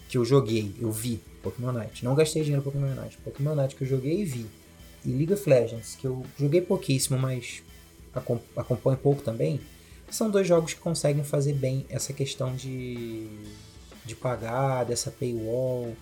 que 0.09 0.16
eu 0.16 0.24
joguei, 0.24 0.72
eu 0.80 0.92
vi 0.92 1.20
Pokémon 1.42 1.70
Unite. 1.70 2.05
Não 2.05 2.14
gastei 2.14 2.42
dinheiro 2.44 2.64
no 2.64 2.70
Pokémon 2.72 2.92
Unite. 2.96 3.18
Pokémon 3.24 3.55
Unite 3.55 3.74
que 3.74 3.82
eu 3.82 3.88
joguei 3.88 4.20
e 4.20 4.24
vi. 4.24 4.46
E 5.05 5.09
League 5.11 5.32
of 5.32 5.50
Legends, 5.50 5.96
que 5.96 6.07
eu 6.07 6.24
joguei 6.38 6.61
pouquíssimo, 6.61 7.18
mas 7.18 7.61
acom- 8.14 8.38
acompanho 8.57 8.96
pouco 8.98 9.20
também. 9.20 9.61
São 10.09 10.30
dois 10.30 10.46
jogos 10.46 10.74
que 10.74 10.80
conseguem 10.80 11.24
fazer 11.24 11.55
bem 11.55 11.84
essa 11.88 12.12
questão 12.12 12.55
de. 12.55 13.26
de 14.07 14.14
pagar, 14.14 14.84
dessa 14.84 15.11
paywall. 15.11 15.96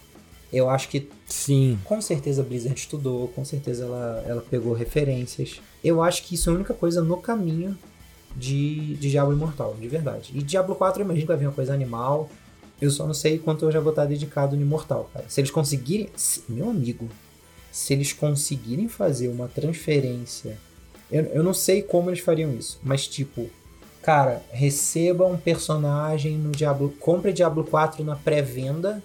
Eu 0.52 0.68
acho 0.68 0.90
que 0.90 1.08
Sim. 1.26 1.78
com 1.84 1.98
certeza 2.02 2.42
a 2.42 2.44
Blizzard 2.44 2.78
estudou, 2.78 3.28
com 3.28 3.42
certeza 3.44 3.84
ela, 3.84 4.22
ela 4.26 4.42
pegou 4.42 4.74
referências. 4.74 5.62
Eu 5.82 6.02
acho 6.02 6.24
que 6.24 6.34
isso 6.34 6.50
é 6.50 6.52
a 6.52 6.56
única 6.56 6.74
coisa 6.74 7.00
no 7.00 7.16
caminho 7.16 7.78
de, 8.36 8.94
de 8.96 9.10
Diablo 9.10 9.32
Imortal, 9.34 9.76
de 9.80 9.88
verdade. 9.88 10.30
E 10.34 10.42
Diablo 10.42 10.74
4 10.74 11.00
eu 11.00 11.04
imagino 11.04 11.22
que 11.24 11.28
vai 11.28 11.36
vir 11.36 11.46
uma 11.46 11.52
coisa 11.52 11.72
animal. 11.74 12.30
Eu 12.80 12.90
só 12.90 13.06
não 13.06 13.12
sei 13.14 13.38
quanto 13.38 13.64
eu 13.66 13.72
já 13.72 13.80
vou 13.80 13.90
estar 13.90 14.06
dedicado 14.06 14.56
no 14.56 14.62
Imortal, 14.62 15.10
cara. 15.12 15.26
Se 15.28 15.40
eles 15.40 15.50
conseguirem. 15.50 16.08
se- 16.16 16.42
meu 16.48 16.70
amigo, 16.70 17.08
se 17.70 17.92
eles 17.92 18.12
conseguirem 18.12 18.88
fazer 18.88 19.28
uma 19.28 19.48
transferência. 19.48 20.56
Eu, 21.10 21.24
eu 21.26 21.42
não 21.42 21.52
sei 21.52 21.82
como 21.82 22.08
eles 22.10 22.20
fariam 22.20 22.54
isso, 22.54 22.80
mas 22.82 23.06
tipo. 23.06 23.50
Cara, 24.02 24.42
receba 24.50 25.26
um 25.26 25.36
personagem 25.36 26.38
no 26.38 26.52
Diablo. 26.52 26.88
Compre 26.98 27.34
Diablo 27.34 27.64
4 27.64 28.02
na 28.02 28.16
pré-venda 28.16 29.02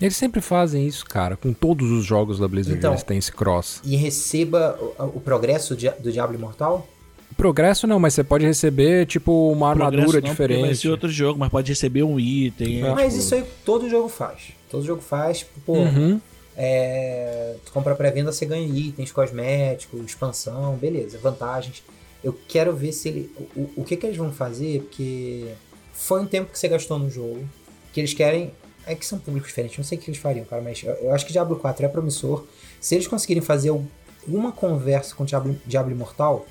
Eles 0.00 0.16
sempre 0.16 0.40
fazem 0.40 0.86
isso, 0.86 1.04
cara. 1.04 1.36
Com 1.36 1.52
todos 1.52 1.90
os 1.90 2.02
jogos 2.02 2.38
da 2.38 2.48
Blizzard 2.48 2.78
Então. 2.78 2.92
eles 2.92 3.02
têm 3.02 3.18
esse 3.18 3.30
cross. 3.30 3.82
e 3.84 3.94
receba 3.96 4.78
o, 4.98 5.18
o 5.18 5.20
progresso 5.20 5.76
do 5.76 6.10
Diablo 6.10 6.34
Imortal? 6.34 6.88
Progresso 7.36 7.86
não, 7.86 7.98
mas 7.98 8.14
você 8.14 8.22
pode 8.24 8.44
receber, 8.46 9.06
tipo, 9.06 9.50
uma 9.52 9.68
armadura 9.70 10.02
Progresso 10.02 10.26
não, 10.28 10.34
Vai 10.34 10.46
diferente. 10.48 10.76
ser 10.78 10.88
outro 10.88 11.08
jogo, 11.08 11.38
mas 11.38 11.48
pode 11.50 11.70
receber 11.70 12.02
um 12.02 12.18
item. 12.18 12.84
é, 12.84 12.90
Mas 12.90 13.12
tipo, 13.12 13.18
isso 13.24 13.34
aí 13.34 13.44
todo 13.64 13.88
jogo 13.88 14.08
faz. 14.08 14.52
Todo 14.70 14.84
jogo 14.84 15.02
faz, 15.02 15.38
tipo, 15.40 15.60
pô, 15.66 15.74
Uhum. 15.74 16.20
é, 16.56 17.54
tu 17.64 17.72
compra 17.72 17.94
pré-venda, 17.94 18.32
você 18.32 18.46
ganha 18.46 18.66
itens 18.66 19.10
cosméticos, 19.12 20.00
expansão, 20.04 20.74
beleza, 20.76 21.18
vantagens. 21.18 21.82
Eu 22.22 22.32
quero 22.48 22.74
ver 22.74 22.92
se 22.92 23.08
ele. 23.08 23.30
O, 23.56 23.68
o 23.78 23.84
que, 23.84 23.96
que 23.96 24.06
eles 24.06 24.16
vão 24.16 24.32
fazer, 24.32 24.80
porque 24.82 25.48
foi 25.92 26.20
um 26.20 26.26
tempo 26.26 26.52
que 26.52 26.58
você 26.58 26.68
gastou 26.68 26.98
no 26.98 27.10
jogo, 27.10 27.44
que 27.92 28.00
eles 28.00 28.14
querem. 28.14 28.52
É 28.84 28.94
que 28.96 29.06
são 29.06 29.16
públicos 29.18 29.48
diferentes, 29.48 29.78
não 29.78 29.84
sei 29.84 29.96
o 29.96 30.00
que 30.00 30.10
eles 30.10 30.20
fariam, 30.20 30.44
cara, 30.44 30.60
mas 30.60 30.82
eu, 30.82 30.92
eu 30.94 31.14
acho 31.14 31.24
que 31.24 31.30
Diablo 31.32 31.54
4 31.56 31.84
é 31.86 31.88
promissor. 31.88 32.44
Se 32.80 32.96
eles 32.96 33.06
conseguirem 33.06 33.40
fazer 33.42 33.68
alguma 33.68 34.50
conversa 34.50 35.14
com 35.14 35.24
Diablo, 35.24 35.56
Diablo 35.64 35.92
Imortal, 35.92 36.44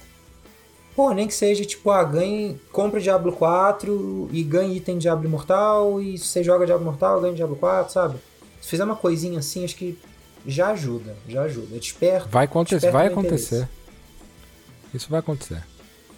pô, 0.96 1.12
nem 1.14 1.28
que 1.28 1.34
seja 1.34 1.66
tipo, 1.66 1.90
ah, 1.92 2.04
ganhe, 2.04 2.60
compre 2.72 3.02
Diablo 3.02 3.32
4 3.32 4.30
e 4.32 4.44
ganhe 4.44 4.78
item 4.78 4.96
de 4.96 5.02
Diablo 5.02 5.26
Imortal, 5.26 6.02
e 6.02 6.18
se 6.18 6.26
você 6.26 6.44
joga 6.44 6.66
Diablo 6.66 6.84
Imortal, 6.84 7.22
ganha 7.22 7.34
Diablo 7.34 7.56
4, 7.56 7.92
sabe? 7.92 8.18
Se 8.62 8.70
fizer 8.70 8.84
uma 8.84 8.96
coisinha 8.96 9.40
assim, 9.40 9.64
acho 9.64 9.76
que 9.76 9.98
já 10.46 10.70
ajuda, 10.70 11.16
já 11.28 11.44
ajuda. 11.44 11.76
Eu 11.76 11.80
te 11.80 11.88
espero. 11.88 12.26
Vai 12.30 12.46
acontecer, 12.46 12.76
Desperta 12.76 12.98
vai 12.98 13.08
acontecer. 13.08 13.56
interesse. 13.56 13.82
Isso 14.94 15.10
vai 15.10 15.20
acontecer. 15.20 15.64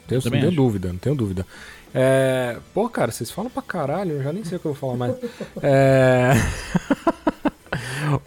Tenho, 0.07 0.21
não 0.24 0.32
tenho 0.32 0.51
dúvida, 0.51 0.88
não 0.89 0.97
tenho 0.97 1.15
dúvida. 1.15 1.45
É... 1.93 2.57
Pô, 2.74 2.89
cara, 2.89 3.11
vocês 3.11 3.32
falam 3.32 3.49
pra 3.49 3.61
caralho, 3.61 4.13
eu 4.13 4.24
já 4.24 4.34
nem 4.34 4.43
sei 4.43 4.57
o 4.57 4.59
que 4.59 4.65
eu 4.65 4.74
vou 4.74 4.80
falar 4.80 4.97
mais. 4.97 5.15
é... 5.61 6.34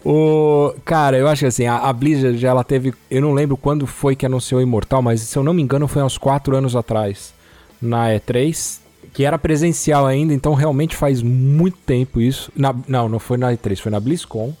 o... 0.05 0.73
Cara, 0.85 1.17
eu 1.17 1.27
acho 1.27 1.41
que 1.41 1.45
assim, 1.47 1.65
a, 1.65 1.77
a 1.77 1.93
Blizzard, 1.93 2.45
ela 2.45 2.63
teve... 2.63 2.93
Eu 3.09 3.21
não 3.21 3.33
lembro 3.33 3.55
quando 3.57 3.85
foi 3.87 4.15
que 4.15 4.25
anunciou 4.25 4.61
Imortal, 4.61 5.01
mas 5.01 5.21
se 5.21 5.37
eu 5.37 5.43
não 5.43 5.53
me 5.53 5.61
engano 5.61 5.87
foi 5.87 6.01
uns 6.03 6.17
4 6.17 6.55
anos 6.55 6.75
atrás, 6.75 7.33
na 7.81 8.09
E3, 8.09 8.79
que 9.13 9.23
era 9.23 9.37
presencial 9.37 10.05
ainda, 10.05 10.33
então 10.33 10.53
realmente 10.53 10.95
faz 10.95 11.21
muito 11.21 11.77
tempo 11.85 12.19
isso. 12.21 12.51
Na- 12.55 12.75
Não, 12.87 13.07
não 13.09 13.19
foi 13.19 13.37
na 13.37 13.51
E3, 13.53 13.77
foi 13.79 13.91
na 13.91 13.99
BlizzCon. 13.99 14.53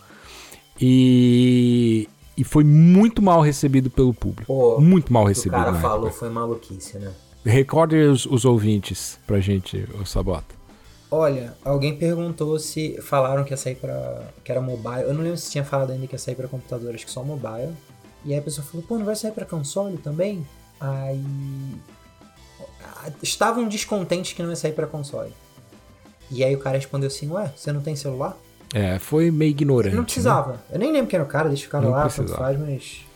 E... 0.79 2.07
E 2.39 2.43
foi 2.43 2.63
muito 2.63 3.19
mal 3.19 3.41
recebido 3.41 3.89
pelo 3.89 4.13
público. 4.13 4.79
Muito 4.79 5.11
mal 5.11 5.23
O 5.23 5.25
que 5.25 5.31
o 5.31 5.33
recebido. 5.33 5.57
cara 5.57 5.73
falou 5.73 6.05
época. 6.05 6.19
foi 6.19 6.29
maluquice, 6.29 6.99
né? 6.99 7.11
Recorde 7.43 7.95
os, 7.95 8.27
os 8.27 8.45
ouvintes 8.45 9.17
pra 9.25 9.39
gente, 9.39 9.83
o 9.99 10.05
Sabota. 10.05 10.53
Olha, 11.09 11.55
alguém 11.63 11.97
perguntou 11.97 12.59
se 12.59 12.99
falaram 13.01 13.43
que 13.45 13.51
ia 13.51 13.57
sair 13.57 13.75
pra. 13.75 14.23
que 14.43 14.51
era 14.51 14.59
mobile. 14.59 15.03
Eu 15.03 15.13
não 15.13 15.21
lembro 15.21 15.37
se 15.37 15.49
tinha 15.49 15.63
falado 15.63 15.91
ainda 15.91 16.05
que 16.05 16.13
ia 16.15 16.19
sair 16.19 16.35
pra 16.35 16.47
computador, 16.47 16.93
acho 16.93 17.05
que 17.05 17.11
só 17.11 17.23
mobile. 17.23 17.73
E 18.25 18.33
aí 18.33 18.39
a 18.39 18.41
pessoa 18.41 18.65
falou, 18.65 18.85
pô, 18.85 18.97
não 18.97 19.05
vai 19.05 19.15
sair 19.15 19.31
pra 19.31 19.45
console 19.45 19.97
também? 19.97 20.45
Aí. 20.81 21.23
Ah, 22.83 23.09
Estavam 23.23 23.67
descontentes 23.67 24.33
que 24.33 24.43
não 24.43 24.49
ia 24.49 24.55
sair 24.55 24.73
pra 24.73 24.85
console. 24.87 25.31
E 26.29 26.43
aí 26.43 26.53
o 26.53 26.59
cara 26.59 26.77
respondeu 26.77 27.07
assim, 27.07 27.29
ué, 27.31 27.53
você 27.55 27.71
não 27.71 27.79
tem 27.81 27.95
celular? 27.95 28.35
É, 28.73 28.99
foi 28.99 29.31
meio 29.31 29.51
ignorante. 29.51 29.93
não 29.93 30.01
né? 30.01 30.05
precisava. 30.05 30.61
Eu 30.69 30.77
nem 30.77 30.91
lembro 30.91 31.07
quem 31.07 31.15
era 31.17 31.23
o 31.25 31.29
cara, 31.31 31.47
deixa 31.47 31.67
o 31.67 31.69
cara 31.69 31.85
Não 31.85 31.91
lá, 31.91 32.01
tanto 32.03 32.15
precisava. 32.15 32.43
faz, 32.43 32.59
mas. 32.59 33.06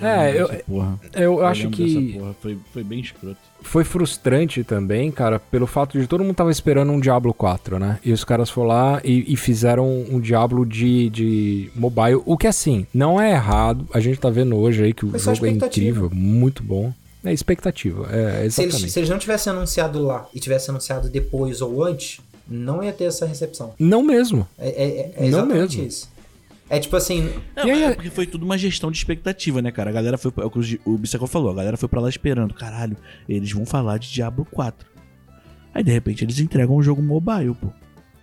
É, 0.00 0.40
eu, 0.40 0.48
porra. 0.66 1.00
eu 1.14 1.44
acho 1.46 1.68
que 1.70 2.20
Foi, 2.42 2.58
foi 2.72 2.84
bem 2.84 3.00
escroto. 3.00 3.36
foi 3.62 3.82
frustrante 3.84 4.62
também, 4.62 5.10
cara, 5.10 5.38
pelo 5.38 5.66
fato 5.66 5.98
de 5.98 6.06
todo 6.06 6.22
mundo 6.22 6.34
tava 6.36 6.50
esperando 6.50 6.92
um 6.92 7.00
Diablo 7.00 7.32
4, 7.32 7.78
né? 7.78 7.98
E 8.04 8.12
os 8.12 8.22
caras 8.24 8.50
foram 8.50 8.68
lá 8.68 9.00
e, 9.04 9.32
e 9.32 9.36
fizeram 9.36 10.04
um 10.10 10.20
Diablo 10.20 10.64
de, 10.66 11.08
de 11.10 11.70
mobile. 11.74 12.20
O 12.26 12.36
que, 12.36 12.46
assim, 12.46 12.86
não 12.92 13.20
é 13.20 13.32
errado. 13.32 13.86
A 13.92 14.00
gente 14.00 14.20
tá 14.20 14.28
vendo 14.30 14.56
hoje 14.56 14.84
aí 14.84 14.92
que 14.92 15.06
o 15.06 15.18
jogo 15.18 15.46
é 15.46 15.50
incrível, 15.50 16.10
muito 16.12 16.62
bom. 16.62 16.92
É 17.24 17.32
expectativa, 17.32 18.06
é 18.12 18.48
Se 18.50 18.62
eles, 18.62 18.74
exatamente. 18.74 18.90
se 18.92 18.98
eles 19.00 19.10
não 19.10 19.18
tivessem 19.18 19.52
anunciado 19.52 20.00
lá 20.00 20.28
e 20.32 20.38
tivessem 20.38 20.70
anunciado 20.70 21.08
depois 21.08 21.60
ou 21.60 21.82
antes, 21.82 22.20
não 22.48 22.84
ia 22.84 22.92
ter 22.92 23.04
essa 23.04 23.26
recepção. 23.26 23.72
Não 23.80 24.00
mesmo. 24.02 24.46
É, 24.56 24.68
é- 24.68 25.12
é 25.16 25.20
Não 25.22 25.26
exatamente 25.40 25.76
mesmo. 25.78 25.88
isso. 25.88 26.08
É 26.68 26.80
tipo 26.80 26.96
assim, 26.96 27.30
Não, 27.54 27.66
E 27.66 27.70
aí- 27.70 27.82
é 27.84 27.94
porque 27.94 28.10
foi 28.10 28.26
tudo 28.26 28.44
uma 28.44 28.58
gestão 28.58 28.90
de 28.90 28.98
expectativa, 28.98 29.62
né, 29.62 29.70
cara? 29.70 29.90
A 29.90 29.92
galera 29.92 30.18
foi. 30.18 30.32
É 30.38 30.44
o 30.44 30.50
que 30.50 30.80
o 30.84 30.98
Bissacol 30.98 31.28
falou, 31.28 31.50
a 31.50 31.54
galera 31.54 31.76
foi 31.76 31.88
pra 31.88 32.00
lá 32.00 32.08
esperando. 32.08 32.52
Caralho, 32.54 32.96
eles 33.28 33.52
vão 33.52 33.64
falar 33.64 33.98
de 33.98 34.12
Diablo 34.12 34.44
4. 34.50 34.88
Aí 35.72 35.84
de 35.84 35.92
repente 35.92 36.24
eles 36.24 36.38
entregam 36.40 36.76
um 36.76 36.82
jogo 36.82 37.02
mobile, 37.02 37.54
pô. 37.54 37.68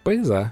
Pois 0.04 0.30
é. 0.30 0.52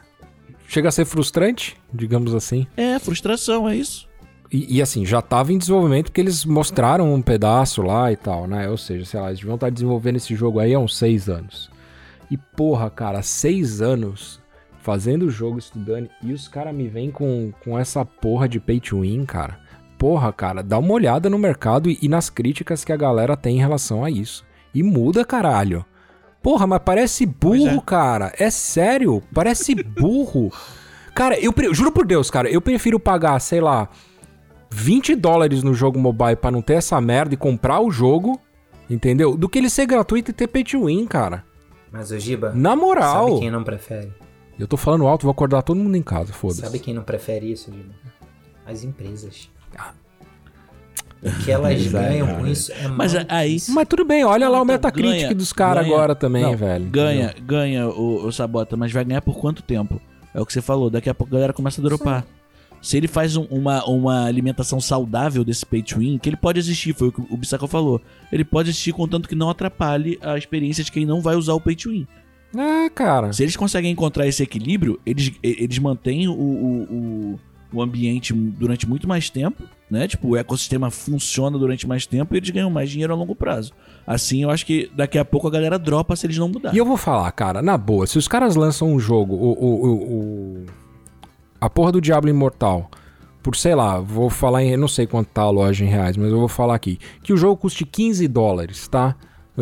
Chega 0.67 0.87
a 0.87 0.91
ser 0.91 1.03
frustrante, 1.03 1.75
digamos 1.93 2.33
assim. 2.33 2.65
É, 2.77 2.97
frustração, 2.99 3.67
é 3.67 3.75
isso. 3.75 4.07
E, 4.49 4.77
e, 4.77 4.81
assim, 4.81 5.05
já 5.05 5.21
tava 5.21 5.53
em 5.53 5.57
desenvolvimento 5.57 6.05
porque 6.07 6.19
eles 6.19 6.43
mostraram 6.43 7.13
um 7.13 7.21
pedaço 7.21 7.81
lá 7.81 8.11
e 8.11 8.17
tal, 8.17 8.47
né? 8.47 8.69
Ou 8.69 8.77
seja, 8.77 9.05
sei 9.05 9.19
lá, 9.19 9.27
eles 9.27 9.39
deviam 9.39 9.55
estar 9.55 9.69
desenvolvendo 9.69 10.17
esse 10.17 10.35
jogo 10.35 10.59
aí 10.59 10.73
há 10.73 10.79
uns 10.79 10.97
seis 10.97 11.29
anos. 11.29 11.69
E 12.29 12.37
porra, 12.37 12.89
cara, 12.89 13.21
seis 13.21 13.81
anos 13.81 14.40
fazendo 14.81 15.23
o 15.27 15.29
jogo, 15.29 15.59
estudando, 15.59 16.09
e 16.23 16.33
os 16.33 16.47
caras 16.47 16.73
me 16.73 16.87
vêm 16.87 17.11
com, 17.11 17.51
com 17.63 17.77
essa 17.77 18.03
porra 18.03 18.47
de 18.49 18.59
pay 18.59 18.79
to 18.79 19.01
win, 19.01 19.25
cara. 19.25 19.59
Porra, 19.97 20.33
cara, 20.33 20.63
dá 20.63 20.79
uma 20.79 20.93
olhada 20.93 21.29
no 21.29 21.37
mercado 21.37 21.89
e, 21.89 21.97
e 22.01 22.07
nas 22.07 22.29
críticas 22.29 22.83
que 22.83 22.91
a 22.91 22.97
galera 22.97 23.37
tem 23.37 23.57
em 23.57 23.59
relação 23.59 24.03
a 24.03 24.09
isso. 24.09 24.43
E 24.73 24.81
muda, 24.81 25.23
caralho. 25.23 25.85
Porra, 26.41 26.65
mas 26.65 26.81
parece 26.83 27.25
burro, 27.25 27.77
é. 27.77 27.81
cara. 27.85 28.33
É 28.39 28.49
sério, 28.49 29.21
parece 29.33 29.75
burro. 29.83 30.51
Cara, 31.13 31.37
eu 31.39 31.53
juro 31.73 31.91
por 31.91 32.05
Deus, 32.05 32.31
cara, 32.31 32.49
eu 32.49 32.61
prefiro 32.61 32.99
pagar, 32.99 33.39
sei 33.39 33.61
lá, 33.61 33.89
20 34.71 35.13
dólares 35.15 35.61
no 35.61 35.73
jogo 35.73 35.99
mobile 35.99 36.35
pra 36.37 36.49
não 36.49 36.61
ter 36.61 36.75
essa 36.75 36.99
merda 37.01 37.33
e 37.33 37.37
comprar 37.37 37.79
o 37.81 37.91
jogo, 37.91 38.39
entendeu? 38.89 39.35
Do 39.37 39.49
que 39.49 39.59
ele 39.59 39.69
ser 39.69 39.85
gratuito 39.85 40.31
e 40.31 40.33
ter 40.33 40.47
pay 40.47 40.63
to 40.63 40.85
win, 40.85 41.05
cara. 41.05 41.43
mas 41.91 42.09
o 42.11 42.17
Giba, 42.17 42.53
Na 42.55 42.75
moral. 42.75 43.27
sabe 43.27 43.39
quem 43.41 43.51
não 43.51 43.63
prefere? 43.63 44.11
Eu 44.59 44.67
tô 44.67 44.77
falando 44.77 45.07
alto, 45.07 45.23
vou 45.23 45.31
acordar 45.31 45.61
todo 45.63 45.77
mundo 45.77 45.95
em 45.95 46.01
casa, 46.03 46.27
Sabe 46.27 46.37
foda-se. 46.37 46.79
quem 46.79 46.93
não 46.93 47.03
prefere 47.03 47.51
isso, 47.51 47.71
Giba? 47.71 47.93
As 48.65 48.83
empresas. 48.83 49.49
O 51.23 51.43
que 51.43 51.51
elas 51.51 51.81
ganham 51.87 52.27
com 52.35 52.47
isso 52.47 52.71
é 52.71 52.87
Mas 52.87 53.15
aí- 53.15 53.57
Mas 53.69 53.87
tudo 53.87 54.03
bem, 54.05 54.23
olha 54.23 54.49
lá 54.49 54.61
o 54.61 54.65
Metacritic 54.65 55.11
ganha- 55.21 55.35
dos 55.35 55.53
caras 55.53 55.85
agora 55.85 56.15
também, 56.15 56.43
não, 56.43 56.55
velho. 56.57 56.85
Ganha, 56.85 57.33
ganha 57.43 57.87
o, 57.87 58.25
o 58.25 58.31
Sabota, 58.31 58.75
mas 58.75 58.91
vai 58.91 59.03
ganhar 59.05 59.21
por 59.21 59.37
quanto 59.37 59.61
tempo? 59.61 60.01
É 60.33 60.41
o 60.41 60.45
que 60.45 60.53
você 60.53 60.61
falou, 60.61 60.89
daqui 60.89 61.09
a 61.09 61.13
pouco 61.13 61.33
a 61.33 61.37
galera 61.37 61.53
começa 61.53 61.81
a 61.81 61.83
dropar. 61.83 62.25
Se 62.81 62.97
ele 62.97 63.07
faz 63.07 63.35
um- 63.35 63.45
uma, 63.51 63.83
uma 63.87 64.25
alimentação 64.25 64.79
saudável 64.81 65.43
desse 65.43 65.63
pay 65.63 65.83
to 65.83 65.99
win, 65.99 66.17
que 66.17 66.27
ele 66.29 66.35
pode 66.37 66.57
existir, 66.57 66.93
foi 66.95 67.09
o 67.09 67.11
que 67.11 67.21
o 67.29 67.37
Bissacol 67.37 67.67
falou. 67.67 68.01
Ele 68.31 68.43
pode 68.43 68.69
existir 68.69 68.91
contanto 68.91 69.29
que 69.29 69.35
não 69.35 69.49
atrapalhe 69.51 70.17
a 70.21 70.35
experiência 70.37 70.83
de 70.83 70.91
quem 70.91 71.05
não 71.05 71.21
vai 71.21 71.35
usar 71.35 71.53
o 71.53 71.61
pay 71.61 71.75
to 71.75 71.89
win. 71.89 72.07
É, 72.55 72.89
cara. 72.89 73.31
Se 73.33 73.43
eles 73.43 73.55
conseguem 73.55 73.91
encontrar 73.91 74.27
esse 74.27 74.43
equilíbrio, 74.43 74.99
eles, 75.05 75.31
eles 75.41 75.79
mantêm 75.79 76.27
o, 76.27 76.33
o, 76.33 76.83
o, 76.83 77.39
o 77.73 77.81
ambiente 77.81 78.33
durante 78.33 78.87
muito 78.87 79.07
mais 79.07 79.29
tempo, 79.29 79.63
né? 79.89 80.07
Tipo, 80.07 80.29
o 80.29 80.37
ecossistema 80.37 80.91
funciona 80.91 81.57
durante 81.57 81.87
mais 81.87 82.05
tempo 82.05 82.33
e 82.33 82.37
eles 82.37 82.49
ganham 82.49 82.69
mais 82.69 82.89
dinheiro 82.89 83.13
a 83.13 83.15
longo 83.15 83.33
prazo. 83.35 83.71
Assim, 84.05 84.43
eu 84.43 84.49
acho 84.49 84.65
que 84.65 84.91
daqui 84.95 85.17
a 85.17 85.23
pouco 85.23 85.47
a 85.47 85.51
galera 85.51 85.79
dropa 85.79 86.15
se 86.15 86.25
eles 86.25 86.37
não 86.37 86.47
E 86.47 86.51
mudarem. 86.51 86.77
eu 86.77 86.85
vou 86.85 86.97
falar, 86.97 87.31
cara, 87.31 87.61
na 87.61 87.77
boa, 87.77 88.05
se 88.05 88.17
os 88.17 88.27
caras 88.27 88.55
lançam 88.55 88.91
um 88.93 88.99
jogo, 88.99 89.35
o, 89.35 89.51
o, 89.53 89.93
o, 90.61 90.65
a 91.59 91.69
porra 91.69 91.91
do 91.93 92.01
Diablo 92.01 92.29
Imortal, 92.29 92.89
por 93.41 93.55
sei 93.55 93.73
lá, 93.73 93.99
vou 93.99 94.29
falar 94.29 94.63
em. 94.63 94.75
Não 94.77 94.87
sei 94.87 95.07
quanto 95.07 95.29
tá 95.29 95.41
a 95.43 95.49
loja 95.49 95.83
em 95.83 95.87
reais, 95.87 96.15
mas 96.17 96.31
eu 96.31 96.37
vou 96.39 96.47
falar 96.47 96.75
aqui. 96.75 96.99
Que 97.23 97.33
o 97.33 97.37
jogo 97.37 97.57
custe 97.57 97.85
15 97.85 98.27
dólares, 98.27 98.87
tá? 98.87 99.15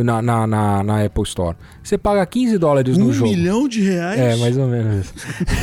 Na, 0.03 0.21
na, 0.21 0.47
na, 0.47 0.83
na 0.83 1.03
Apple 1.05 1.23
Store. 1.23 1.55
Você 1.83 1.97
paga 1.97 2.25
15 2.25 2.57
dólares 2.57 2.97
no 2.97 3.07
Um 3.07 3.13
jogo. 3.13 3.31
milhão 3.31 3.67
de 3.67 3.81
reais? 3.81 4.19
É, 4.19 4.35
mais 4.35 4.57
ou 4.57 4.67
menos 4.67 5.13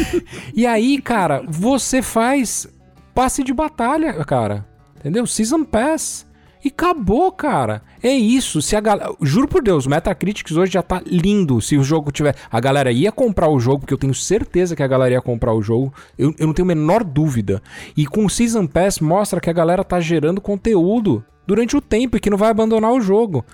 e 0.54 0.66
aí, 0.66 1.00
cara, 1.00 1.42
você 1.48 2.02
faz 2.02 2.68
passe 3.14 3.42
de 3.42 3.52
batalha, 3.54 4.12
cara. 4.24 4.64
Entendeu? 4.98 5.26
Season 5.26 5.64
Pass. 5.64 6.26
E 6.64 6.68
acabou, 6.68 7.30
cara. 7.30 7.80
É 8.02 8.12
isso. 8.12 8.60
Se 8.60 8.74
a 8.74 8.80
galera. 8.80 9.12
Juro 9.22 9.46
por 9.46 9.62
Deus, 9.62 9.86
o 9.86 9.90
Metacritics 9.90 10.56
hoje 10.56 10.72
já 10.72 10.82
tá 10.82 11.00
lindo. 11.06 11.60
Se 11.60 11.76
o 11.76 11.84
jogo 11.84 12.10
tiver. 12.10 12.34
A 12.50 12.58
galera 12.58 12.90
ia 12.90 13.12
comprar 13.12 13.48
o 13.48 13.60
jogo, 13.60 13.80
porque 13.80 13.94
eu 13.94 13.98
tenho 13.98 14.12
certeza 14.14 14.74
que 14.74 14.82
a 14.82 14.86
galera 14.86 15.14
ia 15.14 15.22
comprar 15.22 15.54
o 15.54 15.62
jogo. 15.62 15.94
Eu, 16.18 16.34
eu 16.38 16.46
não 16.46 16.52
tenho 16.52 16.66
a 16.66 16.74
menor 16.74 17.04
dúvida. 17.04 17.62
E 17.96 18.04
com 18.04 18.24
o 18.24 18.30
Season 18.30 18.66
Pass 18.66 18.98
mostra 18.98 19.40
que 19.40 19.48
a 19.48 19.52
galera 19.52 19.84
tá 19.84 20.00
gerando 20.00 20.40
conteúdo 20.40 21.24
durante 21.46 21.76
o 21.76 21.80
tempo 21.80 22.16
e 22.16 22.20
que 22.20 22.30
não 22.30 22.38
vai 22.38 22.50
abandonar 22.50 22.90
o 22.92 23.00
jogo. 23.00 23.44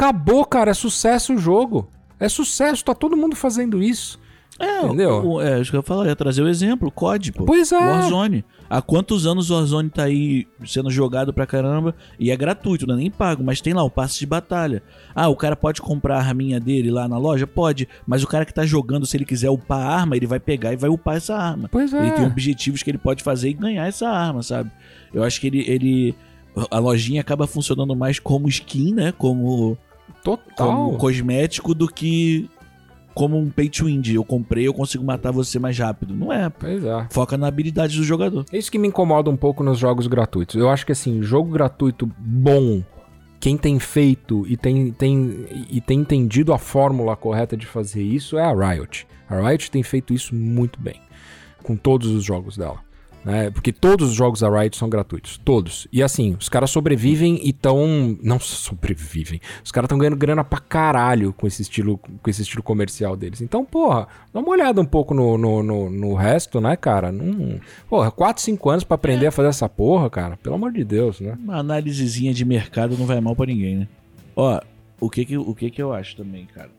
Acabou, 0.00 0.46
cara. 0.46 0.70
É 0.70 0.74
sucesso 0.74 1.34
o 1.34 1.38
jogo. 1.38 1.90
É 2.18 2.26
sucesso. 2.26 2.82
Tá 2.82 2.94
todo 2.94 3.18
mundo 3.18 3.36
fazendo 3.36 3.82
isso. 3.82 4.18
É, 4.58 4.84
Entendeu? 4.84 5.26
O, 5.26 5.40
é, 5.40 5.60
isso 5.60 5.70
que 5.70 5.76
eu 5.76 5.84
eu 5.96 6.06
ia 6.06 6.16
trazer 6.16 6.42
o 6.42 6.48
exemplo, 6.48 6.90
COD, 6.90 7.32
pô. 7.32 7.44
Pois 7.44 7.70
é. 7.70 7.78
Warzone. 7.78 8.44
Há 8.68 8.80
quantos 8.80 9.26
anos 9.26 9.50
o 9.50 9.54
Warzone 9.54 9.90
tá 9.90 10.04
aí 10.04 10.46
sendo 10.66 10.90
jogado 10.90 11.32
pra 11.32 11.46
caramba? 11.46 11.94
E 12.18 12.30
é 12.30 12.36
gratuito, 12.36 12.86
não 12.86 12.94
é 12.94 12.98
nem 12.98 13.10
pago, 13.10 13.42
mas 13.42 13.60
tem 13.60 13.72
lá 13.72 13.82
o 13.82 13.90
passe 13.90 14.18
de 14.18 14.26
batalha. 14.26 14.82
Ah, 15.14 15.28
o 15.28 15.36
cara 15.36 15.56
pode 15.56 15.80
comprar 15.80 16.16
a 16.16 16.20
arminha 16.20 16.60
dele 16.60 16.90
lá 16.90 17.08
na 17.08 17.16
loja? 17.16 17.46
Pode, 17.46 17.88
mas 18.06 18.22
o 18.22 18.26
cara 18.26 18.44
que 18.44 18.52
tá 18.52 18.64
jogando, 18.66 19.06
se 19.06 19.16
ele 19.16 19.24
quiser 19.24 19.50
upar 19.50 19.80
a 19.80 19.94
arma, 19.94 20.16
ele 20.16 20.26
vai 20.26 20.40
pegar 20.40 20.72
e 20.72 20.76
vai 20.76 20.90
upar 20.90 21.16
essa 21.16 21.34
arma. 21.36 21.68
Pois 21.70 21.92
é. 21.92 21.98
Ele 21.98 22.12
tem 22.12 22.26
objetivos 22.26 22.82
que 22.82 22.90
ele 22.90 22.98
pode 22.98 23.22
fazer 23.22 23.48
e 23.48 23.54
ganhar 23.54 23.86
essa 23.86 24.08
arma, 24.08 24.42
sabe? 24.42 24.70
Eu 25.12 25.24
acho 25.24 25.40
que 25.40 25.46
ele. 25.46 25.64
ele 25.66 26.14
a 26.70 26.78
lojinha 26.78 27.20
acaba 27.20 27.46
funcionando 27.46 27.94
mais 27.94 28.18
como 28.18 28.48
skin, 28.48 28.92
né? 28.92 29.12
Como, 29.12 29.78
Total. 30.22 30.66
como 30.66 30.96
cosmético 30.98 31.74
do 31.74 31.88
que 31.88 32.48
como 33.14 33.38
um 33.38 33.50
pay 33.50 33.68
to 33.68 33.86
win. 33.86 34.02
Eu 34.12 34.24
comprei, 34.24 34.66
eu 34.66 34.74
consigo 34.74 35.04
matar 35.04 35.32
você 35.32 35.58
mais 35.58 35.78
rápido. 35.78 36.14
Não 36.14 36.32
é. 36.32 36.48
Pois 36.48 36.84
é. 36.84 37.06
Foca 37.10 37.36
na 37.36 37.48
habilidade 37.48 37.96
do 37.96 38.04
jogador. 38.04 38.44
É 38.52 38.58
isso 38.58 38.70
que 38.70 38.78
me 38.78 38.88
incomoda 38.88 39.28
um 39.30 39.36
pouco 39.36 39.62
nos 39.62 39.78
jogos 39.78 40.06
gratuitos. 40.06 40.56
Eu 40.56 40.68
acho 40.68 40.86
que 40.86 40.92
assim, 40.92 41.22
jogo 41.22 41.50
gratuito 41.50 42.10
bom, 42.18 42.82
quem 43.38 43.56
tem 43.56 43.78
feito 43.78 44.46
e 44.46 44.56
tem, 44.56 44.92
tem, 44.92 45.46
e 45.70 45.80
tem 45.80 46.00
entendido 46.00 46.52
a 46.52 46.58
fórmula 46.58 47.16
correta 47.16 47.56
de 47.56 47.66
fazer 47.66 48.02
isso 48.02 48.38
é 48.38 48.44
a 48.44 48.52
Riot. 48.52 49.06
A 49.28 49.48
Riot 49.48 49.70
tem 49.70 49.82
feito 49.82 50.12
isso 50.12 50.34
muito 50.34 50.80
bem. 50.80 51.00
Com 51.62 51.76
todos 51.76 52.08
os 52.08 52.24
jogos 52.24 52.56
dela. 52.56 52.78
Né? 53.24 53.50
Porque 53.50 53.72
todos 53.72 54.10
os 54.10 54.14
jogos 54.14 54.40
da 54.40 54.48
Riot 54.48 54.76
são 54.76 54.88
gratuitos. 54.88 55.38
Todos. 55.44 55.86
E 55.92 56.02
assim, 56.02 56.36
os 56.38 56.48
caras 56.48 56.70
sobrevivem 56.70 57.40
e 57.42 57.52
tão. 57.52 58.16
Não 58.22 58.40
sobrevivem. 58.40 59.40
Os 59.62 59.70
caras 59.70 59.86
estão 59.86 59.98
ganhando 59.98 60.16
grana 60.16 60.42
pra 60.42 60.58
caralho 60.58 61.32
com 61.32 61.46
esse 61.46 61.60
estilo, 61.62 61.98
com 61.98 62.30
esse 62.30 62.42
estilo 62.42 62.62
comercial 62.62 63.16
deles. 63.16 63.40
Então, 63.40 63.64
porra, 63.64 64.08
dá 64.32 64.40
uma 64.40 64.50
olhada 64.50 64.80
um 64.80 64.86
pouco 64.86 65.12
no, 65.12 65.36
no, 65.36 65.62
no, 65.62 65.90
no 65.90 66.14
resto, 66.14 66.60
né, 66.60 66.76
cara? 66.76 67.12
Não, 67.12 67.60
porra, 67.88 68.10
4, 68.10 68.42
5 68.42 68.70
anos 68.70 68.84
pra 68.84 68.94
aprender 68.94 69.26
a 69.26 69.32
fazer 69.32 69.48
essa 69.48 69.68
porra, 69.68 70.08
cara. 70.08 70.38
Pelo 70.38 70.54
amor 70.54 70.72
de 70.72 70.82
Deus, 70.82 71.20
né? 71.20 71.36
Uma 71.38 71.58
análisezinha 71.58 72.32
de 72.32 72.44
mercado 72.44 72.96
não 72.96 73.04
vai 73.04 73.20
mal 73.20 73.36
pra 73.36 73.46
ninguém, 73.46 73.76
né? 73.76 73.88
Ó, 74.34 74.60
o 74.98 75.10
que 75.10 75.24
que, 75.24 75.36
o 75.36 75.54
que 75.54 75.70
que 75.70 75.82
eu 75.82 75.92
acho 75.92 76.16
também, 76.16 76.46
cara? 76.46 76.70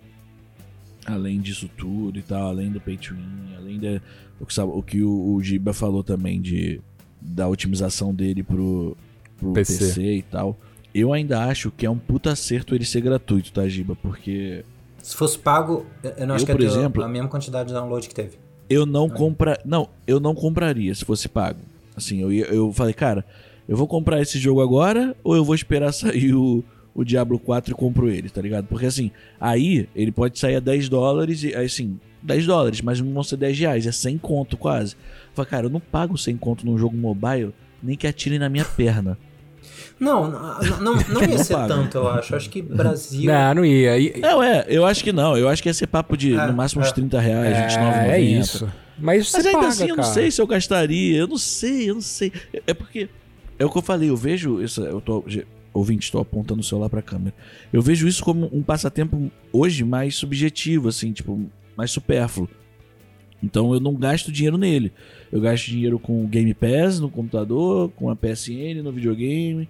Além 1.14 1.40
disso 1.40 1.70
tudo 1.78 2.18
e 2.20 2.22
tal, 2.22 2.48
além 2.48 2.70
do 2.72 2.80
pay 2.82 2.98
to 2.98 3.14
win, 3.16 3.56
além 3.58 3.80
da, 3.80 4.02
o 4.40 4.46
que, 4.46 4.54
sabe- 4.54 4.72
o, 4.74 4.82
que 4.82 5.04
o, 5.04 5.34
o 5.34 5.42
Giba 5.44 5.74
falou 5.74 6.04
também 6.04 6.42
de 6.42 6.80
da 7.22 7.48
otimização 7.48 8.14
dele 8.14 8.42
pro, 8.44 8.98
pro 9.38 9.54
PC. 9.54 9.78
PC. 9.78 10.14
e 10.18 10.22
tal. 10.24 10.58
Eu 10.94 11.14
ainda 11.14 11.44
acho 11.46 11.72
que 11.72 11.86
é 11.86 11.90
um 11.90 11.98
puta 11.98 12.32
acerto 12.32 12.74
ele 12.76 12.84
ser 12.86 13.02
gratuito, 13.02 13.52
tá, 13.54 13.68
Giba? 13.68 13.96
Porque 13.96 14.66
Se 15.02 15.16
fosse 15.16 15.38
pago, 15.38 15.86
eu- 16.04 16.28
não 16.28 16.36
acho 16.36 16.44
Eu, 16.44 16.46
que 16.48 16.52
ia 16.52 16.58
por 16.58 16.64
exemplo- 16.66 17.04
a 17.04 17.08
mesma 17.08 17.28
quantidade 17.30 17.68
de 17.70 17.74
download 17.74 18.08
que 18.08 18.16
teve. 18.16 18.38
eu 18.70 18.86
não 18.86 19.08
compra, 19.10 19.60
não, 19.66 19.88
eu 20.08 20.20
não 20.20 20.34
compraria 20.34 20.94
se 20.96 21.06
fosse 21.06 21.28
pago. 21.30 21.60
Assim, 21.96 22.22
eu 22.22 22.32
ia- 22.32 22.46
eu 22.46 22.72
falei, 22.74 22.94
cara, 22.94 23.24
eu 23.68 23.78
vou 23.78 23.88
comprar 23.88 24.22
esse 24.22 24.40
jogo 24.40 24.62
agora 24.62 25.16
ou 25.24 25.36
eu 25.36 25.44
vou 25.46 25.54
esperar 25.56 25.92
sair 25.94 26.34
o, 26.34 26.64
o 26.94 27.04
Diablo 27.04 27.40
4 27.40 27.72
e 27.72 27.76
compro 27.76 28.10
ele, 28.10 28.30
tá 28.30 28.42
ligado? 28.42 28.66
Porque 28.68 28.86
assim, 28.86 29.12
aí 29.40 29.88
ele 29.96 30.12
pode 30.12 30.38
sair 30.40 30.56
a 30.56 30.60
10 30.60 30.90
dólares 30.90 31.44
e 31.44 31.56
aí 31.56 31.66
assim, 31.66 32.00
10 32.22 32.46
dólares, 32.46 32.82
mas 32.82 33.00
não 33.00 33.14
vão 33.14 33.24
ser 33.24 33.38
10 33.38 33.58
reais, 33.60 33.88
é 33.88 33.92
100 33.92 34.18
conto 34.18 34.58
quase. 34.58 34.94
Eu 34.96 35.00
falei, 35.36 35.50
cara, 35.50 35.66
eu 35.68 35.70
não 35.70 35.80
pago 35.80 36.18
100 36.18 36.38
conto 36.38 36.66
num 36.66 36.78
jogo 36.78 36.96
mobile 36.98 37.54
nem 37.82 37.96
que 37.98 38.06
atirem 38.08 38.38
na 38.40 38.50
minha 38.50 38.66
perna. 38.66 39.18
Não, 40.00 40.30
não, 40.30 40.80
não, 40.82 40.96
não 41.10 41.22
ia 41.24 41.38
ser 41.44 41.56
tanto, 41.68 41.98
eu 42.00 42.08
acho. 42.10 42.36
Acho 42.36 42.50
que 42.50 42.62
Brasil. 42.62 43.32
Não, 43.32 43.54
não 43.56 43.66
ia. 43.66 43.98
E- 44.00 44.20
Não, 44.20 44.42
é, 44.42 44.66
eu 44.68 44.86
acho 44.86 45.04
que 45.04 45.12
não. 45.12 45.38
Eu 45.38 45.48
acho 45.48 45.62
que 45.62 45.70
ia 45.70 45.74
ser 45.74 45.88
papo 45.88 46.18
de 46.18 46.34
É, 46.34 46.48
no 46.48 46.54
máximo 46.54 46.82
uns 46.82 46.90
é. 46.90 46.92
30 46.94 47.20
reais, 47.20 47.56
é, 47.58 47.68
29,90. 47.68 48.10
é 48.12 48.20
isso. 48.22 48.72
Mas 48.98 49.30
você 49.30 49.38
Mas 49.38 49.46
ainda 49.46 49.58
paga, 49.60 49.68
assim, 49.70 49.84
eu 49.84 49.96
não 49.96 49.96
cara. 50.04 50.08
sei 50.14 50.32
se 50.32 50.42
eu 50.42 50.48
gastaria. 50.48 51.18
Eu 51.20 51.28
não 51.28 51.38
sei, 51.38 51.90
eu 51.90 51.94
não 51.96 52.02
sei. 52.02 52.32
É- 52.54 52.62
É 52.68 52.74
porque. 52.74 53.10
É 53.60 53.66
o 53.66 53.70
que 53.70 53.78
eu 53.78 53.82
falei, 53.82 54.10
eu 54.10 54.18
vejo. 54.18 54.62
Isso, 54.62 54.82
eu 54.84 55.00
tô. 55.00 55.24
Ouvinte, 55.74 56.04
estou 56.04 56.22
apontando 56.22 56.62
o 56.62 56.64
celular 56.64 56.90
pra 56.90 57.02
câmera. 57.02 57.34
Eu 57.72 57.82
vejo 57.82 58.08
isso 58.08 58.24
como 58.24 58.50
um 58.52 58.62
passatempo 58.62 59.32
hoje 59.54 59.84
mais 59.84 60.16
subjetivo, 60.16 60.90
assim, 60.90 61.14
tipo, 61.14 61.50
mais 61.78 61.92
supérfluo. 61.92 62.50
Então 63.42 63.74
eu 63.74 63.80
não 63.80 63.96
gasto 63.96 64.32
dinheiro 64.32 64.58
nele. 64.58 64.92
Eu 65.32 65.40
gasto 65.42 65.66
dinheiro 65.66 65.98
com 65.98 66.24
o 66.24 66.28
Game 66.28 66.54
Pass 66.54 67.00
no 67.00 67.10
computador, 67.10 67.90
com 67.96 68.10
a 68.10 68.16
PSN 68.16 68.82
no 68.84 68.92
videogame, 68.92 69.68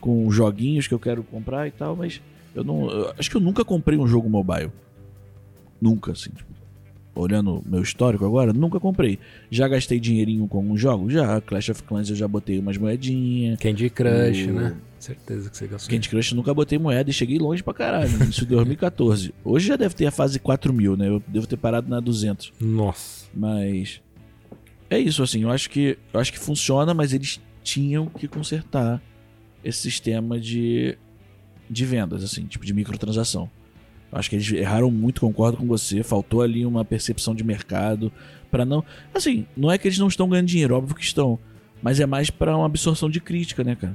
com 0.00 0.30
joguinhos 0.30 0.86
que 0.86 0.94
eu 0.94 0.98
quero 0.98 1.22
comprar 1.22 1.66
e 1.66 1.70
tal, 1.70 1.96
mas 1.96 2.20
eu 2.54 2.62
não. 2.62 2.90
eu 2.90 3.14
acho 3.18 3.30
que 3.30 3.36
eu 3.36 3.40
nunca 3.40 3.64
comprei 3.64 3.98
um 3.98 4.06
jogo 4.06 4.28
mobile. 4.28 4.70
Nunca, 5.80 6.12
assim, 6.12 6.30
tipo, 6.30 6.47
olhando 7.20 7.62
meu 7.66 7.82
histórico 7.82 8.24
agora, 8.24 8.52
nunca 8.52 8.78
comprei. 8.80 9.18
Já 9.50 9.66
gastei 9.68 9.98
dinheirinho 10.00 10.46
com 10.46 10.58
alguns 10.58 10.80
jogos? 10.80 11.12
Já. 11.12 11.40
Clash 11.40 11.68
of 11.70 11.82
Clans 11.82 12.08
eu 12.10 12.16
já 12.16 12.28
botei 12.28 12.58
umas 12.58 12.76
moedinhas. 12.76 13.58
Candy 13.58 13.90
Crush, 13.90 14.46
O- 14.48 14.52
né? 14.52 14.76
Certeza 14.98 15.48
que 15.48 15.56
você 15.56 15.66
gastou. 15.68 15.90
Candy 15.94 16.08
Crush 16.08 16.32
nunca 16.32 16.52
botei 16.52 16.76
moeda 16.78 17.08
e 17.08 17.12
cheguei 17.12 17.38
longe 17.38 17.62
pra 17.62 17.72
caralho. 17.74 18.10
Isso 18.24 18.44
em 18.44 18.48
2014. 18.48 19.32
Hoje 19.44 19.68
já 19.68 19.76
deve 19.76 19.94
ter 19.94 20.06
a 20.06 20.10
fase 20.10 20.38
4 20.40 20.72
mil, 20.72 20.96
né? 20.96 21.08
Eu 21.08 21.22
devo 21.28 21.46
ter 21.46 21.56
parado 21.56 21.88
na 21.88 22.00
200. 22.00 22.52
Nossa. 22.60 23.26
Mas 23.32 24.00
é 24.90 24.98
isso, 24.98 25.22
assim. 25.22 25.42
Eu 25.42 25.50
acho 25.50 25.70
que 25.70 25.96
eu 26.12 26.18
acho 26.20 26.32
que 26.32 26.38
funciona, 26.38 26.92
mas 26.94 27.12
eles 27.12 27.40
tinham 27.62 28.06
que 28.06 28.26
consertar 28.26 29.00
esse 29.64 29.78
sistema 29.80 30.38
de 30.40 30.96
de 31.70 31.84
vendas, 31.84 32.24
assim, 32.24 32.46
tipo 32.46 32.64
de 32.64 32.72
microtransação. 32.72 33.48
Acho 34.10 34.30
que 34.30 34.36
eles 34.36 34.50
erraram 34.52 34.90
muito, 34.90 35.20
concordo 35.20 35.58
com 35.58 35.66
você. 35.66 36.02
Faltou 36.02 36.40
ali 36.42 36.64
uma 36.64 36.84
percepção 36.84 37.34
de 37.34 37.44
mercado 37.44 38.10
pra 38.50 38.64
não, 38.64 38.82
assim, 39.14 39.46
não 39.56 39.70
é 39.70 39.76
que 39.76 39.86
eles 39.86 39.98
não 39.98 40.08
estão 40.08 40.28
ganhando 40.28 40.46
dinheiro, 40.46 40.74
óbvio 40.74 40.94
que 40.94 41.02
estão, 41.04 41.38
mas 41.82 42.00
é 42.00 42.06
mais 42.06 42.30
pra 42.30 42.56
uma 42.56 42.64
absorção 42.66 43.10
de 43.10 43.20
crítica, 43.20 43.62
né, 43.62 43.76
cara? 43.76 43.94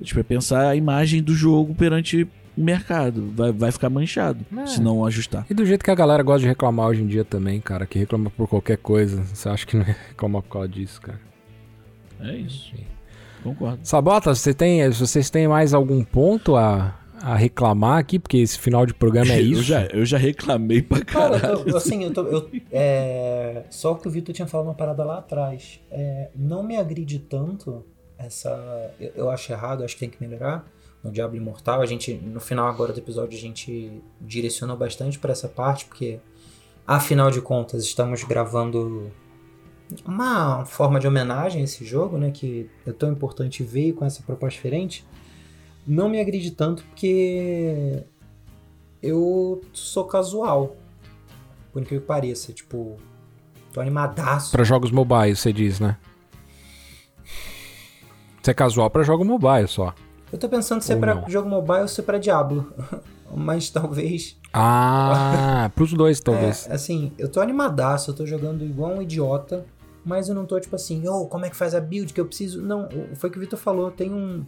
É. 0.00 0.04
Tipo, 0.04 0.20
é 0.20 0.22
pensar 0.24 0.68
a 0.68 0.74
imagem 0.76 1.22
do 1.22 1.32
jogo 1.34 1.74
perante 1.74 2.24
o 2.56 2.60
mercado. 2.60 3.32
Vai, 3.36 3.52
vai 3.52 3.70
ficar 3.70 3.88
manchado 3.88 4.44
É. 4.56 4.66
se 4.66 4.80
não 4.80 5.04
ajustar. 5.04 5.46
E 5.48 5.54
do 5.54 5.64
jeito 5.64 5.84
que 5.84 5.90
a 5.90 5.94
galera 5.94 6.22
gosta 6.24 6.40
de 6.40 6.46
reclamar 6.48 6.88
hoje 6.88 7.02
em 7.02 7.06
dia 7.06 7.24
também, 7.24 7.60
cara, 7.60 7.86
que 7.86 7.98
reclama 7.98 8.30
por 8.30 8.48
qualquer 8.48 8.78
coisa. 8.78 9.22
Você 9.32 9.48
acha 9.48 9.64
que 9.64 9.76
não 9.76 9.84
é 9.84 9.96
reclamar 10.08 10.42
por 10.42 10.48
causa 10.50 10.68
disso, 10.68 11.00
cara? 11.00 11.20
É 12.20 12.36
isso. 12.36 12.72
Concordo. 13.44 13.78
Sabota, 13.84 14.34
você 14.34 14.52
tem, 14.52 14.88
vocês 14.90 15.30
têm 15.30 15.46
mais 15.46 15.72
algum 15.72 16.02
ponto 16.02 16.56
a, 16.56 16.97
a 17.22 17.34
reclamar 17.36 17.98
aqui? 17.98 18.18
Porque 18.18 18.36
esse 18.38 18.58
final 18.58 18.84
de 18.86 18.94
programa 18.94 19.32
é 19.32 19.40
isso. 19.40 19.60
Eu 19.60 19.62
já, 19.62 19.86
eu 19.86 20.04
já 20.06 20.18
reclamei 20.18 20.82
pra 20.82 21.04
Cara, 21.04 21.38
caralho. 21.40 21.60
eu 21.60 21.64
tô- 21.72 21.76
assim, 21.76 22.04
eu 22.04 22.12
tô. 22.12 22.22
eu- 22.22 22.50
é, 22.72 23.64
só 23.70 23.94
que 23.94 24.06
o 24.08 24.10
Vitor 24.10 24.34
tinha 24.34 24.46
falado 24.48 24.66
uma 24.66 24.74
parada 24.74 25.04
lá 25.04 25.18
atrás. 25.18 25.80
É, 25.90 26.30
não 26.36 26.62
me 26.62 26.76
agride 26.76 27.18
tanto 27.18 27.84
essa. 28.18 28.48
Eu, 29.00 29.12
eu 29.14 29.30
acho 29.30 29.52
errado, 29.52 29.84
acho 29.84 29.94
que 29.94 30.00
tem 30.00 30.10
que 30.10 30.20
melhorar. 30.20 30.66
No 31.02 31.12
Diablo 31.12 31.36
Imortal, 31.36 31.80
a 31.80 31.86
gente, 31.86 32.12
no 32.14 32.40
final 32.40 32.66
agora 32.66 32.92
do 32.92 32.98
episódio, 32.98 33.38
a 33.38 33.40
gente 33.40 34.02
direcionou 34.20 34.76
bastante 34.76 35.16
pra 35.18 35.30
essa 35.30 35.46
parte, 35.48 35.84
porque 35.84 36.18
afinal 36.84 37.30
de 37.30 37.40
contas 37.40 37.84
estamos 37.84 38.24
gravando 38.24 39.10
uma 40.04 40.64
forma 40.66 40.98
de 41.00 41.06
homenagem 41.06 41.60
a 41.60 41.64
esse 41.64 41.84
jogo, 41.84 42.18
né? 42.18 42.30
Que 42.30 42.68
é 42.86 42.92
tão 42.92 43.10
importante 43.12 43.62
ver 43.62 43.92
com 43.92 44.04
essa 44.04 44.22
proposta 44.22 44.56
diferente. 44.56 45.04
Não 45.88 46.08
me 46.08 46.20
agride 46.20 46.50
tanto 46.50 46.84
porque 46.84 48.04
eu 49.02 49.62
sou 49.72 50.04
casual. 50.04 50.76
por 51.72 51.80
incrível 51.80 52.02
que 52.02 52.06
pareça. 52.06 52.52
Tipo, 52.52 52.96
tô 53.72 53.80
animadaço. 53.80 54.52
Pra 54.52 54.64
jogos 54.64 54.90
mobile, 54.90 55.34
você 55.34 55.50
diz, 55.52 55.80
né? 55.80 55.96
Você 58.42 58.50
é 58.50 58.54
casual 58.54 58.90
pra 58.90 59.02
jogo 59.02 59.24
mobile 59.24 59.66
só. 59.66 59.94
Eu 60.30 60.38
tô 60.38 60.48
pensando 60.48 60.82
se 60.82 60.92
é 60.92 60.94
Ou 60.94 61.00
pra 61.00 61.14
não. 61.14 61.28
jogo 61.28 61.48
mobile 61.48 61.80
ou 61.80 61.88
se 61.88 62.00
é 62.00 62.04
pra 62.04 62.18
Diablo. 62.18 62.70
Mas 63.34 63.70
talvez. 63.70 64.36
Ah, 64.52 65.70
pros 65.76 65.92
dois, 65.92 66.20
talvez. 66.20 66.66
É, 66.66 66.74
assim, 66.74 67.12
eu 67.18 67.30
tô 67.30 67.40
animadaço, 67.40 68.10
eu 68.10 68.14
tô 68.14 68.26
jogando 68.26 68.64
igual 68.64 68.92
um 68.92 69.02
idiota. 69.02 69.64
Mas 70.04 70.28
eu 70.28 70.34
não 70.34 70.46
tô 70.46 70.58
tipo 70.58 70.74
assim, 70.76 71.06
ô, 71.08 71.26
como 71.26 71.44
é 71.44 71.50
que 71.50 71.56
faz 71.56 71.74
a 71.74 71.80
build 71.80 72.12
que 72.12 72.20
eu 72.20 72.26
preciso. 72.26 72.62
Não, 72.62 72.88
foi 73.16 73.28
o 73.28 73.32
que 73.32 73.38
o 73.38 73.40
Vitor 73.40 73.58
falou, 73.58 73.90
tem 73.90 74.12
um. 74.12 74.44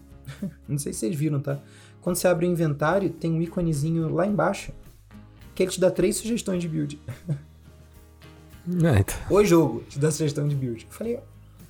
Não 0.68 0.78
sei 0.78 0.92
se 0.92 1.00
vocês 1.00 1.14
viram, 1.14 1.40
tá? 1.40 1.58
Quando 2.00 2.16
você 2.16 2.28
abre 2.28 2.46
o 2.46 2.50
inventário, 2.50 3.10
tem 3.10 3.32
um 3.32 3.42
íconezinho 3.42 4.08
lá 4.08 4.26
embaixo. 4.26 4.72
Que 5.54 5.64
ele 5.64 5.70
te 5.70 5.80
dá 5.80 5.90
três 5.90 6.16
sugestões 6.16 6.60
de 6.60 6.68
build. 6.68 7.00
É, 8.84 9.00
então. 9.00 9.16
O 9.30 9.42
jogo 9.42 9.82
te 9.88 9.98
dá 9.98 10.10
sugestão 10.10 10.46
de 10.46 10.54
build. 10.54 10.84
Eu 10.84 10.92
falei, 10.92 11.18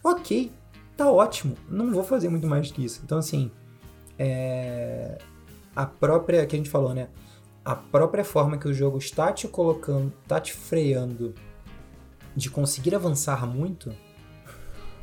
ok, 0.02 0.50
tá 0.96 1.10
ótimo. 1.10 1.56
Não 1.68 1.92
vou 1.92 2.02
fazer 2.02 2.28
muito 2.28 2.46
mais 2.48 2.70
que 2.70 2.84
isso. 2.84 3.00
Então, 3.04 3.16
assim, 3.16 3.50
é... 4.18 5.16
a 5.74 5.86
própria, 5.86 6.44
que 6.46 6.56
a 6.56 6.58
gente 6.58 6.68
falou, 6.68 6.92
né? 6.92 7.08
A 7.64 7.76
própria 7.76 8.24
forma 8.24 8.58
que 8.58 8.68
o 8.68 8.74
jogo 8.74 8.98
está 8.98 9.32
te 9.32 9.46
colocando, 9.46 10.12
tá 10.26 10.40
te 10.40 10.52
freando 10.52 11.32
de 12.34 12.50
conseguir 12.50 12.94
avançar 12.94 13.46
muito, 13.46 13.94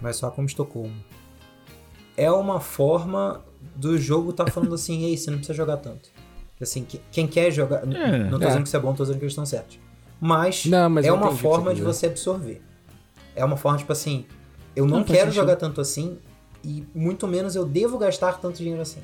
vai 0.02 0.14
só 0.14 0.30
como 0.30 0.48
Estocolmo. 0.48 0.96
É 2.16 2.32
uma 2.32 2.60
forma 2.60 3.44
do 3.76 3.98
jogo 3.98 4.34
tá 4.34 4.46
falando 4.48 4.74
assim, 4.76 5.04
ei, 5.04 5.18
você 5.18 5.30
não 5.32 5.38
precisa 5.38 5.56
jogar 5.56 5.78
tanto. 5.78 6.10
Assim, 6.60 6.84
que- 6.84 7.02
quem 7.12 7.28
quer 7.28 7.52
jogar. 7.52 7.84
É, 7.84 8.18
não 8.30 8.40
tô 8.40 8.46
é. 8.46 8.48
dizendo 8.48 8.64
que 8.64 8.68
isso 8.68 8.78
é 8.78 8.80
bom, 8.80 8.94
tô 8.94 9.04
dizendo 9.04 9.20
que 9.20 9.26
eles 9.26 9.34
estão 9.34 9.46
certos. 9.46 9.80
Mas, 10.20 10.66
Não, 10.66 10.90
mas 10.90 11.06
é 11.06 11.12
uma 11.12 11.32
forma 11.32 11.70
você 11.72 11.76
de 11.76 11.82
você 11.84 12.06
absorver. 12.08 12.62
É 13.36 13.46
uma 13.46 13.56
forma, 13.56 13.78
tipo 13.78 13.92
assim, 13.92 14.26
eu 14.76 14.86
não, 14.88 14.98
Não, 14.98 15.04
quero 15.04 15.32
jogar 15.32 15.56
tanto 15.58 15.80
assim, 15.80 16.18
e 16.64 16.84
muito 16.96 17.28
menos 17.28 17.56
eu 17.56 17.64
devo 17.66 17.98
gastar 18.00 18.40
tanto 18.40 18.58
dinheiro 18.58 18.82
assim. 18.82 19.02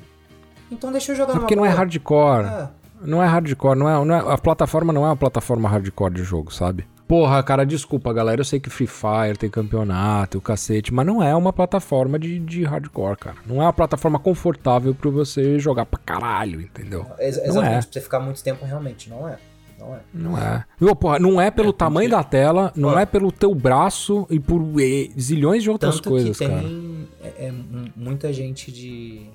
Então 0.70 0.90
deixa 0.90 1.12
eu 1.12 1.16
jogar 1.16 1.32
É 1.32 1.34
numa 1.36 1.40
porque 1.42 1.54
não 1.54 1.64
é 1.64 1.68
boa. 1.68 1.78
hardcore. 1.78 2.46
É. 2.46 2.68
Não 3.02 3.22
é 3.22 3.26
hardcore, 3.26 3.78
não 3.78 3.88
é, 3.88 4.04
não 4.04 4.14
é- 4.14 4.32
a 4.34 4.38
plataforma 4.38 4.92
não 4.92 5.04
é 5.04 5.08
uma 5.10 5.16
plataforma 5.16 5.68
hardcore 5.68 6.14
de 6.14 6.24
jogo, 6.24 6.52
sabe? 6.52 6.86
Porra, 7.06 7.42
cara, 7.42 7.64
desculpa, 7.66 8.12
galera. 8.12 8.40
Eu 8.40 8.44
sei 8.44 8.58
que 8.58 8.70
Free 8.70 8.86
Fire 8.86 9.36
tem 9.38 9.50
campeonato, 9.50 10.38
o 10.38 10.40
cacete, 10.40 10.92
mas 10.92 11.06
não 11.06 11.22
é 11.22 11.34
uma 11.36 11.52
plataforma 11.52 12.18
de, 12.18 12.38
de 12.38 12.64
hardcore, 12.64 13.16
cara. 13.18 13.36
Não 13.46 13.56
é 13.60 13.66
uma 13.66 13.72
plataforma 13.72 14.18
confortável 14.18 14.94
pra 14.94 15.10
você 15.10 15.58
jogar 15.58 15.84
pra 15.84 16.00
caralho, 16.00 16.60
entendeu? 16.62 17.06
Ex- 17.18 17.36
Não 17.36 17.44
exatamente, 17.44 17.74
é. 17.76 17.80
pra 17.82 17.92
você 17.92 18.00
ficar 18.00 18.20
muito 18.20 18.42
tempo 18.42 18.64
realmente, 18.64 19.10
não 19.10 19.28
é. 19.28 19.36
Não 19.78 19.94
é. 19.94 20.00
Não 20.14 20.38
é. 20.38 20.64
Ô, 20.80 20.96
porra, 20.96 21.18
não 21.18 21.38
é 21.38 21.50
pelo 21.50 21.72
tamanho 21.74 22.08
da 22.08 22.24
tela, 22.24 22.72
não 22.74 22.90
Ó. 22.90 22.98
é 22.98 23.04
pelo 23.04 23.30
teu 23.30 23.54
braço 23.54 24.26
e 24.30 24.40
por 24.40 24.62
eh, 24.80 25.10
zilhões 25.20 25.62
de 25.62 25.68
outras 25.68 25.96
Tanto 25.96 26.08
coisas, 26.08 26.38
que 26.38 26.46
cara. 26.48 26.60
tem 26.62 27.08
é, 27.22 27.46
é, 27.46 27.48
m- 27.48 27.92
muita 27.94 28.32
gente 28.32 28.72
de. 28.72 29.26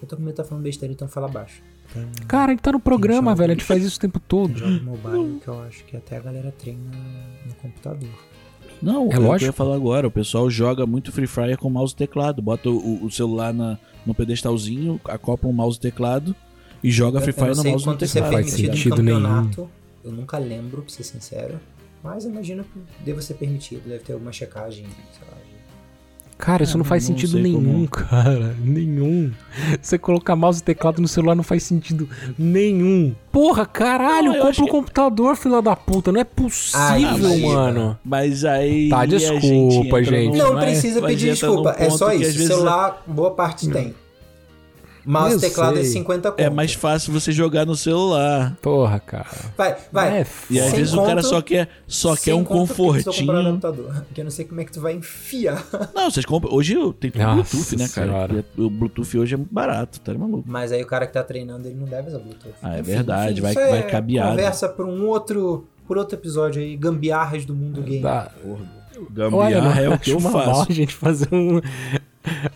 Eu 0.00 0.08
tô 0.08 0.16
com 0.16 0.22
medo 0.22 0.30
de 0.32 0.36
tá 0.38 0.44
falando 0.44 0.62
besteira, 0.64 0.90
então 0.94 1.06
fala 1.06 1.28
baixo. 1.28 1.60
Tem 1.92 2.06
Cara, 2.28 2.52
a 2.52 2.54
gente 2.54 2.62
tá 2.62 2.72
no 2.72 2.80
programa, 2.80 3.34
velho. 3.34 3.52
A 3.52 3.54
gente 3.54 3.64
faz 3.64 3.82
isso 3.84 3.96
o 3.96 4.00
tempo 4.00 4.20
todo. 4.20 4.56
jogo 4.58 4.84
mobile 4.84 5.40
que 5.40 5.48
eu 5.48 5.62
acho 5.62 5.84
que 5.84 5.96
até 5.96 6.16
a 6.16 6.20
galera 6.20 6.52
treina 6.58 6.90
no 7.46 7.54
computador. 7.54 8.08
Não, 8.82 9.04
É 9.04 9.06
o 9.06 9.08
que 9.10 9.16
eu 9.16 9.22
lógico. 9.22 9.48
ia 9.48 9.52
falar 9.52 9.74
agora. 9.76 10.06
O 10.06 10.10
pessoal 10.10 10.48
joga 10.50 10.86
muito 10.86 11.12
Free 11.12 11.26
Fire 11.26 11.56
com 11.56 11.68
mouse 11.68 11.92
e 11.92 11.96
teclado. 11.96 12.40
Bota 12.40 12.70
o, 12.70 13.04
o 13.04 13.10
celular 13.10 13.52
na, 13.52 13.78
no 14.06 14.14
pedestalzinho, 14.14 15.00
acopla 15.04 15.50
um 15.50 15.52
mouse 15.52 15.76
e 15.78 15.80
teclado 15.80 16.34
e 16.82 16.90
joga 16.90 17.18
Eu- 17.18 17.22
Free 17.22 17.32
Fire 17.32 17.48
no 17.56 17.64
mouse 17.64 17.86
e 17.86 17.90
é 17.90 17.96
teclado. 17.96 18.32
Faz 18.32 18.46
permitido 18.54 18.76
sentido 18.76 19.02
nenhum. 19.02 19.20
campeonato. 19.22 19.70
Eu 20.02 20.12
nunca 20.12 20.38
lembro, 20.38 20.80
pra 20.82 20.90
ser 20.90 21.02
sincero. 21.04 21.60
Mas 22.02 22.24
imagino 22.24 22.64
que 22.64 23.04
deva 23.04 23.20
ser 23.20 23.34
permitido, 23.34 23.82
deve 23.86 24.02
ter 24.02 24.14
alguma 24.14 24.32
checagem, 24.32 24.86
sei 25.12 25.28
lá. 25.30 25.36
Cara, 26.40 26.62
isso 26.64 26.78
não 26.78 26.84
faz 26.84 27.08
não 27.08 27.14
sentido 27.16 27.38
nenhum, 27.38 27.86
como- 27.86 27.88
cara. 27.88 28.56
Nenhum. 28.64 29.30
Você 29.80 29.98
colocar 29.98 30.34
mouse 30.34 30.60
e 30.60 30.64
teclado 30.64 31.00
no 31.02 31.06
celular 31.06 31.34
não 31.34 31.42
faz 31.44 31.62
sentido 31.62 32.08
nenhum. 32.38 33.14
Porra, 33.30 33.66
caralho, 33.66 34.32
Não, 34.32 34.40
compra 34.40 34.62
o 34.62 34.64
que- 34.64 34.70
computador, 34.70 35.36
filha 35.36 35.60
da 35.60 35.76
puta. 35.76 36.10
Não 36.10 36.20
é 36.20 36.24
possível, 36.24 37.28
Aí, 37.30 37.42
mano. 37.46 37.98
Mas 38.04 38.44
aí. 38.44 38.88
Tá, 38.88 39.04
desculpa, 39.06 40.02
gente. 40.02 40.36
num- 40.38 40.52
Não 40.54 40.58
precisa 40.58 41.00
pedir 41.02 41.30
desculpa, 41.32 41.76
é 41.78 41.90
só 41.90 42.12
isso. 42.12 42.24
vezes 42.32 42.46
Celular, 42.46 43.02
boa 43.06 43.30
parte 43.32 43.68
tem. 43.68 43.94
Mouse 45.04 45.32
Eu 45.32 45.38
e 45.38 45.40
teclado 45.40 45.78
é 45.78 45.82
sei. 45.82 45.92
50 45.92 46.30
conto. 46.30 46.40
É 46.40 46.50
mais 46.50 46.74
fácil 46.74 47.12
você 47.12 47.32
jogar 47.32 47.64
no 47.66 47.74
celular. 47.76 48.56
Porra, 48.62 48.98
cara. 49.00 49.26
Vai, 49.56 49.76
vai. 49.92 50.20
É 50.20 50.26
E 50.50 50.60
às 50.60 50.72
vezes 50.72 50.92
o 50.92 50.98
cara 51.02 51.16
conto- 51.22 51.28
só 51.28 51.40
quer, 51.42 51.68
só 51.86 52.16
quer 52.16 52.34
um 52.34 52.44
confortinho. 52.44 53.26
computador, 53.44 54.04
Que 54.14 54.20
eu 54.20 54.24
não 54.24 54.30
sei 54.30 54.44
como 54.44 54.60
é 54.60 54.64
que 54.64 54.72
tu 54.72 54.80
vai 54.80 54.94
enfiar. 54.94 55.64
Não, 55.94 56.10
vocês 56.10 56.24
compram. 56.26 56.52
Hoje 56.54 56.74
tem 57.00 57.10
tudo 57.10 57.22
Nossa 57.24 57.56
Bluetooth, 57.56 57.76
né, 57.76 57.88
cara? 57.88 58.06
Senhora. 58.06 58.44
O 58.58 58.70
Bluetooth 58.70 59.18
hoje 59.18 59.34
é 59.34 59.36
muito 59.36 59.52
barato, 59.52 60.00
tá 60.00 60.12
maluco. 60.14 60.44
Mas 60.46 60.72
aí 60.72 60.82
o 60.82 60.86
cara 60.86 61.06
que 61.06 61.12
tá 61.12 61.22
treinando, 61.22 61.66
ele 61.68 61.76
não 61.78 61.86
deve 61.86 62.08
usar 62.08 62.18
Bluetooth. 62.18 62.54
Ah, 62.62 62.76
é 62.76 62.82
verdade, 62.82 63.40
vai- 63.40 63.52
isso 63.52 63.60
vai 63.60 63.78
é 63.78 63.82
cabeado. 63.82 64.30
Conversa 64.30 64.68
por 64.68 64.86
um 64.86 65.06
outro, 65.06 65.66
por 65.86 65.96
outro 65.98 66.16
episódio 66.16 66.60
aí, 66.62 66.76
gambiarras 66.76 67.44
do 67.44 67.54
mundo 67.54 67.82
game. 67.82 68.02
Dá- 68.02 68.30
Gambiarra 69.10 69.36
Olha, 69.46 69.60
não 69.62 69.72
é 69.72 69.88
o 69.88 69.98
que 69.98 70.10
eu 70.10 70.20
mal 70.20 70.32
faço. 70.32 70.66
a 70.70 70.74
gente 70.74 70.94
fazer 70.94 71.28
um... 71.32 71.60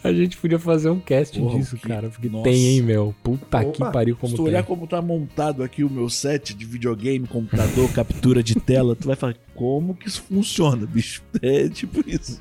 A 0.02 0.12
gente 0.12 0.36
podia 0.36 0.58
fazer 0.58 0.90
um 0.90 1.00
cast 1.00 1.38
Porra, 1.38 1.58
disso, 1.58 1.76
que- 1.76 1.88
cara. 1.88 2.08
Porque 2.10 2.28
Nossa. 2.28 2.44
tem, 2.44 2.66
hein, 2.66 2.82
meu. 2.82 3.14
Puta 3.22 3.60
Opa, 3.60 3.64
que 3.72 3.92
pariu 3.92 4.14
como 4.16 4.30
Se 4.30 4.36
tu 4.36 4.42
tem. 4.44 4.52
olhar 4.52 4.62
como 4.62 4.86
tá 4.86 5.00
montado 5.00 5.62
aqui 5.62 5.82
o 5.82 5.88
meu 5.90 6.08
set 6.10 6.52
de 6.54 6.64
videogame, 6.66 7.26
computador, 7.26 7.88
captura 7.94 8.42
de 8.42 8.54
tela, 8.56 8.94
tu 8.94 9.06
vai 9.06 9.16
falar, 9.16 9.34
como 9.54 9.94
que 9.94 10.06
isso 10.08 10.22
funciona, 10.28 10.86
bicho? 10.86 11.22
É 11.42 11.68
tipo 11.68 12.02
isso. 12.08 12.40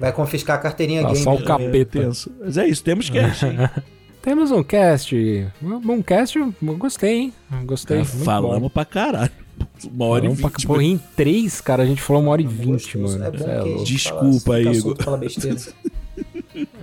Vai 0.00 0.12
confiscar 0.12 0.56
a 0.56 0.60
carteirinha 0.60 1.02
Tá 1.02 1.08
game. 1.08 1.22
só 1.22 1.34
o 1.34 1.38
né? 1.40 1.44
capeta. 1.44 1.98
É 1.98 2.02
tenso. 2.02 2.32
Mas 2.40 2.56
é 2.56 2.66
isso, 2.66 2.82
temos 2.82 3.08
cast, 3.10 3.44
hein? 3.46 3.52
Temos 4.22 4.52
um 4.52 4.62
cast. 4.62 5.16
Um 5.64 6.00
cast, 6.00 6.38
eu 6.38 6.54
gostei, 6.78 7.10
hein? 7.16 7.32
Gostei. 7.64 7.96
Cara, 7.98 8.08
muito 8.08 8.18
bom. 8.20 8.24
falamos 8.24 8.72
pra 8.72 8.84
caralho. 8.84 9.32
Uma 9.92 10.04
hora 10.06 10.22
Falamos 10.22 10.38
e 10.38 10.42
vinte. 10.42 10.66
Porra, 10.66 10.84
em 10.84 10.98
três, 11.16 11.60
cara, 11.60 11.82
a 11.82 11.86
gente 11.86 12.00
falou 12.00 12.22
uma 12.22 12.30
hora 12.30 12.40
e 12.40 12.44
Não, 12.44 12.52
vinte, 12.52 12.96
mano. 12.96 13.24
É 13.24 13.30
bom 13.32 13.38
Cê 13.38 13.44
que 13.44 13.50
é. 13.50 13.84
Desculpa 13.84 14.60
Igor. 14.60 14.96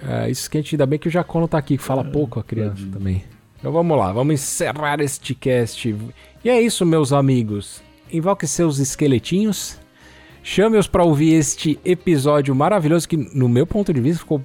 É, 0.07 0.29
isso 0.29 0.49
que 0.49 0.57
a 0.57 0.61
gente 0.61 0.75
ainda 0.75 0.85
bem 0.85 0.97
que 0.97 1.07
o 1.07 1.11
Jacono 1.11 1.47
tá 1.47 1.57
aqui, 1.57 1.77
que 1.77 1.83
fala 1.83 2.03
pouco 2.03 2.39
a 2.39 2.43
criança 2.43 2.87
também. 2.91 3.23
Então 3.59 3.71
vamos 3.71 3.97
lá, 3.97 4.11
vamos 4.11 4.33
encerrar 4.35 5.01
este 5.01 5.35
cast. 5.35 5.95
E 6.43 6.49
é 6.49 6.61
isso, 6.61 6.85
meus 6.85 7.11
amigos. 7.11 7.81
Invoque 8.11 8.47
seus 8.47 8.79
esqueletinhos. 8.79 9.77
Chame-os 10.41 10.87
pra 10.87 11.03
ouvir 11.03 11.33
este 11.33 11.79
episódio 11.83 12.55
maravilhoso 12.55 13.07
que, 13.07 13.17
no 13.17 13.49
meu 13.49 13.67
ponto 13.67 13.93
de 13.93 13.99
vista, 13.99 14.19
ficou. 14.19 14.41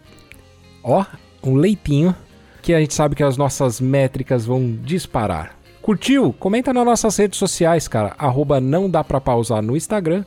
Ó, 0.83 1.05
um 1.43 1.55
leitinho. 1.55 2.15
Que 2.61 2.73
a 2.73 2.81
gente 2.81 2.95
sabe 2.95 3.15
que 3.15 3.23
as 3.23 3.37
nossas 3.37 3.81
métricas 3.81 4.47
vão 4.47 4.77
disparar. 4.83 5.55
Curtiu? 5.83 6.33
Comenta 6.33 6.73
nas 6.73 6.85
nossas 6.85 7.15
redes 7.17 7.39
sociais, 7.39 7.87
cara. 7.87 8.15
Arroba 8.19 8.59
não 8.59 8.89
dá 8.89 9.05
pra 9.05 9.21
pausar 9.21 9.63
no 9.63 9.77
Instagram. 9.77 10.25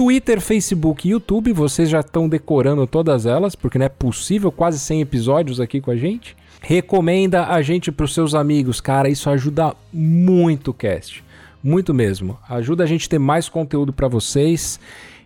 Twitter, 0.00 0.40
Facebook 0.40 1.06
e 1.06 1.10
YouTube, 1.10 1.52
vocês 1.52 1.90
já 1.90 2.00
estão 2.00 2.26
decorando 2.26 2.86
todas 2.86 3.26
elas, 3.26 3.54
porque 3.54 3.78
não 3.78 3.84
é 3.84 3.88
possível, 3.90 4.50
quase 4.50 4.78
100 4.78 5.02
episódios 5.02 5.60
aqui 5.60 5.78
com 5.78 5.90
a 5.90 5.96
gente. 5.96 6.34
Recomenda 6.62 7.48
a 7.48 7.60
gente 7.60 7.92
pros 7.92 8.14
seus 8.14 8.34
amigos, 8.34 8.80
cara, 8.80 9.10
isso 9.10 9.28
ajuda 9.28 9.76
muito 9.92 10.70
o 10.70 10.72
cast. 10.72 11.22
Muito 11.62 11.92
mesmo. 11.92 12.38
Ajuda 12.48 12.84
a 12.84 12.86
gente 12.86 13.08
a 13.08 13.10
ter 13.10 13.18
mais 13.18 13.46
conteúdo 13.46 13.92
pra 13.92 14.08
vocês 14.08 14.80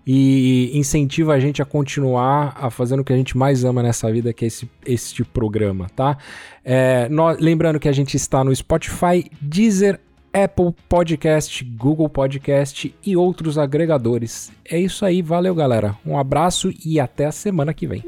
e 0.05 0.73
incentiva 0.75 1.35
a 1.35 1.39
gente 1.39 1.63
a 1.63 1.65
continuar 1.65 2.57
a 2.61 2.69
fazendo 2.69 2.99
o 2.99 3.05
que 3.05 3.13
a 3.13 3.17
gente 3.17 3.39
mais 3.39 3.65
ama 3.65 3.81
nessa 3.81 4.11
vida, 4.11 4.33
que 4.33 4.45
é 4.45 4.49
esse, 4.49 4.69
este 4.85 5.23
programa, 5.23 5.87
tá? 5.95 6.19
É, 6.65 7.09
lembrando 7.39 7.79
que 7.79 7.89
a 7.89 7.93
gente 7.93 8.17
está 8.17 8.43
no 8.43 8.53
Spotify, 8.53 9.31
Deezer, 9.41 10.01
Apple 10.35 10.75
Podcast, 10.89 11.63
Google 11.65 12.09
Podcast 12.09 12.93
e 13.07 13.17
outros 13.17 13.57
agregadores. 13.57 14.51
É 14.69 14.79
isso 14.79 15.07
aí, 15.07 15.23
valeu 15.23 15.55
galera. 15.55 15.97
Um 16.05 16.19
abraço 16.19 16.73
e 16.85 16.99
até 16.99 17.27
a 17.27 17.33
semana 17.33 17.73
que 17.73 17.87
vem. 17.87 18.03